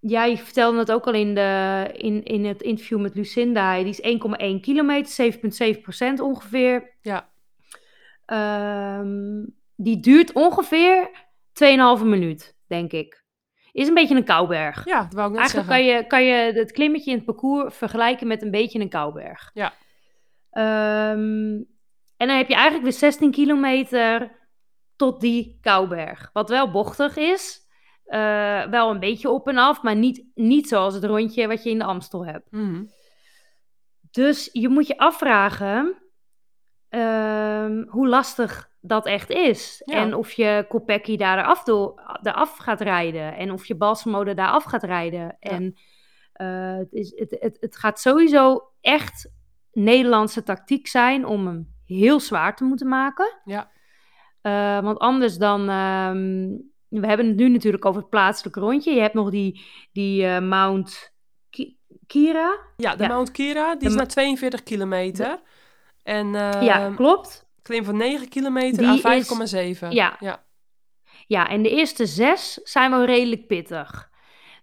ja, 0.00 0.24
je 0.24 0.36
vertelde 0.38 0.78
het 0.78 0.92
ook 0.92 1.06
al 1.06 1.12
in, 1.12 1.34
de, 1.34 1.90
in, 1.92 2.24
in 2.24 2.44
het 2.44 2.62
interview 2.62 3.00
met 3.00 3.14
Lucinda. 3.14 3.82
Die 3.82 3.96
is 4.00 4.18
1,1 4.56 4.60
kilometer, 4.60 5.32
7,7 5.74 5.80
procent 5.82 6.20
ongeveer. 6.20 6.96
ja, 7.00 7.28
Ehm, 8.26 9.44
die 9.76 10.00
duurt 10.00 10.32
ongeveer 10.32 11.10
2,5 11.98 12.04
minuut, 12.04 12.56
denk 12.66 12.92
ik. 12.92 13.24
Is 13.72 13.88
een 13.88 13.94
beetje 13.94 14.16
een 14.16 14.24
kouberg. 14.24 14.84
ja, 14.84 15.02
dat 15.02 15.12
wou 15.12 15.26
ik 15.26 15.32
net 15.32 15.40
Eigenlijk 15.40 15.68
zeggen. 15.68 15.84
kan 15.86 15.96
je, 15.96 16.06
kan 16.06 16.24
je 16.24 16.52
het 16.52 16.72
klimmetje 16.72 17.10
in 17.10 17.16
het 17.16 17.26
parcours 17.26 17.74
vergelijken 17.74 18.26
met 18.26 18.42
een 18.42 18.50
beetje 18.50 18.78
een 18.80 18.88
kouberg. 18.88 19.50
Ja. 19.54 19.72
Ehm, 20.50 21.54
en 22.16 22.26
dan 22.26 22.36
heb 22.36 22.48
je 22.48 22.54
eigenlijk 22.54 22.82
weer 22.84 22.92
16 22.92 23.30
kilometer 23.30 24.30
tot 24.96 25.20
die 25.20 25.58
kouberg. 25.60 26.30
Wat 26.32 26.48
wel 26.48 26.70
bochtig 26.70 27.16
is. 27.16 27.65
Eh, 28.06 28.66
wel 28.66 28.90
een 28.90 29.00
beetje 29.00 29.30
op 29.30 29.48
en 29.48 29.58
af, 29.58 29.82
maar 29.82 29.96
niet, 29.96 30.24
niet 30.34 30.68
zoals 30.68 30.94
het 30.94 31.04
rondje 31.04 31.46
wat 31.46 31.62
je 31.62 31.70
in 31.70 31.78
de 31.78 31.84
Amstel 31.84 32.26
hebt. 32.26 32.50
Mhm. 32.50 32.84
Dus 34.10 34.48
je 34.52 34.68
moet 34.68 34.86
je 34.86 34.98
afvragen 34.98 35.96
ehm, 36.88 37.84
hoe 37.88 38.08
lastig 38.08 38.70
dat 38.80 39.06
echt 39.06 39.30
is. 39.30 39.82
Ja. 39.84 39.96
En 39.96 40.14
of 40.14 40.32
je 40.32 40.64
Kopecky 40.68 41.16
daar 41.16 41.38
eraf, 41.38 41.62
door, 41.62 42.18
eraf 42.22 42.56
gaat 42.56 42.80
rijden. 42.80 43.36
En 43.36 43.52
of 43.52 43.66
je 43.66 43.76
Balsamode 43.76 44.34
daar 44.34 44.50
af 44.50 44.64
gaat 44.64 44.84
rijden. 44.84 45.36
En 45.38 45.76
eh, 46.32 46.76
het, 46.76 46.92
is, 46.92 47.12
het, 47.16 47.36
het, 47.40 47.56
het 47.60 47.76
gaat 47.76 48.00
sowieso 48.00 48.72
echt 48.80 49.30
Nederlandse 49.72 50.42
tactiek 50.42 50.86
zijn 50.86 51.26
om 51.26 51.46
hem 51.46 51.74
heel 51.84 52.20
zwaar 52.20 52.56
te 52.56 52.64
moeten 52.64 52.88
maken. 52.88 53.40
Ja. 53.44 53.70
Eh, 54.40 54.80
want 54.82 54.98
anders 54.98 55.36
dan... 55.38 55.68
ehm, 55.68 56.48
we 56.88 57.06
hebben 57.06 57.26
het 57.26 57.36
nu 57.36 57.48
natuurlijk 57.48 57.84
over 57.84 58.00
het 58.00 58.10
plaatselijke 58.10 58.60
rondje. 58.60 58.94
Je 58.94 59.00
hebt 59.00 59.14
nog 59.14 59.30
die, 59.30 59.64
die 59.92 60.26
eh, 60.26 60.38
Mount 60.40 61.12
Ki- 61.50 61.76
Kira. 62.06 62.58
Ja, 62.76 62.96
de 62.96 63.02
Ja. 63.02 63.08
Mount 63.08 63.30
Kira, 63.30 63.70
die 63.70 63.78
De 63.78 63.86
is 63.86 63.94
naar 63.94 64.06
42 64.08 64.62
kilometer. 64.62 65.40
En 66.02 66.32
ja, 66.32 66.60
ja, 66.62 66.92
klopt. 66.94 67.48
klim 67.62 67.84
van 67.84 67.96
9 67.96 68.28
kilometer 68.28 68.78
Die 68.78 68.86
aan 69.06 69.12
is- 69.12 69.26
5,7. 69.78 69.88
ja. 69.90 70.16
ja. 70.20 70.44
Ja, 71.26 71.48
en 71.48 71.62
de 71.62 71.70
eerste 71.70 72.06
zes 72.06 72.54
zijn 72.54 72.90
wel 72.90 73.04
redelijk 73.04 73.46
pittig. 73.46 74.10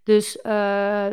Dus, 0.04 0.42
eh, 0.42 1.08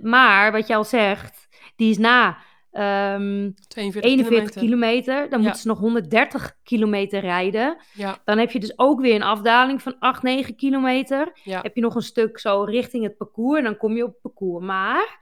maar 0.00 0.52
wat 0.52 0.66
je 0.66 0.74
al 0.74 0.84
zegt, 0.84 1.48
die 1.76 1.90
is 1.90 1.98
na 1.98 2.38
ehm 2.72 3.50
42 3.68 4.02
41 4.10 4.28
kilometer. 4.30 4.60
kilometer. 4.60 5.28
Dan 5.30 5.38
Ja. 5.38 5.44
moeten 5.44 5.60
ze 5.62 5.68
nog 5.68 5.78
130 5.78 6.56
kilometer 6.62 7.20
rijden. 7.20 7.76
Ja, 7.92 8.18
Dan 8.24 8.38
heb 8.38 8.50
je 8.50 8.60
dus 8.60 8.78
ook 8.78 9.00
weer 9.00 9.14
een 9.14 9.22
afdaling 9.22 9.82
van 9.82 9.96
8, 9.98 10.22
9 10.22 10.56
kilometer. 10.56 11.30
ja, 11.44 11.60
Heb 11.60 11.74
je 11.74 11.80
nog 11.82 11.94
een 11.94 12.02
stuk 12.02 12.38
zo 12.38 12.62
richting 12.62 13.04
het 13.04 13.16
parcours 13.16 13.58
en 13.58 13.64
dan 13.64 13.76
kom 13.76 13.96
je 13.96 14.02
op 14.04 14.12
het 14.12 14.20
parcours. 14.20 14.64
Maar 14.64 15.20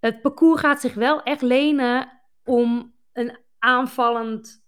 het 0.00 0.22
parcours 0.22 0.60
gaat 0.60 0.80
zich 0.80 0.94
wel 0.94 1.22
echt 1.22 1.42
lenen 1.42 2.20
om 2.44 2.94
een 3.12 3.38
aanvallend... 3.58 4.62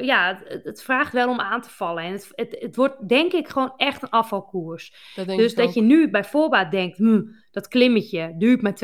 Ja, 0.00 0.42
het, 0.44 0.64
het 0.64 0.82
vraagt 0.82 1.12
wel 1.12 1.28
om 1.28 1.40
aan 1.40 1.60
te 1.60 1.70
vallen. 1.70 2.04
En 2.04 2.12
het, 2.12 2.28
het, 2.34 2.56
het 2.60 2.76
wordt 2.76 3.08
denk 3.08 3.32
ik 3.32 3.48
gewoon 3.48 3.72
echt 3.76 4.02
een 4.02 4.10
afvalkoers. 4.10 5.12
dat 5.14 5.26
Dus 5.26 5.54
dat 5.54 5.66
ook. 5.66 5.72
je 5.74 5.80
nu 5.80 6.10
bij 6.10 6.24
voorbaat 6.24 6.70
denkt, 6.70 6.96
hm, 6.96 7.22
dat 7.50 7.68
klimmetje 7.68 8.34
duurt 8.38 8.62
maar 8.62 8.74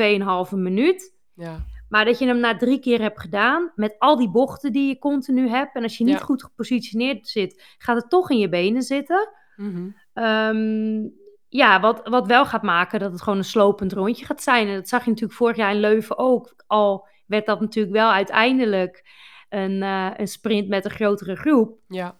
2,5 0.49 0.51
minuut. 0.55 1.17
Ja, 1.33 1.65
Maar 1.89 2.05
dat 2.05 2.19
je 2.19 2.25
hem 2.25 2.39
na 2.39 2.57
drie 2.57 2.79
keer 2.79 3.01
hebt 3.01 3.19
gedaan, 3.19 3.71
met 3.75 3.95
al 3.99 4.17
die 4.17 4.29
bochten 4.29 4.71
die 4.71 4.87
je 4.87 4.99
continu 4.99 5.49
hebt. 5.49 5.75
En 5.75 5.83
als 5.83 5.97
je 5.97 6.03
niet 6.03 6.17
Ja. 6.17 6.23
goed 6.25 6.43
gepositioneerd 6.43 7.27
zit, 7.27 7.75
gaat 7.77 7.95
het 8.01 8.09
toch 8.09 8.29
in 8.29 8.37
je 8.37 8.49
benen 8.49 8.81
zitten. 8.81 9.29
mhm. 9.55 9.89
Ehm, 10.13 11.07
ja, 11.47 11.79
wat, 11.79 12.07
wat 12.07 12.27
wel 12.27 12.45
gaat 12.45 12.63
maken 12.63 12.99
dat 12.99 13.11
het 13.11 13.21
gewoon 13.21 13.37
een 13.37 13.43
slopend 13.45 13.93
rondje 13.93 14.25
gaat 14.25 14.41
zijn. 14.43 14.67
En 14.67 14.75
dat 14.75 14.87
zag 14.89 15.03
je 15.03 15.09
natuurlijk 15.09 15.37
vorig 15.37 15.55
jaar 15.55 15.71
in 15.73 15.79
Leuven 15.79 16.17
ook. 16.17 16.53
Al 16.67 17.07
werd 17.25 17.45
dat 17.45 17.59
natuurlijk 17.59 17.95
wel 17.95 18.11
uiteindelijk 18.11 19.05
een, 19.49 19.81
eh, 19.83 20.09
een 20.17 20.27
sprint 20.27 20.67
met 20.67 20.85
een 20.85 20.91
grotere 20.91 21.35
groep. 21.35 21.77
ja, 21.87 22.15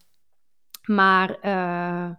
Maar 0.85 1.37
eh, 1.39 2.09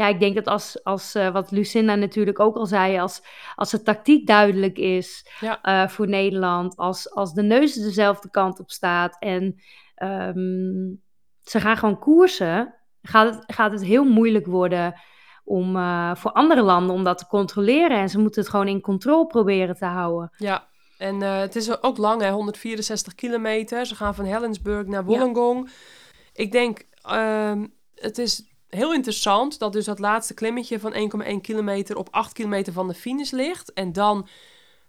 ja, 0.00 0.06
ik 0.06 0.20
denk 0.20 0.34
dat 0.34 0.46
als, 0.46 0.84
als 0.84 1.14
eh, 1.14 1.28
wat 1.32 1.50
Lucinda 1.50 1.94
natuurlijk 1.94 2.40
ook 2.40 2.56
al 2.56 2.66
zei, 2.66 2.98
als, 2.98 3.22
als 3.54 3.70
de 3.70 3.82
tactiek 3.82 4.26
duidelijk 4.26 4.78
is 4.78 5.26
Ja. 5.40 5.62
eh, 5.62 5.88
voor 5.88 6.08
Nederland, 6.08 6.76
als, 6.76 7.10
als 7.14 7.32
de 7.34 7.42
neus 7.42 7.74
dezelfde 7.74 8.30
kant 8.30 8.60
op 8.60 8.70
staat 8.70 9.16
en 9.18 9.60
ehm, 9.94 10.94
ze 11.44 11.60
gaan 11.60 11.76
gewoon 11.76 11.98
koersen, 11.98 12.74
gaat 13.02 13.34
het, 13.34 13.44
gaat 13.54 13.72
het 13.72 13.84
heel 13.84 14.04
moeilijk 14.04 14.46
worden 14.46 15.00
om, 15.44 15.76
eh, 15.76 16.14
voor 16.14 16.32
andere 16.32 16.62
landen 16.62 16.94
om 16.94 17.04
dat 17.04 17.18
te 17.18 17.26
controleren. 17.26 17.98
En 17.98 18.08
ze 18.08 18.18
moeten 18.18 18.40
het 18.40 18.50
gewoon 18.50 18.68
in 18.68 18.80
controle 18.80 19.26
proberen 19.26 19.76
te 19.76 19.84
houden. 19.84 20.30
ja. 20.36 20.68
En 20.98 21.20
het 21.20 21.56
is 21.56 21.82
ook 21.82 21.96
lang, 21.96 22.20
hè, 22.22 22.30
164 22.30 23.14
kilometer. 23.14 23.86
Ze 23.86 23.94
gaan 23.94 24.14
van 24.14 24.24
Helensburg 24.24 24.86
naar 24.86 25.04
Wollongong. 25.04 25.70
Ik 26.32 26.52
denk, 26.52 26.86
ehm, 27.02 27.66
het 27.94 28.18
is 28.18 28.49
heel 28.70 28.94
interessant 28.94 29.58
dat 29.58 29.72
dus 29.72 29.84
dat 29.84 29.98
laatste 29.98 30.34
klimmetje 30.34 30.80
van 30.80 30.94
1,1 31.24 31.40
kilometer 31.40 31.96
op 31.96 32.08
8 32.10 32.32
kilometer 32.32 32.72
van 32.72 32.88
de 32.88 32.94
finish 32.94 33.30
ligt. 33.30 33.72
En 33.72 33.92
dan 33.92 34.28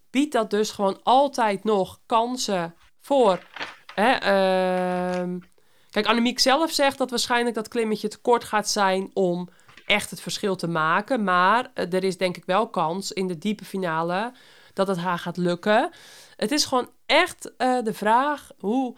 biedt 0.10 0.34
dat 0.34 0.50
dus 0.50 0.72
gewoon 0.72 1.00
altijd 1.04 1.64
nog 1.64 2.00
kansen 2.06 2.76
voor. 3.00 3.40
Hè, 3.96 4.12
ehm, 4.12 5.40
kijk, 5.90 6.06
Annemiek 6.06 6.40
zelf 6.40 6.72
zegt 6.72 6.98
dat 6.98 7.10
waarschijnlijk 7.10 7.56
dat 7.56 7.68
klimmetje 7.68 8.08
te 8.08 8.22
kort 8.22 8.44
gaat 8.44 8.70
zijn 8.70 9.12
om 9.14 9.50
echt 9.86 10.10
het 10.10 10.22
verschil 10.22 10.56
te 10.56 10.68
maken. 10.68 11.24
Maar 11.24 11.72
eh, 11.74 11.94
er 11.94 12.04
is 12.04 12.18
denk 12.18 12.38
ik 12.38 12.46
wel 12.46 12.70
kans 12.70 13.12
in 13.12 13.28
de 13.28 13.38
diepe 13.38 13.66
finale 13.66 14.34
dat 14.74 14.88
het 14.88 14.98
haar 14.98 15.20
gaat 15.20 15.38
lukken. 15.38 15.90
Het 16.36 16.52
is 16.52 16.66
gewoon 16.66 16.90
echt 17.06 17.56
eh, 17.58 17.82
de 17.84 17.94
vraag 17.94 18.50
hoe 18.60 18.96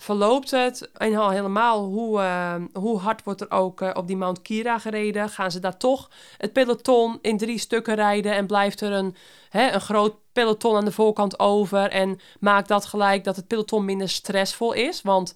verloopt 0.00 0.50
het 0.50 0.90
en 0.92 1.14
al 1.16 1.30
helemaal 1.30 1.84
hoe, 1.84 2.20
eh, 2.20 2.54
hoe 2.72 2.98
hard 2.98 3.24
wordt 3.24 3.40
er 3.40 3.50
ook 3.50 3.80
eh, 3.80 3.90
op 3.94 4.06
die 4.06 4.16
Mount 4.16 4.42
Kira 4.42 4.78
gereden. 4.78 5.28
Gaan 5.28 5.50
ze 5.50 5.60
daar 5.60 5.76
toch 5.76 6.10
het 6.36 6.52
peloton 6.52 7.18
in 7.22 7.36
drie 7.38 7.58
stukken 7.58 7.94
rijden 7.94 8.32
en 8.34 8.46
blijft 8.46 8.80
er 8.80 8.92
een, 8.92 9.16
hè, 9.48 9.72
een 9.72 9.80
groot 9.80 10.14
peloton 10.32 10.76
aan 10.76 10.84
de 10.84 10.92
voorkant 10.92 11.38
over 11.38 11.90
en 11.90 12.20
maakt 12.40 12.68
dat 12.68 12.86
gelijk 12.86 13.24
dat 13.24 13.36
het 13.36 13.46
peloton 13.46 13.84
minder 13.84 14.08
stressvol 14.08 14.72
is? 14.72 15.02
Want 15.02 15.34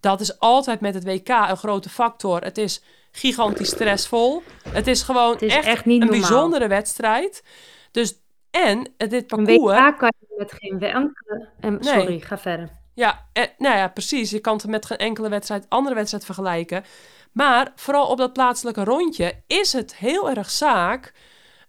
dat 0.00 0.20
is 0.20 0.38
altijd 0.38 0.80
met 0.80 0.94
het 0.94 1.04
WK 1.04 1.28
een 1.28 1.56
grote 1.56 1.88
factor. 1.88 2.40
Het 2.40 2.58
is 2.58 2.82
gigantisch 3.12 3.68
stressvol. 3.68 4.42
Het 4.68 4.86
is 4.86 5.02
gewoon 5.02 5.32
Het 5.32 5.42
is 5.42 5.54
echt, 5.54 5.66
echt 5.66 5.84
niet 5.84 6.00
een 6.02 6.06
normaal. 6.08 6.28
bijzondere 6.28 6.68
wedstrijd. 6.68 7.42
Dus 7.90 8.14
en 8.50 8.92
dit 8.96 9.32
Een 9.32 9.44
parcours. 9.44 9.78
WK 9.78 9.98
kan 9.98 10.12
je 10.18 10.34
met 10.38 10.52
geen 10.52 10.80
en- 10.80 11.14
Nee. 11.60 11.80
Sorry, 11.80 12.20
ga 12.20 12.38
verder. 12.38 12.80
Ja, 12.94 13.26
nou 13.58 13.76
ja, 13.76 13.88
precies. 13.88 14.30
Je 14.30 14.38
kan 14.38 14.56
het 14.56 14.66
met 14.66 14.86
geen 14.86 14.98
enkele 14.98 15.28
wedstrijd, 15.28 15.66
andere 15.68 15.94
wedstrijd 15.94 16.24
vergelijken. 16.24 16.84
Maar 17.32 17.72
vooral 17.74 18.06
op 18.06 18.18
dat 18.18 18.32
plaatselijke 18.32 18.84
rondje 18.84 19.34
is 19.46 19.72
het 19.72 19.96
heel 19.96 20.30
erg 20.30 20.50
zaak. 20.50 21.12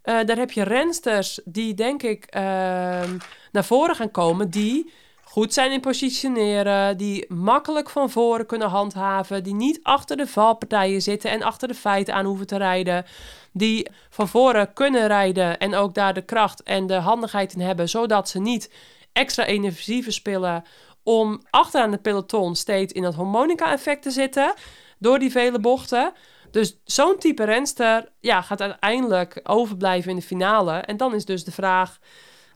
Eh, 0.02 0.20
daar 0.26 0.38
heb 0.38 0.52
je 0.52 0.64
rensters 0.64 1.40
die, 1.46 1.74
denk 1.74 2.04
ik, 2.04 2.26
ehm, 2.26 3.18
naar 3.52 3.66
voren 3.66 3.96
gaan 3.96 4.12
komen. 4.12 4.50
Die 4.50 4.92
goed 5.24 5.54
zijn 5.54 5.72
in 5.72 5.80
positioneren. 5.80 6.98
Die 6.98 7.34
makkelijk 7.34 7.90
van 7.90 8.10
voren 8.10 8.46
kunnen 8.46 8.70
handhaven. 8.70 9.44
Die 9.44 9.54
niet 9.54 9.80
achter 9.84 10.18
de 10.18 10.28
valpartijen 10.28 11.02
zitten 11.02 11.32
en 11.32 11.44
achter 11.44 11.68
de 11.68 11.74
feiten 11.74 12.14
aan 12.14 12.26
hoeven 12.26 12.48
te 12.48 12.58
rijden. 12.58 13.06
Die 13.52 13.88
van 14.10 14.28
voren 14.28 14.74
kunnen 14.74 15.08
rijden 15.08 15.60
en 15.60 15.76
ook 15.76 15.94
daar 15.94 16.14
de 16.14 16.22
kracht 16.22 16.64
en 16.64 16.88
de 16.88 16.94
handigheid 16.94 17.54
in 17.54 17.62
hebben. 17.62 17.90
Zodat 17.90 18.30
ze 18.30 18.40
niet 18.40 18.70
extra 19.14 19.46
energie 19.46 20.04
verspillen 20.04 20.64
om 21.04 21.42
achteraan 21.50 21.92
het 21.92 22.02
peloton 22.02 22.56
steeds 22.56 22.94
in 22.94 23.02
dat 23.02 23.16
harmonica-effect 23.16 24.02
te 24.02 24.12
zitten. 24.12 24.54
Door 25.00 25.20
die 25.20 25.32
vele 25.32 25.60
bochten. 25.60 26.14
Dus 26.52 26.82
zo'n 26.84 27.18
type 27.18 27.44
renster 27.44 28.12
ja, 28.20 28.42
gaat 28.42 28.62
uiteindelijk 28.62 29.40
overblijven 29.44 30.10
in 30.10 30.16
de 30.16 30.22
finale. 30.22 30.72
En 30.72 30.98
dan 30.98 31.14
is 31.14 31.26
dus 31.26 31.44
de 31.44 31.52
vraag... 31.52 32.00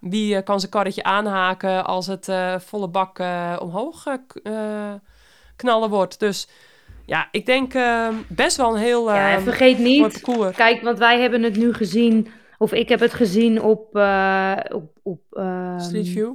wie 0.02 0.36
eh, 0.36 0.44
kan 0.44 0.60
zijn 0.60 0.72
karretje 0.72 1.04
aanhaken 1.04 1.86
als 1.86 2.08
het 2.08 2.30
eh, 2.30 2.60
volle 2.60 2.88
bak 2.88 3.20
eh, 3.20 3.56
omhoog 3.60 4.04
knallen 5.56 5.90
wordt. 5.90 6.20
Dus 6.20 6.48
ja, 7.06 7.28
ik 7.32 7.46
denk 7.46 7.74
eh, 7.74 8.10
best 8.28 8.58
wel 8.58 8.74
een 8.74 8.82
heel 8.82 9.14
Ja, 9.14 9.32
en 9.32 9.38
eh 9.38 9.44
vergeet 9.44 9.78
niet. 9.78 10.22
Kijk, 10.56 10.82
want 10.82 10.98
wij 10.98 11.22
hebben 11.22 11.44
het 11.44 11.58
nu 11.58 11.74
gezien, 11.74 12.28
of 12.58 12.74
ik 12.74 12.90
heb 12.90 13.00
het 13.00 13.14
gezien 13.14 13.62
op, 13.62 13.96
op, 14.72 14.98
op 15.04 15.22
ehm, 15.30 15.80
Street 15.80 16.08
View. 16.08 16.34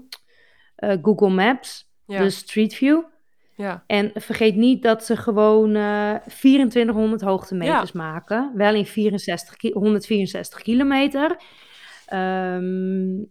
Google 1.03 1.29
Maps, 1.29 1.92
Ja, 2.07 2.19
dus 2.19 2.37
Street 2.37 2.75
View. 2.75 3.01
ja, 3.57 3.85
En 3.87 4.11
vergeet 4.15 4.57
niet 4.57 4.83
dat 4.83 5.05
ze 5.05 5.17
gewoon 5.17 5.75
eh 5.75 6.15
2400 6.15 7.23
hoogtemeters 7.23 7.93
maken. 7.93 8.53
Wel 8.55 8.75
in 8.75 8.87
64, 8.87 9.57
ki- 9.57 9.73
164 9.73 10.63
kilometer. 10.63 11.37
Ehm, 12.07 13.23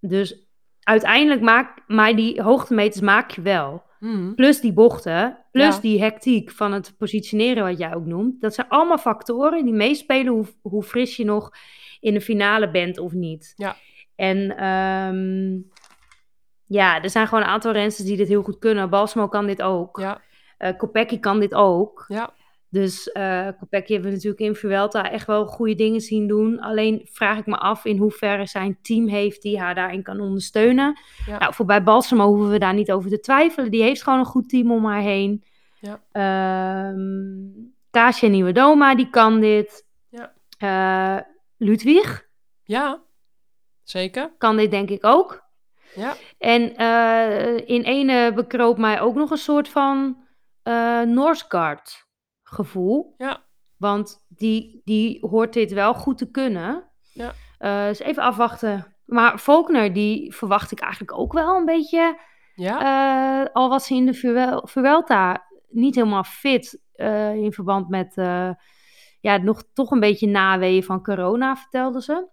Dus 0.00 0.46
uiteindelijk 0.82 1.40
maak, 1.40 1.78
maar 1.86 2.16
die 2.16 2.42
hoogtemeters 2.42 3.00
maak 3.00 3.30
je 3.30 3.42
wel. 3.42 3.82
Mhm. 4.00 4.34
Plus 4.34 4.60
die 4.60 4.72
bochten, 4.72 5.38
plus 5.52 5.74
Ja. 5.74 5.80
die 5.80 6.00
hectiek 6.02 6.50
van 6.50 6.72
het 6.72 6.94
positioneren 6.98 7.64
wat 7.64 7.78
jij 7.78 7.94
ook 7.94 8.06
noemt. 8.06 8.40
Dat 8.40 8.54
zijn 8.54 8.68
allemaal 8.68 8.98
factoren 8.98 9.64
die 9.64 9.74
meespelen 9.74 10.32
hoe, 10.32 10.46
hoe 10.62 10.82
fris 10.82 11.16
je 11.16 11.24
nog 11.24 11.50
in 12.00 12.14
de 12.14 12.20
finale 12.20 12.70
bent 12.70 12.98
of 12.98 13.12
niet. 13.12 13.52
Ja. 13.56 13.76
En 14.16 14.56
ehm, 14.56 15.58
ja, 16.74 17.02
er 17.02 17.10
zijn 17.10 17.26
gewoon 17.26 17.44
een 17.44 17.50
aantal 17.50 17.72
rensters 17.72 18.08
die 18.08 18.16
dit 18.16 18.28
heel 18.28 18.42
goed 18.42 18.58
kunnen. 18.58 18.90
Balsamo 18.90 19.28
kan 19.28 19.46
dit 19.46 19.62
ook. 19.62 19.98
Ja, 19.98 20.20
Eh 20.58 20.76
Kopecky 20.76 21.20
kan 21.20 21.40
dit 21.40 21.54
ook. 21.54 22.04
ja, 22.08 22.32
Dus 22.68 23.10
Kopecky 23.58 23.92
hebben 23.92 24.10
we 24.10 24.16
natuurlijk 24.16 24.40
in 24.40 24.54
Vuelta 24.54 25.10
echt 25.10 25.26
wel 25.26 25.46
goede 25.46 25.74
dingen 25.74 26.00
zien 26.00 26.26
doen. 26.26 26.60
Alleen 26.60 27.08
vraag 27.10 27.38
ik 27.38 27.46
me 27.46 27.56
af 27.56 27.84
in 27.84 27.98
hoeverre 27.98 28.46
zijn 28.46 28.78
team 28.82 29.08
heeft 29.08 29.42
die 29.42 29.58
haar 29.60 29.74
daarin 29.74 30.02
kan 30.02 30.20
ondersteunen. 30.20 30.98
Ja. 31.26 31.38
Nou, 31.38 31.54
voor 31.54 31.66
bij 31.66 31.82
Balsamo 31.82 32.26
hoeven 32.26 32.50
we 32.50 32.58
daar 32.58 32.74
niet 32.74 32.92
over 32.92 33.10
te 33.10 33.20
twijfelen. 33.20 33.70
Die 33.70 33.82
heeft 33.82 34.02
gewoon 34.02 34.18
een 34.18 34.24
goed 34.24 34.48
team 34.48 34.72
om 34.72 34.84
haar 34.84 35.02
heen. 35.02 35.44
Ja. 35.80 36.00
Ehm 36.12 37.72
Kasia 37.94 38.28
Nieuwedoma, 38.28 38.94
die 38.94 39.10
kan 39.10 39.40
dit. 39.40 39.86
Ja. 40.08 40.32
Eh, 40.58 41.22
Ludwig 41.56 42.28
ja. 42.64 43.02
Zeker. 43.82 44.32
kan 44.38 44.56
dit 44.56 44.70
denk 44.70 44.90
ik 44.90 45.04
ook. 45.04 45.43
Ja. 45.94 46.14
En 46.38 46.76
eh, 46.76 47.56
in 47.56 47.82
ene 47.82 48.32
bekroop 48.34 48.78
mij 48.78 49.00
ook 49.00 49.14
nog 49.14 49.30
een 49.30 49.36
soort 49.36 49.68
van 49.68 50.22
eh 50.62 51.00
Northgard 51.00 52.06
gevoel. 52.42 53.14
Ja. 53.18 53.42
Want 53.76 54.24
die, 54.28 54.80
die 54.84 55.26
hoort 55.26 55.52
dit 55.52 55.72
wel 55.72 55.94
goed 55.94 56.18
te 56.18 56.30
kunnen. 56.30 56.90
Ja. 57.12 57.32
Dus 57.88 57.98
even 57.98 58.22
afwachten. 58.22 58.96
Maar 59.04 59.38
Faulkner, 59.38 59.92
die 59.92 60.34
verwacht 60.34 60.72
ik 60.72 60.80
eigenlijk 60.80 61.18
ook 61.18 61.32
wel 61.32 61.56
een 61.56 61.64
beetje. 61.64 62.18
Ja. 62.54 63.50
al 63.52 63.68
was 63.68 63.88
hij 63.88 63.98
in 63.98 64.06
de 64.06 64.14
Vuel- 64.14 64.66
Vuelta 64.66 65.44
niet 65.68 65.94
helemaal 65.94 66.24
fit 66.24 66.82
in 67.34 67.52
verband 67.52 67.88
met... 67.88 68.14
ja, 69.20 69.36
nog 69.36 69.62
toch 69.72 69.90
een 69.90 70.00
beetje 70.00 70.26
naweeën 70.26 70.82
van 70.84 71.02
corona, 71.02 71.56
vertelde 71.56 72.02
ze. 72.02 72.28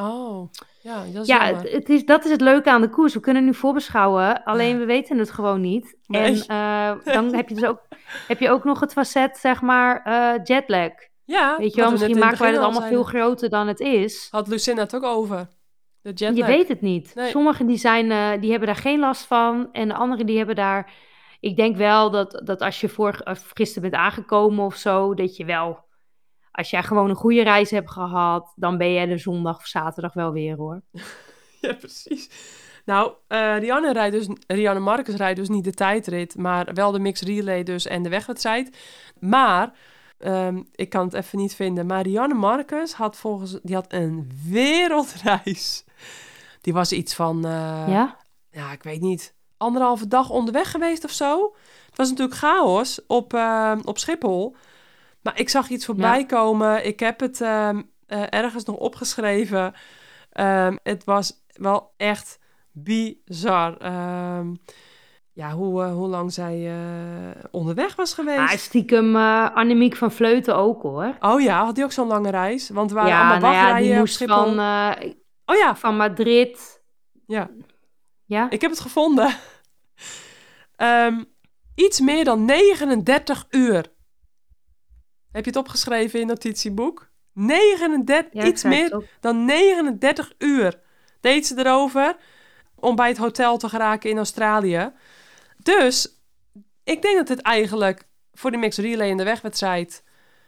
Oh, 0.00 0.50
ja, 0.82 1.04
dat 1.12 1.22
is 1.22 1.28
Ja, 1.28 1.44
het, 1.44 1.70
het 1.70 1.88
is, 1.88 2.04
dat 2.04 2.24
is 2.24 2.30
het 2.30 2.40
leuke 2.40 2.70
aan 2.70 2.80
de 2.80 2.88
koers. 2.88 3.14
We 3.14 3.20
kunnen 3.20 3.44
nu 3.44 3.54
voorbeschouwen, 3.54 4.44
alleen 4.44 4.78
we 4.78 4.84
weten 4.84 5.18
het 5.18 5.30
gewoon 5.30 5.60
niet. 5.60 5.96
Nee. 6.06 6.22
En 6.22 6.46
eh, 6.46 7.14
dan 7.14 7.34
heb 7.34 7.48
je 7.48 7.54
dus 7.54 7.64
ook, 7.64 7.80
heb 8.28 8.40
je 8.40 8.50
ook 8.50 8.64
nog 8.64 8.80
het 8.80 8.92
facet, 8.92 9.36
zeg 9.36 9.60
maar, 9.60 10.02
eh, 10.04 10.44
jetlag. 10.44 10.90
ja, 11.24 11.56
Weet 11.58 11.74
je 11.74 11.80
wel, 11.80 11.90
misschien 11.90 12.18
maken 12.18 12.38
wij 12.38 12.48
het 12.48 12.58
al 12.58 12.64
allemaal 12.64 12.88
veel 12.88 13.04
groter 13.04 13.48
dan 13.50 13.66
het 13.66 13.80
is. 13.80 14.28
Had 14.30 14.48
Lucinda 14.48 14.82
het 14.82 14.94
ook 14.94 15.04
over. 15.04 15.48
De 16.02 16.12
jetlag. 16.12 16.36
Je 16.36 16.56
weet 16.56 16.68
het 16.68 16.80
niet. 16.80 17.14
Nee. 17.14 17.30
Sommigen 17.30 17.66
die, 17.66 17.78
zijn, 17.78 18.10
eh, 18.10 18.40
die 18.40 18.50
hebben 18.50 18.68
daar 18.68 18.76
geen 18.76 18.98
last 18.98 19.26
van 19.26 19.68
en 19.72 19.88
de 19.88 19.94
anderen 19.94 20.26
die 20.26 20.36
hebben 20.36 20.56
daar... 20.56 20.92
Ik 21.40 21.56
denk 21.56 21.76
wel 21.76 22.10
dat, 22.10 22.42
dat 22.44 22.60
als 22.60 22.80
je 22.80 22.88
voor, 22.88 23.20
of 23.24 23.50
gisteren 23.54 23.90
bent 23.90 24.02
aangekomen 24.02 24.64
of 24.64 24.76
zo, 24.76 25.14
dat 25.14 25.36
je 25.36 25.44
wel... 25.44 25.86
Als 26.58 26.70
jij 26.70 26.82
gewoon 26.82 27.10
een 27.10 27.16
goede 27.16 27.42
reis 27.42 27.70
hebt 27.70 27.90
gehad, 27.90 28.52
dan 28.56 28.78
ben 28.78 28.92
jij 28.92 29.06
de 29.06 29.18
zondag 29.18 29.56
of 29.56 29.66
zaterdag 29.66 30.12
wel 30.12 30.32
weer 30.32 30.56
hoor. 30.56 30.80
Ja, 31.60 31.72
precies. 31.74 32.30
Nou, 32.84 33.12
eh 33.28 33.58
Rianne, 33.58 33.92
rijdt 33.92 34.14
dus, 34.14 34.28
Rianne 34.46 34.80
Marcus 34.80 35.14
rijdt 35.14 35.38
dus 35.38 35.48
niet 35.48 35.64
de 35.64 35.72
tijdrit, 35.72 36.36
maar 36.36 36.74
wel 36.74 36.90
de 36.90 36.98
mixed 36.98 37.28
relay 37.28 37.62
dus 37.62 37.86
en 37.86 38.02
de 38.02 38.08
wegwedstrijd. 38.08 38.76
Maar, 39.20 39.72
ehm, 40.18 40.62
ik 40.74 40.88
kan 40.88 41.04
het 41.04 41.14
even 41.14 41.38
niet 41.38 41.54
vinden, 41.54 41.86
maar 41.86 42.02
Rianne 42.02 42.34
Marcus 42.34 42.92
had 42.92 43.16
volgens, 43.16 43.58
die 43.62 43.74
had 43.74 43.92
een 43.92 44.30
wereldreis. 44.48 45.84
Die 46.60 46.72
was 46.72 46.92
iets 46.92 47.14
van, 47.14 47.44
eh, 47.44 47.84
ja? 47.88 48.16
ja, 48.50 48.72
ik 48.72 48.82
weet 48.82 49.00
niet, 49.00 49.34
anderhalve 49.56 50.08
dag 50.08 50.30
onderweg 50.30 50.70
geweest 50.70 51.04
of 51.04 51.10
zo. 51.10 51.54
Het 51.86 51.96
was 51.96 52.08
natuurlijk 52.10 52.38
chaos 52.38 53.06
op, 53.06 53.34
eh, 53.34 53.78
op 53.84 53.98
Schiphol. 53.98 54.56
Maar 55.22 55.38
ik 55.40 55.48
zag 55.48 55.68
iets 55.68 55.84
voorbij 55.84 56.18
Ja. 56.18 56.24
komen. 56.26 56.86
Ik 56.86 57.00
heb 57.00 57.20
het 57.20 57.40
ehm, 57.40 57.82
eh, 58.06 58.22
ergens 58.30 58.64
nog 58.64 58.76
opgeschreven. 58.76 59.74
Ehm, 60.32 60.76
het 60.82 61.04
was 61.04 61.44
wel 61.52 61.92
echt 61.96 62.38
bizar. 62.72 63.76
Ehm, 63.76 64.54
ja, 65.32 65.50
hoe, 65.52 65.82
eh, 65.82 65.92
hoe 65.92 66.08
lang 66.08 66.32
zij 66.32 66.66
eh, 66.68 67.44
onderweg 67.50 67.96
was 67.96 68.14
geweest. 68.14 68.38
Ah, 68.38 68.48
stiekem 68.58 69.16
Annemiek 69.54 69.96
van 69.96 70.12
Vleuten 70.12 70.56
ook 70.56 70.82
hoor. 70.82 71.16
Oh 71.20 71.40
ja, 71.40 71.64
had 71.64 71.74
die 71.74 71.84
ook 71.84 71.92
zo'n 71.92 72.06
lange 72.06 72.30
reis? 72.30 72.68
Want 72.70 72.90
waren 72.90 73.10
ja, 73.10 73.18
allemaal 73.30 73.52
nou 73.52 73.54
ja, 73.54 73.76
die 73.78 73.94
moest 73.98 74.24
van, 74.24 74.48
Oh 75.44 75.56
ja, 75.56 75.76
van 75.76 75.96
Madrid. 75.96 76.82
ja. 77.26 77.50
Ja? 78.24 78.50
Ik 78.50 78.60
heb 78.60 78.70
het 78.70 78.80
gevonden. 78.80 79.34
Iets 81.74 82.00
meer 82.00 82.24
dan 82.24 82.44
39 82.44 83.46
uur. 83.50 83.92
Heb 85.38 85.44
je 85.46 85.50
het 85.58 85.60
opgeschreven 85.60 86.20
in 86.20 86.26
notitieboek? 86.26 87.08
39, 87.32 88.32
Ja, 88.32 88.42
ik 88.42 88.48
iets 88.48 88.62
meer 88.62 88.96
op. 88.96 89.04
dan 89.20 89.44
39 89.44 90.32
uur 90.38 90.80
deed 91.20 91.46
ze 91.46 91.58
erover 91.58 92.16
om 92.74 92.96
bij 92.96 93.08
het 93.08 93.16
hotel 93.18 93.56
te 93.58 93.68
geraken 93.68 94.10
in 94.10 94.16
Australië. 94.16 94.92
Dus 95.62 96.18
ik 96.84 97.02
denk 97.02 97.16
dat 97.16 97.28
het 97.28 97.40
eigenlijk 97.40 98.02
voor 98.32 98.50
de 98.50 98.56
mixed 98.56 98.84
relay 98.84 99.10
en 99.10 99.16
de 99.16 99.24
wegwedstrijd... 99.24 100.02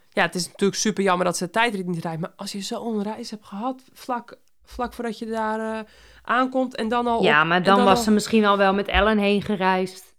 Ja, 0.08 0.22
het 0.22 0.34
is 0.34 0.46
natuurlijk 0.46 0.80
super 0.80 1.02
jammer 1.04 1.24
dat 1.26 1.36
ze 1.36 1.44
de 1.44 1.50
tijdrit 1.50 1.86
niet 1.86 2.02
rijdt. 2.04 2.20
Maar 2.20 2.32
als 2.36 2.52
je 2.52 2.60
zo'n 2.60 3.02
reis 3.02 3.30
hebt 3.30 3.46
gehad, 3.46 3.82
vlak, 3.92 4.36
vlak 4.64 4.92
voordat 4.92 5.18
je 5.18 5.26
daar 5.26 5.78
eh, 5.78 5.84
aankomt 6.22 6.74
en 6.76 6.88
dan 6.88 7.06
al... 7.06 7.22
Ja, 7.22 7.40
op- 7.40 7.46
maar 7.48 7.62
dan 7.62 7.84
was 7.84 7.98
al- 7.98 8.04
ze 8.04 8.10
misschien 8.10 8.44
al 8.44 8.56
wel 8.56 8.74
met 8.74 8.88
Ellen 8.88 9.18
heen 9.18 9.42
gereisd. 9.42 10.09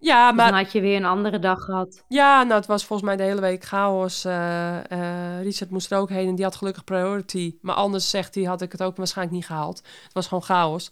Ja, 0.00 0.32
maar 0.32 0.50
dan 0.50 0.58
had 0.58 0.72
je 0.72 0.80
weer 0.80 0.96
een 0.96 1.04
andere 1.04 1.38
dag 1.38 1.58
gehad. 1.64 2.04
Ja, 2.08 2.42
nou, 2.42 2.54
het 2.54 2.66
was 2.66 2.84
volgens 2.84 3.08
mij 3.08 3.16
de 3.16 3.22
hele 3.22 3.40
week 3.40 3.64
chaos. 3.64 4.24
Eh, 4.24 4.90
eh, 4.92 5.42
Richard 5.42 5.70
moest 5.70 5.92
er 5.92 5.98
ook 5.98 6.08
heen 6.08 6.28
en 6.28 6.34
die 6.34 6.44
had 6.44 6.56
gelukkig 6.56 6.84
priority. 6.84 7.56
Maar 7.60 7.74
anders 7.74 8.10
zegt 8.10 8.34
hij, 8.34 8.44
had 8.44 8.62
ik 8.62 8.72
het 8.72 8.82
ook 8.82 8.96
waarschijnlijk 8.96 9.36
niet 9.36 9.46
gehaald. 9.46 9.76
Het 10.04 10.12
was 10.12 10.26
gewoon 10.28 10.42
chaos. 10.44 10.90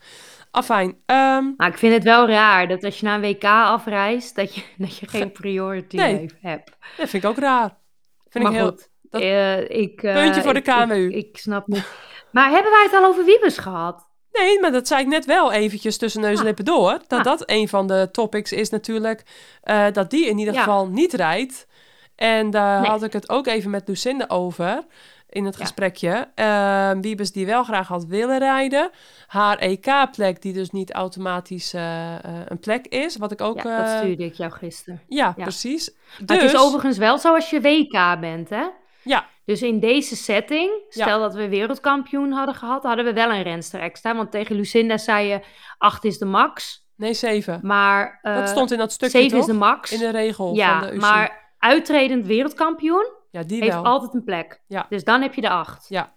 Afijn, 0.51 0.97
ehm, 1.07 1.45
Maar 1.57 1.69
ik 1.69 1.79
vind 1.79 1.95
het 1.95 2.05
wel 2.05 2.29
raar 2.29 2.69
dat 2.69 2.85
als 2.85 2.99
je 3.01 3.07
naar 3.07 3.15
een 3.15 3.21
WK 3.35 3.45
afreist, 3.45 4.37
dat 4.37 4.55
je, 4.55 4.63
dat 4.79 4.97
je 4.97 5.07
geen 5.09 5.33
priority 5.33 5.97
Nee. 5.97 6.31
hebt. 6.41 6.71
dat 6.97 7.09
vind 7.09 7.25
ik 7.25 7.31
ook 7.31 7.39
raar. 7.39 7.77
Vind 8.29 8.45
maar 8.45 8.53
ik 8.53 8.59
heel... 8.59 8.69
goed, 8.69 8.89
dat- 9.03 9.21
eh, 9.21 9.71
ik, 9.71 9.97
Puntje 10.01 10.43
voor 10.43 10.55
de 10.55 10.61
KMU. 10.61 11.09
Ik, 11.09 11.27
ik 11.27 11.37
snap 11.39 11.67
niet. 11.67 11.87
Maar 12.33 12.51
hebben 12.51 12.71
wij 12.73 12.83
het 12.83 12.93
al 12.95 13.05
over 13.09 13.25
Wiebes 13.25 13.59
gehad? 13.59 14.06
Nee, 14.39 14.61
maar 14.61 14.73
dat 14.73 14.87
zei 14.87 15.01
ik 15.01 15.07
net 15.07 15.25
wel 15.25 15.53
eventjes 15.53 15.97
tussen 15.99 16.21
neus 16.21 16.33
en 16.33 16.39
Ah. 16.39 16.45
lippen 16.45 16.65
door. 16.65 16.99
Dat 17.07 17.19
Ah. 17.19 17.25
dat 17.25 17.43
een 17.51 17.69
van 17.69 17.87
de 17.87 18.09
topics 18.13 18.53
is 18.53 18.71
natuurlijk. 18.71 19.23
eh, 19.63 19.85
dat 19.93 20.11
die 20.11 20.27
in 20.29 20.39
ieder 20.39 20.55
Ja. 20.55 20.61
geval 20.63 20.87
niet 20.89 21.13
rijdt. 21.13 21.67
En 22.17 22.51
daar 22.51 22.81
Nee. 22.81 22.91
had 22.91 23.03
ik 23.03 23.13
het 23.13 23.29
ook 23.29 23.47
even 23.47 23.71
met 23.71 23.89
Lucinda 23.89 24.25
over. 24.29 24.85
In 25.31 25.45
het 25.45 25.55
Ja. 25.57 25.61
gesprekje. 25.65 26.29
Ehm 26.35 27.01
Wiebes 27.01 27.33
die 27.33 27.47
wel 27.47 27.65
graag 27.65 27.89
had 27.89 28.05
willen 28.05 28.39
rijden. 28.39 28.91
Haar 29.27 29.59
EK-plek 29.59 30.43
die 30.43 30.53
dus 30.53 30.71
niet 30.71 30.93
automatisch 30.93 31.73
eh, 31.75 32.15
eh, 32.15 32.21
een 32.49 32.59
plek 32.59 32.87
is. 32.87 33.17
Wat 33.17 33.33
ik 33.33 33.41
ook... 33.41 33.63
Ja, 33.63 33.79
dat 33.83 33.97
stuurde 33.99 34.25
ik 34.25 34.35
jou 34.35 34.53
gisteren. 34.53 35.03
ja, 35.09 35.33
precies. 35.33 35.91
Maar 35.95 36.19
het 36.19 36.29
Dus- 36.41 36.53
is 36.53 36.59
overigens 36.59 36.99
wel 36.99 37.19
zo 37.19 37.35
als 37.35 37.51
je 37.51 37.61
WK 37.61 38.21
bent, 38.21 38.49
hè? 38.51 38.65
Ja, 39.07 39.27
Dus 39.45 39.63
in 39.63 39.81
deze 39.81 40.17
setting, 40.17 40.71
Ja. 40.89 41.05
stel 41.05 41.21
dat 41.21 41.35
we 41.35 41.49
wereldkampioen 41.49 42.33
hadden 42.33 42.55
gehad, 42.55 42.83
hadden 42.83 43.05
we 43.05 43.13
wel 43.13 43.31
een 43.31 43.43
renster 43.43 43.81
extra. 43.81 44.15
Want 44.17 44.31
tegen 44.31 44.57
Lucinda 44.57 44.99
zei 44.99 45.27
je, 45.29 45.41
8 45.79 46.05
is 46.05 46.19
de 46.19 46.25
max. 46.25 46.85
nee, 46.97 47.15
zeven. 47.15 47.61
Maar 47.63 48.19
dat 48.23 48.37
eh, 48.43 48.47
stond 48.47 48.71
in 48.73 48.79
dat 48.79 48.93
stukje 48.93 49.19
7 49.19 49.31
toch? 49.31 49.41
is 49.41 49.47
de 49.53 49.59
max. 49.59 49.93
In 49.93 49.99
de 49.99 50.11
regel 50.11 50.55
ja, 50.55 50.79
van 50.79 50.89
de 50.89 50.95
UC. 50.95 51.01
maar 51.01 51.55
uitredend 51.59 52.27
wereldkampioen 52.27 53.07
ja, 53.31 53.43
die 53.43 53.61
heeft 53.63 53.75
wel. 53.75 53.85
altijd 53.85 54.15
een 54.15 54.25
plek. 54.25 54.61
Ja. 54.67 54.87
Dus 54.89 55.05
dan 55.05 55.23
heb 55.23 55.35
je 55.35 55.41
de 55.41 55.49
8. 55.51 55.87
Ja. 55.89 56.15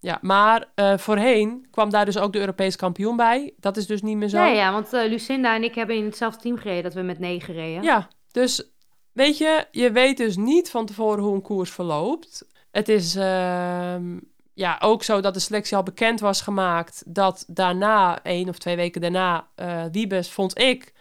Ja, 0.00 0.18
maar 0.20 0.64
eh, 0.74 0.98
voorheen 0.98 1.66
kwam 1.70 1.90
daar 1.90 2.04
dus 2.04 2.18
ook 2.18 2.32
de 2.32 2.38
Europees 2.38 2.76
kampioen 2.76 3.16
bij. 3.16 3.54
Dat 3.56 3.76
is 3.76 3.86
dus 3.86 4.02
niet 4.02 4.16
meer 4.16 4.28
zo. 4.28 4.36
Ja, 4.38 4.46
ja, 4.46 4.72
want 4.72 4.92
eh, 4.92 5.08
Lucinda 5.08 5.54
en 5.54 5.62
ik 5.64 5.74
hebben 5.74 5.96
in 5.96 6.04
hetzelfde 6.04 6.40
team 6.40 6.56
gereden 6.56 6.82
dat 6.82 6.94
we 6.94 7.00
met 7.02 7.18
9 7.18 7.54
reden. 7.54 7.82
Ja, 7.82 8.08
dus 8.32 8.72
weet 9.18 9.38
je, 9.38 9.66
je 9.70 9.92
weet 9.92 10.16
dus 10.16 10.36
niet 10.36 10.70
van 10.70 10.86
tevoren 10.86 11.24
hoe 11.24 11.34
een 11.34 11.42
koers 11.42 11.70
verloopt. 11.70 12.46
Het 12.70 12.88
is 12.88 13.14
ehm, 13.16 14.18
ja, 14.54 14.76
ook 14.80 15.02
zo 15.02 15.20
dat 15.20 15.34
de 15.34 15.40
selectie 15.40 15.76
al 15.76 15.82
bekend 15.82 16.20
was 16.20 16.40
gemaakt. 16.40 17.02
Dat 17.06 17.44
daarna, 17.48 18.22
één 18.22 18.48
of 18.48 18.58
twee 18.58 18.76
weken 18.76 19.00
daarna, 19.00 19.46
eh 19.54 19.82
Wiebes, 19.92 20.30
vond 20.30 20.58
ik, 20.58 20.92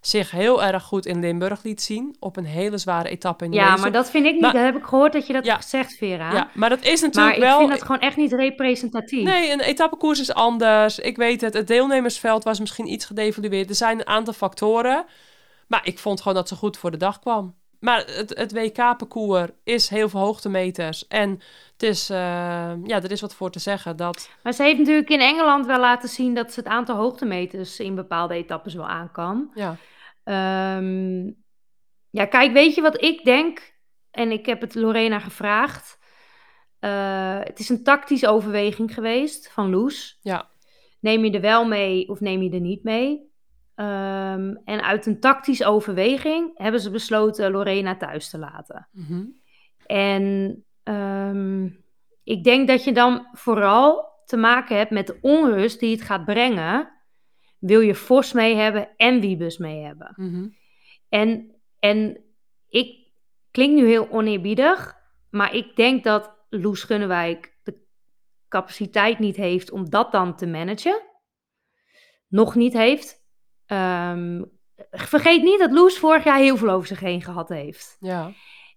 zich 0.00 0.30
heel 0.30 0.62
erg 0.62 0.82
goed 0.82 1.06
in 1.06 1.20
Limburg 1.20 1.62
liet 1.62 1.82
zien. 1.82 2.16
Op 2.20 2.36
een 2.36 2.44
hele 2.44 2.78
zware 2.78 3.08
etappe 3.08 3.44
in 3.44 3.50
de 3.50 3.56
Ja, 3.56 3.76
maar 3.76 3.92
dat 3.92 4.10
vind 4.10 4.26
ik 4.26 4.32
niet. 4.32 4.40
Maar- 4.40 4.52
dat 4.52 4.62
heb 4.62 4.76
ik 4.76 4.84
gehoord 4.84 5.12
dat 5.12 5.26
je 5.26 5.32
dat 5.32 5.44
Ja. 5.44 5.56
gezegd, 5.56 5.94
Vera. 5.96 6.32
Ja, 6.32 6.48
maar 6.54 6.68
dat 6.68 6.82
is 6.82 7.00
maar 7.00 7.10
natuurlijk 7.10 7.36
ik 7.36 7.42
wel... 7.42 7.58
vind 7.58 7.70
dat 7.70 7.82
gewoon 7.82 8.00
echt 8.00 8.16
niet 8.16 8.32
representatief. 8.32 9.24
Nee, 9.24 9.52
een 9.52 9.60
etappekoers 9.60 10.20
is 10.20 10.34
anders. 10.34 10.98
Ik 10.98 11.16
weet 11.16 11.40
het. 11.40 11.54
Het 11.54 11.66
deelnemersveld 11.66 12.44
was 12.44 12.60
misschien 12.60 12.86
iets 12.92 13.04
gedevalueerd. 13.04 13.68
Er 13.68 13.74
zijn 13.74 13.98
een 13.98 14.06
aantal 14.06 14.32
factoren. 14.34 15.04
Maar 15.66 15.86
ik 15.86 15.98
vond 15.98 16.18
gewoon 16.20 16.34
dat 16.36 16.48
ze 16.48 16.54
goed 16.54 16.76
voor 16.76 16.90
de 16.90 16.96
dag 16.96 17.18
kwam. 17.18 17.54
Maar 17.84 18.04
het, 18.06 18.36
het 18.36 18.52
WK-parcours 18.52 19.50
is 19.64 19.88
heel 19.88 20.08
veel 20.08 20.20
hoogtemeters. 20.20 21.06
En 21.06 21.30
het 21.72 21.82
is, 21.82 22.10
eh, 22.10 22.16
ja, 22.84 23.02
er 23.02 23.10
is 23.10 23.20
wat 23.20 23.34
voor 23.34 23.50
te 23.50 23.58
zeggen. 23.58 23.96
Dat... 23.96 24.30
Maar 24.42 24.52
ze 24.52 24.62
heeft 24.62 24.78
natuurlijk 24.78 25.10
in 25.10 25.20
Engeland 25.20 25.66
wel 25.66 25.80
laten 25.80 26.08
zien 26.08 26.34
dat 26.34 26.52
ze 26.52 26.60
het 26.60 26.68
aantal 26.68 26.96
hoogtemeters 26.96 27.80
in 27.80 27.94
bepaalde 27.94 28.34
etappes 28.34 28.74
wel 28.74 28.88
aan 28.88 29.10
kan. 29.12 29.50
Ja. 29.54 29.76
Ehm, 30.24 31.30
ja, 32.10 32.24
kijk, 32.26 32.52
weet 32.52 32.74
je 32.74 32.80
wat 32.80 33.02
ik 33.02 33.24
denk? 33.24 33.74
En 34.10 34.30
ik 34.30 34.46
heb 34.46 34.60
het 34.60 34.74
Lorena 34.74 35.18
gevraagd. 35.18 35.98
Eh, 36.78 37.38
het 37.38 37.58
is 37.58 37.68
een 37.68 37.82
tactische 37.82 38.28
overweging 38.28 38.94
geweest 38.94 39.52
van 39.52 39.70
Loes. 39.70 40.18
Ja. 40.22 40.50
Neem 41.00 41.24
je 41.24 41.30
er 41.30 41.40
wel 41.40 41.64
mee 41.64 42.08
of 42.08 42.20
neem 42.20 42.42
je 42.42 42.50
er 42.50 42.60
niet 42.60 42.82
mee? 42.82 43.32
Ehm, 43.74 44.54
en 44.64 44.82
uit 44.82 45.06
een 45.06 45.20
tactische 45.20 45.66
overweging 45.66 46.58
hebben 46.58 46.80
ze 46.80 46.90
besloten 46.90 47.50
Lorena 47.50 47.96
thuis 47.96 48.30
te 48.30 48.38
laten. 48.38 48.88
Mhm. 48.92 49.24
En 49.86 50.64
ehm, 50.82 51.68
ik 52.24 52.44
denk 52.44 52.68
dat 52.68 52.84
je 52.84 52.92
dan 52.92 53.26
vooral 53.32 54.12
te 54.24 54.36
maken 54.36 54.76
hebt 54.76 54.90
met 54.90 55.06
de 55.06 55.18
onrust 55.20 55.80
die 55.80 55.90
het 55.90 56.02
gaat 56.04 56.24
brengen. 56.24 56.92
Wil 57.58 57.80
je 57.80 57.94
Vos 57.94 58.32
mee 58.32 58.54
hebben 58.54 58.96
en 58.96 59.20
Wiebes 59.20 59.58
mee 59.58 59.82
hebben? 59.82 60.12
Mhm. 60.16 60.48
En, 61.08 61.54
en 61.78 62.24
ik 62.68 63.12
klink 63.50 63.74
nu 63.74 63.86
heel 63.86 64.10
oneerbiedig, 64.10 64.96
maar 65.30 65.54
ik 65.54 65.76
denk 65.76 66.04
dat 66.04 66.36
Loes 66.48 66.82
Gunnewijk 66.82 67.58
de 67.62 67.86
capaciteit 68.48 69.18
niet 69.18 69.36
heeft 69.36 69.70
om 69.70 69.90
dat 69.90 70.12
dan 70.12 70.36
te 70.36 70.46
managen. 70.46 71.02
Nog 72.28 72.54
niet 72.54 72.72
heeft. 72.72 73.23
Ehm, 73.66 74.42
vergeet 74.90 75.42
niet 75.42 75.58
dat 75.58 75.72
Loes 75.72 75.98
vorig 75.98 76.24
jaar 76.24 76.38
heel 76.38 76.56
veel 76.56 76.70
over 76.70 76.86
zich 76.86 77.00
heen 77.00 77.22
gehad 77.22 77.48
heeft. 77.48 77.96
Ja. 78.00 78.32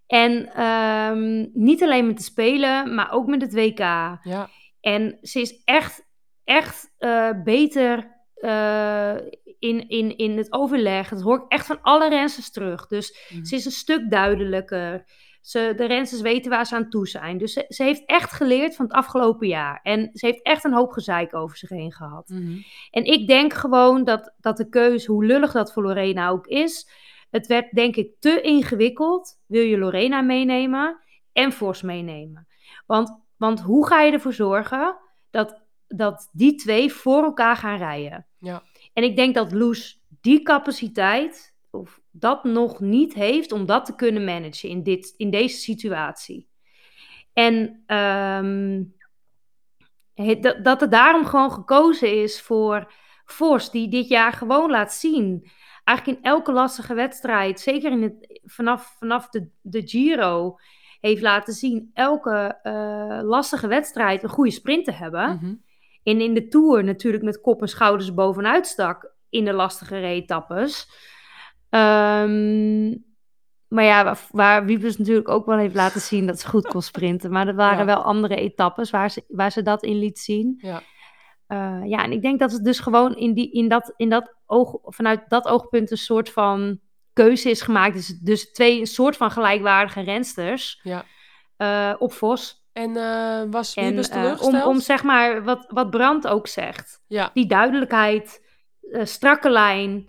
En 0.06 0.52
ehm, 0.54 1.46
niet 1.52 1.82
alleen 1.82 2.06
met 2.06 2.16
de 2.16 2.22
Spelen, 2.22 2.94
maar 2.94 3.12
ook 3.12 3.26
met 3.26 3.42
het 3.42 3.52
WK. 3.54 3.78
Ja. 3.78 4.48
En 4.80 5.18
ze 5.22 5.40
is 5.40 5.62
echt, 5.64 6.06
echt 6.44 6.94
eh, 6.98 7.30
beter 7.44 8.16
eh, 8.34 9.14
in, 9.58 9.88
in, 9.88 10.16
in 10.16 10.36
het 10.36 10.52
overleg. 10.52 11.08
Dat 11.08 11.22
hoor 11.22 11.36
ik 11.36 11.44
echt 11.52 11.66
van 11.66 11.78
alle 11.82 12.08
rensters 12.08 12.50
terug. 12.50 12.86
Dus 12.86 13.26
Mhm. 13.32 13.44
ze 13.44 13.54
is 13.54 13.64
een 13.64 13.70
stuk 13.70 14.10
duidelijker. 14.10 15.04
Ze, 15.40 15.72
de 15.76 15.86
rensters 15.86 16.20
weten 16.20 16.50
waar 16.50 16.66
ze 16.66 16.74
aan 16.74 16.88
toe 16.88 17.08
zijn. 17.08 17.38
Dus 17.38 17.52
ze, 17.52 17.64
ze 17.68 17.82
heeft 17.82 18.02
echt 18.06 18.32
geleerd 18.32 18.76
van 18.76 18.84
het 18.84 18.94
afgelopen 18.94 19.48
jaar. 19.48 19.80
En 19.82 20.10
ze 20.12 20.26
heeft 20.26 20.42
echt 20.42 20.64
een 20.64 20.72
hoop 20.72 20.92
gezeik 20.92 21.34
over 21.34 21.56
zich 21.56 21.68
heen 21.68 21.92
gehad. 21.92 22.28
Mhm. 22.28 22.58
En 22.90 23.04
ik 23.04 23.26
denk 23.26 23.52
gewoon 23.52 24.04
dat, 24.04 24.34
dat 24.40 24.56
de 24.56 24.68
keuze, 24.68 25.12
hoe 25.12 25.24
lullig 25.24 25.52
dat 25.52 25.72
voor 25.72 25.82
Lorena 25.82 26.28
ook 26.28 26.46
is, 26.46 26.90
het 27.30 27.46
werd 27.46 27.72
denk 27.72 27.96
ik 27.96 28.10
te 28.18 28.40
ingewikkeld. 28.40 29.40
Wil 29.46 29.62
je 29.62 29.78
Lorena 29.78 30.20
meenemen 30.20 30.98
en 31.32 31.52
Vos 31.52 31.82
meenemen? 31.82 32.46
Want, 32.86 33.22
want 33.36 33.60
hoe 33.60 33.86
ga 33.86 34.00
je 34.00 34.12
ervoor 34.12 34.32
zorgen 34.32 34.96
dat, 35.30 35.62
dat 35.86 36.28
die 36.32 36.54
twee 36.54 36.92
voor 36.92 37.22
elkaar 37.22 37.56
gaan 37.56 37.76
rijden? 37.76 38.26
Ja. 38.38 38.62
En 38.92 39.02
ik 39.02 39.16
denk 39.16 39.34
dat 39.34 39.52
Loes 39.52 40.02
die 40.20 40.42
capaciteit 40.42 41.54
of 41.70 42.00
dat 42.18 42.44
nog 42.44 42.80
niet 42.80 43.14
heeft 43.14 43.52
om 43.52 43.66
dat 43.66 43.84
te 43.86 43.94
kunnen 43.94 44.24
managen 44.24 44.68
in, 44.68 44.82
dit, 44.82 45.14
in 45.16 45.30
deze 45.30 45.56
situatie. 45.58 46.48
En 47.32 47.82
ehm, 47.86 48.82
het- 50.14 50.42
dat, 50.42 50.64
dat 50.64 50.82
er 50.82 50.90
daarom 50.90 51.24
gewoon 51.26 51.52
gekozen 51.52 52.22
is 52.22 52.40
voor 52.40 52.92
Vos, 53.24 53.70
die 53.70 53.88
dit 53.88 54.08
jaar 54.08 54.32
gewoon 54.32 54.70
laat 54.70 54.92
zien. 54.92 55.50
Eigenlijk 55.84 56.18
in 56.18 56.24
elke 56.24 56.52
lastige 56.52 56.94
wedstrijd, 56.94 57.60
zeker 57.60 57.90
in 57.92 58.02
het, 58.02 58.40
vanaf, 58.44 58.96
vanaf 58.98 59.28
de, 59.28 59.48
de 59.60 59.88
Giro, 59.88 60.56
heeft 61.00 61.22
laten 61.22 61.52
zien 61.54 61.90
elke 61.94 62.58
eh, 62.62 63.20
lastige 63.22 63.66
wedstrijd 63.66 64.22
een 64.22 64.28
goede 64.28 64.50
sprint 64.50 64.84
te 64.84 64.92
hebben. 64.92 65.34
Mhm. 65.34 65.54
En 66.02 66.20
in 66.20 66.34
de 66.34 66.48
Tour 66.48 66.84
natuurlijk 66.84 67.24
met 67.24 67.40
kop 67.40 67.60
en 67.60 67.68
schouders 67.68 68.14
bovenuit 68.14 68.66
stak 68.66 69.12
in 69.28 69.44
de 69.44 69.52
lastige 69.52 69.96
etappes. 69.96 70.90
Ehm, 71.70 72.88
maar 73.68 73.84
ja, 73.84 74.04
waar, 74.04 74.20
waar 74.30 74.64
Wiebes 74.64 74.96
natuurlijk 74.96 75.28
ook 75.28 75.46
wel 75.46 75.58
heeft 75.58 75.74
laten 75.74 76.00
zien 76.00 76.26
dat 76.26 76.40
ze 76.40 76.48
goed 76.48 76.66
kon 76.68 76.82
sprinten. 76.92 77.30
Maar 77.30 77.48
er 77.48 77.54
waren 77.54 77.78
Ja. 77.78 77.84
wel 77.84 78.02
andere 78.02 78.36
etappes 78.36 78.90
waar 78.90 79.10
ze, 79.10 79.24
waar 79.28 79.52
ze 79.52 79.62
dat 79.62 79.82
in 79.82 79.98
liet 79.98 80.18
zien. 80.18 80.54
Ja. 80.58 80.82
Eh, 81.46 81.80
ja, 81.84 82.02
en 82.04 82.12
ik 82.12 82.22
denk 82.22 82.38
dat 82.38 82.52
het 82.52 82.64
dus 82.64 82.78
gewoon 82.78 83.16
in, 83.16 83.34
die, 83.34 83.50
in 83.52 83.68
dat, 83.68 83.92
in 83.96 84.08
dat 84.08 84.34
oog, 84.46 84.78
vanuit 84.82 85.24
dat 85.28 85.46
oogpunt 85.48 85.90
een 85.90 85.96
soort 85.96 86.30
van 86.30 86.80
keuze 87.12 87.50
is 87.50 87.60
gemaakt. 87.62 87.94
Dus, 87.94 88.06
dus 88.18 88.52
twee 88.52 88.80
een 88.80 88.86
soort 88.86 89.16
van 89.16 89.30
gelijkwaardige 89.30 90.00
rensters 90.00 90.80
Ja. 90.82 91.04
eh, 91.56 91.94
op 91.98 92.12
Vos. 92.12 92.66
En 92.72 92.96
eh, 92.96 93.42
was 93.50 93.74
Wiebes 93.74 94.08
teleurgesteld? 94.08 94.64
om, 94.64 94.70
om 94.70 94.80
zeg 94.80 95.02
maar, 95.02 95.44
wat, 95.44 95.66
wat 95.68 95.90
Brand 95.90 96.26
ook 96.26 96.46
zegt, 96.46 97.02
Ja. 97.06 97.30
die 97.34 97.46
duidelijkheid, 97.46 98.46
strakke 99.02 99.50
lijn. 99.50 100.06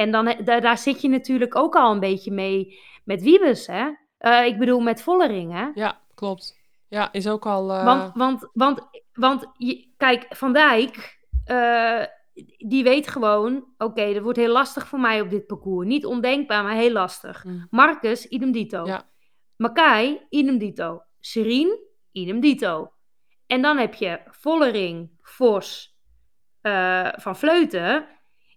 En 0.00 0.10
dan, 0.10 0.26
he- 0.26 0.42
daar, 0.42 0.60
daar 0.60 0.78
zit 0.78 1.00
je 1.00 1.08
natuurlijk 1.08 1.56
ook 1.56 1.74
al 1.76 1.92
een 1.92 2.00
beetje 2.00 2.30
mee 2.32 2.78
met 3.04 3.22
Wiebes, 3.22 3.66
hè? 3.66 3.90
Eh, 4.18 4.46
ik 4.46 4.58
bedoel 4.58 4.80
met 4.80 5.02
Vollering, 5.02 5.52
hè? 5.52 5.68
ja, 5.74 6.00
klopt. 6.14 6.58
Ja, 6.88 7.12
is 7.12 7.28
ook 7.28 7.46
al... 7.46 7.72
eh, 7.72 7.84
Want, 7.84 8.10
want, 8.14 8.48
want, 8.52 8.80
want 9.12 9.46
je, 9.56 9.88
kijk, 9.96 10.26
Van 10.28 10.52
Dijk, 10.52 11.18
eh, 11.44 12.02
die 12.58 12.82
weet 12.82 13.08
gewoon, 13.08 13.64
oké, 13.78 14.12
dat 14.12 14.22
wordt 14.22 14.38
heel 14.38 14.52
lastig 14.52 14.86
voor 14.88 15.00
mij 15.00 15.20
op 15.20 15.30
dit 15.30 15.46
parcours. 15.46 15.86
Niet 15.86 16.06
ondenkbaar, 16.06 16.62
maar 16.62 16.74
heel 16.74 16.92
lastig. 16.92 17.44
mm, 17.44 17.66
Marcus, 17.70 18.26
idem 18.26 18.52
dito. 18.52 18.86
Ja. 18.86 19.02
Makai, 19.56 20.20
idem 20.28 20.58
dito. 20.58 21.02
Serien, 21.20 21.78
idem 22.12 22.40
dito. 22.40 22.92
En 23.46 23.62
dan 23.62 23.78
heb 23.78 23.94
je 23.94 24.20
Vollering, 24.26 25.10
Vos, 25.20 25.96
eh, 26.60 27.08
Van 27.16 27.36
Vleuten, 27.36 28.06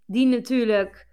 die 0.05 0.25
natuurlijk 0.25 1.11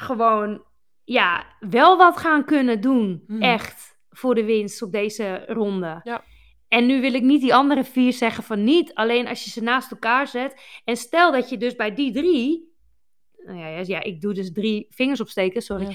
gewoon, 0.00 0.62
ja, 1.04 1.46
wel 1.60 1.96
wat 1.96 2.16
gaan 2.16 2.44
kunnen 2.44 2.80
doen, 2.80 3.24
Mhm. 3.26 3.42
echt, 3.42 3.98
voor 4.10 4.34
de 4.34 4.44
winst 4.44 4.82
op 4.82 4.92
deze 4.92 5.44
ronde. 5.46 6.00
Ja. 6.02 6.24
En 6.68 6.86
nu 6.86 7.00
wil 7.00 7.14
ik 7.14 7.22
niet 7.22 7.40
die 7.40 7.54
andere 7.54 7.84
vier 7.84 8.12
zeggen 8.12 8.44
van 8.44 8.64
niet, 8.64 8.94
alleen 8.94 9.28
als 9.28 9.44
je 9.44 9.50
ze 9.50 9.62
naast 9.62 9.90
elkaar 9.90 10.26
zet. 10.26 10.80
En 10.84 10.96
stel 10.96 11.32
dat 11.32 11.48
je 11.48 11.56
dus 11.56 11.74
bij 11.76 11.94
die 11.94 12.12
drie, 12.12 12.74
nou 13.44 13.58
ja, 13.58 13.66
ja, 13.66 13.82
ja, 13.86 14.02
ik 14.02 14.20
doe 14.20 14.34
dus 14.34 14.52
drie 14.52 14.86
vingers 14.90 15.20
opsteken, 15.20 15.62
sorry. 15.62 15.88
Ja. 15.88 15.94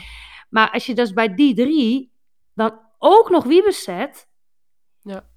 Maar 0.50 0.72
als 0.72 0.86
je 0.86 0.94
dus 0.94 1.14
bij 1.14 1.36
die 1.36 1.56
drie 1.56 2.12
dan 2.54 2.80
ook 2.98 3.30
nog 3.30 3.44
Wiebes 3.44 3.84
zet, 3.84 4.30
Ja. 5.02 5.30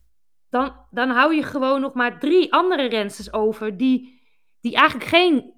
dan, 0.50 0.74
dan 0.90 1.10
hou 1.10 1.34
je 1.34 1.42
gewoon 1.42 1.80
nog 1.80 1.94
maar 1.94 2.18
drie 2.20 2.52
andere 2.52 2.86
rensters 2.88 3.32
over 3.32 3.76
die, 3.76 4.20
die 4.60 4.74
eigenlijk 4.76 5.10
geen 5.10 5.52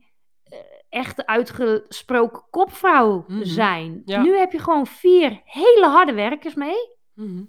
echte 0.91 1.27
uitgesproken 1.27 2.43
kopvrouw 2.51 3.25
Mhm. 3.29 3.45
zijn. 3.45 4.03
Ja. 4.05 4.23
Nu 4.23 4.37
heb 4.37 4.53
je 4.53 4.59
gewoon 4.59 4.87
vier 4.87 5.41
hele 5.45 5.87
harde 5.87 6.13
werkers 6.13 6.55
mee, 6.55 6.97
mhm. 7.15 7.43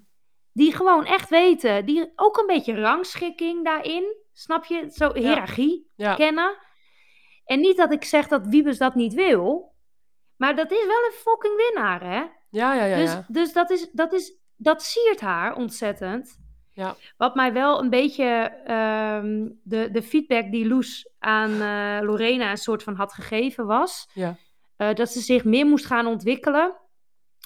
die 0.52 0.72
gewoon 0.74 1.04
echt 1.06 1.28
weten, 1.30 1.86
die 1.86 2.12
ook 2.16 2.36
een 2.36 2.46
beetje 2.46 2.80
rangschikking 2.80 3.64
daarin, 3.64 4.16
snap 4.32 4.64
je, 4.64 4.88
zo 4.92 5.12
hiërarchie 5.14 5.90
Ja. 5.96 6.14
kennen. 6.14 6.56
En 7.44 7.60
niet 7.60 7.76
dat 7.76 7.92
ik 7.92 8.04
zeg 8.04 8.28
dat 8.28 8.46
Wiebes 8.46 8.78
dat 8.78 8.94
niet 8.94 9.14
wil, 9.14 9.74
maar 10.36 10.56
dat 10.56 10.70
is 10.70 10.86
wel 10.86 11.04
een 11.06 11.12
fucking 11.12 11.56
winnaar, 11.56 12.00
hè? 12.02 12.22
Ja, 12.50 12.74
ja, 12.74 12.84
ja. 12.84 12.96
dus 12.96 13.16
dus 13.28 13.52
dat, 13.52 13.70
is, 13.70 13.90
dat, 13.90 14.12
is, 14.12 14.34
dat 14.56 14.82
siert 14.82 15.20
haar 15.20 15.56
ontzettend. 15.56 16.40
Ja. 16.72 16.96
Wat 17.16 17.34
mij 17.34 17.52
wel 17.52 17.80
een 17.80 17.90
beetje 17.90 18.24
ehm, 18.64 19.48
de, 19.62 19.88
de 19.90 20.02
feedback 20.02 20.50
die 20.52 20.66
Loes 20.66 21.08
aan 21.22 21.50
eh, 21.60 22.06
Lorena 22.06 22.50
een 22.50 22.56
soort 22.56 22.82
van 22.82 22.94
had 22.94 23.12
gegeven 23.12 23.66
was. 23.66 24.08
Ja. 24.14 24.36
eh, 24.76 24.94
dat 24.94 25.08
ze 25.10 25.20
zich 25.20 25.44
meer 25.44 25.66
moest 25.66 25.86
gaan 25.86 26.06
ontwikkelen 26.06 26.76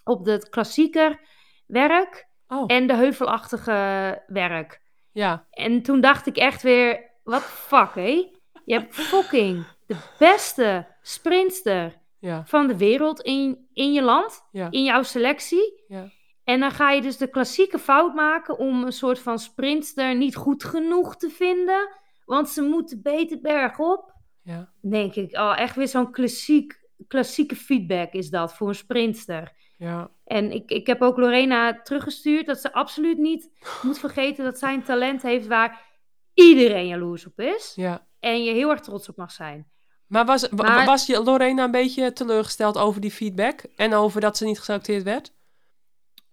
op 0.04 0.26
het 0.26 0.48
klassieker 0.48 1.20
werk 1.66 2.28
Oh, 2.48 2.64
en 2.66 2.86
de 2.86 2.94
heuvelachtige 2.94 4.22
werk. 4.26 4.80
ja. 5.12 5.46
En 5.50 5.82
toen 5.82 6.00
dacht 6.00 6.26
ik 6.26 6.36
echt 6.36 6.62
weer, 6.62 7.10
wat 7.24 7.42
fuck 7.42 7.94
hé? 7.94 8.30
Je 8.64 8.74
hebt 8.74 8.94
fucking 8.94 9.66
de 9.86 9.96
beste 10.18 10.86
sprintster 11.02 11.94
Ja. 12.18 12.42
van 12.46 12.66
de 12.66 12.76
wereld 12.76 13.20
in, 13.20 13.68
in 13.72 13.92
je 13.92 14.02
land, 14.02 14.46
Ja. 14.50 14.66
in 14.70 14.82
jouw 14.84 15.02
selectie. 15.02 15.84
Ja. 15.88 16.08
En 16.44 16.60
dan 16.60 16.70
ga 16.70 16.90
je 16.90 17.00
dus 17.02 17.16
de 17.16 17.30
klassieke 17.30 17.78
fout 17.78 18.14
maken 18.14 18.58
om 18.58 18.84
een 18.84 18.92
soort 18.92 19.18
van 19.18 19.38
sprintster 19.38 20.14
niet 20.14 20.36
goed 20.36 20.64
genoeg 20.64 21.16
te 21.16 21.30
vinden, 21.30 21.88
want 22.26 22.48
ze 22.48 22.62
moeten 22.62 23.02
beter 23.02 23.40
bergop. 23.40 24.14
Ja. 24.42 24.72
Denk 24.80 25.14
ik, 25.14 25.36
oh, 25.36 25.54
echt 25.58 25.76
weer 25.76 25.88
zo'n 25.88 26.10
klassiek, 26.12 26.80
klassieke 27.06 27.56
feedback 27.56 28.12
is 28.12 28.30
dat 28.30 28.54
voor 28.54 28.68
een 28.68 28.74
sprintster. 28.74 29.52
Ja. 29.78 30.10
En 30.24 30.52
ik, 30.52 30.70
ik 30.70 30.86
heb 30.86 31.02
ook 31.02 31.16
Lorena 31.16 31.82
teruggestuurd 31.82 32.46
dat 32.46 32.60
ze 32.60 32.72
absoluut 32.72 33.18
niet 33.18 33.50
moet 33.82 33.98
vergeten 33.98 34.44
dat 34.44 34.58
zij 34.58 34.74
een 34.74 34.82
talent 34.82 35.22
heeft 35.22 35.46
waar 35.46 35.80
iedereen 36.34 36.86
jaloers 36.86 37.26
op 37.26 37.40
is. 37.40 37.72
Ja. 37.76 38.06
En 38.20 38.44
je 38.44 38.52
heel 38.52 38.70
erg 38.70 38.80
trots 38.80 39.08
op 39.08 39.16
mag 39.16 39.32
zijn. 39.32 39.70
Maar 40.06 40.24
was, 40.24 40.48
Maar- 40.48 40.86
was 40.86 41.06
je 41.06 41.22
Lorena 41.22 41.64
een 41.64 41.70
beetje 41.70 42.12
teleurgesteld 42.12 42.78
over 42.78 43.00
die 43.00 43.10
feedback? 43.10 43.62
En 43.76 43.94
over 43.94 44.20
dat 44.20 44.36
ze 44.36 44.44
niet 44.44 44.58
geselecteerd 44.58 45.02
werd? 45.02 45.34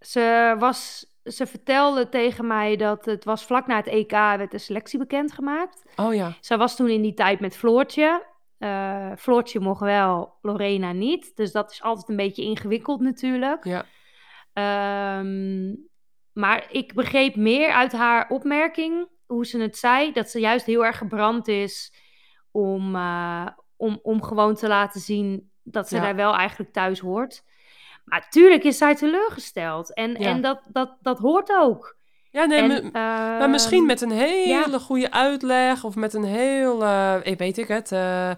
ze, 0.00 0.56
was, 0.58 1.06
ze 1.24 1.46
vertelde 1.46 2.08
tegen 2.08 2.46
mij 2.46 2.76
dat 2.76 3.04
het 3.04 3.24
was 3.24 3.44
vlak 3.44 3.66
na 3.66 3.76
het 3.76 3.86
EK 3.86 4.10
werd 4.10 4.50
de 4.50 4.58
selectie 4.58 4.98
bekendgemaakt. 4.98 5.84
Oh 5.96 6.14
ja. 6.14 6.32
Zij 6.40 6.56
was 6.58 6.76
toen 6.76 6.88
in 6.88 7.02
die 7.02 7.14
tijd 7.14 7.40
met 7.40 7.56
Floortje. 7.56 8.26
Uh, 8.58 9.10
Floortje 9.18 9.60
mocht 9.60 9.80
wel, 9.80 10.38
Lorena 10.42 10.92
niet. 10.92 11.36
Dus 11.36 11.52
dat 11.52 11.70
is 11.70 11.82
altijd 11.82 12.08
een 12.08 12.16
beetje 12.16 12.42
ingewikkeld 12.42 13.00
natuurlijk. 13.00 13.64
Ja. 13.64 13.84
Um, 15.18 15.88
maar 16.32 16.66
ik 16.70 16.94
begreep 16.94 17.36
meer 17.36 17.72
uit 17.72 17.92
haar 17.92 18.28
opmerking, 18.28 19.08
hoe 19.26 19.46
ze 19.46 19.60
het 19.60 19.76
zei, 19.76 20.12
dat 20.12 20.30
ze 20.30 20.40
juist 20.40 20.66
heel 20.66 20.84
erg 20.84 20.98
gebrand 20.98 21.48
is 21.48 21.94
om, 22.50 22.94
uh, 22.94 23.46
om, 23.76 23.98
om 24.02 24.22
gewoon 24.22 24.54
te 24.54 24.68
laten 24.68 25.00
zien 25.00 25.50
dat 25.62 25.88
ze 25.88 25.96
Ja. 25.96 26.02
daar 26.02 26.16
wel 26.16 26.34
eigenlijk 26.34 26.72
thuis 26.72 26.98
hoort. 26.98 27.44
Maar 28.04 28.20
natuurlijk 28.20 28.64
is 28.64 28.78
zij 28.78 28.94
teleurgesteld. 28.94 29.94
En, 29.94 30.10
Ja. 30.18 30.28
en 30.28 30.40
dat, 30.40 30.60
dat, 30.68 30.96
dat 31.00 31.18
hoort 31.18 31.50
ook. 31.60 31.96
Ja, 32.30 32.44
nee, 32.44 32.60
en, 32.60 32.66
me- 32.68 32.88
maar 32.92 33.40
ehm, 33.40 33.50
misschien 33.50 33.86
met 33.86 34.00
een 34.00 34.10
hele 34.10 34.70
ja. 34.70 34.78
goede 34.78 35.10
uitleg 35.10 35.84
of 35.84 35.94
met 35.94 36.14
een 36.14 36.24
heel, 36.24 36.82
eh, 36.84 37.14
ik 37.22 37.38
weet 37.38 37.58
ik 37.58 37.68
het, 37.68 37.92
eh, 37.92 38.30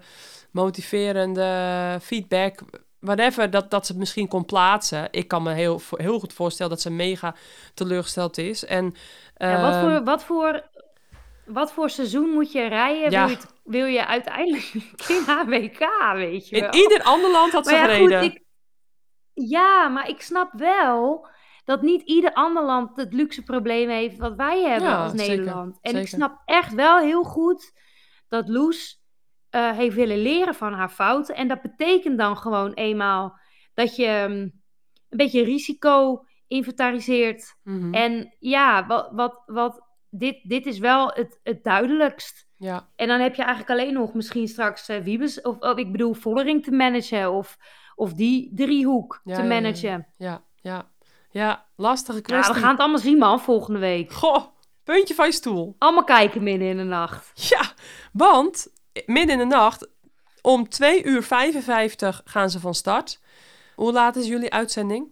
motiverende 0.51 1.99
feedback, 2.01 2.59
whatever, 2.99 3.49
dat, 3.49 3.71
dat 3.71 3.85
ze 3.85 3.91
het 3.91 3.99
misschien 3.99 4.27
kon 4.27 4.45
plaatsen. 4.45 5.07
Ik 5.11 5.27
kan 5.27 5.43
me 5.43 5.53
heel, 5.53 5.81
heel 5.95 6.19
goed 6.19 6.33
voorstellen 6.33 6.71
dat 6.71 6.81
ze 6.81 6.89
mega 6.91 7.35
teleurgesteld 7.73 8.37
is. 8.37 8.65
En, 8.65 8.93
ja, 9.37 9.61
wat, 9.61 9.73
ehm, 9.73 9.81
voor, 9.81 10.03
wat, 10.03 10.23
voor, 10.23 10.63
wat 11.45 11.71
voor 11.71 11.89
seizoen 11.89 12.29
moet 12.29 12.51
je 12.51 12.67
rijden? 12.67 13.11
Ja. 13.11 13.19
Wil, 13.25 13.29
je 13.29 13.35
het- 13.35 13.53
wil 13.63 13.85
je 13.85 14.05
uiteindelijk 14.05 14.71
in 15.07 15.23
AWK, 15.27 15.87
weet 16.13 16.49
je 16.49 16.55
in 16.57 16.73
ieder 16.75 17.01
ander 17.03 17.31
land 17.31 17.51
had 17.51 17.67
ze 17.67 17.75
gereden. 17.75 18.21
goed, 18.23 18.31
ik, 18.33 18.41
ja, 19.45 19.87
maar 19.87 20.09
ik 20.09 20.21
snap 20.21 20.51
wel 20.53 21.27
dat 21.63 21.81
niet 21.81 22.01
ieder 22.01 22.33
ander 22.33 22.63
land 22.63 22.97
het 22.97 23.13
luxe 23.13 23.43
probleem 23.43 23.89
heeft 23.89 24.17
wat 24.17 24.35
wij 24.35 24.61
hebben 24.61 24.89
Ja, 24.89 25.03
als 25.03 25.11
zeker, 25.11 25.37
Nederland. 25.37 25.77
En 25.81 25.95
ik 25.95 26.07
snap 26.07 26.41
echt 26.45 26.73
wel 26.73 26.99
heel 26.99 27.23
goed 27.23 27.73
dat 28.27 28.47
Loes 28.47 29.03
eh, 29.49 29.71
heeft 29.71 29.95
willen 29.95 30.21
leren 30.21 30.55
van 30.55 30.73
haar 30.73 30.89
fouten. 30.89 31.35
En 31.35 31.47
dat 31.47 31.61
betekent 31.61 32.17
dan 32.17 32.37
gewoon 32.37 32.73
eenmaal 32.73 33.39
dat 33.73 33.95
je 33.95 34.25
mm, 34.27 34.35
een 35.09 35.17
beetje 35.17 35.43
risico 35.43 36.25
inventariseert. 36.47 37.57
Mhm. 37.63 37.93
En 37.93 38.35
ja, 38.39 38.85
wat, 38.85 39.09
wat, 39.11 39.43
wat, 39.45 39.81
dit, 40.09 40.39
dit 40.43 40.65
is 40.65 40.79
wel 40.79 41.11
het, 41.13 41.39
het 41.43 41.63
duidelijkst. 41.63 42.47
Ja, 42.55 42.89
En 42.95 43.07
dan 43.07 43.19
heb 43.19 43.35
je 43.35 43.43
eigenlijk 43.43 43.79
alleen 43.79 43.93
nog 43.93 44.13
misschien 44.13 44.47
straks 44.47 44.89
eh, 44.89 45.03
Wiebes, 45.03 45.41
of, 45.41 45.59
of 45.59 45.77
ik 45.77 45.91
bedoel 45.91 46.13
Vollering 46.13 46.63
te 46.63 46.71
managen, 46.71 47.31
of, 47.31 47.57
of 47.97 48.13
die 48.13 48.51
driehoek 48.55 49.21
Ja, 49.23 49.35
te 49.35 49.41
ja, 49.41 49.47
ja, 49.47 49.53
ja. 49.53 49.61
managen. 49.61 50.07
ja, 50.17 50.43
ja. 50.61 50.91
Ja, 51.29 51.65
lastige 51.75 52.17
Ja, 52.17 52.23
kwestie. 52.23 52.53
we 52.53 52.59
gaan 52.59 52.71
het 52.71 52.79
allemaal 52.79 52.99
zien 52.99 53.17
man, 53.17 53.39
volgende 53.39 53.79
week. 53.79 54.11
Goh, 54.13 54.45
puntje 54.83 55.13
van 55.15 55.25
je 55.25 55.31
stoel. 55.31 55.75
Allemaal 55.77 56.03
kijken 56.03 56.43
midden 56.43 56.67
in 56.67 56.77
de 56.77 56.83
nacht. 56.83 57.49
Ja, 57.49 57.61
want 58.13 58.67
midden 59.05 59.29
in 59.41 59.49
de 59.49 59.55
nacht 59.55 59.87
om 60.41 60.69
2 60.69 61.03
uur 61.03 61.23
55 61.23 62.21
gaan 62.25 62.49
ze 62.49 62.59
van 62.59 62.73
start. 62.73 63.21
Hoe 63.75 63.91
laat 63.91 64.15
is 64.15 64.27
jullie 64.27 64.53
uitzending? 64.53 65.07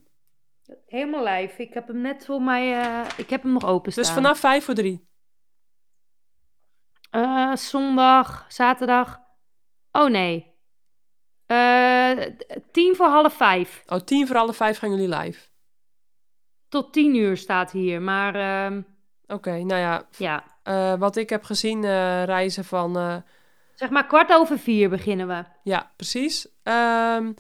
Helemaal 0.85 1.23
live. 1.23 1.61
Ik 1.61 1.73
heb 1.73 1.87
hem 1.87 2.01
net 2.01 2.25
voor 2.25 2.41
mij, 2.41 2.81
eh, 2.81 3.05
ik 3.17 3.29
heb 3.29 3.43
hem 3.43 3.51
nog 3.53 3.65
openstaan. 3.65 4.03
Dus 4.03 4.13
vanaf 4.13 4.39
5 4.39 4.65
voor 4.65 4.73
3. 4.73 5.07
Eh, 7.09 7.55
zondag, 7.55 8.45
zaterdag. 8.47 9.19
Oh 9.91 10.09
nee. 10.09 10.53
Eh, 11.45 12.11
tien 12.71 12.95
voor 12.95 13.05
half 13.07 13.33
vijf. 13.33 13.83
Oh, 13.87 13.99
10 13.99 14.27
voor 14.27 14.37
alle 14.37 14.53
5 14.53 14.77
gaan 14.77 14.89
jullie 14.89 15.15
live. 15.15 15.39
Tot 16.69 16.93
tien 16.93 17.15
uur 17.15 17.37
staat 17.37 17.71
hier. 17.71 18.01
Maar 18.01 18.35
ehm, 18.35 18.81
Oké, 19.27 19.51
nou 19.51 19.81
ja, 19.81 20.07
ja, 20.17 20.43
eh, 20.63 20.93
wat 20.99 21.15
ik 21.15 21.29
heb 21.29 21.43
gezien 21.43 21.83
eh, 21.83 22.23
reizen 22.23 22.65
van... 22.65 23.23
zeg 23.75 23.89
maar 23.89 24.05
kwart 24.05 24.31
over 24.33 24.59
vier 24.59 24.89
beginnen 24.89 25.27
we. 25.27 25.43
ja, 25.63 25.91
precies. 25.95 26.47
Ehm, 26.63 27.33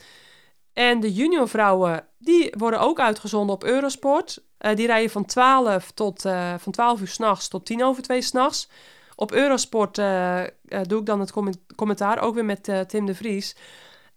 en 0.73 0.99
de 0.99 1.13
juniorvrouwen, 1.13 2.07
die 2.17 2.53
worden 2.57 2.79
ook 2.79 2.99
uitgezonden 2.99 3.55
op 3.55 3.63
Eurosport. 3.63 4.43
Die 4.57 4.85
rijden 4.87 5.09
van 5.09 5.25
12, 5.25 5.91
tot, 5.91 6.21
van 6.57 6.71
12 6.71 7.01
uur 7.01 7.07
s'nachts 7.07 7.47
tot 7.47 7.65
10 7.65 7.83
over 7.83 8.03
2 8.03 8.21
s'nachts. 8.21 8.69
Op 9.15 9.31
Eurosport 9.31 9.95
doe 10.83 10.99
ik 10.99 11.05
dan 11.05 11.19
het 11.19 11.31
commen- 11.31 11.65
commentaar, 11.75 12.19
ook 12.19 12.33
weer 12.33 12.45
met 12.45 12.83
Tim 12.87 13.05
de 13.05 13.15
Vries. 13.15 13.55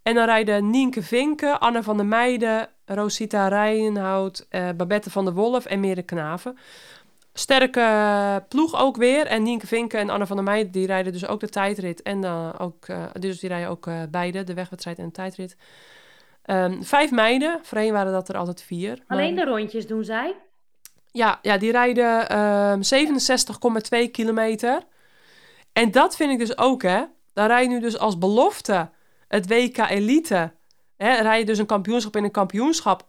En 0.08 0.14
dan 0.14 0.24
rijden 0.24 0.70
Nienke 0.70 1.02
Vinken, 1.02 1.60
Anne 1.60 1.82
van 1.82 1.96
der 1.96 2.06
Meijden, 2.06 2.68
Rosita 2.86 3.48
Rijenhout, 3.48 4.46
eh, 4.48 4.68
Babette 4.76 5.10
van 5.10 5.24
der 5.24 5.34
Wolf 5.34 5.64
en 5.66 5.80
Mere 5.80 6.02
Knaven. 6.02 6.58
Sterke 7.32 7.80
eh, 7.80 8.36
ploeg 8.48 8.80
ook 8.80 8.96
weer. 8.96 9.26
En 9.26 9.42
Nienke 9.42 9.66
Vinken 9.66 9.98
en 9.98 10.10
Anne 10.10 10.26
van 10.26 10.36
der 10.36 10.44
Meijden, 10.44 10.72
die 10.72 10.86
rijden 10.86 11.12
dus 11.12 11.26
ook 11.26 11.40
de 11.40 11.48
tijdrit. 11.48 12.02
En 12.02 12.24
eh, 12.24 12.48
ook, 12.58 12.86
dus 13.12 13.40
die 13.40 13.48
rijden 13.48 13.68
ook 13.68 13.88
beide, 14.10 14.44
de 14.44 14.54
wegwedstrijd 14.54 14.98
en 14.98 15.04
de 15.04 15.10
tijdrit. 15.10 15.56
Ehm, 16.42 16.82
vijf 16.82 17.10
meiden, 17.10 17.58
voorheen 17.62 17.92
waren 17.92 18.12
dat 18.12 18.28
er 18.28 18.36
altijd 18.36 18.62
vier. 18.62 18.88
maar- 19.06 19.18
Alleen 19.18 19.34
de 19.34 19.44
rondjes 19.44 19.86
doen 19.86 20.04
zij. 20.04 20.34
ja, 21.12 21.38
ja, 21.42 21.58
die 21.58 21.70
rijden 21.70 22.28
ehm 22.28 22.82
67,2 22.82 24.08
kilometer. 24.10 24.82
En 25.72 25.90
dat 25.90 26.16
vind 26.16 26.32
ik 26.32 26.38
dus 26.38 26.58
ook, 26.58 26.82
hè. 26.82 27.02
Dan 27.32 27.46
rij 27.46 27.62
je 27.62 27.68
nu 27.68 27.80
dus 27.80 27.98
als 27.98 28.18
belofte 28.18 28.88
het 29.28 29.48
WK 29.48 29.76
Elite. 29.78 30.52
Hè, 30.96 31.14
rij 31.20 31.38
je 31.38 31.44
dus 31.44 31.58
een 31.58 31.66
kampioenschap 31.66 32.16
in 32.16 32.24
een 32.24 32.30
kampioenschap. 32.30 33.08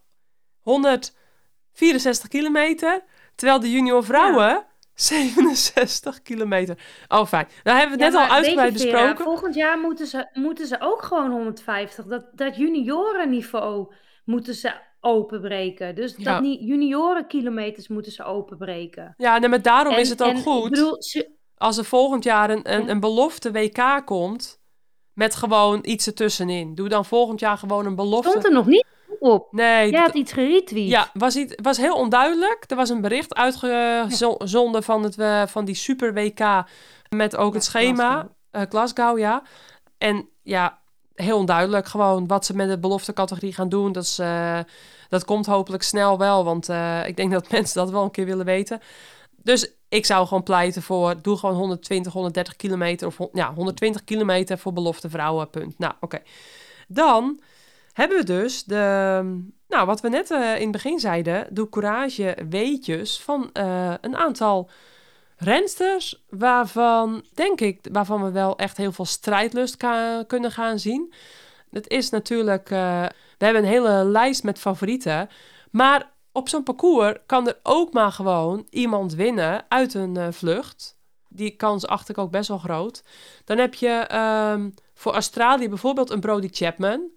164 0.60 2.28
kilometer. 2.30 3.04
Terwijl 3.36 3.60
de 3.60 3.72
junior 3.72 4.04
vrouwen 4.04 4.66
67 4.94 6.22
kilometer. 6.30 6.78
Oh, 7.08 7.26
fijn. 7.26 7.48
Nou 7.64 7.78
hebben 7.78 7.98
we 7.98 8.04
het 8.04 8.14
Ja, 8.14 8.20
net 8.20 8.30
al 8.30 8.36
uitgebreid 8.36 8.74
je, 8.74 8.80
Vera, 8.80 8.92
besproken. 9.02 9.24
volgend 9.24 9.56
jaar 9.56 9.80
moeten 9.80 10.08
ze, 10.08 10.30
moeten 10.34 10.68
ze 10.68 10.76
ook 10.80 11.02
gewoon 11.02 11.32
150. 11.32 12.06
Dat, 12.06 12.26
dat 12.34 12.56
juniorenniveau 12.56 13.94
moeten 14.26 14.54
ze 14.54 14.74
openbreken. 15.02 15.96
Dus 15.96 16.14
Ja. 16.18 16.32
dat 16.34 16.42
niet 16.42 16.60
juniorenkilometers 16.62 17.88
moeten 17.88 18.12
ze 18.12 18.24
openbreken. 18.24 19.14
Ja, 19.18 19.38
nee, 19.38 19.50
maar 19.50 19.62
daarom 19.62 19.94
En- 19.94 20.00
is 20.00 20.10
het 20.10 20.24
ook 20.24 20.32
en 20.34 20.42
goed. 20.42 20.64
Ik 20.66 20.70
bedoel, 20.70 21.04
ze- 21.04 21.32
als 21.56 21.78
er 21.78 21.86
volgend 21.86 22.24
jaar 22.24 22.50
een, 22.50 22.90
een 22.90 23.00
belofte 23.00 23.52
WK 23.52 24.02
komt. 24.06 24.59
Met 25.20 25.36
gewoon 25.36 25.80
iets 25.82 26.08
ertussenin. 26.08 26.76
Doe 26.76 26.90
dan 26.90 27.06
volgend 27.06 27.40
jaar 27.40 27.58
gewoon 27.58 27.86
een 27.86 27.96
belofte. 27.96 28.30
stond 28.30 28.46
er 28.46 28.52
nog 28.52 28.66
niet 28.66 28.86
op. 29.20 29.48
Nee, 29.52 29.92
Jij 29.92 30.02
had 30.02 30.16
iets 30.16 30.32
geretweet. 30.32 30.90
Ja, 30.90 31.10
was, 31.14 31.36
iets, 31.36 31.56
was 31.62 31.78
heel 31.78 31.96
onduidelijk. 31.96 32.64
Er 32.68 32.76
was 32.76 32.90
een 32.90 33.02
bericht 33.02 33.36
uitgezonden 33.36 34.84
van, 34.84 35.04
het, 35.04 35.18
eh, 35.18 35.48
van 35.48 35.66
die 35.66 35.76
Super 35.76 36.14
WK 36.14 36.64
met 37.10 37.36
ook 37.36 37.54
het 37.54 37.64
schema. 37.64 38.10
Glasgow. 38.12 38.32
eh, 38.52 38.62
Glasgow, 38.70 39.18
ja. 39.18 39.44
En 39.98 40.30
ja, 40.44 40.80
heel 41.14 41.38
onduidelijk 41.38 41.88
gewoon 41.88 42.28
wat 42.28 42.46
ze 42.46 42.56
met 42.56 42.70
de 42.70 42.80
beloftecategorie 42.80 43.54
gaan 43.54 43.70
doen. 43.70 43.92
Dat, 43.92 44.04
is, 44.04 44.20
eh, 44.20 44.60
dat 45.10 45.26
komt 45.26 45.46
hopelijk 45.46 45.84
snel 45.84 46.18
wel, 46.18 46.44
want 46.44 46.70
ik 47.06 47.16
denk 47.16 47.32
dat 47.32 47.52
mensen 47.58 47.82
dat 47.84 47.92
wel 47.92 48.04
een 48.04 48.12
keer 48.12 48.26
willen 48.26 48.46
weten. 48.46 48.80
Dus 49.44 49.79
ik 49.90 50.06
zou 50.06 50.28
gewoon 50.28 50.44
pleiten 50.44 50.82
voor, 50.82 51.22
doe 51.22 51.38
gewoon 51.38 51.56
120, 51.56 52.14
130 52.14 52.56
kilometer 52.56 53.08
of 53.08 53.18
ja, 53.34 53.54
120 53.54 54.04
kilometer 54.04 54.58
voor 54.58 54.74
belofte 54.74 55.10
vrouwen, 55.10 55.50
punt. 55.50 55.78
Nou, 55.78 55.94
oké. 56.00 56.20
Dan 56.88 57.40
hebben 57.94 58.18
we 58.18 58.24
dus 58.24 58.64
de, 58.64 58.76
nou, 59.68 59.86
wat 59.86 60.02
we 60.02 60.10
net 60.10 60.32
eh, 60.32 60.56
in 60.56 60.62
het 60.62 60.72
begin 60.72 61.00
zeiden, 61.00 61.48
de 61.50 61.70
courage 61.70 62.38
weetjes 62.50 63.20
van 63.22 63.50
eh, 63.54 63.94
een 64.02 64.16
aantal 64.16 64.70
rensters 65.38 66.24
waarvan, 66.30 67.24
denk 67.34 67.62
ik, 67.62 67.80
waarvan 67.92 68.24
we 68.24 68.32
wel 68.32 68.58
echt 68.58 68.78
heel 68.78 68.92
veel 68.92 69.06
strijdlust 69.06 69.78
kunnen 70.28 70.52
gaan 70.52 70.80
zien. 70.80 71.14
Het 71.72 71.88
is 71.88 72.10
natuurlijk, 72.10 72.72
eh, 72.72 73.06
we 73.38 73.46
hebben 73.46 73.64
een 73.64 73.70
hele 73.70 74.04
lijst 74.04 74.44
met 74.44 74.60
favorieten, 74.60 75.30
maar 75.72 76.10
op 76.32 76.50
zo'n 76.50 76.64
parcours 76.64 77.18
kan 77.26 77.48
er 77.48 77.60
ook 77.64 77.94
maar 77.94 78.12
gewoon 78.12 78.68
iemand 78.70 79.14
winnen 79.14 79.66
uit 79.70 79.94
een 79.94 80.18
eh, 80.18 80.28
vlucht. 80.32 80.98
Die 81.28 81.56
kans 81.56 81.88
acht 81.88 82.10
ik 82.10 82.18
ook 82.18 82.32
best 82.32 82.48
wel 82.48 82.58
groot. 82.58 83.04
Dan 83.46 83.58
heb 83.58 83.74
je 83.74 83.90
ehm, 83.90 84.70
voor 84.94 85.14
Australië 85.14 85.70
bijvoorbeeld 85.70 86.10
een 86.10 86.20
Brody 86.20 86.48
Chapman. 86.52 87.10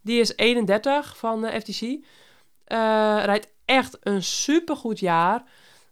Die 0.00 0.20
is 0.20 0.36
31 0.36 1.16
van 1.16 1.40
de 1.40 1.60
FTC. 1.60 1.80
Eh, 1.82 1.98
rijdt 3.24 3.48
echt 3.64 3.96
een 4.00 4.22
supergoed 4.22 4.98
jaar. 4.98 5.42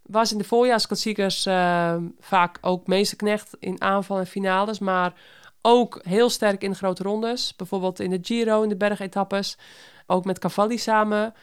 Was 0.02 0.32
in 0.32 0.38
de 0.38 0.44
voorjaarsklassiekers 0.44 1.46
eh, 1.46 1.96
vaak 2.18 2.58
ook 2.60 2.86
meesterknecht 2.86 3.56
in 3.58 3.80
aanval 3.80 4.18
en 4.18 4.26
finales. 4.26 4.78
Maar 4.78 5.14
ook 5.62 6.00
heel 6.02 6.30
sterk 6.30 6.62
in 6.62 6.74
grote 6.74 7.02
rondes. 7.02 7.56
Bijvoorbeeld 7.56 8.00
in 8.00 8.10
de 8.10 8.18
Giro, 8.22 8.62
in 8.62 8.68
de 8.68 8.76
bergetappes. 8.76 9.58
Ook 10.06 10.24
met 10.24 10.38
Cavalli 10.38 10.78
samen. 10.78 11.34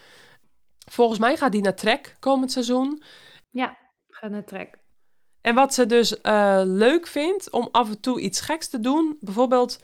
Volgens 0.92 1.20
mij 1.20 1.38
gaat 1.38 1.52
die 1.52 1.62
naar 1.62 1.76
Trek 1.76 2.16
komend 2.20 2.52
seizoen. 2.52 3.04
Ja, 3.50 3.78
ga 4.10 4.28
naar 4.28 4.44
trek. 4.44 4.78
En 5.42 5.56
wat 5.56 5.74
ze 5.74 5.86
dus 5.86 6.22
eh, 6.22 6.62
leuk 6.64 7.08
vindt 7.08 7.52
om 7.52 7.70
af 7.72 7.90
en 7.90 8.00
toe 8.00 8.20
iets 8.20 8.42
geks 8.42 8.70
te 8.70 8.80
doen. 8.80 9.18
Bijvoorbeeld 9.20 9.80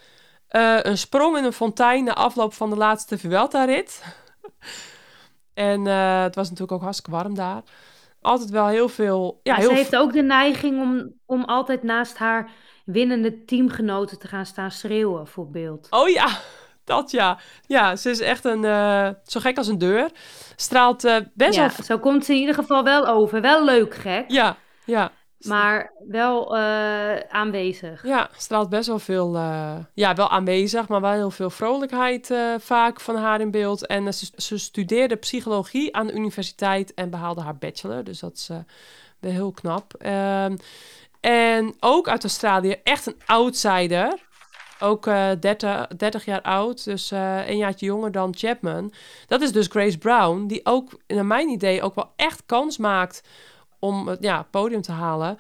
eh, 0.47 0.79
een 0.81 0.97
sprong 0.97 1.37
in 1.37 1.43
een 1.43 1.53
fontein 1.53 2.03
na 2.03 2.13
afloop 2.13 2.53
van 2.53 2.69
de 2.69 2.75
laatste 2.75 3.17
Vuelta-rit. 3.17 4.03
En 5.53 5.87
eh, 5.87 6.21
het 6.21 6.35
was 6.35 6.49
natuurlijk 6.49 6.71
ook 6.71 6.81
hartstikke 6.81 7.11
warm 7.11 7.35
daar. 7.35 7.63
Altijd 8.21 8.49
wel 8.49 8.67
heel 8.67 8.89
veel... 8.89 9.39
Ja, 9.43 9.55
heel 9.55 9.69
ze 9.69 9.75
heeft 9.75 9.95
ook 9.95 10.13
de 10.13 10.21
neiging 10.21 10.81
om, 10.81 11.13
om 11.25 11.43
altijd 11.43 11.83
naast 11.83 12.17
haar 12.17 12.51
winnende 12.85 13.45
teamgenoten 13.45 14.19
te 14.19 14.27
gaan 14.27 14.45
staan 14.45 14.71
schreeuwen, 14.71 15.27
voor 15.27 15.49
beeld. 15.49 15.87
Oh 15.89 16.09
ja, 16.09 16.39
dat 16.89 17.11
ja. 17.11 17.37
Ja, 17.67 17.95
ze 17.95 18.09
is 18.09 18.19
echt 18.19 18.45
een... 18.45 18.65
eh, 18.65 19.09
zo 19.23 19.39
gek 19.39 19.57
als 19.57 19.67
een 19.67 19.77
deur. 19.77 20.09
Straalt 20.55 21.03
eh, 21.03 21.15
best 21.33 21.55
Ja, 21.55 21.61
wel... 21.61 21.85
zo 21.85 21.99
komt 21.99 22.25
ze 22.25 22.33
in 22.33 22.39
ieder 22.39 22.55
geval 22.55 22.83
wel 22.83 23.07
over. 23.07 23.41
Wel 23.41 23.65
leuk, 23.65 23.95
gek, 23.95 24.25
Ja, 24.27 24.55
ja. 24.85 25.11
maar 25.39 25.91
wel 26.07 26.57
eh, 26.57 27.19
aanwezig. 27.29 28.03
Ja, 28.03 28.29
straalt 28.37 28.69
best 28.69 28.87
wel 28.87 28.99
veel, 28.99 29.35
ja, 29.93 30.13
wel 30.15 30.29
aanwezig, 30.29 30.87
maar 30.87 31.01
wel 31.01 31.11
heel 31.11 31.31
veel 31.31 31.49
vrolijkheid 31.49 32.33
vaak 32.57 32.99
van 33.01 33.15
haar 33.15 33.41
in 33.41 33.51
beeld. 33.51 33.85
En 33.87 34.13
ze, 34.13 34.29
ze 34.35 34.57
studeerde 34.57 35.15
psychologie 35.15 35.95
aan 35.95 36.07
de 36.07 36.13
universiteit 36.13 36.93
en 36.93 37.09
behaalde 37.09 37.41
haar 37.41 37.57
bachelor, 37.57 38.03
dus 38.03 38.19
dat 38.19 38.33
is 38.33 38.47
wel 39.19 39.31
heel 39.31 39.51
knap. 39.51 39.93
Ehm, 39.93 40.55
en 41.21 41.75
ook 41.79 42.07
uit 42.07 42.23
Australië, 42.23 42.75
echt 42.83 43.05
een 43.05 43.17
outsider. 43.25 44.27
Ook 44.79 45.07
eh 45.07 45.29
30, 45.39 45.87
30 45.87 46.25
jaar 46.25 46.41
oud, 46.41 46.83
dus 46.83 47.11
eh 47.11 47.47
een 47.47 47.57
jaartje 47.57 47.85
jonger 47.85 48.11
dan 48.11 48.35
Chapman. 48.37 48.93
Dat 49.27 49.41
is 49.41 49.51
dus 49.51 49.67
Grace 49.67 49.97
Brown, 49.97 50.45
die 50.47 50.59
ook, 50.63 50.99
naar 51.07 51.25
mijn 51.25 51.49
idee, 51.49 51.81
ook 51.81 51.95
wel 51.95 52.11
echt 52.15 52.43
kans 52.45 52.77
maakt 52.77 53.23
om 53.79 54.07
het 54.07 54.17
ja, 54.21 54.47
podium 54.51 54.81
te 54.81 54.91
halen. 54.91 55.37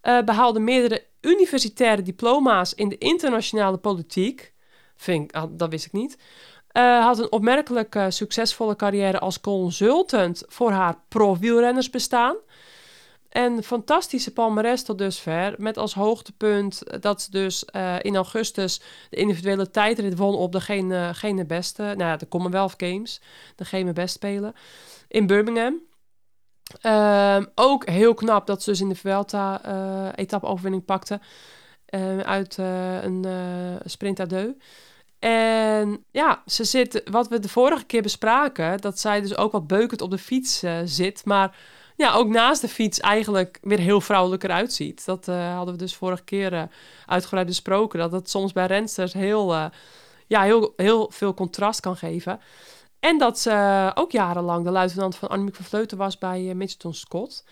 Eh, 0.00 0.22
behaalde 0.22 0.60
meerdere 0.60 1.04
universitaire 1.20 2.02
diploma's 2.02 2.74
in 2.74 2.88
de 2.88 2.98
internationale 2.98 3.76
politiek. 3.76 4.52
Vind 4.96 5.32
ah, 5.32 5.44
dat 5.50 5.70
wist 5.70 5.86
ik 5.86 5.92
niet. 5.92 6.18
Had 6.72 7.18
een 7.18 7.32
opmerkelijk 7.32 7.98
succesvolle 8.08 8.76
carrière 8.76 9.18
als 9.18 9.40
consultant 9.40 10.42
voor 10.46 10.70
haar 10.70 10.94
pro-wielrenners 11.08 11.90
bestaan. 11.90 12.36
En 13.30 13.62
fantastische 13.62 14.32
palmares 14.32 14.82
tot 14.82 14.98
dusver. 14.98 15.54
Met 15.58 15.76
als 15.76 15.94
hoogtepunt 15.94 17.02
dat 17.02 17.22
ze 17.22 17.30
dus 17.30 17.64
eh, 17.64 17.96
in 18.00 18.16
augustus 18.16 18.80
de 19.10 19.16
individuele 19.16 19.70
tijdrit 19.70 20.16
won 20.16 20.34
op 20.34 20.52
de 20.52 20.60
geen, 20.60 20.92
eh, 20.92 21.08
geen 21.12 21.46
beste. 21.46 21.82
Nou 21.82 21.98
ja, 21.98 22.16
de 22.16 22.28
Commonwealth 22.28 22.74
Games. 22.76 23.20
De 23.56 23.64
geen 23.64 23.92
best 23.92 24.14
spelen. 24.14 24.54
In 25.08 25.26
Birmingham. 25.26 25.80
Ehm, 26.80 27.44
ook 27.54 27.88
heel 27.88 28.14
knap 28.14 28.46
dat 28.46 28.62
ze 28.62 28.70
dus 28.70 28.80
in 28.80 28.88
de 28.88 28.94
Vuelta 28.94 29.62
eh 29.64 30.08
etappe-overwinning 30.14 30.84
pakte. 30.84 31.20
eh, 31.86 32.18
uit 32.18 32.56
een 32.56 33.26
sprint 33.84 34.20
à 34.20 34.26
deux. 34.26 34.54
En 35.18 36.04
ja, 36.10 36.42
ze 36.46 36.64
zit, 36.64 37.02
wat 37.10 37.28
we 37.28 37.38
de 37.38 37.48
vorige 37.48 37.84
keer 37.84 38.02
bespraken, 38.02 38.80
dat 38.80 38.98
zij 38.98 39.20
dus 39.20 39.36
ook 39.36 39.52
wat 39.52 39.66
beukend 39.66 40.00
op 40.00 40.10
de 40.10 40.18
fiets 40.18 40.62
zit. 40.84 41.24
Maar 41.24 41.56
ja, 42.00 42.12
ook 42.14 42.28
naast 42.28 42.60
de 42.60 42.68
fiets 42.68 43.00
eigenlijk 43.00 43.58
weer 43.62 43.78
heel 43.78 44.00
vrouwelijk 44.00 44.44
eruit 44.44 44.72
ziet. 44.72 45.04
Dat 45.04 45.28
eh, 45.28 45.54
hadden 45.54 45.74
we 45.74 45.80
dus 45.80 45.96
vorige 45.96 46.24
keer 46.24 46.52
eh, 46.52 46.62
uitgebreid 47.06 47.46
besproken. 47.46 47.98
Dat 47.98 48.12
het 48.12 48.30
soms 48.30 48.52
bij 48.52 48.66
rensters 48.66 49.12
heel, 49.12 49.54
eh, 49.54 49.66
ja, 50.26 50.42
heel, 50.42 50.72
heel 50.76 51.10
veel 51.10 51.34
contrast 51.34 51.80
kan 51.80 51.96
geven. 51.96 52.40
En 53.00 53.18
dat 53.18 53.38
ze 53.38 53.90
ook 53.94 54.12
jarenlang 54.12 54.64
de 54.64 54.70
luitenant 54.70 55.16
van 55.16 55.28
Annemiek 55.28 55.54
van 55.54 55.64
Vleuten 55.64 55.98
was 55.98 56.18
bij 56.18 56.42
uh, 56.42 56.54
Mitchelton 56.54 56.94
Scott. 56.94 57.44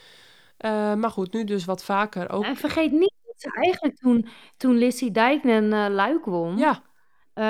Maar 0.97 1.11
goed, 1.11 1.33
nu 1.33 1.45
dus 1.45 1.65
wat 1.65 1.85
vaker 1.85 2.31
ook. 2.31 2.45
En 2.45 2.57
vergeet 2.57 2.93
niet 2.93 3.15
dat 3.27 3.35
ze 3.37 3.51
eigenlijk 3.53 3.97
toen, 3.97 4.29
toen 4.57 4.77
Lissy 4.77 5.11
Dijknen 5.11 5.93
Luik 5.93 6.25
won, 6.25 6.57
Ja, 6.57 6.83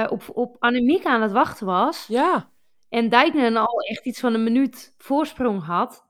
op, 0.08 0.22
op 0.32 0.56
Annemiek 0.58 1.04
aan 1.04 1.22
het 1.22 1.32
wachten 1.32 1.66
was. 1.66 2.06
ja, 2.08 2.50
En 2.88 3.08
Dijknen 3.08 3.56
al 3.56 3.80
echt 3.80 4.06
iets 4.06 4.20
van 4.20 4.34
een 4.34 4.44
minuut 4.44 4.94
voorsprong 4.98 5.64
had. 5.64 6.07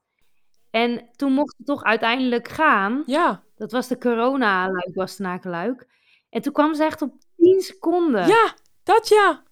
En 0.82 1.08
toen 1.16 1.32
mocht 1.32 1.54
het 1.56 1.66
toch 1.66 1.84
uiteindelijk 1.84 2.48
gaan. 2.48 3.02
ja, 3.06 3.42
Dat 3.56 3.72
was 3.72 3.88
de 3.88 3.98
corona-luik, 3.98 4.92
Bastenaken-luik. 4.94 5.86
En 6.30 6.42
toen 6.42 6.52
kwam 6.52 6.74
ze 6.74 6.84
echt 6.84 7.02
op 7.02 7.12
10 7.36 7.60
seconden. 7.60 8.26
ja, 8.26 8.54
dat 8.82 9.08
ja. 9.08 9.42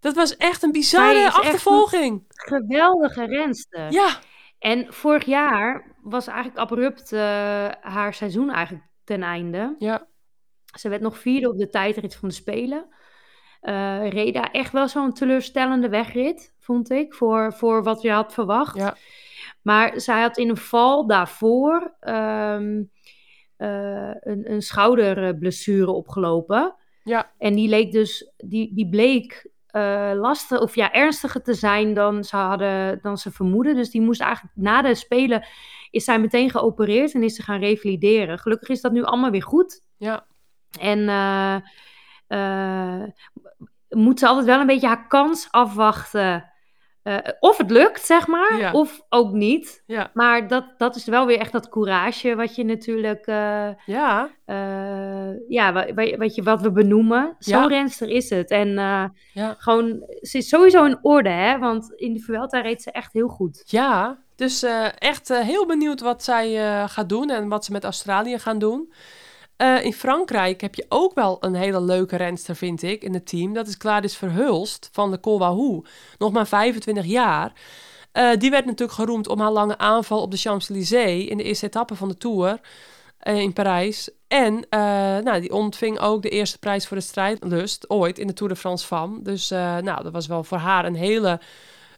Dat 0.00 0.14
was 0.14 0.36
echt 0.36 0.62
een 0.62 0.72
bizarre 0.72 1.18
echt 1.24 1.36
achtervolging. 1.36 2.24
Geweldige 2.28 3.24
renster. 3.24 3.92
Ja, 3.92 4.18
En 4.58 4.92
vorig 4.92 5.24
jaar 5.24 5.94
was 6.02 6.26
eigenlijk 6.26 6.58
abrupt 6.58 7.12
eh, 7.12 7.20
haar 7.80 8.14
seizoen 8.14 8.50
eigenlijk 8.50 8.84
ten 9.04 9.22
einde. 9.22 9.74
ja, 9.78 10.06
Ze 10.78 10.88
werd 10.88 11.02
nog 11.02 11.18
vierde 11.18 11.48
op 11.48 11.58
de 11.58 11.68
tijdrit 11.68 12.16
van 12.16 12.28
de 12.28 12.34
Spelen. 12.34 12.86
Eh 13.60 14.08
Reda 14.08 14.50
echt 14.52 14.72
wel 14.72 14.88
zo'n 14.88 15.12
teleurstellende 15.12 15.88
wegrit, 15.88 16.54
vond 16.58 16.90
ik, 16.90 17.14
voor, 17.14 17.52
voor 17.52 17.82
wat 17.82 18.02
je 18.02 18.10
had 18.10 18.32
verwacht. 18.32 18.76
ja, 18.76 18.96
Maar 19.62 20.00
zij 20.00 20.20
had 20.20 20.38
in 20.38 20.48
een 20.48 20.56
val 20.56 21.06
daarvoor 21.06 21.96
ehm, 22.00 22.82
eh, 23.56 24.10
een, 24.20 24.52
een 24.52 24.62
schouderblessure 24.62 25.90
opgelopen. 25.90 26.74
ja, 27.04 27.30
En 27.38 27.54
die 27.54 27.68
leek 27.68 27.92
dus, 27.92 28.32
die, 28.36 28.74
die 28.74 28.88
bleek 28.88 29.50
eh, 29.66 30.10
lastig, 30.14 30.60
of 30.60 30.74
ja, 30.74 30.92
ernstiger 30.92 31.42
te 31.42 31.54
zijn 31.54 31.94
dan 31.94 32.24
ze 32.24 32.36
hadden, 32.36 32.98
dan 33.02 33.18
ze 33.18 33.30
vermoeden. 33.30 33.74
Dus 33.74 33.90
die 33.90 34.00
moest 34.00 34.20
eigenlijk 34.20 34.56
na 34.56 34.82
de 34.82 34.94
Spelen, 34.94 35.46
is 35.90 36.04
zij 36.04 36.18
meteen 36.18 36.50
geopereerd 36.50 37.14
en 37.14 37.22
is 37.22 37.34
ze 37.34 37.42
gaan 37.42 37.60
revalideren. 37.60 38.38
Gelukkig 38.38 38.68
is 38.68 38.80
dat 38.80 38.92
nu 38.92 39.02
allemaal 39.02 39.30
weer 39.30 39.42
goed. 39.42 39.84
ja, 39.96 40.26
En 40.80 41.08
eh, 41.08 43.02
moet 43.88 44.18
ze 44.18 44.26
altijd 44.26 44.46
wel 44.46 44.60
een 44.60 44.66
beetje 44.66 44.86
haar 44.86 45.06
kans 45.06 45.48
afwachten. 45.50 46.49
Eh, 47.02 47.16
of 47.40 47.56
het 47.58 47.70
lukt, 47.70 48.02
zeg 48.06 48.26
maar, 48.26 48.58
Ja. 48.58 48.72
of 48.72 49.00
ook 49.08 49.32
niet. 49.32 49.82
ja, 49.86 50.10
Maar 50.14 50.48
dat, 50.48 50.64
dat 50.76 50.96
is 50.96 51.04
wel 51.04 51.26
weer 51.26 51.38
echt 51.38 51.52
dat 51.52 51.68
courage 51.68 52.34
wat 52.36 52.54
je 52.54 52.64
natuurlijk, 52.64 53.26
eh, 53.26 53.68
ja, 53.86 54.30
eh, 54.44 55.28
ja, 55.48 55.72
wa- 55.72 55.94
wa- 55.94 56.16
wat, 56.16 56.34
je, 56.34 56.42
wat 56.42 56.60
we 56.60 56.72
benoemen. 56.72 57.36
Ja. 57.38 57.66
renster 57.66 58.08
is 58.08 58.30
het. 58.30 58.50
En 58.50 58.78
gewoon, 59.58 60.02
ze 60.20 60.38
is 60.38 60.48
sowieso 60.48 60.84
in 60.84 60.98
orde, 61.02 61.28
hè. 61.28 61.58
Want 61.58 61.92
in 61.96 62.12
de 62.14 62.20
Vuelta 62.20 62.60
reed 62.60 62.82
ze 62.82 62.90
echt 62.90 63.12
heel 63.12 63.28
goed. 63.28 63.62
Ja, 63.64 64.18
dus 64.36 64.62
echt 64.98 65.28
heel 65.28 65.66
benieuwd 65.66 66.00
wat 66.00 66.22
zij 66.24 66.54
gaat 66.88 67.08
doen 67.08 67.30
en 67.30 67.48
wat 67.48 67.64
ze 67.64 67.72
met 67.72 67.84
Australië 67.84 68.38
gaan 68.38 68.58
doen. 68.58 68.92
Eh, 69.60 69.84
in 69.84 69.92
Frankrijk 69.92 70.60
heb 70.60 70.74
je 70.74 70.86
ook 70.88 71.14
wel 71.14 71.36
een 71.40 71.54
hele 71.54 71.80
leuke 71.80 72.16
renster, 72.16 72.56
vind 72.56 72.82
ik, 72.82 73.02
in 73.02 73.14
het 73.14 73.26
team. 73.26 73.52
Dat 73.52 73.66
is 73.66 73.74
Gladys 73.78 74.16
Verhulst 74.16 74.88
van 74.92 75.10
de 75.10 75.20
Col 75.20 75.38
Wahoo. 75.38 75.82
Nog 76.18 76.32
maar 76.32 76.46
25 76.46 77.04
jaar. 77.04 77.52
Eh, 78.12 78.30
die 78.38 78.50
werd 78.50 78.64
natuurlijk 78.64 78.98
geroemd 78.98 79.28
om 79.28 79.40
haar 79.40 79.50
lange 79.50 79.78
aanval 79.78 80.22
op 80.22 80.30
de 80.30 80.36
Champs-Élysées 80.36 81.28
in 81.28 81.36
de 81.36 81.42
eerste 81.42 81.66
etappe 81.66 81.94
van 81.94 82.08
de 82.08 82.16
Tour 82.16 82.60
eh, 83.18 83.38
in 83.38 83.52
Parijs. 83.52 84.10
En 84.28 84.66
nou, 85.24 85.40
die 85.40 85.52
ontving 85.52 85.98
ook 85.98 86.22
de 86.22 86.28
eerste 86.28 86.58
prijs 86.58 86.86
voor 86.86 86.96
de 86.96 87.02
strijdlust 87.02 87.90
ooit 87.90 88.18
in 88.18 88.26
de 88.26 88.32
Tour 88.32 88.52
de 88.52 88.58
France 88.58 88.86
Femme. 88.86 89.22
Dus 89.22 89.48
nou, 89.48 90.02
dat 90.02 90.12
was 90.12 90.26
wel 90.26 90.44
voor 90.44 90.58
haar 90.58 90.84
een 90.84 90.94
hele, 90.94 91.40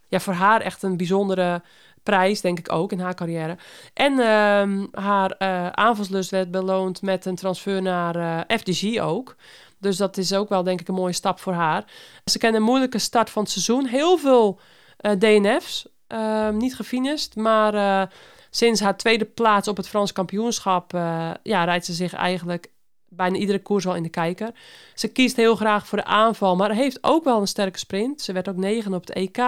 ja, 0.09 0.21
voor 0.21 0.35
haar 0.35 0.61
echt 0.61 0.83
een 0.83 0.97
bijzondere 0.97 1.63
prijs, 2.03 2.41
denk 2.41 2.59
ik 2.59 2.73
ook, 2.73 2.93
in 2.93 3.01
haar 3.01 3.15
carrière. 3.15 3.57
En 3.95 4.19
ehm, 4.19 4.87
haar 4.93 5.31
eh, 5.31 5.69
aanvalslust 5.69 6.31
werd 6.31 6.51
beloond 6.51 7.03
met 7.03 7.25
een 7.25 7.35
transfer 7.35 7.83
naar 7.83 8.17
eh, 8.17 8.59
FDG 8.59 9.01
ook. 9.01 9.37
Dus 9.79 9.97
dat 9.97 10.17
is 10.17 10.33
ook 10.33 10.49
wel, 10.49 10.63
denk 10.63 10.81
ik, 10.81 10.89
een 10.89 10.95
mooie 10.95 11.13
stap 11.13 11.41
voor 11.41 11.53
haar. 11.53 11.85
Ze 12.25 12.39
kende 12.39 12.57
een 12.57 12.63
moeilijke 12.63 12.99
start 12.99 13.31
van 13.31 13.43
het 13.43 13.51
seizoen. 13.51 13.87
Heel 13.87 14.19
veel 14.19 14.61
eh, 14.97 15.13
DNF's. 15.19 15.91
ehm, 16.07 16.57
niet 16.57 16.75
gefinist, 16.75 17.37
maar 17.37 18.09
sinds 18.51 18.81
haar 18.81 18.97
tweede 18.97 19.25
plaats 19.25 19.69
op 19.69 19.77
het 19.77 19.89
Frans 19.89 20.13
kampioenschap... 20.13 20.93
ja, 21.43 21.65
rijdt 21.65 21.85
ze 21.85 21.93
zich 21.93 22.13
eigenlijk 22.13 22.71
bijna 23.17 23.37
iedere 23.37 23.63
koers 23.63 23.85
wel 23.85 23.95
in 23.95 24.03
de 24.03 24.09
kijker. 24.09 24.51
Ze 24.95 25.09
kiest 25.09 25.37
heel 25.37 25.57
graag 25.57 25.87
voor 25.87 25.99
de 25.99 26.05
aanval, 26.05 26.57
maar 26.57 26.71
heeft 26.71 26.99
ook 27.01 27.25
wel 27.25 27.41
een 27.41 27.49
sterke 27.49 27.79
sprint. 27.79 28.23
Ze 28.23 28.33
werd 28.33 28.49
ook 28.49 28.57
negen 28.57 28.95
op 28.95 29.01
het 29.01 29.13
EK. 29.13 29.39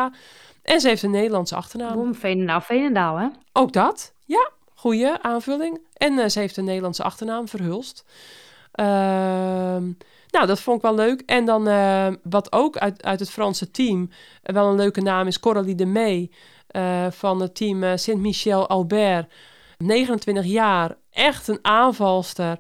En 0.65 0.81
ze 0.81 0.89
heeft 0.89 1.03
een 1.03 1.11
Nederlandse 1.11 1.57
achternaam. 1.57 1.93
Bom, 1.95 2.15
Veenendaal, 2.15 2.61
Veenendaal, 2.61 3.17
hè. 3.17 3.29
Ook 3.53 3.73
dat, 3.73 4.15
ja. 4.25 4.51
Goede 4.75 5.23
aanvulling. 5.23 5.81
En 5.95 6.19
eh, 6.19 6.29
ze 6.29 6.39
heeft 6.39 6.57
een 6.57 6.65
Nederlandse 6.65 7.03
achternaam, 7.03 7.49
Verhulst. 7.49 8.05
Ehm, 8.73 9.83
nou, 10.31 10.47
dat 10.47 10.61
vond 10.61 10.77
ik 10.77 10.83
wel 10.83 10.95
leuk. 10.95 11.21
En 11.27 11.45
dan 11.45 11.69
eh, 11.69 12.09
wat 12.23 12.53
ook 12.53 12.77
uit, 12.77 13.03
uit 13.05 13.21
het 13.21 13.31
Franse 13.31 13.71
team 13.71 14.11
eh, 14.43 14.55
wel 14.55 14.69
een 14.69 14.77
leuke 14.77 15.01
naam 15.01 15.27
is, 15.27 15.41
Coralie 15.41 15.75
de 15.75 15.87
May 15.87 16.31
van 17.11 17.41
het 17.41 17.55
team 17.55 17.99
Saint-Michel 17.99 18.69
Albert. 18.69 19.33
29 19.79 20.45
jaar, 20.45 20.97
echt 21.11 21.49
een 21.49 21.59
aanvalster. 21.63 22.59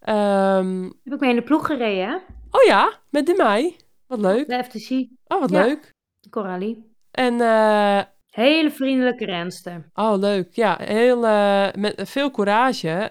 Ehm, 0.00 0.82
Heb 0.82 1.12
ik 1.14 1.20
mee 1.20 1.30
in 1.30 1.36
de 1.36 1.42
ploeg 1.42 1.66
gereden, 1.66 2.08
hè. 2.08 2.14
oh 2.50 2.62
ja, 2.66 2.92
met 3.10 3.26
de 3.26 3.34
May. 3.36 3.76
Wat 4.06 4.18
leuk. 4.20 4.48
De 4.48 4.64
FTC, 4.64 4.90
Oh, 5.26 5.40
wat 5.40 5.50
Ja. 5.50 5.64
leuk. 5.64 5.90
Coralie. 6.30 6.93
En 7.14 7.40
eh, 7.40 8.00
Hele 8.34 8.70
vriendelijke 8.70 9.24
renster. 9.24 9.90
Oh, 9.94 10.18
leuk. 10.18 10.48
Ja, 10.52 10.78
heel, 10.82 11.26
eh, 11.26 11.66
met 11.78 12.02
veel 12.04 12.30
courage. 12.30 13.10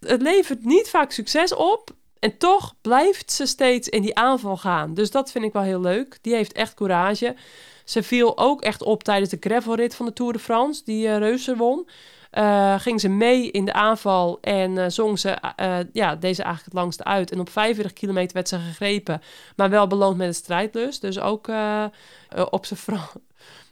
Het 0.00 0.22
levert 0.22 0.64
niet 0.64 0.90
vaak 0.90 1.10
succes 1.10 1.54
op. 1.54 1.90
En 2.18 2.38
toch 2.38 2.74
blijft 2.80 3.32
ze 3.32 3.46
steeds 3.46 3.88
in 3.88 4.02
die 4.02 4.14
aanval 4.16 4.56
gaan. 4.56 4.94
Dus 4.94 5.10
dat 5.10 5.30
vind 5.30 5.44
ik 5.44 5.52
wel 5.52 5.62
heel 5.62 5.80
leuk. 5.80 6.18
Die 6.22 6.34
heeft 6.34 6.52
echt 6.52 6.74
courage. 6.74 7.36
Ze 7.84 8.02
viel 8.02 8.38
ook 8.38 8.62
echt 8.62 8.82
op 8.82 9.02
tijdens 9.02 9.30
de 9.30 9.36
gravelrit 9.40 9.94
van 9.94 10.06
de 10.06 10.12
Tour 10.12 10.32
de 10.32 10.38
France, 10.38 10.82
die 10.84 11.06
uh, 11.06 11.16
Reuser 11.16 11.56
won. 11.56 11.88
Uh, 12.32 12.80
ging 12.80 13.00
ze 13.00 13.08
mee 13.08 13.50
in 13.50 13.64
de 13.64 13.72
aanval 13.72 14.38
en 14.40 14.76
uh, 14.76 14.84
zong 14.88 15.18
ze 15.18 15.36
ja, 15.92 16.16
deze 16.16 16.42
eigenlijk 16.42 16.64
het 16.64 16.72
langste 16.72 17.04
uit. 17.04 17.30
En 17.30 17.40
op 17.40 17.50
45 17.50 17.92
kilometer 17.92 18.34
werd 18.34 18.48
ze 18.48 18.58
gegrepen, 18.58 19.22
maar 19.56 19.70
wel 19.70 19.86
beloond 19.86 20.16
met 20.16 20.26
een 20.26 20.34
strijdlust. 20.34 21.00
Dus 21.00 21.20
ook 21.20 21.50
op 22.50 22.66
zijn 22.66 23.00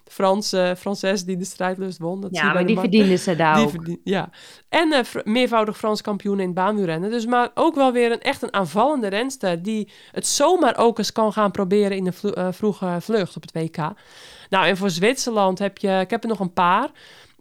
Franse 0.09 0.75
Franses 0.79 1.25
die 1.25 1.37
de 1.37 1.45
strijdlust 1.45 1.99
won. 1.99 2.21
Dat 2.21 2.35
ja, 2.35 2.53
maar 2.53 2.67
die 2.67 2.79
verdiende 2.79 3.17
ze 3.17 3.37
daar 3.37 3.61
ook. 3.63 3.73
ja. 4.05 4.31
En 4.69 4.93
uh, 4.93 5.23
meervoudig 5.25 5.77
Frans 5.77 6.03
kampioen 6.03 6.41
in 6.41 6.47
het 6.47 6.55
baanwielrennen. 6.55 7.11
Dus 7.11 7.27
maar 7.27 7.51
ook 7.55 7.75
wel 7.75 7.93
weer 7.93 8.13
een 8.13 8.21
echt 8.21 8.43
een 8.43 8.53
aanvallende 8.53 9.09
renster... 9.09 9.63
die 9.63 9.91
het 10.13 10.27
zomaar 10.27 10.77
ook 10.77 10.99
eens 10.99 11.13
kan 11.13 11.33
gaan 11.33 11.51
proberen 11.51 11.97
in 11.97 12.05
de 12.05 12.13
uh, 12.23 12.49
vroege 12.51 12.97
vlucht 13.01 13.37
op 13.37 13.43
het 13.43 13.53
WK. 13.53 13.77
Nou, 14.49 14.67
en 14.67 14.77
voor 14.77 14.91
Zwitserland 14.91 15.59
heb 15.59 15.79
je... 15.79 16.01
Ik 16.01 16.11
heb 16.11 16.23
er 16.23 16.29
nog 16.29 16.41
een 16.41 16.53
paar. 16.53 16.91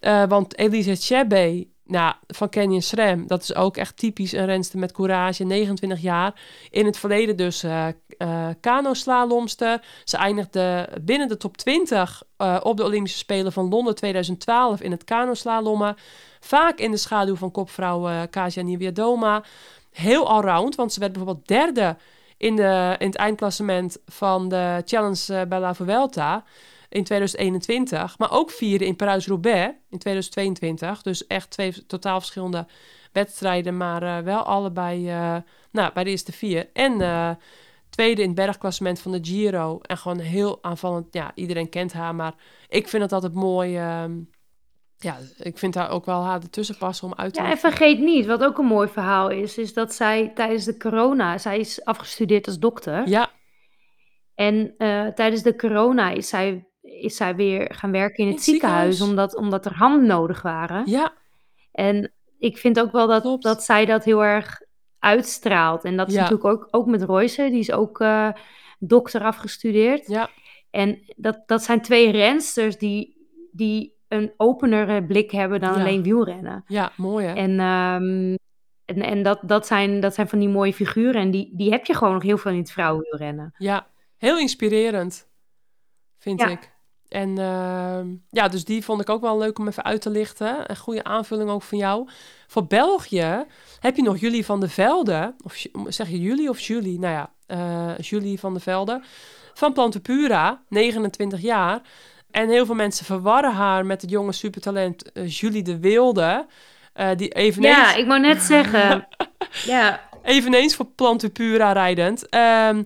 Uh, 0.00 0.24
want 0.24 0.58
Elise 0.58 0.94
Chebe 0.94 1.66
nou, 1.86 2.14
van 2.26 2.48
Canyon 2.48 2.82
SRAM, 2.82 3.26
dat 3.26 3.42
is 3.42 3.54
ook 3.54 3.76
echt 3.76 3.96
typisch 3.96 4.32
een 4.32 4.46
renster 4.46 4.78
met 4.78 4.92
courage, 4.92 5.44
29 5.44 6.00
jaar. 6.00 6.40
In 6.70 6.86
het 6.86 6.98
verleden 6.98 7.36
dus 7.36 7.64
uh, 7.64 7.86
uh, 8.18 8.48
kano-slalomster. 8.60 9.82
Ze 10.04 10.16
eindigde 10.16 10.88
binnen 11.02 11.28
de 11.28 11.36
top 11.36 11.56
20 11.56 12.22
uh, 12.38 12.56
op 12.62 12.76
de 12.76 12.84
Olympische 12.84 13.18
Spelen 13.18 13.52
van 13.52 13.68
Londen 13.68 13.94
2012 13.94 14.80
in 14.80 14.90
het 14.90 15.04
kano-slalommen. 15.04 15.96
Vaak 16.40 16.78
in 16.78 16.90
de 16.90 16.96
schaduw 16.96 17.36
van 17.36 17.50
kopvrouw 17.50 18.08
uh, 18.08 18.22
Kasia 18.30 18.62
Niewiadoma. 18.62 19.42
Heel 19.92 20.28
allround, 20.28 20.74
want 20.74 20.92
ze 20.92 21.00
werd 21.00 21.12
bijvoorbeeld 21.12 21.48
derde 21.48 21.96
in, 22.36 22.56
de, 22.56 22.94
in 22.98 23.06
het 23.06 23.16
eindklassement 23.16 23.98
van 24.06 24.48
de 24.48 24.82
Challenge 24.84 25.46
bij 25.46 25.60
La 25.60 25.74
Vuelta 25.74 26.44
in 26.88 27.04
2021, 27.04 28.18
maar 28.18 28.32
ook 28.32 28.50
vierde 28.50 28.86
in 28.86 28.96
Parijs-Roubaix 28.96 29.74
in 29.90 29.98
2022. 29.98 31.02
Dus 31.02 31.26
echt 31.26 31.50
twee 31.50 31.86
totaal 31.86 32.18
verschillende 32.18 32.66
wedstrijden, 33.16 33.76
maar 33.76 34.02
uh, 34.02 34.18
wel 34.18 34.42
allebei 34.42 35.10
uh, 35.10 35.36
nou, 35.70 35.92
bij 35.92 36.04
de 36.04 36.10
eerste 36.10 36.32
vier. 36.32 36.68
En 36.72 37.00
uh, 37.00 37.30
tweede 37.90 38.22
in 38.22 38.26
het 38.26 38.36
bergklassement 38.36 39.00
van 39.00 39.12
de 39.12 39.18
Giro. 39.22 39.78
En 39.82 39.96
gewoon 39.96 40.18
heel 40.18 40.58
aanvallend. 40.62 41.06
Ja, 41.10 41.32
iedereen 41.34 41.68
kent 41.68 41.92
haar, 41.92 42.14
maar 42.14 42.34
ik 42.68 42.88
vind 42.88 43.02
het 43.02 43.12
altijd 43.12 43.34
mooi. 43.34 43.76
Ehm, 43.76 44.12
ja, 44.98 45.16
ik 45.38 45.58
vind 45.58 45.74
haar 45.74 45.90
ook 45.90 46.04
wel 46.04 46.22
haar 46.22 46.42
ertussen 46.42 46.78
passen 46.78 47.06
om 47.06 47.14
uit 47.14 47.34
te 47.34 47.42
Ja, 47.42 47.50
en 47.50 47.58
vergeet 47.58 47.98
niet, 47.98 48.26
wat 48.26 48.44
ook 48.44 48.58
een 48.58 48.66
mooi 48.66 48.88
verhaal 48.88 49.28
is, 49.28 49.58
is 49.58 49.74
dat 49.74 49.94
zij 49.94 50.32
tijdens 50.34 50.64
de 50.64 50.76
corona, 50.76 51.38
zij 51.38 51.58
is 51.58 51.84
afgestudeerd 51.84 52.46
als 52.46 52.58
dokter. 52.58 53.08
Ja. 53.08 53.30
En 54.34 54.74
tijdens 55.14 55.42
de 55.42 55.56
corona 55.56 56.10
is 56.10 56.28
zij 56.28 56.66
is 56.86 57.16
zij 57.16 57.36
weer 57.36 57.74
gaan 57.74 57.90
werken 57.92 58.24
in 58.24 58.30
het, 58.30 58.42
ziekenhuis, 58.42 59.00
Omdat, 59.00 59.36
omdat 59.36 59.66
er 59.66 59.74
handen 59.74 60.06
nodig 60.06 60.42
waren. 60.42 60.82
Ja. 60.90 61.12
En 61.72 62.12
ik 62.38 62.58
vind 62.58 62.80
ook 62.80 62.92
wel 62.92 63.06
dat, 63.06 63.42
dat 63.42 63.62
zij 63.62 63.84
dat 63.84 64.04
heel 64.04 64.24
erg 64.24 64.60
uitstraalt. 64.98 65.84
En 65.84 65.96
dat 65.96 66.08
is 66.08 66.14
natuurlijk 66.14 66.44
ook, 66.44 66.68
ook 66.70 66.86
met 66.86 67.02
Royce, 67.02 67.50
die 67.50 67.58
is 67.58 67.72
ook 67.72 68.00
uh, 68.00 68.28
dokter 68.78 69.22
afgestudeerd. 69.22 70.06
Ja. 70.06 70.30
En 70.70 70.98
dat, 71.16 71.42
dat 71.46 71.62
zijn 71.62 71.80
twee 71.80 72.10
rensters 72.10 72.78
die, 72.78 73.28
die 73.52 73.94
een 74.08 74.32
openere 74.36 75.04
blik 75.04 75.30
hebben 75.30 75.60
dan 75.60 75.74
alleen 75.74 76.02
wielrennen. 76.02 76.64
Ja, 76.66 76.92
mooi 76.96 77.26
hè? 77.26 77.34
En, 77.34 77.50
um, 77.50 78.36
en, 78.84 79.02
en 79.02 79.22
dat, 79.22 79.38
dat, 79.42 79.66
zijn, 79.66 80.00
dat 80.00 80.14
zijn 80.14 80.28
van 80.28 80.38
die 80.38 80.48
mooie 80.48 80.72
figuren. 80.72 81.20
En 81.20 81.30
die, 81.30 81.52
die 81.56 81.70
heb 81.70 81.84
je 81.84 81.94
gewoon 81.94 82.14
nog 82.14 82.22
heel 82.22 82.38
veel 82.38 82.52
in 82.52 82.58
het 82.58 82.72
vrouwenwielrennen. 82.72 83.54
Ja, 83.58 83.86
heel 84.16 84.38
inspirerend, 84.38 85.28
vind 86.18 86.40
ik. 86.40 86.74
En 87.16 87.38
uh, 87.38 87.98
ja, 88.30 88.48
dus 88.48 88.64
die 88.64 88.84
vond 88.84 89.00
ik 89.00 89.10
ook 89.10 89.20
wel 89.20 89.38
leuk 89.38 89.58
om 89.58 89.68
even 89.68 89.84
uit 89.84 90.00
te 90.00 90.10
lichten. 90.10 90.70
Een 90.70 90.76
goede 90.76 91.04
aanvulling 91.04 91.50
ook 91.50 91.62
van 91.62 91.78
jou. 91.78 92.08
Voor 92.46 92.66
België 92.66 93.44
heb 93.80 93.96
je 93.96 94.02
nog 94.02 94.18
Julie 94.18 94.44
van 94.44 94.60
de 94.60 94.68
Velde. 94.68 95.34
Of 95.44 95.64
zeg 95.88 96.08
je 96.08 96.20
Julie 96.20 96.48
of 96.48 96.60
Julie? 96.60 96.98
Nou 96.98 97.12
ja, 97.12 97.30
uh, 97.56 97.98
Julie 97.98 98.38
van 98.38 98.54
de 98.54 98.60
Velde. 98.60 99.02
Van 99.54 99.72
Plantepura, 99.72 100.62
29 100.68 101.40
jaar. 101.40 101.80
En 102.30 102.48
heel 102.48 102.66
veel 102.66 102.74
mensen 102.74 103.04
verwarren 103.04 103.52
haar 103.52 103.86
met 103.86 104.00
het 104.00 104.10
jonge 104.10 104.32
supertalent 104.32 105.10
uh, 105.12 105.28
Julie 105.28 105.62
de 105.62 105.78
Wilde. 105.78 106.46
Uh, 106.96 107.08
die 107.16 107.28
eveneens... 107.28 107.76
Ja, 107.76 107.94
ik 107.94 108.06
wou 108.06 108.20
net 108.20 108.42
zeggen. 108.42 109.08
ja. 109.74 110.00
Eveneens 110.22 110.74
voor 110.74 110.86
Plantepura 110.86 111.72
rijdend. 111.72 112.34
Um, 112.34 112.84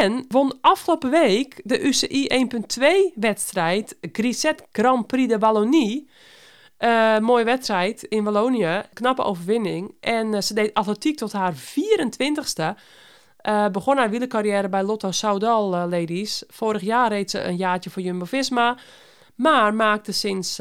en 0.00 0.24
won 0.28 0.58
afgelopen 0.60 1.10
week 1.10 1.60
de 1.64 1.80
UCI 1.80 2.46
1.2 2.78 2.86
wedstrijd 3.14 3.96
Grisette 4.12 4.64
Grand 4.72 5.06
Prix 5.06 5.28
de 5.28 5.38
Wallonie. 5.38 6.08
Uh, 6.78 7.18
mooie 7.18 7.44
wedstrijd 7.44 8.02
in 8.02 8.24
Wallonië, 8.24 8.82
knappe 8.92 9.22
overwinning. 9.22 9.94
En 10.00 10.32
uh, 10.32 10.40
ze 10.40 10.54
deed 10.54 10.74
atletiek 10.74 11.16
tot 11.16 11.32
haar 11.32 11.54
24ste. 11.54 12.62
Uh, 12.62 12.74
eh, 13.64 13.70
begon 13.70 13.96
haar 13.96 14.10
wielercarrière 14.10 14.68
bij 14.68 14.82
Lotto 14.82 15.10
Soudal 15.10 15.68
Ladies. 15.68 16.42
Vorig 16.48 16.82
jaar 16.82 17.08
reed 17.08 17.30
ze 17.30 17.42
een 17.42 17.56
jaartje 17.56 17.90
voor 17.90 18.02
Jumbo-Visma. 18.02 18.78
Maar 19.34 19.74
maakte 19.74 20.12
sinds, 20.12 20.56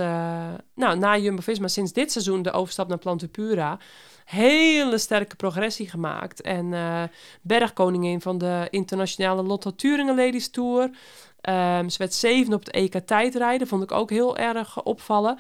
nou, 0.75 0.97
na 0.97 1.17
Jumbo-Visma 1.17 1.67
sinds 1.67 1.93
dit 1.93 2.11
seizoen 2.11 2.41
de 2.41 2.51
overstap 2.51 2.87
naar 2.87 2.97
Plantupura 2.97 3.79
hele 4.25 4.97
sterke 4.97 5.35
progressie 5.35 5.89
gemaakt. 5.89 6.41
En 6.41 6.65
uh, 6.71 7.03
bergkoningin 7.41 8.21
van 8.21 8.37
de 8.37 8.67
internationale 8.69 9.43
Lotto 9.43 9.75
Thuringen 9.75 10.15
Ladies 10.15 10.49
Tour. 10.49 10.81
Um, 10.83 11.89
ze 11.89 11.97
werd 11.97 12.13
zeven 12.13 12.53
op 12.53 12.65
het 12.65 12.71
EK 12.71 12.93
tijdrijden. 12.93 13.67
Vond 13.67 13.83
ik 13.83 13.91
ook 13.91 14.09
heel 14.09 14.37
erg 14.37 14.83
opvallen. 14.83 15.37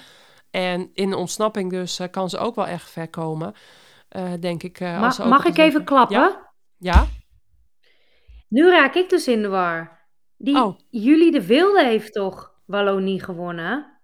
En 0.51 0.89
in 0.93 1.09
de 1.09 1.17
ontsnapping 1.17 1.69
dus 1.69 1.99
uh, 1.99 2.07
kan 2.11 2.29
ze 2.29 2.37
ook 2.37 2.55
wel 2.55 2.67
echt 2.67 2.89
ver 2.89 3.09
komen. 3.09 3.53
Uh, 4.17 4.31
denk 4.39 4.63
ik. 4.63 4.79
Ma 4.79 5.05
als 5.05 5.17
mag 5.17 5.45
ik 5.45 5.57
even 5.57 5.83
klappen? 5.83 6.17
Ja? 6.17 6.53
ja? 6.77 7.05
Nu 8.47 8.69
raak 8.69 8.95
ik 8.95 9.09
dus 9.09 9.27
in 9.27 9.41
de 9.41 9.47
war. 9.47 10.01
Die 10.37 10.55
oh. 10.55 10.79
Jullie 10.89 11.31
de 11.31 11.45
Wilde 11.45 11.83
heeft 11.83 12.13
toch 12.13 12.53
Wallonie 12.65 13.23
gewonnen? 13.23 14.01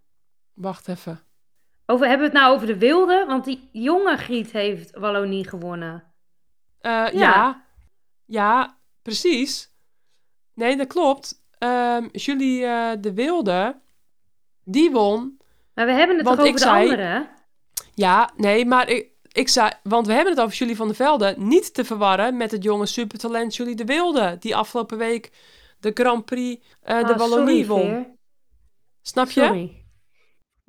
Wacht 0.54 0.88
even. 0.88 1.20
Over, 1.92 2.08
hebben 2.08 2.28
we 2.28 2.34
het 2.34 2.44
nou 2.44 2.56
over 2.56 2.68
de 2.68 2.78
wilde? 2.78 3.26
Want 3.28 3.46
die 3.46 3.70
jonge 3.72 4.18
Griet 4.18 4.52
heeft 4.52 4.98
Wallonie 4.98 5.48
gewonnen. 5.48 6.04
Uh, 6.82 6.92
ja. 6.92 7.12
ja. 7.12 7.66
ja. 8.26 8.78
precies. 9.02 9.74
Nee, 10.54 10.78
dat 10.78 10.88
klopt. 10.88 11.44
Um, 11.60 12.10
Julie 12.12 12.62
uh, 12.62 12.92
de 13.00 13.14
Wilde, 13.14 13.80
die 14.64 14.92
won. 14.92 15.38
Maar 15.74 15.86
we 15.86 15.92
hebben 15.92 16.16
het 16.16 16.26
toch 16.26 16.40
over 16.40 16.52
de 16.52 16.58
zei, 16.58 16.84
andere? 16.84 17.30
Ja, 17.94 18.32
nee, 18.38 18.66
maar 18.66 18.90
ik, 18.90 19.10
ik 19.32 19.48
zei... 19.48 19.72
Want 19.84 20.08
we 20.08 20.14
hebben 20.14 20.34
het 20.34 20.42
over 20.42 20.58
Julie 20.58 20.76
van 20.76 20.88
der 20.88 20.96
Velde. 20.96 21.34
Niet 21.38 21.74
te 21.74 21.86
verwarren 21.86 22.38
met 22.38 22.52
het 22.52 22.64
jonge 22.64 22.86
supertalent 22.86 23.56
Julie 23.56 23.76
de 23.76 23.86
Wilde. 23.86 24.38
Die 24.40 24.56
afgelopen 24.56 24.98
week 24.98 25.32
de 25.80 25.92
Grand 25.94 26.26
Prix 26.26 26.66
uh, 26.86 27.08
de 27.08 27.16
Wallonie 27.16 27.68
won. 27.68 28.18
Snap 29.02 29.30
je? 29.30 29.42
Sorry. 29.42 29.88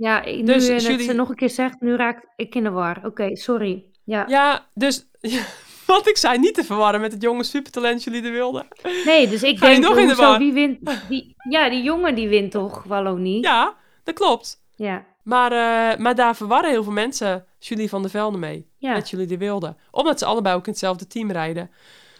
Ja, 0.00 0.24
nu 0.24 0.42
dus 0.42 0.66
je 0.66 0.76
jullie... 0.76 1.06
het 1.06 1.16
nog 1.16 1.28
een 1.28 1.34
keer 1.34 1.50
zegt, 1.50 1.80
nu 1.80 1.96
raak 1.96 2.24
ik 2.36 2.54
in 2.54 2.62
de 2.62 2.70
war. 2.70 3.00
Oké, 3.04 3.36
sorry. 3.36 3.84
Ja, 4.04 4.24
ja 4.28 4.66
dus... 4.74 5.06
wat 5.86 6.08
ik 6.08 6.16
zei, 6.16 6.38
niet 6.38 6.54
te 6.54 6.64
verwarren 6.64 7.00
met 7.00 7.12
het 7.12 7.22
jonge 7.22 7.44
supertalent 7.44 8.04
jullie 8.04 8.22
de 8.22 8.30
wilde. 8.30 8.66
Nee, 9.04 9.28
dus 9.28 9.42
ik 9.42 9.60
denk, 9.60 9.82
nog 9.84 9.98
in 9.98 10.08
de 10.08 10.14
war? 10.14 10.38
wie 10.38 10.52
wint... 10.52 10.78
Die, 11.08 11.34
ja, 11.48 11.68
die 11.68 11.82
jongen 11.82 12.14
die 12.14 12.28
wint 12.28 12.50
toch, 12.50 12.84
Wallonie? 12.84 13.42
Ja, 13.42 13.74
dat 14.04 14.14
klopt. 14.14 14.62
Ja. 14.76 15.04
Maar, 15.22 15.52
uh, 15.52 15.98
maar 15.98 16.14
daar 16.14 16.36
verwarren 16.36 16.70
heel 16.70 16.82
veel 16.82 16.92
mensen 16.92 17.44
Julie 17.58 17.88
van 17.88 18.02
der 18.02 18.10
Velde 18.10 18.38
mee. 18.38 18.66
Ja. 18.78 18.92
Met 18.92 19.10
jullie 19.10 19.26
de 19.26 19.38
wilde. 19.38 19.76
Omdat 19.90 20.18
ze 20.18 20.24
allebei 20.24 20.56
ook 20.56 20.66
in 20.66 20.70
hetzelfde 20.70 21.06
team 21.06 21.30
rijden. 21.30 21.70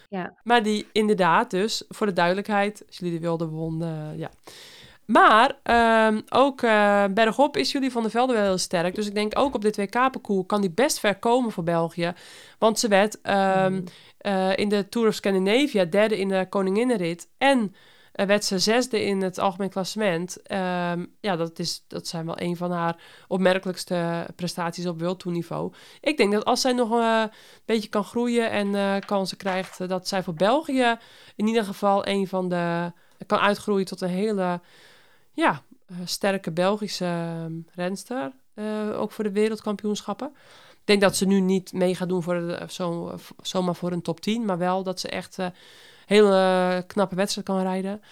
Ja. 0.09 0.35
Maar 0.43 0.63
die 0.63 0.87
inderdaad 0.93 1.51
dus, 1.51 1.85
voor 1.89 2.07
de 2.07 2.13
duidelijkheid, 2.13 2.85
jullie 2.89 3.15
de 3.15 3.21
wilde 3.21 3.47
won, 3.47 3.83
uh, 3.83 4.19
ja... 4.19 4.31
Maar 5.11 5.59
um, 6.09 6.23
ook 6.29 6.63
uh, 6.63 7.05
bergop 7.11 7.57
is 7.57 7.73
jullie 7.73 7.91
van 7.91 8.03
der 8.03 8.11
Velde 8.11 8.33
wel 8.33 8.43
heel 8.43 8.59
sterk. 8.59 8.95
Dus 8.95 9.07
ik 9.07 9.15
denk 9.15 9.39
ook 9.39 9.55
op 9.55 9.63
dit 9.63 9.77
WK-parcours 9.77 10.47
kan 10.47 10.61
die 10.61 10.71
best 10.71 10.99
ver 10.99 11.19
komen 11.19 11.53
voor 11.53 11.65
België. 11.65 12.13
Want 12.59 12.79
ze 12.79 12.89
werd 12.89 13.19
um, 13.23 13.85
uh, 14.23 14.57
in 14.57 14.69
de 14.69 14.89
Tour 14.89 15.09
of 15.09 15.15
Scandinavia 15.15 15.85
derde 15.85 16.19
in 16.19 16.29
de 16.29 16.47
Koninginnenrit. 16.49 17.29
En 17.39 17.75
uh, 18.15 18.27
werd 18.27 18.45
ze 18.45 18.59
zesde 18.59 19.05
in 19.05 19.23
het 19.23 19.39
algemeen 19.39 19.71
klassement. 19.71 20.37
Um, 20.53 21.15
ja, 21.21 21.37
dat, 21.37 21.59
is, 21.59 21.85
dat 21.89 22.07
zijn 22.07 22.27
wel 22.27 22.41
een 22.41 22.57
van 22.57 22.71
haar 22.71 22.97
opmerkelijkste 23.29 24.27
prestaties 24.37 24.87
op 24.87 24.99
wereldtoerniveau. 24.99 25.73
Ik 26.01 26.17
denk 26.17 26.33
dat 26.33 26.45
als 26.45 26.61
zij 26.61 26.73
nog 26.73 26.91
een 26.91 27.31
beetje 27.65 27.89
kan 27.89 28.05
groeien 28.05 28.51
en 28.51 29.01
kansen 29.05 29.37
krijgt... 29.37 29.89
dat 29.89 30.09
zij 30.09 30.23
voor 30.23 30.35
België 30.35 30.97
in 31.37 31.47
ieder 31.47 31.65
geval 31.65 32.07
een 32.07 32.29
van 32.29 32.49
de... 32.49 32.93
kan 33.27 33.39
uitgroeien 33.39 33.87
tot 33.87 34.01
een 34.01 34.09
hele 34.09 34.61
ja, 35.41 35.63
uh, 35.91 35.97
sterke 36.05 36.51
Belgische 36.51 37.05
uh, 37.05 37.57
renster. 37.75 38.33
Uh, 38.55 39.01
ook 39.01 39.13
voor 39.13 39.25
de 39.25 39.33
wereldkampioenschappen. 39.33 40.33
denk 40.85 41.01
dat 41.01 41.17
ze 41.17 41.27
nu 41.27 41.41
niet 41.41 41.73
mee 41.73 41.95
gaat 41.95 42.09
doen 42.09 42.23
voor 42.23 42.35
de, 42.35 42.65
zo, 42.69 43.15
zomaar 43.43 43.75
voor 43.75 43.93
een 43.93 44.03
top 44.03 44.21
10. 44.21 44.45
Maar 44.45 44.59
wel 44.59 44.83
dat 44.83 45.01
ze 45.01 45.09
echt 45.09 45.39
uh, 45.39 45.47
hele 46.07 46.85
knappe 46.87 47.15
wedstrijd 47.15 47.47
kan 47.47 47.63
rijden. 47.63 48.03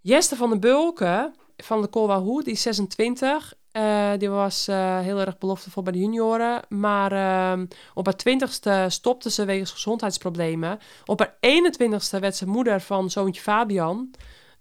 Jeste 0.00 0.36
van 0.36 0.50
den 0.50 0.60
Bulken 0.60 1.34
van 1.56 1.82
de 1.82 1.88
Colwa 1.88 2.20
die 2.42 2.52
is 2.52 2.62
26. 2.62 3.54
Uh, 3.72 4.10
die 4.18 4.28
was 4.28 4.66
heel 4.66 5.20
erg 5.20 5.38
beloftevol 5.38 5.82
bij 5.82 5.92
de 5.92 5.98
junioren. 5.98 6.62
Maar 6.68 7.12
uh, 7.12 7.66
op 7.94 8.04
haar 8.04 8.16
twintigste 8.16 8.86
stopte 8.88 9.30
ze 9.30 9.44
wegens 9.44 9.70
gezondheidsproblemen. 9.70 10.78
Op 11.04 11.18
haar 11.18 11.34
21ste 11.34 12.18
werd 12.20 12.36
ze 12.36 12.46
moeder 12.46 12.80
van 12.80 13.10
zoontje 13.10 13.42
Fabian. 13.42 14.10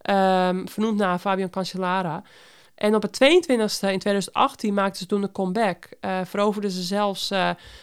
Um, 0.10 0.68
vernoemd 0.70 0.98
naar 0.98 1.20
Fabian 1.20 1.50
Cancellara. 1.50 2.24
En 2.76 2.96
op 2.96 3.02
het 3.02 3.14
22e 3.24 3.90
in 3.92 4.00
2018 4.00 4.74
maakte 4.74 4.98
ze 4.98 5.06
toen 5.06 5.24
een 5.24 5.32
comeback. 5.32 5.90
Uh, 6.02 6.20
veroverde 6.24 6.72
ze 6.72 6.82
zelfs 6.82 7.32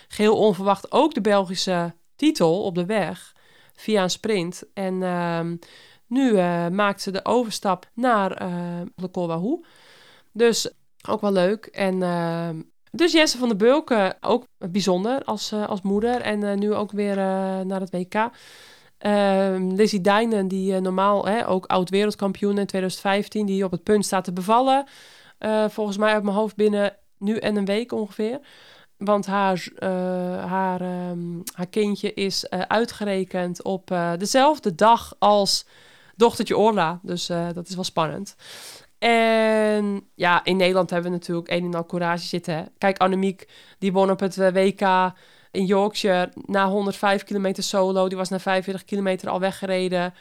geheel 0.08 0.36
onverwacht 0.36 0.92
ook 0.92 1.14
de 1.14 1.20
Belgische 1.20 1.94
titel 2.16 2.62
op 2.62 2.74
de 2.74 2.86
weg. 2.86 3.34
Via 3.74 4.02
een 4.02 4.10
sprint. 4.10 4.62
En 4.74 5.02
ehm, 5.02 5.56
nu 6.06 6.34
maakt 6.70 7.02
ze 7.02 7.10
de 7.10 7.24
overstap 7.24 7.90
naar 7.94 8.48
de 8.94 9.10
Colwa 9.10 9.40
Dus 10.32 10.70
ook 11.08 11.20
wel 11.20 11.32
leuk. 11.32 11.66
En 11.66 11.94
uh, 11.94 12.48
dus 12.90 13.12
Jesse 13.12 13.38
van 13.38 13.48
der 13.48 13.56
Bulken, 13.56 14.16
ook 14.20 14.46
bijzonder 14.58 15.24
als, 15.24 15.52
uh, 15.52 15.68
als 15.68 15.82
moeder. 15.82 16.20
En 16.20 16.42
uh, 16.42 16.54
nu 16.54 16.74
ook 16.74 16.92
weer 16.92 17.16
naar 17.66 17.80
het 17.80 17.90
WK. 17.90 18.30
Ehm, 19.06 19.68
Lizzie 19.68 20.00
Dijnen, 20.00 20.48
die 20.48 20.80
normaal 20.80 21.26
hè, 21.26 21.48
ook 21.48 21.66
oud-wereldkampioen 21.66 22.58
in 22.58 22.66
2015, 22.66 23.46
die 23.46 23.64
op 23.64 23.70
het 23.70 23.82
punt 23.82 24.04
staat 24.04 24.24
te 24.24 24.32
bevallen. 24.32 24.86
volgens 25.68 25.96
mij 25.96 26.12
uit 26.12 26.22
mijn 26.22 26.36
hoofd 26.36 26.56
binnen 26.56 26.96
nu 27.18 27.36
en 27.36 27.56
een 27.56 27.64
week 27.64 27.92
ongeveer. 27.92 28.40
Want 28.96 29.26
haar, 29.26 29.68
haar, 30.46 31.10
um, 31.10 31.42
haar 31.54 31.66
kindje 31.66 32.14
is 32.14 32.50
uitgerekend 32.50 33.62
op 33.62 33.94
dezelfde 34.18 34.74
dag 34.74 35.14
als 35.18 35.66
dochtertje 36.14 36.56
Orla. 36.56 37.00
Dus 37.02 37.26
dat 37.26 37.68
is 37.68 37.74
wel 37.74 37.84
spannend. 37.84 38.36
En 38.98 40.08
ja, 40.14 40.44
in 40.44 40.56
Nederland 40.56 40.90
hebben 40.90 41.10
we 41.10 41.16
natuurlijk 41.16 41.50
een 41.50 41.64
en 41.64 41.74
al 41.74 41.86
courage 41.86 42.26
zitten. 42.26 42.68
Kijk, 42.78 42.98
Annemiek, 42.98 43.48
die 43.78 43.92
won 43.92 44.10
op 44.10 44.20
het 44.20 44.38
eh, 44.38 44.52
WK 44.52 45.12
in 45.56 45.66
Yorkshire 45.66 46.30
na 46.46 46.68
105 46.68 47.24
kilometer 47.24 47.62
solo. 47.62 48.08
Die 48.08 48.16
was 48.16 48.28
na 48.28 48.38
45 48.38 48.84
kilometer 48.84 49.28
al 49.28 49.40
weggereden. 49.40 50.14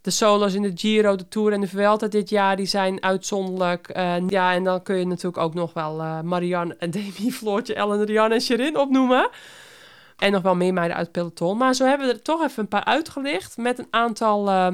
De 0.00 0.10
solo's 0.10 0.54
in 0.54 0.62
de 0.62 0.72
Giro, 0.74 1.16
de 1.16 1.28
Tour 1.28 1.52
en 1.52 1.60
de 1.60 1.68
Vuelta 1.68 2.06
dit 2.06 2.28
jaar, 2.28 2.56
die 2.56 2.66
zijn 2.66 3.02
uitzonderlijk. 3.02 3.96
Uh, 3.96 4.28
ja, 4.28 4.52
en 4.52 4.64
dan 4.64 4.82
kun 4.82 4.96
je 4.96 5.06
natuurlijk 5.06 5.42
ook 5.42 5.54
nog 5.54 5.72
wel 5.72 6.00
uh, 6.00 6.20
Marianne 6.20 6.76
Demi, 6.90 7.32
Floortje, 7.32 7.74
Ellen, 7.74 8.04
Rianne 8.04 8.34
en 8.34 8.40
Sherin 8.40 8.78
opnoemen. 8.78 9.28
En 10.18 10.32
nog 10.32 10.42
wel 10.42 10.54
meer 10.54 10.72
meiden 10.72 10.96
uit 10.96 11.12
peloton. 11.12 11.56
Maar 11.56 11.74
zo 11.74 11.84
hebben 11.86 12.06
we 12.06 12.12
er 12.12 12.22
toch 12.22 12.42
even 12.42 12.62
een 12.62 12.68
paar 12.68 12.84
uitgelicht 12.84 13.56
met 13.56 13.78
een 13.78 13.88
aantal... 13.90 14.48
Uh, 14.48 14.66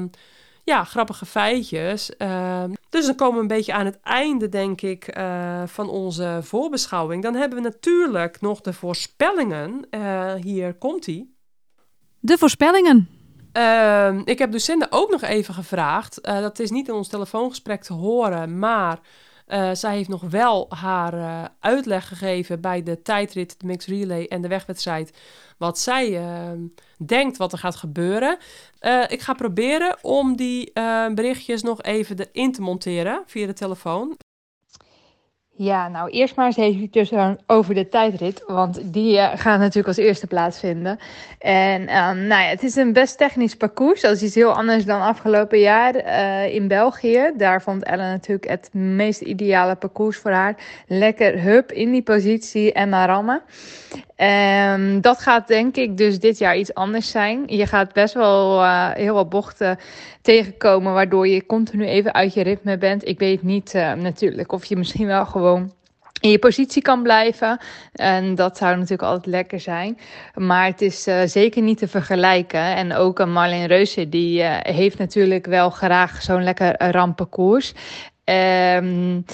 ja, 0.71 0.83
grappige 0.83 1.25
feitjes. 1.25 2.17
Ehm, 2.17 2.71
dus 2.89 3.05
dan 3.05 3.15
komen 3.15 3.35
we 3.35 3.41
een 3.41 3.47
beetje 3.47 3.73
aan 3.73 3.85
het 3.85 3.99
einde, 4.01 4.49
denk 4.49 4.81
ik, 4.81 5.07
eh, 5.07 5.63
van 5.65 5.89
onze 5.89 6.39
voorbeschouwing. 6.41 7.23
Dan 7.23 7.35
hebben 7.35 7.57
we 7.57 7.63
natuurlijk 7.63 8.41
nog 8.41 8.61
de 8.61 8.73
voorspellingen. 8.73 9.87
Uh, 9.91 10.33
hier 10.33 10.73
komt 10.73 11.07
ie. 11.07 11.35
De 12.19 12.37
voorspellingen. 12.37 13.09
Ehm, 13.51 14.21
ik 14.25 14.39
heb 14.39 14.51
Lucinda 14.51 14.87
ook 14.89 15.11
nog 15.11 15.21
even 15.21 15.53
gevraagd. 15.53 16.19
Uh, 16.27 16.39
dat 16.39 16.59
is 16.59 16.69
niet 16.69 16.87
in 16.87 16.93
ons 16.93 17.07
telefoongesprek 17.07 17.83
te 17.83 17.93
horen, 17.93 18.59
maar 18.59 18.99
zij 19.71 19.95
heeft 19.95 20.09
nog 20.09 20.21
wel 20.21 20.65
haar 20.69 21.49
uitleg 21.59 22.07
gegeven 22.07 22.61
bij 22.61 22.83
de 22.83 23.01
tijdrit, 23.01 23.59
de 23.59 23.65
mixed 23.65 23.89
relay 23.89 24.25
en 24.25 24.41
de 24.41 24.47
wegwedstrijd 24.47 25.11
wat 25.61 25.79
zij 25.79 26.09
uh, 26.09 26.51
denkt 27.05 27.37
wat 27.37 27.51
er 27.51 27.57
gaat 27.57 27.75
gebeuren. 27.75 28.37
Uh, 28.81 29.03
ik 29.07 29.21
ga 29.21 29.33
proberen 29.33 29.97
om 30.01 30.35
die 30.35 30.71
uh, 30.73 31.13
berichtjes 31.13 31.61
nog 31.61 31.81
even 31.81 32.19
erin 32.19 32.51
te 32.51 32.61
monteren 32.61 33.23
via 33.25 33.45
de 33.45 33.53
telefoon. 33.53 34.17
Ja, 35.63 35.87
nou 35.87 36.09
eerst 36.09 36.35
maar 36.35 36.45
eens 36.45 36.57
even 36.57 37.39
over 37.47 37.73
de 37.73 37.89
tijdrit, 37.89 38.43
want 38.47 38.93
die 38.93 39.15
uh, 39.15 39.29
gaat 39.35 39.59
natuurlijk 39.59 39.87
als 39.87 39.97
eerste 39.97 40.27
plaatsvinden. 40.27 40.99
En 41.39 41.81
um, 41.81 42.27
nou 42.27 42.41
ja, 42.41 42.47
het 42.47 42.63
is 42.63 42.75
een 42.75 42.93
best 42.93 43.17
technisch 43.17 43.55
parcours, 43.55 44.01
dat 44.01 44.15
is 44.15 44.21
iets 44.21 44.35
heel 44.35 44.53
anders 44.53 44.85
dan 44.85 45.01
afgelopen 45.01 45.59
jaar 45.59 45.95
uh, 45.95 46.53
in 46.53 46.67
België. 46.67 47.31
Daar 47.37 47.61
vond 47.61 47.83
Ellen 47.83 48.09
natuurlijk 48.09 48.49
het 48.49 48.73
meest 48.73 49.21
ideale 49.21 49.75
parcours 49.75 50.17
voor 50.17 50.31
haar. 50.31 50.55
Lekker 50.87 51.41
hup 51.41 51.71
in 51.71 51.91
die 51.91 52.03
positie 52.03 52.73
en 52.73 52.89
naar 52.89 53.07
rammen. 53.07 53.41
Um, 54.17 55.01
dat 55.01 55.19
gaat 55.19 55.47
denk 55.47 55.75
ik 55.75 55.97
dus 55.97 56.19
dit 56.19 56.37
jaar 56.37 56.57
iets 56.57 56.73
anders 56.73 57.11
zijn. 57.11 57.43
Je 57.45 57.65
gaat 57.65 57.93
best 57.93 58.13
wel 58.13 58.65
heel 58.93 59.13
wat 59.13 59.29
bochten 59.29 59.77
tegenkomen, 60.21 60.93
waardoor 60.93 61.27
je 61.27 61.45
continu 61.45 61.85
even 61.85 62.13
uit 62.13 62.33
je 62.33 62.43
ritme 62.43 62.77
bent. 62.77 63.07
Ik 63.07 63.19
weet 63.19 63.43
niet 63.43 63.73
uh, 63.73 63.93
natuurlijk 63.93 64.51
of 64.51 64.65
je 64.65 64.75
misschien 64.75 65.07
wel 65.07 65.25
gewoon 65.25 65.71
in 66.21 66.29
je 66.29 66.39
positie 66.39 66.81
kan 66.81 67.03
blijven. 67.03 67.59
En 67.93 68.35
dat 68.35 68.57
zou 68.57 68.75
natuurlijk 68.75 69.01
altijd 69.01 69.25
lekker 69.25 69.59
zijn. 69.59 69.97
Maar 70.35 70.65
het 70.65 70.81
is 70.81 71.07
uh, 71.07 71.21
zeker 71.25 71.61
niet 71.61 71.77
te 71.77 71.87
vergelijken. 71.87 72.75
En 72.75 72.93
ook 72.93 73.19
een 73.19 73.31
Marleen 73.31 73.65
Reuser, 73.65 74.09
die 74.09 74.41
uh, 74.41 74.57
heeft 74.61 74.97
natuurlijk 74.97 75.45
wel 75.45 75.69
graag 75.69 76.21
zo'n 76.21 76.43
lekker 76.43 76.91
ramppenkoers. 76.91 77.73
Um, 78.31 79.25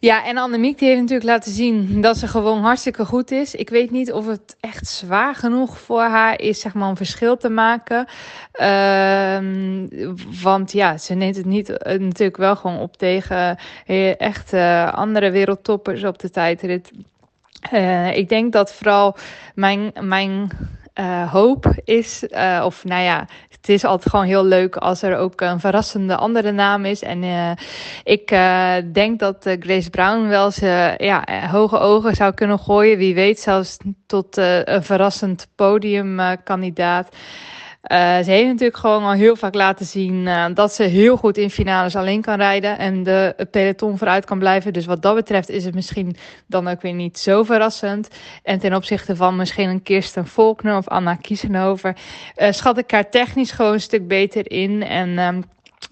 ja, 0.00 0.24
en 0.24 0.36
Annemiek 0.36 0.78
die 0.78 0.88
heeft 0.88 1.00
natuurlijk 1.00 1.28
laten 1.28 1.52
zien 1.52 2.00
dat 2.00 2.16
ze 2.16 2.28
gewoon 2.28 2.62
hartstikke 2.62 3.04
goed 3.04 3.30
is. 3.30 3.54
Ik 3.54 3.68
weet 3.68 3.90
niet 3.90 4.12
of 4.12 4.26
het 4.26 4.56
echt 4.60 4.86
zwaar 4.86 5.34
genoeg 5.34 5.78
voor 5.78 6.02
haar 6.02 6.40
is, 6.40 6.60
zeg 6.60 6.74
maar, 6.74 6.88
een 6.88 6.96
verschil 6.96 7.36
te 7.36 7.48
maken. 7.48 8.06
Um, 8.62 9.88
want 10.42 10.72
ja, 10.72 10.98
ze 10.98 11.14
neemt 11.14 11.36
het 11.36 11.46
niet 11.46 11.68
uh, 11.68 11.76
natuurlijk 11.98 12.36
wel 12.36 12.56
gewoon 12.56 12.78
op 12.78 12.96
tegen 12.96 13.58
uh, 13.86 14.20
echt 14.20 14.52
uh, 14.52 14.92
andere 14.92 15.30
wereldtoppers 15.30 16.04
op 16.04 16.18
de 16.18 16.30
tijdrit. 16.30 16.90
Ik 18.12 18.28
denk 18.28 18.52
dat 18.52 18.74
vooral 18.74 19.16
mijn, 19.54 19.92
mijn 20.00 20.50
uh, 21.00 21.32
hoop 21.32 21.72
is, 21.84 22.22
uh, 22.22 22.62
of 22.64 22.84
nou 22.84 23.02
ja, 23.02 23.26
het 23.48 23.68
is 23.68 23.84
altijd 23.84 24.10
gewoon 24.10 24.24
heel 24.24 24.44
leuk 24.44 24.76
als 24.76 25.02
er 25.02 25.16
ook 25.16 25.40
een 25.40 25.60
verrassende 25.60 26.16
andere 26.16 26.52
naam 26.52 26.84
is. 26.84 27.02
En 27.02 27.22
uh, 27.22 27.50
ik 28.04 28.28
denk 28.92 29.18
dat 29.18 29.56
Grace 29.60 29.90
Brown 29.90 30.26
wel 30.26 30.44
eens 30.44 30.58
ja, 30.96 31.48
hoge 31.50 31.78
ogen 31.78 32.14
zou 32.14 32.34
kunnen 32.34 32.58
gooien. 32.58 32.98
Wie 32.98 33.14
weet 33.14 33.40
zelfs 33.40 33.76
tot 34.06 34.36
een 34.36 34.82
verrassend 34.82 35.48
podiumkandidaat. 35.54 37.08
Uh, 37.92 38.18
ze 38.18 38.30
heeft 38.30 38.46
natuurlijk 38.46 38.76
gewoon 38.76 39.02
al 39.02 39.12
heel 39.12 39.36
vaak 39.36 39.54
laten 39.54 39.86
zien 39.86 40.14
uh, 40.14 40.46
dat 40.54 40.72
ze 40.72 40.82
heel 40.82 41.16
goed 41.16 41.36
in 41.36 41.50
finales 41.50 41.96
alleen 41.96 42.20
kan 42.20 42.36
rijden 42.36 42.78
en 42.78 43.02
de 43.02 43.46
peloton 43.50 43.98
vooruit 43.98 44.24
kan 44.24 44.38
blijven. 44.38 44.72
Dus 44.72 44.86
wat 44.86 45.02
dat 45.02 45.14
betreft 45.14 45.48
is 45.48 45.64
het 45.64 45.74
misschien 45.74 46.16
dan 46.46 46.68
ook 46.68 46.82
weer 46.82 46.92
niet 46.92 47.18
zo 47.18 47.42
verrassend. 47.42 48.08
En 48.42 48.58
ten 48.58 48.74
opzichte 48.74 49.16
van 49.16 49.36
misschien 49.36 49.68
een 49.68 49.82
Kirsten 49.82 50.26
Volkner 50.26 50.76
of 50.76 50.88
Anna 50.88 51.14
Kiesenhover, 51.14 51.96
uh, 52.36 52.52
schat 52.52 52.78
ik 52.78 52.90
haar 52.90 53.10
technisch 53.10 53.50
gewoon 53.50 53.72
een 53.72 53.80
stuk 53.80 54.08
beter 54.08 54.50
in. 54.50 54.82
En 54.82 55.44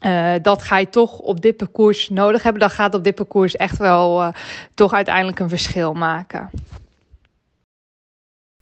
uh, 0.07 0.35
dat 0.43 0.63
ga 0.63 0.79
je 0.79 0.89
toch 0.89 1.19
op 1.19 1.41
dit 1.41 1.57
parcours 1.57 2.09
nodig 2.09 2.43
hebben. 2.43 2.61
Dat 2.61 2.73
gaat 2.73 2.95
op 2.95 3.05
dit 3.05 3.15
parcours 3.15 3.57
echt 3.57 3.79
wel 3.79 4.33
toch 4.75 4.93
uiteindelijk 4.93 5.39
een 5.39 5.49
verschil 5.49 5.93
maken. 5.93 6.51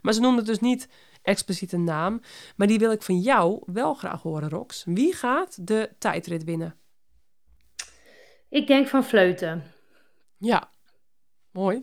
Maar 0.01 0.13
ze 0.13 0.21
noemde 0.21 0.41
dus 0.41 0.59
niet 0.59 0.87
expliciete 1.21 1.77
naam. 1.77 2.21
Maar 2.55 2.67
die 2.67 2.79
wil 2.79 2.91
ik 2.91 3.01
van 3.01 3.19
jou 3.19 3.61
wel 3.65 3.93
graag 3.93 4.21
horen, 4.21 4.49
Rox. 4.49 4.83
Wie 4.85 5.13
gaat 5.13 5.67
de 5.67 5.89
tijdrit 5.97 6.43
winnen? 6.43 6.75
Ik 8.49 8.67
denk 8.67 8.87
van 8.87 9.03
Fleuten. 9.03 9.63
Ja, 10.37 10.69
mooi. 11.51 11.75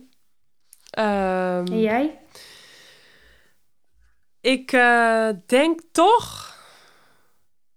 Um, 0.99 1.65
en 1.65 1.79
jij? 1.79 2.19
Ik 4.41 4.71
uh, 4.71 5.29
denk 5.45 5.81
toch 5.91 6.57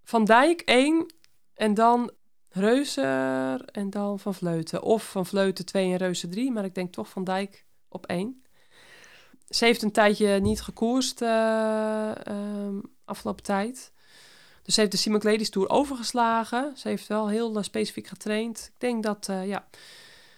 Van 0.04 0.24
Dijk 0.24 0.60
1 0.60 1.14
en 1.54 1.74
dan 1.74 2.12
Reuzer 2.48 3.64
en 3.64 3.90
dan 3.90 4.18
Van 4.18 4.34
Vleuten. 4.34 4.82
Of 4.82 5.10
Van 5.10 5.26
Vleuten 5.26 5.66
2 5.66 5.90
en 5.90 5.96
Reuzer 5.96 6.30
3, 6.30 6.52
maar 6.52 6.64
ik 6.64 6.74
denk 6.74 6.92
toch 6.92 7.08
Van 7.08 7.24
Dijk 7.24 7.66
op 7.88 8.06
1 8.06 8.41
ze 9.54 9.64
heeft 9.64 9.82
een 9.82 9.92
tijdje 9.92 10.40
niet 10.40 10.60
gekoerst 10.60 11.20
um, 11.20 12.82
afgelopen 13.04 13.42
tijd. 13.42 13.92
Dus 14.62 14.74
ze 14.74 14.80
heeft 14.80 14.92
de 14.92 14.98
Simon 14.98 15.20
Ladies 15.22 15.50
Tour 15.50 15.68
overgeslagen. 15.68 16.72
Ze 16.76 16.88
heeft 16.88 17.06
wel 17.06 17.28
heel 17.28 17.56
uh, 17.56 17.62
specifiek 17.62 18.06
getraind. 18.06 18.70
Ik 18.74 18.80
denk 18.80 19.02
dat, 19.02 19.26
uh, 19.30 19.46
ja, 19.46 19.68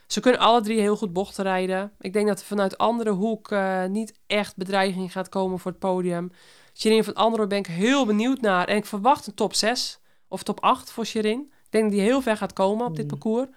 ze 0.06 0.20
kunnen 0.20 0.40
alle 0.40 0.60
drie 0.60 0.80
heel 0.80 0.96
goed 0.96 1.12
bochten 1.12 1.44
rijden. 1.44 1.92
Ik 2.00 2.12
denk 2.12 2.26
dat 2.26 2.40
er 2.40 2.46
vanuit 2.46 2.78
andere 2.78 3.10
hoek 3.10 3.54
niet 3.88 4.18
echt 4.26 4.56
bedreiging 4.56 5.12
gaat 5.12 5.28
komen 5.28 5.58
voor 5.58 5.70
het 5.70 5.80
podium. 5.80 6.30
Shirin 6.74 7.04
van 7.04 7.14
Andro 7.14 7.46
ben 7.46 7.58
ik 7.58 7.66
heel 7.66 8.06
benieuwd 8.06 8.40
naar. 8.40 8.68
En 8.68 8.76
ik 8.76 8.86
verwacht 8.86 9.26
een 9.26 9.34
top 9.34 9.54
6 9.54 10.00
of 10.28 10.42
top 10.42 10.60
8 10.60 10.90
voor 10.90 11.06
Shirin. 11.06 11.40
Ik 11.40 11.70
denk 11.70 11.84
dat 11.84 11.92
die 11.92 12.02
heel 12.02 12.22
ver 12.22 12.36
gaat 12.36 12.52
komen 12.52 12.86
op 12.86 12.96
dit 12.96 13.04
mm. 13.04 13.10
parcours. 13.10 13.48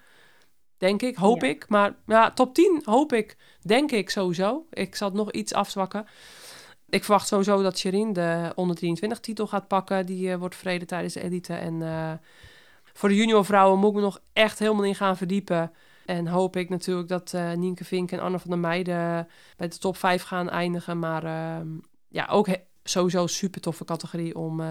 Denk 0.78 1.02
ik, 1.02 1.16
hoop 1.16 1.42
Ja. 1.42 1.48
ik. 1.48 1.68
Maar 1.68 1.94
ja, 2.06 2.30
top 2.30 2.54
10 2.54 2.82
hoop 2.84 3.12
ik, 3.12 3.36
denk 3.62 3.90
ik 3.90 4.10
sowieso. 4.10 4.66
Ik 4.70 4.94
zal 4.94 5.08
het 5.08 5.16
nog 5.16 5.32
iets 5.32 5.52
afzwakken. 5.54 6.06
Ik 6.88 7.04
verwacht 7.04 7.28
sowieso 7.28 7.62
dat 7.62 7.78
Sherin 7.78 8.12
de 8.12 8.52
onder 8.54 8.76
23 8.76 9.20
titel 9.20 9.46
gaat 9.46 9.68
pakken. 9.68 10.06
Die 10.06 10.30
eh, 10.30 10.38
wordt 10.38 10.56
verreden 10.56 10.86
tijdens 10.86 11.14
de 11.14 11.22
elite. 11.22 11.54
En 11.54 11.82
eh, 11.82 12.12
voor 12.92 13.08
de 13.08 13.14
junior 13.14 13.44
vrouwen 13.44 13.78
moet 13.78 13.88
ik 13.90 13.94
me 13.96 14.00
nog 14.00 14.20
echt 14.32 14.58
helemaal 14.58 14.84
in 14.84 14.94
gaan 14.94 15.16
verdiepen. 15.16 15.72
En 16.06 16.26
hoop 16.26 16.56
ik 16.56 16.68
natuurlijk 16.68 17.08
dat 17.08 17.34
eh 17.34 17.52
Nienke 17.52 17.84
Vink 17.84 18.12
en 18.12 18.20
Anne 18.20 18.38
van 18.38 18.50
der 18.50 18.58
Meijden 18.58 19.28
bij 19.56 19.68
de 19.68 19.78
top 19.78 19.96
5 19.96 20.22
gaan 20.22 20.50
eindigen. 20.50 20.98
Maar 20.98 21.24
ehm, 21.24 21.68
ja, 22.08 22.26
ook 22.26 22.48
sowieso 22.82 23.22
een 23.22 23.28
super 23.28 23.60
toffe 23.60 23.84
categorie 23.84 24.36
om 24.36 24.62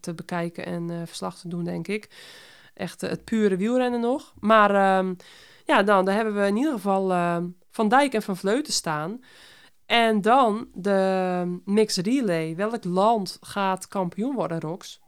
te 0.00 0.14
bekijken 0.14 0.66
en 0.66 1.06
verslag 1.06 1.38
te 1.38 1.48
doen, 1.48 1.64
denk 1.64 1.88
ik. 1.88 2.08
Echt 2.74 3.00
het 3.00 3.24
pure 3.24 3.56
wielrennen 3.56 4.00
nog. 4.00 4.34
Maar 4.40 4.74
ehm, 4.74 5.14
ja, 5.66 5.82
dan 5.82 6.04
daar 6.04 6.14
hebben 6.14 6.34
we 6.34 6.46
in 6.46 6.56
ieder 6.56 6.72
geval 6.72 7.12
ehm, 7.12 7.46
Van 7.70 7.88
Dijk 7.88 8.12
en 8.14 8.22
Van 8.22 8.36
Vleuten 8.36 8.72
staan. 8.72 9.20
En 9.86 10.20
dan 10.20 10.68
de 10.74 11.60
mixed 11.64 12.06
relay. 12.06 12.56
Welk 12.56 12.84
land 12.84 13.38
gaat 13.40 13.88
kampioen 13.88 14.34
worden, 14.34 14.60
Rox? 14.60 15.00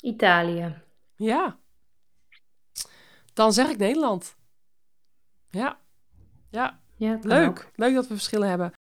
Italië. 0.00 0.82
Ja. 1.16 1.58
Dan 3.32 3.52
zeg 3.52 3.68
ik 3.70 3.78
Nederland. 3.78 4.36
Ja. 5.50 5.78
Ja, 6.50 6.80
Ja, 6.96 7.18
leuk. 7.22 7.48
ook. 7.48 7.70
Leuk 7.76 7.94
dat 7.94 8.06
we 8.06 8.14
verschillen 8.14 8.48
hebben. 8.48 8.72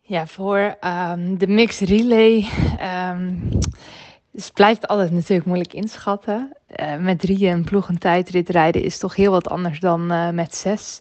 Ja, 0.00 0.26
voor 0.26 0.58
ehm, 0.80 1.36
de 1.36 1.46
mixed 1.46 1.88
relay. 1.88 2.48
ehm, 2.78 3.50
dus 4.32 4.44
het 4.44 4.54
blijft 4.54 4.86
altijd 4.86 5.10
natuurlijk 5.10 5.46
moeilijk 5.46 5.72
inschatten. 5.72 6.52
Eh, 6.66 6.96
met 6.96 7.20
drieën 7.20 7.52
een 7.52 7.64
ploeg 7.64 7.88
een 7.88 7.98
tijdrit 7.98 8.48
rijden 8.48 8.82
is 8.82 8.98
toch 8.98 9.16
heel 9.16 9.30
wat 9.30 9.48
anders 9.48 9.80
dan 9.80 10.10
eh, 10.10 10.28
met 10.28 10.54
zes. 10.54 11.00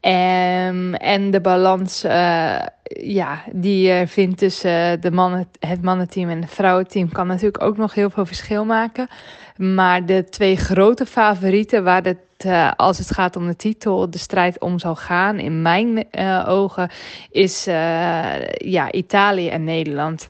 Ehm, 0.00 0.94
en 0.94 1.30
de 1.30 1.40
balans 1.40 2.04
eh, 2.04 2.58
ja, 2.88 3.42
die 3.52 3.86
je 3.86 4.06
vindt 4.06 4.38
tussen 4.38 5.00
de 5.00 5.10
mannen, 5.10 5.48
het 5.58 5.82
mannenteam 5.82 6.28
en 6.28 6.40
het 6.40 6.50
vrouwenteam 6.50 7.12
kan 7.12 7.26
natuurlijk 7.26 7.62
ook 7.62 7.76
nog 7.76 7.94
heel 7.94 8.10
veel 8.10 8.26
verschil 8.26 8.64
maken. 8.64 9.08
Maar 9.56 10.06
de 10.06 10.24
twee 10.24 10.56
grote 10.56 11.06
favorieten 11.06 11.84
waar 11.84 12.02
het, 12.02 12.18
als 12.76 12.98
het 12.98 13.10
gaat 13.10 13.36
om 13.36 13.46
de 13.46 13.56
titel, 13.56 14.10
de 14.10 14.18
strijd 14.18 14.60
om 14.60 14.78
zal 14.78 14.96
gaan, 14.96 15.38
in 15.38 15.62
mijn 15.62 16.06
ogen, 16.46 16.90
is 17.30 17.64
ja, 17.64 18.92
Italië 18.92 19.48
en 19.48 19.64
Nederland. 19.64 20.28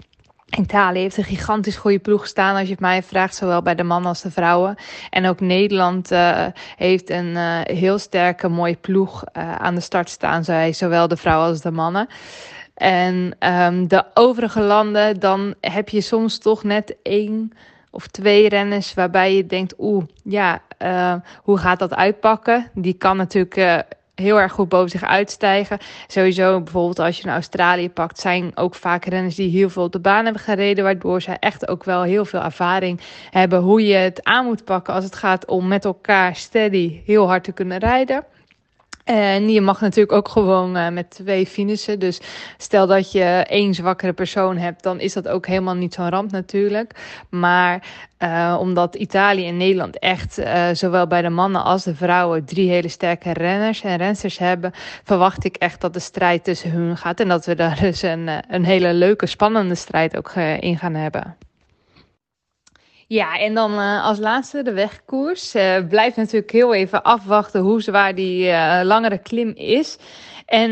Italië 0.57 1.01
heeft 1.01 1.17
een 1.17 1.25
gigantisch 1.25 1.77
goede 1.77 1.99
ploeg 1.99 2.27
staan, 2.27 2.57
als 2.57 2.65
je 2.65 2.71
het 2.71 2.81
mij 2.81 3.03
vraagt, 3.03 3.35
zowel 3.35 3.63
bij 3.63 3.75
de 3.75 3.83
mannen 3.83 4.09
als 4.09 4.23
de 4.23 4.31
vrouwen. 4.31 4.77
En 5.11 5.27
ook 5.27 5.41
Nederland 5.41 6.11
eh, 6.11 6.47
heeft 6.77 7.11
een 7.11 7.37
eh, 7.37 7.61
heel 7.63 7.99
sterke, 7.99 8.49
mooie 8.49 8.77
ploeg 8.77 9.25
eh, 9.25 9.55
aan 9.55 9.75
de 9.75 9.81
start 9.81 10.09
staan, 10.09 10.45
zowel 10.75 11.09
de 11.09 11.17
vrouwen 11.17 11.49
als 11.49 11.61
de 11.61 11.71
mannen. 11.71 12.07
En 12.75 13.37
ehm, 13.39 13.87
de 13.87 14.05
overige 14.15 14.61
landen, 14.61 15.21
dan 15.21 15.55
heb 15.61 15.89
je 15.89 16.01
soms 16.01 16.39
toch 16.39 16.65
net 16.65 16.97
één 17.03 17.53
of 17.91 18.07
twee 18.07 18.49
renners 18.49 18.95
waarbij 18.95 19.35
je 19.35 19.47
denkt, 19.47 19.75
oeh, 19.79 20.05
ja, 20.25 20.63
hoe 21.43 21.59
gaat 21.59 21.79
dat 21.79 21.95
uitpakken? 21.95 22.71
Die 22.75 22.95
kan 22.95 23.17
natuurlijk 23.17 23.87
heel 24.23 24.41
erg 24.41 24.53
goed 24.53 24.69
boven 24.69 24.91
zich 24.91 25.05
uitstijgen. 25.05 25.79
Sowieso 26.07 26.61
bijvoorbeeld 26.61 26.99
als 26.99 27.19
je 27.19 27.27
naar 27.27 27.35
Australië 27.35 27.91
pakt, 27.91 28.19
zijn 28.19 28.51
ook 28.55 28.75
vaak 28.75 29.05
renners 29.05 29.35
die 29.35 29.51
heel 29.51 29.71
veel 29.71 29.83
op 29.83 29.93
de 29.93 30.01
baan 30.01 30.25
hebben 30.25 30.43
gereden, 30.43 30.85
waardoor 30.85 31.21
zij 31.21 31.37
echt 31.41 31.69
ook 31.69 31.85
wel 31.85 32.03
heel 32.03 32.25
veel 32.25 32.43
ervaring 32.43 33.01
hebben 33.31 33.61
hoe 33.61 33.87
je 33.87 33.95
het 33.95 34.25
aan 34.25 34.45
moet 34.45 34.65
pakken 34.65 34.95
als 34.95 35.05
het 35.05 35.15
gaat 35.15 35.47
om 35.47 35.69
met 35.69 35.85
elkaar 35.85 36.37
steady 36.37 37.01
heel 37.05 37.27
hard 37.27 37.45
te 37.45 37.53
kunnen 37.53 37.79
rijden. 37.79 38.25
En 39.09 39.49
je 39.51 39.61
mag 39.61 39.81
natuurlijk 39.81 40.13
ook 40.13 40.29
gewoon 40.29 40.77
uh, 40.77 40.89
met 40.89 41.11
twee 41.11 41.47
finishen. 41.47 41.99
Dus 41.99 42.21
stel 42.57 42.87
dat 42.87 43.13
je 43.13 43.25
één 43.49 43.75
zwakkere 43.75 44.13
persoon 44.13 44.57
hebt, 44.57 44.83
dan 44.83 45.01
is 45.01 45.13
dat 45.13 45.29
ook 45.29 45.47
helemaal 45.47 45.75
niet 45.75 45.95
zo'n 45.95 46.09
ramp 46.09 46.31
natuurlijk. 46.31 46.95
Maar 47.31 47.87
uh, 48.19 48.57
omdat 48.61 48.95
Italië 48.95 49.47
en 49.47 49.57
Nederland 49.57 49.99
echt, 49.99 50.39
uh, 50.39 50.69
zowel 50.73 51.07
bij 51.07 51.23
de 51.23 51.29
mannen 51.29 51.65
als 51.65 51.85
de 51.85 51.95
vrouwen, 51.95 52.45
drie 52.45 52.71
hele 52.71 52.89
sterke 52.89 53.33
renners 53.33 53.83
en 53.83 53.97
rensters 53.97 54.39
hebben, 54.39 54.73
verwacht 55.05 55.45
ik 55.45 55.57
echt 55.57 55.81
dat 55.81 55.93
de 55.93 56.01
strijd 56.01 56.45
tussen 56.45 56.71
hun 56.71 56.97
gaat. 56.97 57.21
En 57.21 57.29
dat 57.29 57.47
we 57.47 57.55
daar 57.55 57.81
dus 57.91 58.03
een, 58.03 58.29
een 58.49 58.65
hele 58.65 58.93
leuke, 58.95 59.27
spannende 59.27 59.75
strijd 59.75 60.17
ook 60.17 60.33
in 60.61 60.79
gaan 60.79 60.95
hebben. 60.95 61.37
Ja, 63.09 63.39
en 63.39 63.55
dan 63.55 63.73
uh, 63.73 64.05
als 64.05 64.19
laatste 64.19 64.63
de 64.63 64.73
wegkoers. 64.73 65.55
Uh, 65.55 65.87
blijft 65.89 66.17
natuurlijk 66.17 66.53
heel 66.53 66.75
even 66.75 67.03
afwachten 67.03 67.61
hoe 67.61 67.83
zwaar 67.83 68.15
die 68.15 68.47
uh, 68.47 68.81
langere 68.83 69.19
klim 69.19 69.53
is. 69.55 69.99
En 70.47 70.71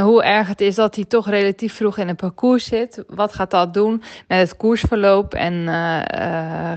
hoe 0.00 0.22
erg 0.22 0.48
het 0.48 0.60
is 0.60 0.74
dat 0.74 0.94
hij 0.94 1.04
toch 1.04 1.28
relatief 1.28 1.74
vroeg 1.74 1.98
in 1.98 2.08
het 2.08 2.16
parcours 2.16 2.64
zit. 2.64 3.04
Wat 3.06 3.34
gaat 3.34 3.50
dat 3.50 3.74
doen 3.74 4.02
met 4.28 4.38
het 4.38 4.56
koersverloop? 4.56 5.34
En 5.34 5.66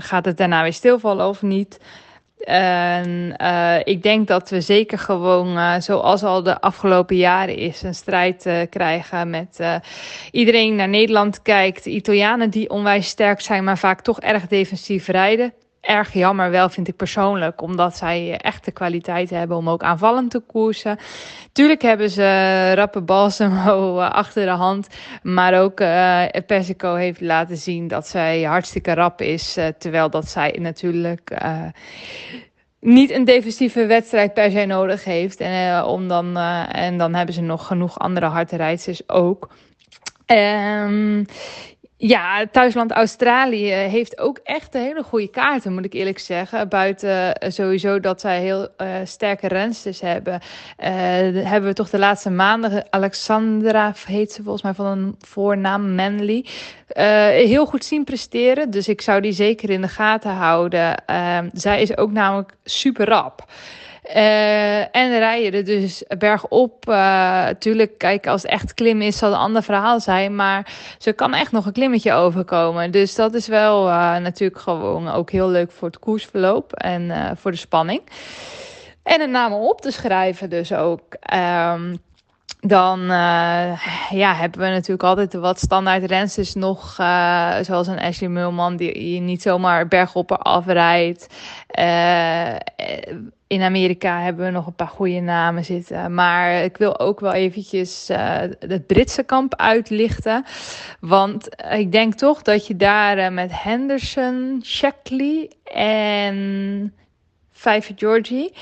gaat 0.02 0.24
het 0.24 0.36
daarna 0.36 0.62
weer 0.62 0.72
stilvallen 0.72 1.28
of 1.28 1.42
niet? 1.42 1.78
En 2.44 3.34
uh, 3.42 3.76
ik 3.84 4.02
denk 4.02 4.28
dat 4.28 4.50
we 4.50 4.60
zeker 4.60 4.98
gewoon, 4.98 5.56
uh, 5.56 5.74
zoals 5.78 6.22
al 6.22 6.42
de 6.42 6.60
afgelopen 6.60 7.16
jaren 7.16 7.56
is, 7.56 7.82
een 7.82 7.94
strijd 7.94 8.46
uh, 8.46 8.60
krijgen 8.70 9.30
met 9.30 9.60
iedereen 10.30 10.74
naar 10.74 10.88
Nederland 10.88 11.42
kijkt. 11.42 11.86
Italianen 11.86 12.50
die 12.50 12.70
onwijs 12.70 13.06
sterk 13.06 13.40
zijn, 13.40 13.64
maar 13.64 13.78
vaak 13.78 14.00
toch 14.00 14.20
erg 14.20 14.46
defensief 14.46 15.06
rijden. 15.06 15.52
Erg 15.82 16.12
jammer 16.12 16.50
wel, 16.50 16.68
vind 16.68 16.88
ik 16.88 16.96
persoonlijk, 16.96 17.62
omdat 17.62 17.96
zij 17.96 18.36
echt 18.36 18.64
de 18.64 18.72
kwaliteit 18.72 19.30
hebben 19.30 19.56
om 19.56 19.68
ook 19.68 19.82
aanvallend 19.82 20.30
te 20.30 20.40
koersen. 20.40 20.98
Tuurlijk 21.52 21.82
hebben 21.82 22.10
ze 22.10 22.72
rappe 22.74 23.00
Balsamo 23.00 23.98
achter 23.98 24.44
de 24.44 24.50
hand, 24.50 24.88
maar 25.22 25.60
ook 25.60 25.80
uh, 25.80 26.24
Persico 26.46 26.94
heeft 26.94 27.20
laten 27.20 27.56
zien 27.56 27.88
dat 27.88 28.08
zij 28.08 28.42
hartstikke 28.42 28.94
rap 28.94 29.20
is, 29.20 29.58
uh, 29.58 29.66
terwijl 29.78 30.10
dat 30.10 30.28
zij 30.28 30.58
natuurlijk 30.60 31.36
niet 32.80 33.10
een 33.10 33.24
defensieve 33.24 33.86
wedstrijd 33.86 34.34
per 34.34 34.50
se 34.50 34.64
nodig 34.64 35.04
heeft. 35.04 35.40
En, 35.40 35.84
om 35.84 36.08
dan, 36.08 36.36
en 36.68 36.98
dan 36.98 37.14
hebben 37.14 37.34
ze 37.34 37.40
nog 37.40 37.66
genoeg 37.66 37.98
andere 37.98 38.26
harde 38.26 38.56
rijders 38.56 39.08
ook. 39.08 39.48
Um, 40.26 41.26
ja, 42.06 42.46
thuisland 42.50 42.90
Australië 42.90 43.70
heeft 43.70 44.18
ook 44.18 44.38
echt 44.44 44.74
een 44.74 44.82
hele 44.82 45.02
goede 45.02 45.30
kaarten, 45.30 45.72
moet 45.72 45.84
ik 45.84 45.92
eerlijk 45.92 46.18
zeggen. 46.18 46.68
Buiten 46.68 47.36
uh, 47.44 47.50
sowieso 47.50 48.00
dat 48.00 48.20
zij 48.20 48.40
heel 48.40 48.68
uh, 48.78 48.88
sterke 49.04 49.48
rensters 49.48 50.00
hebben. 50.00 50.34
Uh, 50.34 50.86
hebben 51.46 51.64
we 51.64 51.72
toch 51.72 51.90
de 51.90 51.98
laatste 51.98 52.30
maanden, 52.30 52.86
Alexandra 52.90 53.94
heet 54.06 54.32
ze 54.32 54.42
volgens 54.42 54.62
mij 54.62 54.74
van 54.74 54.86
een 54.86 55.16
voornaam, 55.20 55.94
Manley. 55.94 56.44
heel 57.46 57.66
goed 57.66 57.84
zien 57.84 58.04
presteren, 58.04 58.70
dus 58.70 58.88
ik 58.88 59.00
zou 59.00 59.20
die 59.20 59.32
zeker 59.32 59.70
in 59.70 59.80
de 59.80 59.88
gaten 59.88 60.30
houden. 60.30 61.04
Ehm, 61.06 61.48
zij 61.52 61.82
is 61.82 61.96
ook 61.96 62.10
namelijk 62.10 62.52
super 62.64 63.08
rap. 63.08 63.44
Uh, 64.06 64.96
en 64.96 65.18
rijden 65.18 65.52
er 65.52 65.64
dus 65.64 66.04
bergop. 66.18 66.88
Uh, 66.88 67.46
tuurlijk, 67.48 67.98
kijk, 67.98 68.26
als 68.26 68.42
het 68.42 68.50
echt 68.50 68.74
klim 68.74 69.02
is, 69.02 69.18
zal 69.18 69.32
een 69.32 69.38
ander 69.38 69.62
verhaal 69.62 70.00
zijn. 70.00 70.36
Maar 70.36 70.72
ze 70.98 71.12
kan 71.12 71.34
echt 71.34 71.52
nog 71.52 71.66
een 71.66 71.72
klimmetje 71.72 72.12
overkomen. 72.12 72.90
Dus 72.90 73.14
dat 73.14 73.34
is 73.34 73.46
wel 73.46 73.88
uh, 73.88 74.16
natuurlijk 74.16 74.60
gewoon 74.60 75.08
ook 75.08 75.30
heel 75.30 75.48
leuk 75.48 75.72
voor 75.72 75.88
het 75.88 75.98
koersverloop 75.98 76.72
en 76.72 77.36
voor 77.36 77.50
de 77.50 77.56
spanning. 77.56 78.02
En 79.02 79.20
een 79.20 79.30
naam 79.30 79.52
op 79.52 79.80
te 79.80 79.90
schrijven 79.90 80.50
dus 80.50 80.72
ook. 80.72 81.16
Um, 81.34 81.98
dan 82.60 83.00
ja, 84.10 84.34
hebben 84.34 84.60
we 84.60 84.66
natuurlijk 84.66 85.02
altijd 85.02 85.34
wat 85.34 85.58
standaard 85.60 86.04
rensters 86.04 86.54
nog. 86.54 86.94
Zoals 87.62 87.86
een 87.86 88.00
Ashley 88.00 88.28
Mulman 88.28 88.76
die 88.76 89.14
je 89.14 89.20
niet 89.20 89.42
zomaar 89.42 89.88
bergop 89.88 90.32
afrijdt. 90.32 91.26
Uh, 91.78 92.56
in 93.52 93.62
Amerika 93.62 94.20
hebben 94.20 94.44
we 94.44 94.50
nog 94.50 94.66
een 94.66 94.74
paar 94.74 94.88
goede 94.88 95.20
namen 95.20 95.64
zitten. 95.64 96.14
Maar 96.14 96.64
ik 96.64 96.76
wil 96.76 96.98
ook 96.98 97.20
wel 97.20 97.32
eventjes 97.32 98.08
het 98.58 98.86
Britse 98.86 99.22
kamp 99.22 99.56
uitlichten. 99.56 100.44
Want 101.00 101.48
ik 101.70 101.92
denk 101.92 102.14
toch 102.14 102.42
dat 102.42 102.66
je 102.66 102.76
daar 102.76 103.32
met 103.32 103.62
Henderson, 103.62 104.60
Shackley 104.64 105.50
en... 105.74 106.94
Vijver 107.62 107.94
Georgie, 107.96 108.52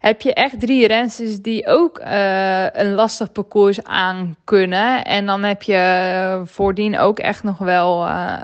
heb 0.00 0.20
je 0.20 0.34
echt 0.34 0.60
drie 0.60 0.86
rensters 0.86 1.40
die 1.40 1.66
ook 1.66 2.00
uh, 2.00 2.66
een 2.72 2.94
lastig 2.94 3.32
parcours 3.32 3.84
aan 3.84 4.36
kunnen. 4.44 5.04
En 5.04 5.26
dan 5.26 5.42
heb 5.42 5.62
je 5.62 6.42
voordien 6.44 6.98
ook 6.98 7.18
echt 7.18 7.42
nog 7.42 7.58
wel 7.58 8.06
uh, 8.06 8.40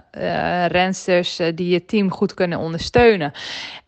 rensters 0.66 1.40
die 1.54 1.68
je 1.68 1.84
team 1.84 2.10
goed 2.10 2.34
kunnen 2.34 2.58
ondersteunen. 2.58 3.32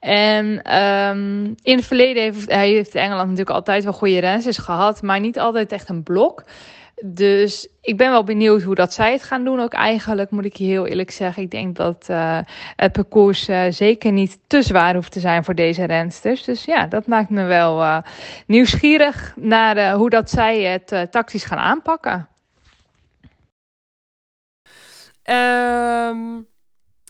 En 0.00 0.76
um, 0.78 1.54
in 1.62 1.76
het 1.76 1.86
verleden 1.86 2.22
heeft, 2.22 2.52
heeft 2.52 2.94
Engeland 2.94 3.28
natuurlijk 3.28 3.56
altijd 3.56 3.84
wel 3.84 3.92
goede 3.92 4.20
rensters 4.20 4.58
gehad, 4.58 5.02
maar 5.02 5.20
niet 5.20 5.38
altijd 5.38 5.72
echt 5.72 5.88
een 5.88 6.02
blok. 6.02 6.44
Dus 7.04 7.68
ik 7.80 7.96
ben 7.96 8.10
wel 8.10 8.24
benieuwd 8.24 8.62
hoe 8.62 8.74
dat 8.74 8.92
zij 8.92 9.12
het 9.12 9.22
gaan 9.22 9.44
doen. 9.44 9.60
Ook 9.60 9.72
eigenlijk 9.72 10.30
moet 10.30 10.44
ik 10.44 10.56
je 10.56 10.64
heel 10.64 10.86
eerlijk 10.86 11.10
zeggen. 11.10 11.42
Ik 11.42 11.50
denk 11.50 11.76
dat 11.76 12.06
uh, 12.10 12.38
het 12.76 12.92
parcours 12.92 13.48
uh, 13.48 13.64
zeker 13.70 14.12
niet 14.12 14.38
te 14.46 14.62
zwaar 14.62 14.94
hoeft 14.94 15.12
te 15.12 15.20
zijn 15.20 15.44
voor 15.44 15.54
deze 15.54 15.84
rensters. 15.84 16.44
Dus 16.44 16.64
ja, 16.64 16.86
dat 16.86 17.06
maakt 17.06 17.30
me 17.30 17.44
wel 17.44 17.80
uh, 17.80 17.98
nieuwsgierig 18.46 19.34
naar 19.36 19.92
hoe 19.92 20.10
dat 20.10 20.30
zij 20.30 20.62
het 20.62 21.12
tactisch 21.12 21.44
gaan 21.44 21.58
aanpakken. 21.58 22.28
Um, 25.24 26.46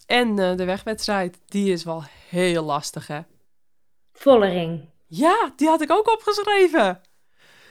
en 0.07 0.35
de 0.35 0.65
wegwedstrijd, 0.65 1.39
die 1.47 1.73
is 1.73 1.85
wel 1.85 2.05
heel 2.29 2.63
lastig 2.63 3.07
hè. 3.07 3.21
Vollering. 4.13 4.89
Ja, 5.07 5.53
die 5.57 5.69
had 5.69 5.81
ik 5.81 5.91
ook 5.91 6.13
opgeschreven. 6.13 7.01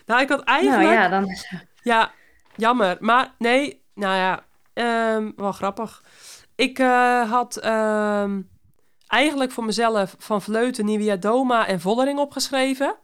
Nou, 0.05 0.21
ik 0.21 0.29
had 0.29 0.43
eigenlijk... 0.43 0.83
Nou 0.83 1.01
ja, 1.01 1.07
dan... 1.09 1.35
Ja, 1.87 2.11
jammer. 2.55 2.97
Maar 2.99 3.33
nee, 3.37 3.83
nou 3.93 4.15
ja, 4.15 4.43
um, 5.15 5.33
wel 5.35 5.51
grappig. 5.51 6.03
Ik 6.55 6.79
uh, 6.79 7.31
had 7.31 7.65
um, 7.65 8.49
eigenlijk 9.07 9.51
voor 9.51 9.65
mezelf 9.65 10.15
van 10.17 10.41
Vleuten, 10.41 10.85
Nivea 10.85 11.15
Doma 11.15 11.67
en 11.67 11.79
Vollering 11.79 12.19
opgeschreven. 12.19 12.95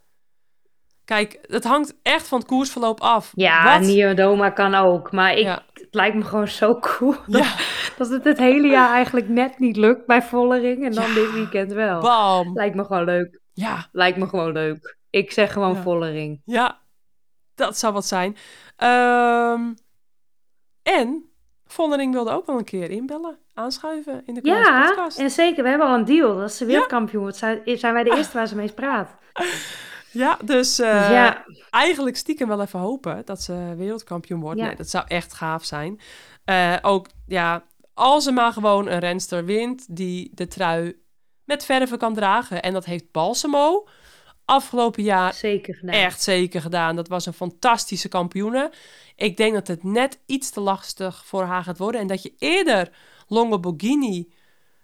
Kijk, 1.06 1.40
het 1.42 1.64
hangt 1.64 1.96
echt 2.02 2.28
van 2.28 2.40
het 2.40 2.48
koersverloop 2.48 3.02
af. 3.02 3.32
Ja, 3.36 4.14
Doma 4.14 4.50
kan 4.50 4.76
ook. 4.76 5.12
Maar 5.12 5.34
ik, 5.34 5.44
ja. 5.44 5.64
het 5.74 5.88
lijkt 5.92 6.16
me 6.16 6.24
gewoon 6.24 6.48
zo 6.48 6.80
cool 6.80 7.16
dat, 7.28 7.44
ja. 7.44 7.56
dat 7.98 8.10
het 8.10 8.24
het 8.24 8.38
hele 8.38 8.68
jaar 8.68 8.94
eigenlijk 8.94 9.28
net 9.28 9.60
niet 9.60 9.76
lukt 9.76 10.06
bij 10.06 10.22
Vollering. 10.22 10.86
En 10.86 10.92
dan 10.92 11.08
ja. 11.08 11.14
dit 11.14 11.32
weekend 11.32 11.74
wel. 11.74 12.02
Bam. 12.02 12.54
Lijkt 12.54 12.76
me 12.76 12.84
gewoon 12.84 13.04
leuk. 13.04 13.40
Ja. 13.54 13.88
Lijkt 13.92 14.18
me 14.18 14.28
gewoon 14.28 14.52
leuk. 14.52 14.98
Ik 15.10 15.32
zeg 15.32 15.54
gewoon 15.54 15.76
Vollering. 15.76 16.42
Ja, 16.46 16.80
dat 17.56 17.78
zou 17.78 17.94
wat 17.94 18.06
zijn. 18.06 18.38
Um, 18.78 19.76
en 20.84 21.34
Vondering 21.74 22.14
wilde 22.14 22.32
ook 22.32 22.46
wel 22.46 22.58
een 22.58 22.64
keer 22.64 22.90
inbellen, 22.90 23.38
aanschuiven 23.54 24.22
in 24.26 24.34
de 24.34 24.40
ja, 24.44 24.88
podcast. 24.88 25.18
Ja, 25.18 25.24
en 25.24 25.32
zeker. 25.32 25.64
We 25.64 25.70
hebben 25.70 25.88
al 25.88 25.94
een 25.94 26.06
deal. 26.06 26.38
Dat 26.38 26.54
ze 26.54 26.66
wereldkampioen 26.66 27.22
wordt. 27.22 27.38
Zijn, 27.38 27.62
zijn 27.66 27.94
wij 27.94 28.04
de 28.04 28.16
eerste 28.18 28.38
waar 28.38 28.48
ze 28.48 28.56
mee 28.56 28.72
praat. 28.72 29.16
Ja, 30.12 30.38
dus 30.44 30.80
uh, 30.80 31.12
ja. 31.12 31.46
eigenlijk 31.70 32.18
stiekem 32.18 32.48
wel 32.48 32.62
even 32.62 32.80
hopen 32.80 33.22
dat 33.26 33.42
ze 33.42 33.74
wereldkampioen 33.78 34.40
wordt. 34.40 34.60
Ja. 34.60 34.66
Nee, 34.66 34.76
dat 34.76 34.90
zou 34.90 35.06
echt 35.08 35.34
gaaf 35.34 35.66
zijn. 35.66 36.00
Uh, 36.46 36.76
ook, 36.82 37.08
ja, 37.28 37.64
als 37.94 38.24
ze 38.24 38.32
maar 38.32 38.54
gewoon 38.54 38.88
een 38.88 39.00
renster 39.00 39.46
wint 39.46 39.96
die 39.96 40.32
de 40.34 40.48
trui 40.48 41.02
met 41.44 41.66
verven 41.66 41.98
kan 41.98 42.14
dragen. 42.14 42.62
En 42.62 42.74
dat 42.74 42.86
heeft 42.86 43.12
Balsamo 43.12 43.88
afgelopen 44.45 45.03
jaar 45.03 45.34
zeker 45.34 45.76
gedaan. 45.76 45.95
echt 45.95 46.22
zeker 46.22 46.61
gedaan. 46.61 46.95
Dat 46.95 47.07
was 47.07 47.26
een 47.26 47.34
fantastische 47.34 48.07
kampioene. 48.07 48.72
Ik 49.15 49.38
denk 49.38 49.53
dat 49.53 49.68
het 49.68 49.84
net 49.84 50.20
iets 50.26 50.49
te 50.49 50.60
lastig 50.60 51.26
voor 51.26 51.44
haar 51.44 51.64
gaat 51.64 51.78
worden. 51.78 52.02
En 52.02 52.07
dat 52.07 52.24
je 52.24 52.34
eerder 52.38 52.91
Longo 53.28 53.60
Borghini 53.60 54.34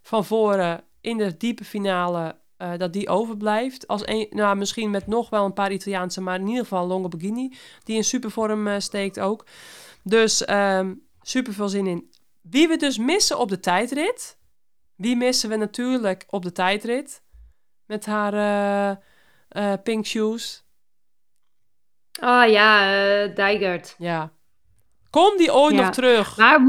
van 0.02 0.26
voren 0.26 0.84
in 1.02 1.18
de 1.18 1.38
diepe 1.38 1.64
finale... 1.64 2.38
Uh, 2.61 2.77
dat 2.77 2.94
die 2.94 3.10
overblijft. 3.10 3.88
Als 3.88 4.07
een, 4.07 4.27
nou, 4.30 4.56
misschien 4.57 4.90
met 4.90 5.07
nog 5.07 5.30
wel 5.30 5.45
een 5.45 5.53
paar 5.53 5.72
Italiaanse, 5.72 6.22
maar 6.22 6.40
in 6.40 6.48
ieder 6.48 6.64
geval 6.64 6.88
Longo 6.88 7.07
Borghini, 7.07 7.53
die 7.84 7.95
in 7.95 8.03
supervorm 8.03 8.68
uh, 8.68 8.80
steekt 8.80 9.19
ook. 9.19 9.45
Dus 10.03 10.49
um, 10.49 11.02
super 11.22 11.53
veel 11.53 11.69
zin 11.69 11.88
in. 11.88 12.11
Wie 12.41 12.68
we 12.68 12.77
dus 12.77 12.98
missen 12.98 13.40
op 13.40 13.49
de 13.49 13.60
tijdrit. 13.60 14.38
Wie 14.95 15.15
missen 15.15 15.49
we 15.49 15.56
natuurlijk 15.56 16.26
op 16.30 16.44
de 16.44 16.52
tijdrit? 16.52 17.23
Met 17.86 18.06
haar 18.06 18.34
uh, 18.34 18.98
uh, 19.52 19.74
Pink 19.84 20.06
Shoes. 20.06 20.64
Oh 22.22 22.44
ja, 22.48 22.94
uh, 23.26 23.36
Dijgert. 23.36 23.96
Ja. 23.98 24.32
Kom 25.10 25.38
die 25.38 25.54
ooit 25.54 25.76
ja. 25.76 25.82
nog 25.82 25.94
terug? 25.94 26.38
Maar 26.38 26.62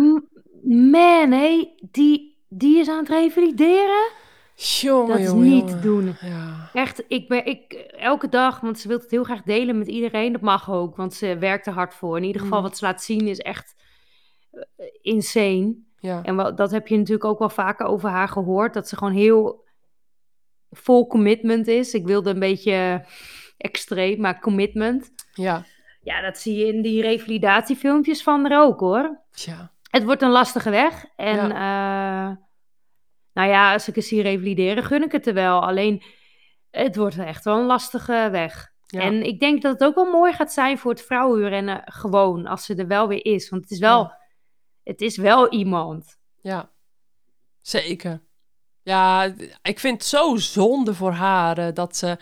man, 0.62 1.30
hé, 1.30 1.74
die, 1.90 2.44
die 2.48 2.78
is 2.78 2.88
aan 2.88 2.98
het 2.98 3.08
revalideren. 3.08 4.10
Jongen, 4.54 5.08
dat 5.08 5.18
is 5.18 5.26
jongen, 5.26 5.48
niet 5.48 5.58
jongen. 5.68 5.74
te 5.74 5.80
doen. 5.80 6.16
Ja. 6.20 6.70
Echt, 6.72 7.04
ik 7.08 7.28
ben 7.28 7.46
ik, 7.46 7.72
elke 7.96 8.28
dag, 8.28 8.60
want 8.60 8.78
ze 8.78 8.88
wil 8.88 8.98
het 8.98 9.10
heel 9.10 9.24
graag 9.24 9.42
delen 9.42 9.78
met 9.78 9.86
iedereen. 9.88 10.32
Dat 10.32 10.40
mag 10.40 10.70
ook, 10.70 10.96
want 10.96 11.14
ze 11.14 11.38
werkt 11.38 11.66
er 11.66 11.72
hard 11.72 11.94
voor. 11.94 12.16
In 12.16 12.24
ieder 12.24 12.40
geval, 12.42 12.58
Mm. 12.58 12.64
wat 12.64 12.76
ze 12.76 12.84
laat 12.84 13.02
zien 13.02 13.28
is 13.28 13.38
echt 13.38 13.74
uh, 14.52 14.62
insane. 15.02 15.76
Ja. 15.98 16.22
En 16.22 16.36
wat, 16.36 16.56
dat 16.56 16.70
heb 16.70 16.88
je 16.88 16.96
natuurlijk 16.96 17.24
ook 17.24 17.38
wel 17.38 17.48
vaker 17.48 17.86
over 17.86 18.08
haar 18.08 18.28
gehoord. 18.28 18.74
Dat 18.74 18.88
ze 18.88 18.96
gewoon 18.96 19.12
heel 19.12 19.64
vol 20.70 21.06
commitment 21.06 21.66
is. 21.66 21.94
Ik 21.94 22.06
wilde 22.06 22.30
een 22.30 22.38
beetje 22.38 23.04
extreem, 23.56 24.20
maar 24.20 24.40
commitment. 24.40 25.10
Ja. 25.32 25.64
Ja, 26.02 26.20
dat 26.20 26.38
zie 26.38 26.56
je 26.56 26.66
in 26.66 26.82
die 26.82 27.02
revalidatiefilmpjes 27.02 28.22
van 28.22 28.50
er 28.50 28.60
ook 28.60 28.80
hoor. 28.80 29.20
Ja. 29.30 29.72
Het 29.90 30.04
wordt 30.04 30.22
een 30.22 30.30
lastige 30.30 30.70
weg. 30.70 31.04
En 31.16 31.48
ja. 31.48 32.30
Uh, 32.30 32.36
nou 33.32 33.48
ja, 33.48 33.72
als 33.72 33.88
ik 33.88 33.96
eens 33.96 34.08
zie 34.08 34.22
revalideren, 34.22 34.84
gun 34.84 35.02
ik 35.02 35.12
het 35.12 35.26
er 35.26 35.34
wel. 35.34 35.62
Alleen, 35.62 36.02
het 36.70 36.96
wordt 36.96 37.18
echt 37.18 37.44
wel 37.44 37.58
een 37.58 37.66
lastige 37.66 38.28
weg. 38.30 38.72
Ja. 38.86 39.00
En 39.00 39.22
ik 39.22 39.40
denk 39.40 39.62
dat 39.62 39.72
het 39.72 39.84
ook 39.84 39.94
wel 39.94 40.10
mooi 40.10 40.32
gaat 40.32 40.52
zijn 40.52 40.78
voor 40.78 40.90
het 40.90 41.02
vrouwenrennen 41.02 41.82
gewoon, 41.84 42.46
als 42.46 42.64
ze 42.64 42.74
er 42.74 42.86
wel 42.86 43.08
weer 43.08 43.24
is. 43.24 43.48
Want 43.48 43.62
het 43.62 43.70
is 43.70 43.78
wel, 43.78 44.02
Ja. 44.02 44.18
het 44.82 45.00
is 45.00 45.16
wel 45.16 45.50
iemand. 45.52 46.18
Ja, 46.40 46.70
zeker. 47.60 48.22
Ja, 48.90 49.32
ik 49.62 49.78
vind 49.78 49.94
het 49.94 50.04
zo 50.06 50.36
zonde 50.36 50.94
voor 50.94 51.12
haar 51.12 51.58
eh, 51.58 51.74
dat 51.74 51.96
ze 51.96 52.16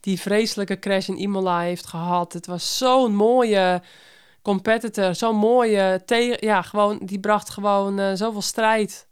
die 0.00 0.20
vreselijke 0.20 0.78
crash 0.78 1.08
in 1.08 1.18
Imola 1.18 1.60
heeft 1.60 1.86
gehad. 1.86 2.32
Het 2.32 2.46
was 2.46 2.78
zo'n 2.78 3.14
mooie 3.14 3.82
competitor, 4.42 5.14
zo'n 5.14 5.36
mooie 5.36 6.02
tegen. 6.04 6.36
Ja, 6.40 6.62
gewoon 6.62 6.98
die 7.02 7.20
bracht 7.20 7.50
gewoon 7.50 8.00
uh, 8.00 8.10
zoveel 8.14 8.42
strijd. 8.42 9.08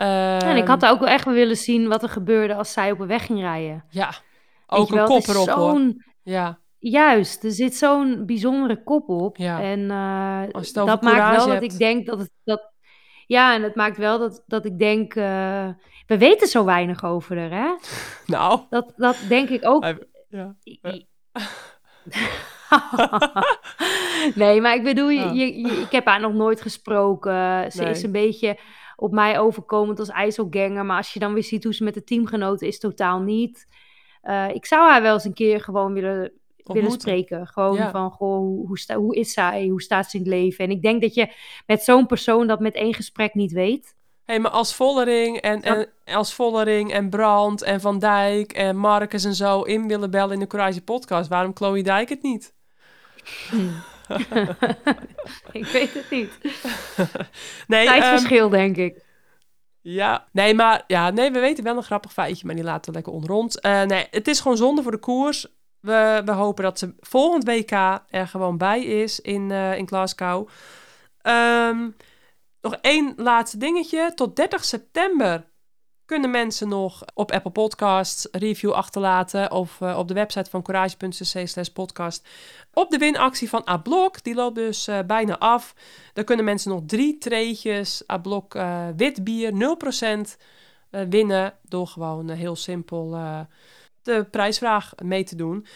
Uh, 0.00 0.06
ja, 0.06 0.40
en 0.40 0.56
ik 0.56 0.66
had 0.66 0.86
ook 0.86 0.98
wel 0.98 1.08
echt 1.08 1.24
wel 1.24 1.34
willen 1.34 1.56
zien 1.56 1.88
wat 1.88 2.02
er 2.02 2.08
gebeurde 2.08 2.54
als 2.54 2.72
zij 2.72 2.90
op 2.90 3.00
een 3.00 3.06
weg 3.06 3.26
ging 3.26 3.40
rijden. 3.40 3.84
Ja, 3.90 4.14
ook 4.66 4.90
een 4.90 5.04
kop 5.04 5.26
erop 5.26 5.48
hoor. 5.48 5.92
Ja. 6.22 6.58
Juist, 6.78 7.44
er 7.44 7.52
zit 7.52 7.74
zo'n 7.74 8.26
bijzondere 8.26 8.82
kop 8.82 9.08
op. 9.08 9.36
Ja. 9.36 9.62
En 9.62 9.80
uh, 9.80 10.62
dat 10.72 11.02
maakt 11.02 11.36
wel 11.36 11.48
hebt. 11.48 11.60
dat 11.60 11.72
ik 11.72 11.78
denk 11.78 12.06
dat 12.06 12.18
het. 12.18 12.30
Dat, 12.44 12.72
ja, 13.30 13.54
en 13.54 13.62
het 13.62 13.74
maakt 13.74 13.96
wel 13.96 14.18
dat, 14.18 14.44
dat 14.46 14.64
ik 14.64 14.78
denk. 14.78 15.14
Uh, 15.14 15.68
we 16.06 16.18
weten 16.18 16.48
zo 16.48 16.64
weinig 16.64 17.04
over 17.04 17.38
haar, 17.38 17.50
hè? 17.50 17.74
Nou. 18.34 18.60
Dat, 18.70 18.92
dat 18.96 19.16
denk 19.28 19.48
ik 19.48 19.66
ook. 19.66 19.84
Ja. 20.28 20.54
nee, 24.34 24.60
maar 24.60 24.74
ik 24.74 24.82
bedoel, 24.82 25.08
je, 25.08 25.34
je, 25.34 25.60
je, 25.60 25.80
ik 25.80 25.90
heb 25.90 26.06
haar 26.06 26.20
nog 26.20 26.32
nooit 26.32 26.60
gesproken. 26.60 27.72
Ze 27.72 27.82
Nee. 27.82 27.90
is 27.90 28.02
een 28.02 28.12
beetje 28.12 28.58
op 28.96 29.12
mij 29.12 29.38
overkomend 29.38 29.98
als 29.98 30.08
IJsselganger. 30.08 30.86
Maar 30.86 30.96
als 30.96 31.12
je 31.12 31.20
dan 31.20 31.32
weer 31.32 31.44
ziet 31.44 31.64
hoe 31.64 31.74
ze 31.74 31.84
met 31.84 31.94
de 31.94 32.04
teamgenoten 32.04 32.66
is, 32.66 32.78
totaal 32.78 33.20
niet. 33.20 33.66
Uh, 34.22 34.48
ik 34.48 34.66
zou 34.66 34.88
haar 34.88 35.02
wel 35.02 35.14
eens 35.14 35.24
een 35.24 35.34
keer 35.34 35.60
gewoon 35.60 35.92
willen, 35.92 36.32
willen 36.72 36.90
spreken. 36.90 37.46
Gewoon 37.46 37.76
Ja. 37.76 37.90
van, 37.90 38.10
goh, 38.10 38.38
hoe, 38.38 38.66
hoe, 38.66 38.78
sta, 38.78 38.94
hoe 38.94 39.16
is 39.16 39.32
zij? 39.32 39.66
Hoe 39.66 39.82
staat 39.82 40.10
ze 40.10 40.16
in 40.16 40.22
het 40.22 40.32
leven? 40.32 40.64
En 40.64 40.70
ik 40.70 40.82
denk 40.82 41.02
dat 41.02 41.14
je 41.14 41.32
met 41.66 41.82
zo'n 41.82 42.06
persoon 42.06 42.46
dat 42.46 42.60
met 42.60 42.74
één 42.74 42.94
gesprek 42.94 43.34
niet 43.34 43.52
weet. 43.52 43.94
Hé, 44.24 44.38
maar 44.38 44.50
als 44.50 44.74
Vollering 44.74 45.36
en, 45.36 45.62
en 45.62 45.88
als 46.04 46.34
Vollering 46.34 46.92
en 46.92 47.10
Brand 47.10 47.62
en 47.62 47.80
Van 47.80 47.98
Dijk 47.98 48.52
en 48.52 48.76
Marcus 48.76 49.24
en 49.24 49.34
zo 49.34 49.62
in 49.62 49.88
willen 49.88 50.10
bellen 50.10 50.32
in 50.32 50.38
de 50.38 50.46
Courage 50.46 50.82
podcast, 50.82 51.28
waarom 51.28 51.56
Chloe 51.56 51.82
Dijk 51.82 52.08
het 52.08 52.22
niet? 52.22 52.54
ik 55.52 55.66
weet 55.66 55.94
het 55.94 56.10
niet. 56.10 56.38
nee, 57.66 57.86
Tijdsverschil, 57.86 58.44
um, 58.44 58.50
denk 58.50 58.76
ik. 58.76 59.04
Ja, 59.82 60.28
nee, 60.32 60.54
maar 60.54 60.84
ja, 60.86 61.10
nee, 61.10 61.30
we 61.30 61.38
weten 61.38 61.64
wel 61.64 61.76
een 61.76 61.82
grappig 61.82 62.12
feitje, 62.12 62.46
maar 62.46 62.54
die 62.54 62.64
laten 62.64 62.90
we 62.90 62.96
lekker 62.96 63.12
onder 63.12 63.30
ons. 63.30 63.58
Uh, 63.62 63.82
nee, 63.82 64.06
het 64.10 64.28
is 64.28 64.40
gewoon 64.40 64.56
zonde 64.56 64.82
voor 64.82 64.92
de 64.92 64.98
koers. 64.98 65.46
We, 65.80 66.22
hopen 66.26 66.64
dat 66.64 66.78
ze 66.78 66.94
volgend 67.00 67.44
WK 67.44 67.70
er 68.08 68.28
gewoon 68.28 68.58
bij 68.58 68.84
is 68.84 69.20
in, 69.20 69.50
uh, 69.50 69.76
in 69.76 69.88
Glasgow. 69.88 70.48
Um, 71.22 71.96
nog 72.60 72.74
één 72.80 73.12
laatste 73.16 73.56
dingetje. 73.56 74.12
Tot 74.14 74.36
30 74.36 74.64
september 74.64 75.48
kunnen 76.04 76.30
mensen 76.30 76.68
nog 76.68 77.02
op 77.14 77.32
Apple 77.32 77.50
Podcasts 77.50 78.28
review 78.32 78.72
achterlaten 78.72 79.50
of 79.50 79.80
uh, 79.80 79.98
op 79.98 80.08
de 80.08 80.14
website 80.14 80.50
van 80.50 80.62
courage.cc 80.62 81.72
podcast 81.72 82.28
op 82.72 82.90
de 82.90 82.98
winactie 82.98 83.48
van 83.48 83.68
A-Blok. 83.68 84.22
Die 84.22 84.34
loopt 84.34 84.54
dus 84.54 84.88
uh, 84.88 84.98
bijna 85.06 85.38
af. 85.38 85.74
Daar 86.12 86.24
kunnen 86.24 86.44
mensen 86.44 86.70
nog 86.70 86.82
drie 86.86 87.18
treetjes 87.18 88.02
A-Blok 88.12 88.54
uh, 88.54 88.86
wit 88.96 89.24
bier 89.24 89.76
0% 90.30 91.06
winnen 91.08 91.54
door 91.62 91.86
gewoon 91.86 92.28
heel 92.30 92.56
simpel 92.56 93.16
de 94.02 94.26
prijsvraag 94.30 94.92
mee 95.02 95.24
te 95.24 95.36
doen. 95.36 95.66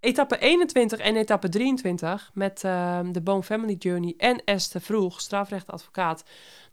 Etappe 0.00 0.38
21 0.38 0.98
en 0.98 1.16
etappe 1.16 1.48
23 1.48 2.30
met 2.34 2.62
uh, 2.64 3.00
de 3.12 3.20
Boom 3.20 3.42
Family 3.42 3.74
Journey 3.78 4.14
en 4.16 4.44
Esther 4.44 4.80
Vroeg, 4.80 5.20
strafrechtadvocaat. 5.20 6.24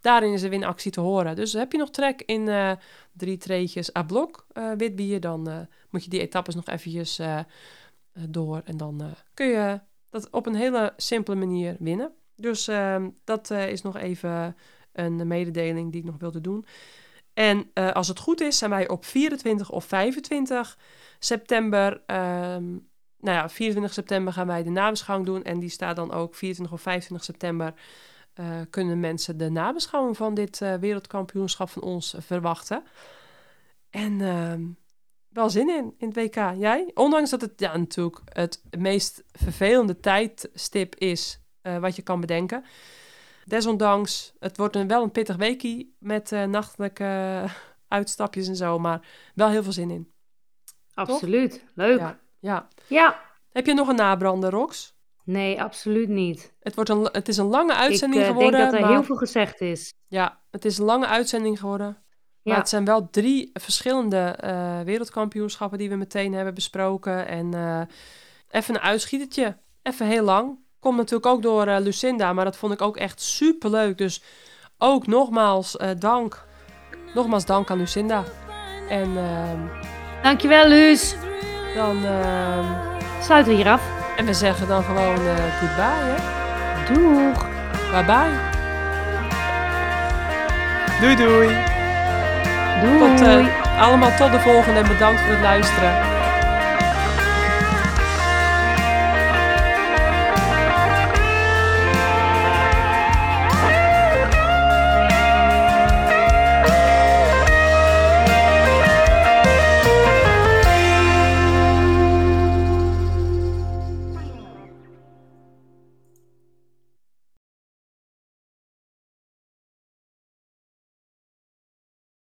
Daarin 0.01 0.33
is 0.33 0.41
de 0.41 0.49
winactie 0.49 0.91
te 0.91 1.01
horen. 1.01 1.35
Dus 1.35 1.53
heb 1.53 1.71
je 1.71 1.77
nog 1.77 1.89
trek 1.89 2.21
in 2.21 2.47
uh, 2.47 2.71
drie 3.13 3.37
treetjes 3.37 3.95
A-blok 3.95 4.45
uh, 4.53 4.71
wit 4.77 4.95
bier, 4.95 5.19
dan 5.19 5.49
uh, 5.49 5.59
moet 5.89 6.03
je 6.03 6.09
die 6.09 6.21
etappes 6.21 6.55
nog 6.55 6.67
eventjes 6.67 7.21
door. 8.13 8.61
En 8.65 8.77
dan 8.77 9.13
kun 9.33 9.47
je 9.47 9.79
dat 10.09 10.29
op 10.29 10.45
een 10.45 10.55
hele 10.55 10.93
simpele 10.97 11.35
manier 11.35 11.75
winnen. 11.79 12.11
Dus 12.35 12.67
ehm, 12.67 13.09
dat 13.23 13.51
eh, 13.51 13.69
is 13.69 13.81
nog 13.81 13.97
even 13.97 14.55
een 14.91 15.27
mededeling 15.27 15.91
die 15.91 16.01
ik 16.01 16.07
nog 16.07 16.17
wilde 16.19 16.41
doen. 16.41 16.65
En 17.35 17.69
eh, 17.73 17.91
als 17.91 18.07
het 18.07 18.19
goed 18.19 18.41
is, 18.41 18.57
zijn 18.57 18.69
wij 18.71 18.87
op 18.87 19.05
24 19.05 19.69
of 19.71 19.85
25 19.85 20.77
september. 21.19 22.03
ehm, 22.05 22.63
nou 23.19 23.37
ja, 23.37 23.49
24 23.49 23.93
september 23.93 24.33
gaan 24.33 24.47
wij 24.47 24.63
de 24.63 24.69
nabeschouwing 24.69 25.29
doen. 25.29 25.43
En 25.43 25.59
die 25.59 25.69
staat 25.69 25.95
dan 25.95 26.11
ook 26.11 26.35
24 26.35 26.75
of 26.75 26.81
25 26.81 27.25
september. 27.25 27.73
eh, 28.33 28.45
kunnen 28.69 28.99
mensen 28.99 29.37
de 29.37 29.49
nabeschouwing 29.49 30.17
van 30.17 30.33
dit 30.33 30.61
eh, 30.61 30.73
wereldkampioenschap 30.73 31.69
van 31.69 31.81
ons 31.81 32.15
verwachten. 32.19 32.83
En 33.89 34.21
ehm, 34.21 34.63
wel 35.29 35.49
zin 35.49 35.69
in, 35.69 35.93
in 35.97 36.07
het 36.07 36.15
WK. 36.15 36.35
Jij? 36.57 36.91
Ondanks 36.93 37.29
dat 37.29 37.41
het 37.41 37.53
ja, 37.55 37.77
natuurlijk 37.77 38.21
het 38.25 38.61
meest 38.77 39.23
vervelende 39.31 39.99
tijdstip 39.99 40.95
is 40.95 41.39
wat 41.79 41.95
je 41.95 42.01
kan 42.01 42.19
bedenken. 42.19 42.63
Desondanks, 43.45 44.33
het 44.39 44.57
wordt 44.57 44.75
een, 44.75 44.87
wel 44.87 45.03
een 45.03 45.11
pittig 45.11 45.35
weekie 45.35 45.95
met 45.99 46.31
eh, 46.31 46.43
nachtelijke 46.43 47.43
uitstapjes 47.87 48.47
en 48.47 48.55
zo, 48.55 48.79
maar 48.79 49.07
wel 49.35 49.49
heel 49.49 49.63
veel 49.63 49.71
zin 49.71 49.89
in. 49.89 50.11
Absoluut. 50.93 51.63
Leuk. 51.75 51.99
Ja, 51.99 52.19
ja. 52.39 52.67
Ja. 52.87 53.19
Heb 53.49 53.65
je 53.65 53.73
nog 53.73 53.87
een 53.87 53.95
nabrander, 53.95 54.49
Rox? 54.49 54.93
Nee, 55.23 55.61
absoluut 55.61 56.09
niet. 56.09 56.53
Het, 56.59 56.75
wordt 56.75 56.89
een, 56.89 57.09
het 57.11 57.27
is 57.27 57.37
een 57.37 57.45
lange 57.45 57.71
Ik 57.73 57.77
uitzending 57.79 58.21
eh, 58.21 58.27
geworden. 58.27 58.51
denk 58.51 58.63
dat 58.63 58.73
er 58.73 58.79
maar- 58.85 58.89
heel 58.95 59.03
veel 59.03 59.15
gezegd 59.15 59.61
is. 59.61 59.93
Ja, 60.07 60.41
het 60.51 60.65
is 60.65 60.77
een 60.77 60.85
lange 60.85 61.05
uitzending 61.07 61.59
geworden. 61.59 61.87
Maar 62.43 62.53
Ja. 62.53 62.59
het 62.59 62.69
zijn 62.69 62.85
wel 62.85 63.09
drie 63.09 63.49
verschillende 63.53 64.17
eh, 64.17 64.79
wereldkampioenschappen 64.81 65.77
die 65.77 65.89
we 65.89 65.95
meteen 65.95 66.33
hebben 66.33 66.53
besproken. 66.53 67.27
En 67.27 67.53
eh, 67.53 67.81
even 68.49 68.75
een 68.75 68.81
uitschietertje. 68.81 69.57
Even 69.81 70.07
heel 70.07 70.23
lang. 70.23 70.59
Komt 70.85 70.97
natuurlijk 70.97 71.25
ook 71.25 71.41
door 71.41 71.67
eh, 71.67 71.79
Lucinda, 71.79 72.33
maar 72.33 72.45
dat 72.45 72.57
vond 72.57 72.73
ik 72.73 72.81
ook 72.81 72.97
echt 72.97 73.21
super 73.21 73.69
leuk. 73.69 73.97
Dus 73.97 74.21
ook 74.77 75.07
nogmaals 75.07 75.77
eh, 75.77 75.89
dank. 75.99 76.43
Nogmaals 77.13 77.45
dank 77.45 77.69
aan 77.69 77.77
Lucinda. 77.77 78.23
En 78.89 79.17
ehm, 79.17 79.59
Dankjewel, 80.23 80.67
Luus. 80.67 81.15
dan. 81.75 82.05
ehm, 82.05 82.63
Sluiten 83.21 83.51
we 83.51 83.57
hier 83.57 83.69
af. 83.71 83.81
en 84.17 84.25
we 84.25 84.33
zeggen 84.33 84.67
dan 84.67 84.83
gewoon 84.83 85.15
eh, 85.15 85.59
goodbye. 85.59 86.05
Hè? 86.13 86.93
Doeg. 86.93 87.45
Bye 87.91 88.03
bye. 88.05 88.39
Doei 91.01 91.15
doei. 91.15 91.47
Doei. 92.81 92.99
Tot, 93.17 93.27
eh, 93.27 93.81
allemaal 93.81 94.15
tot 94.17 94.31
de 94.31 94.39
volgende 94.39 94.79
en 94.79 94.87
bedankt 94.87 95.21
voor 95.21 95.31
het 95.31 95.41
luisteren. 95.41 96.14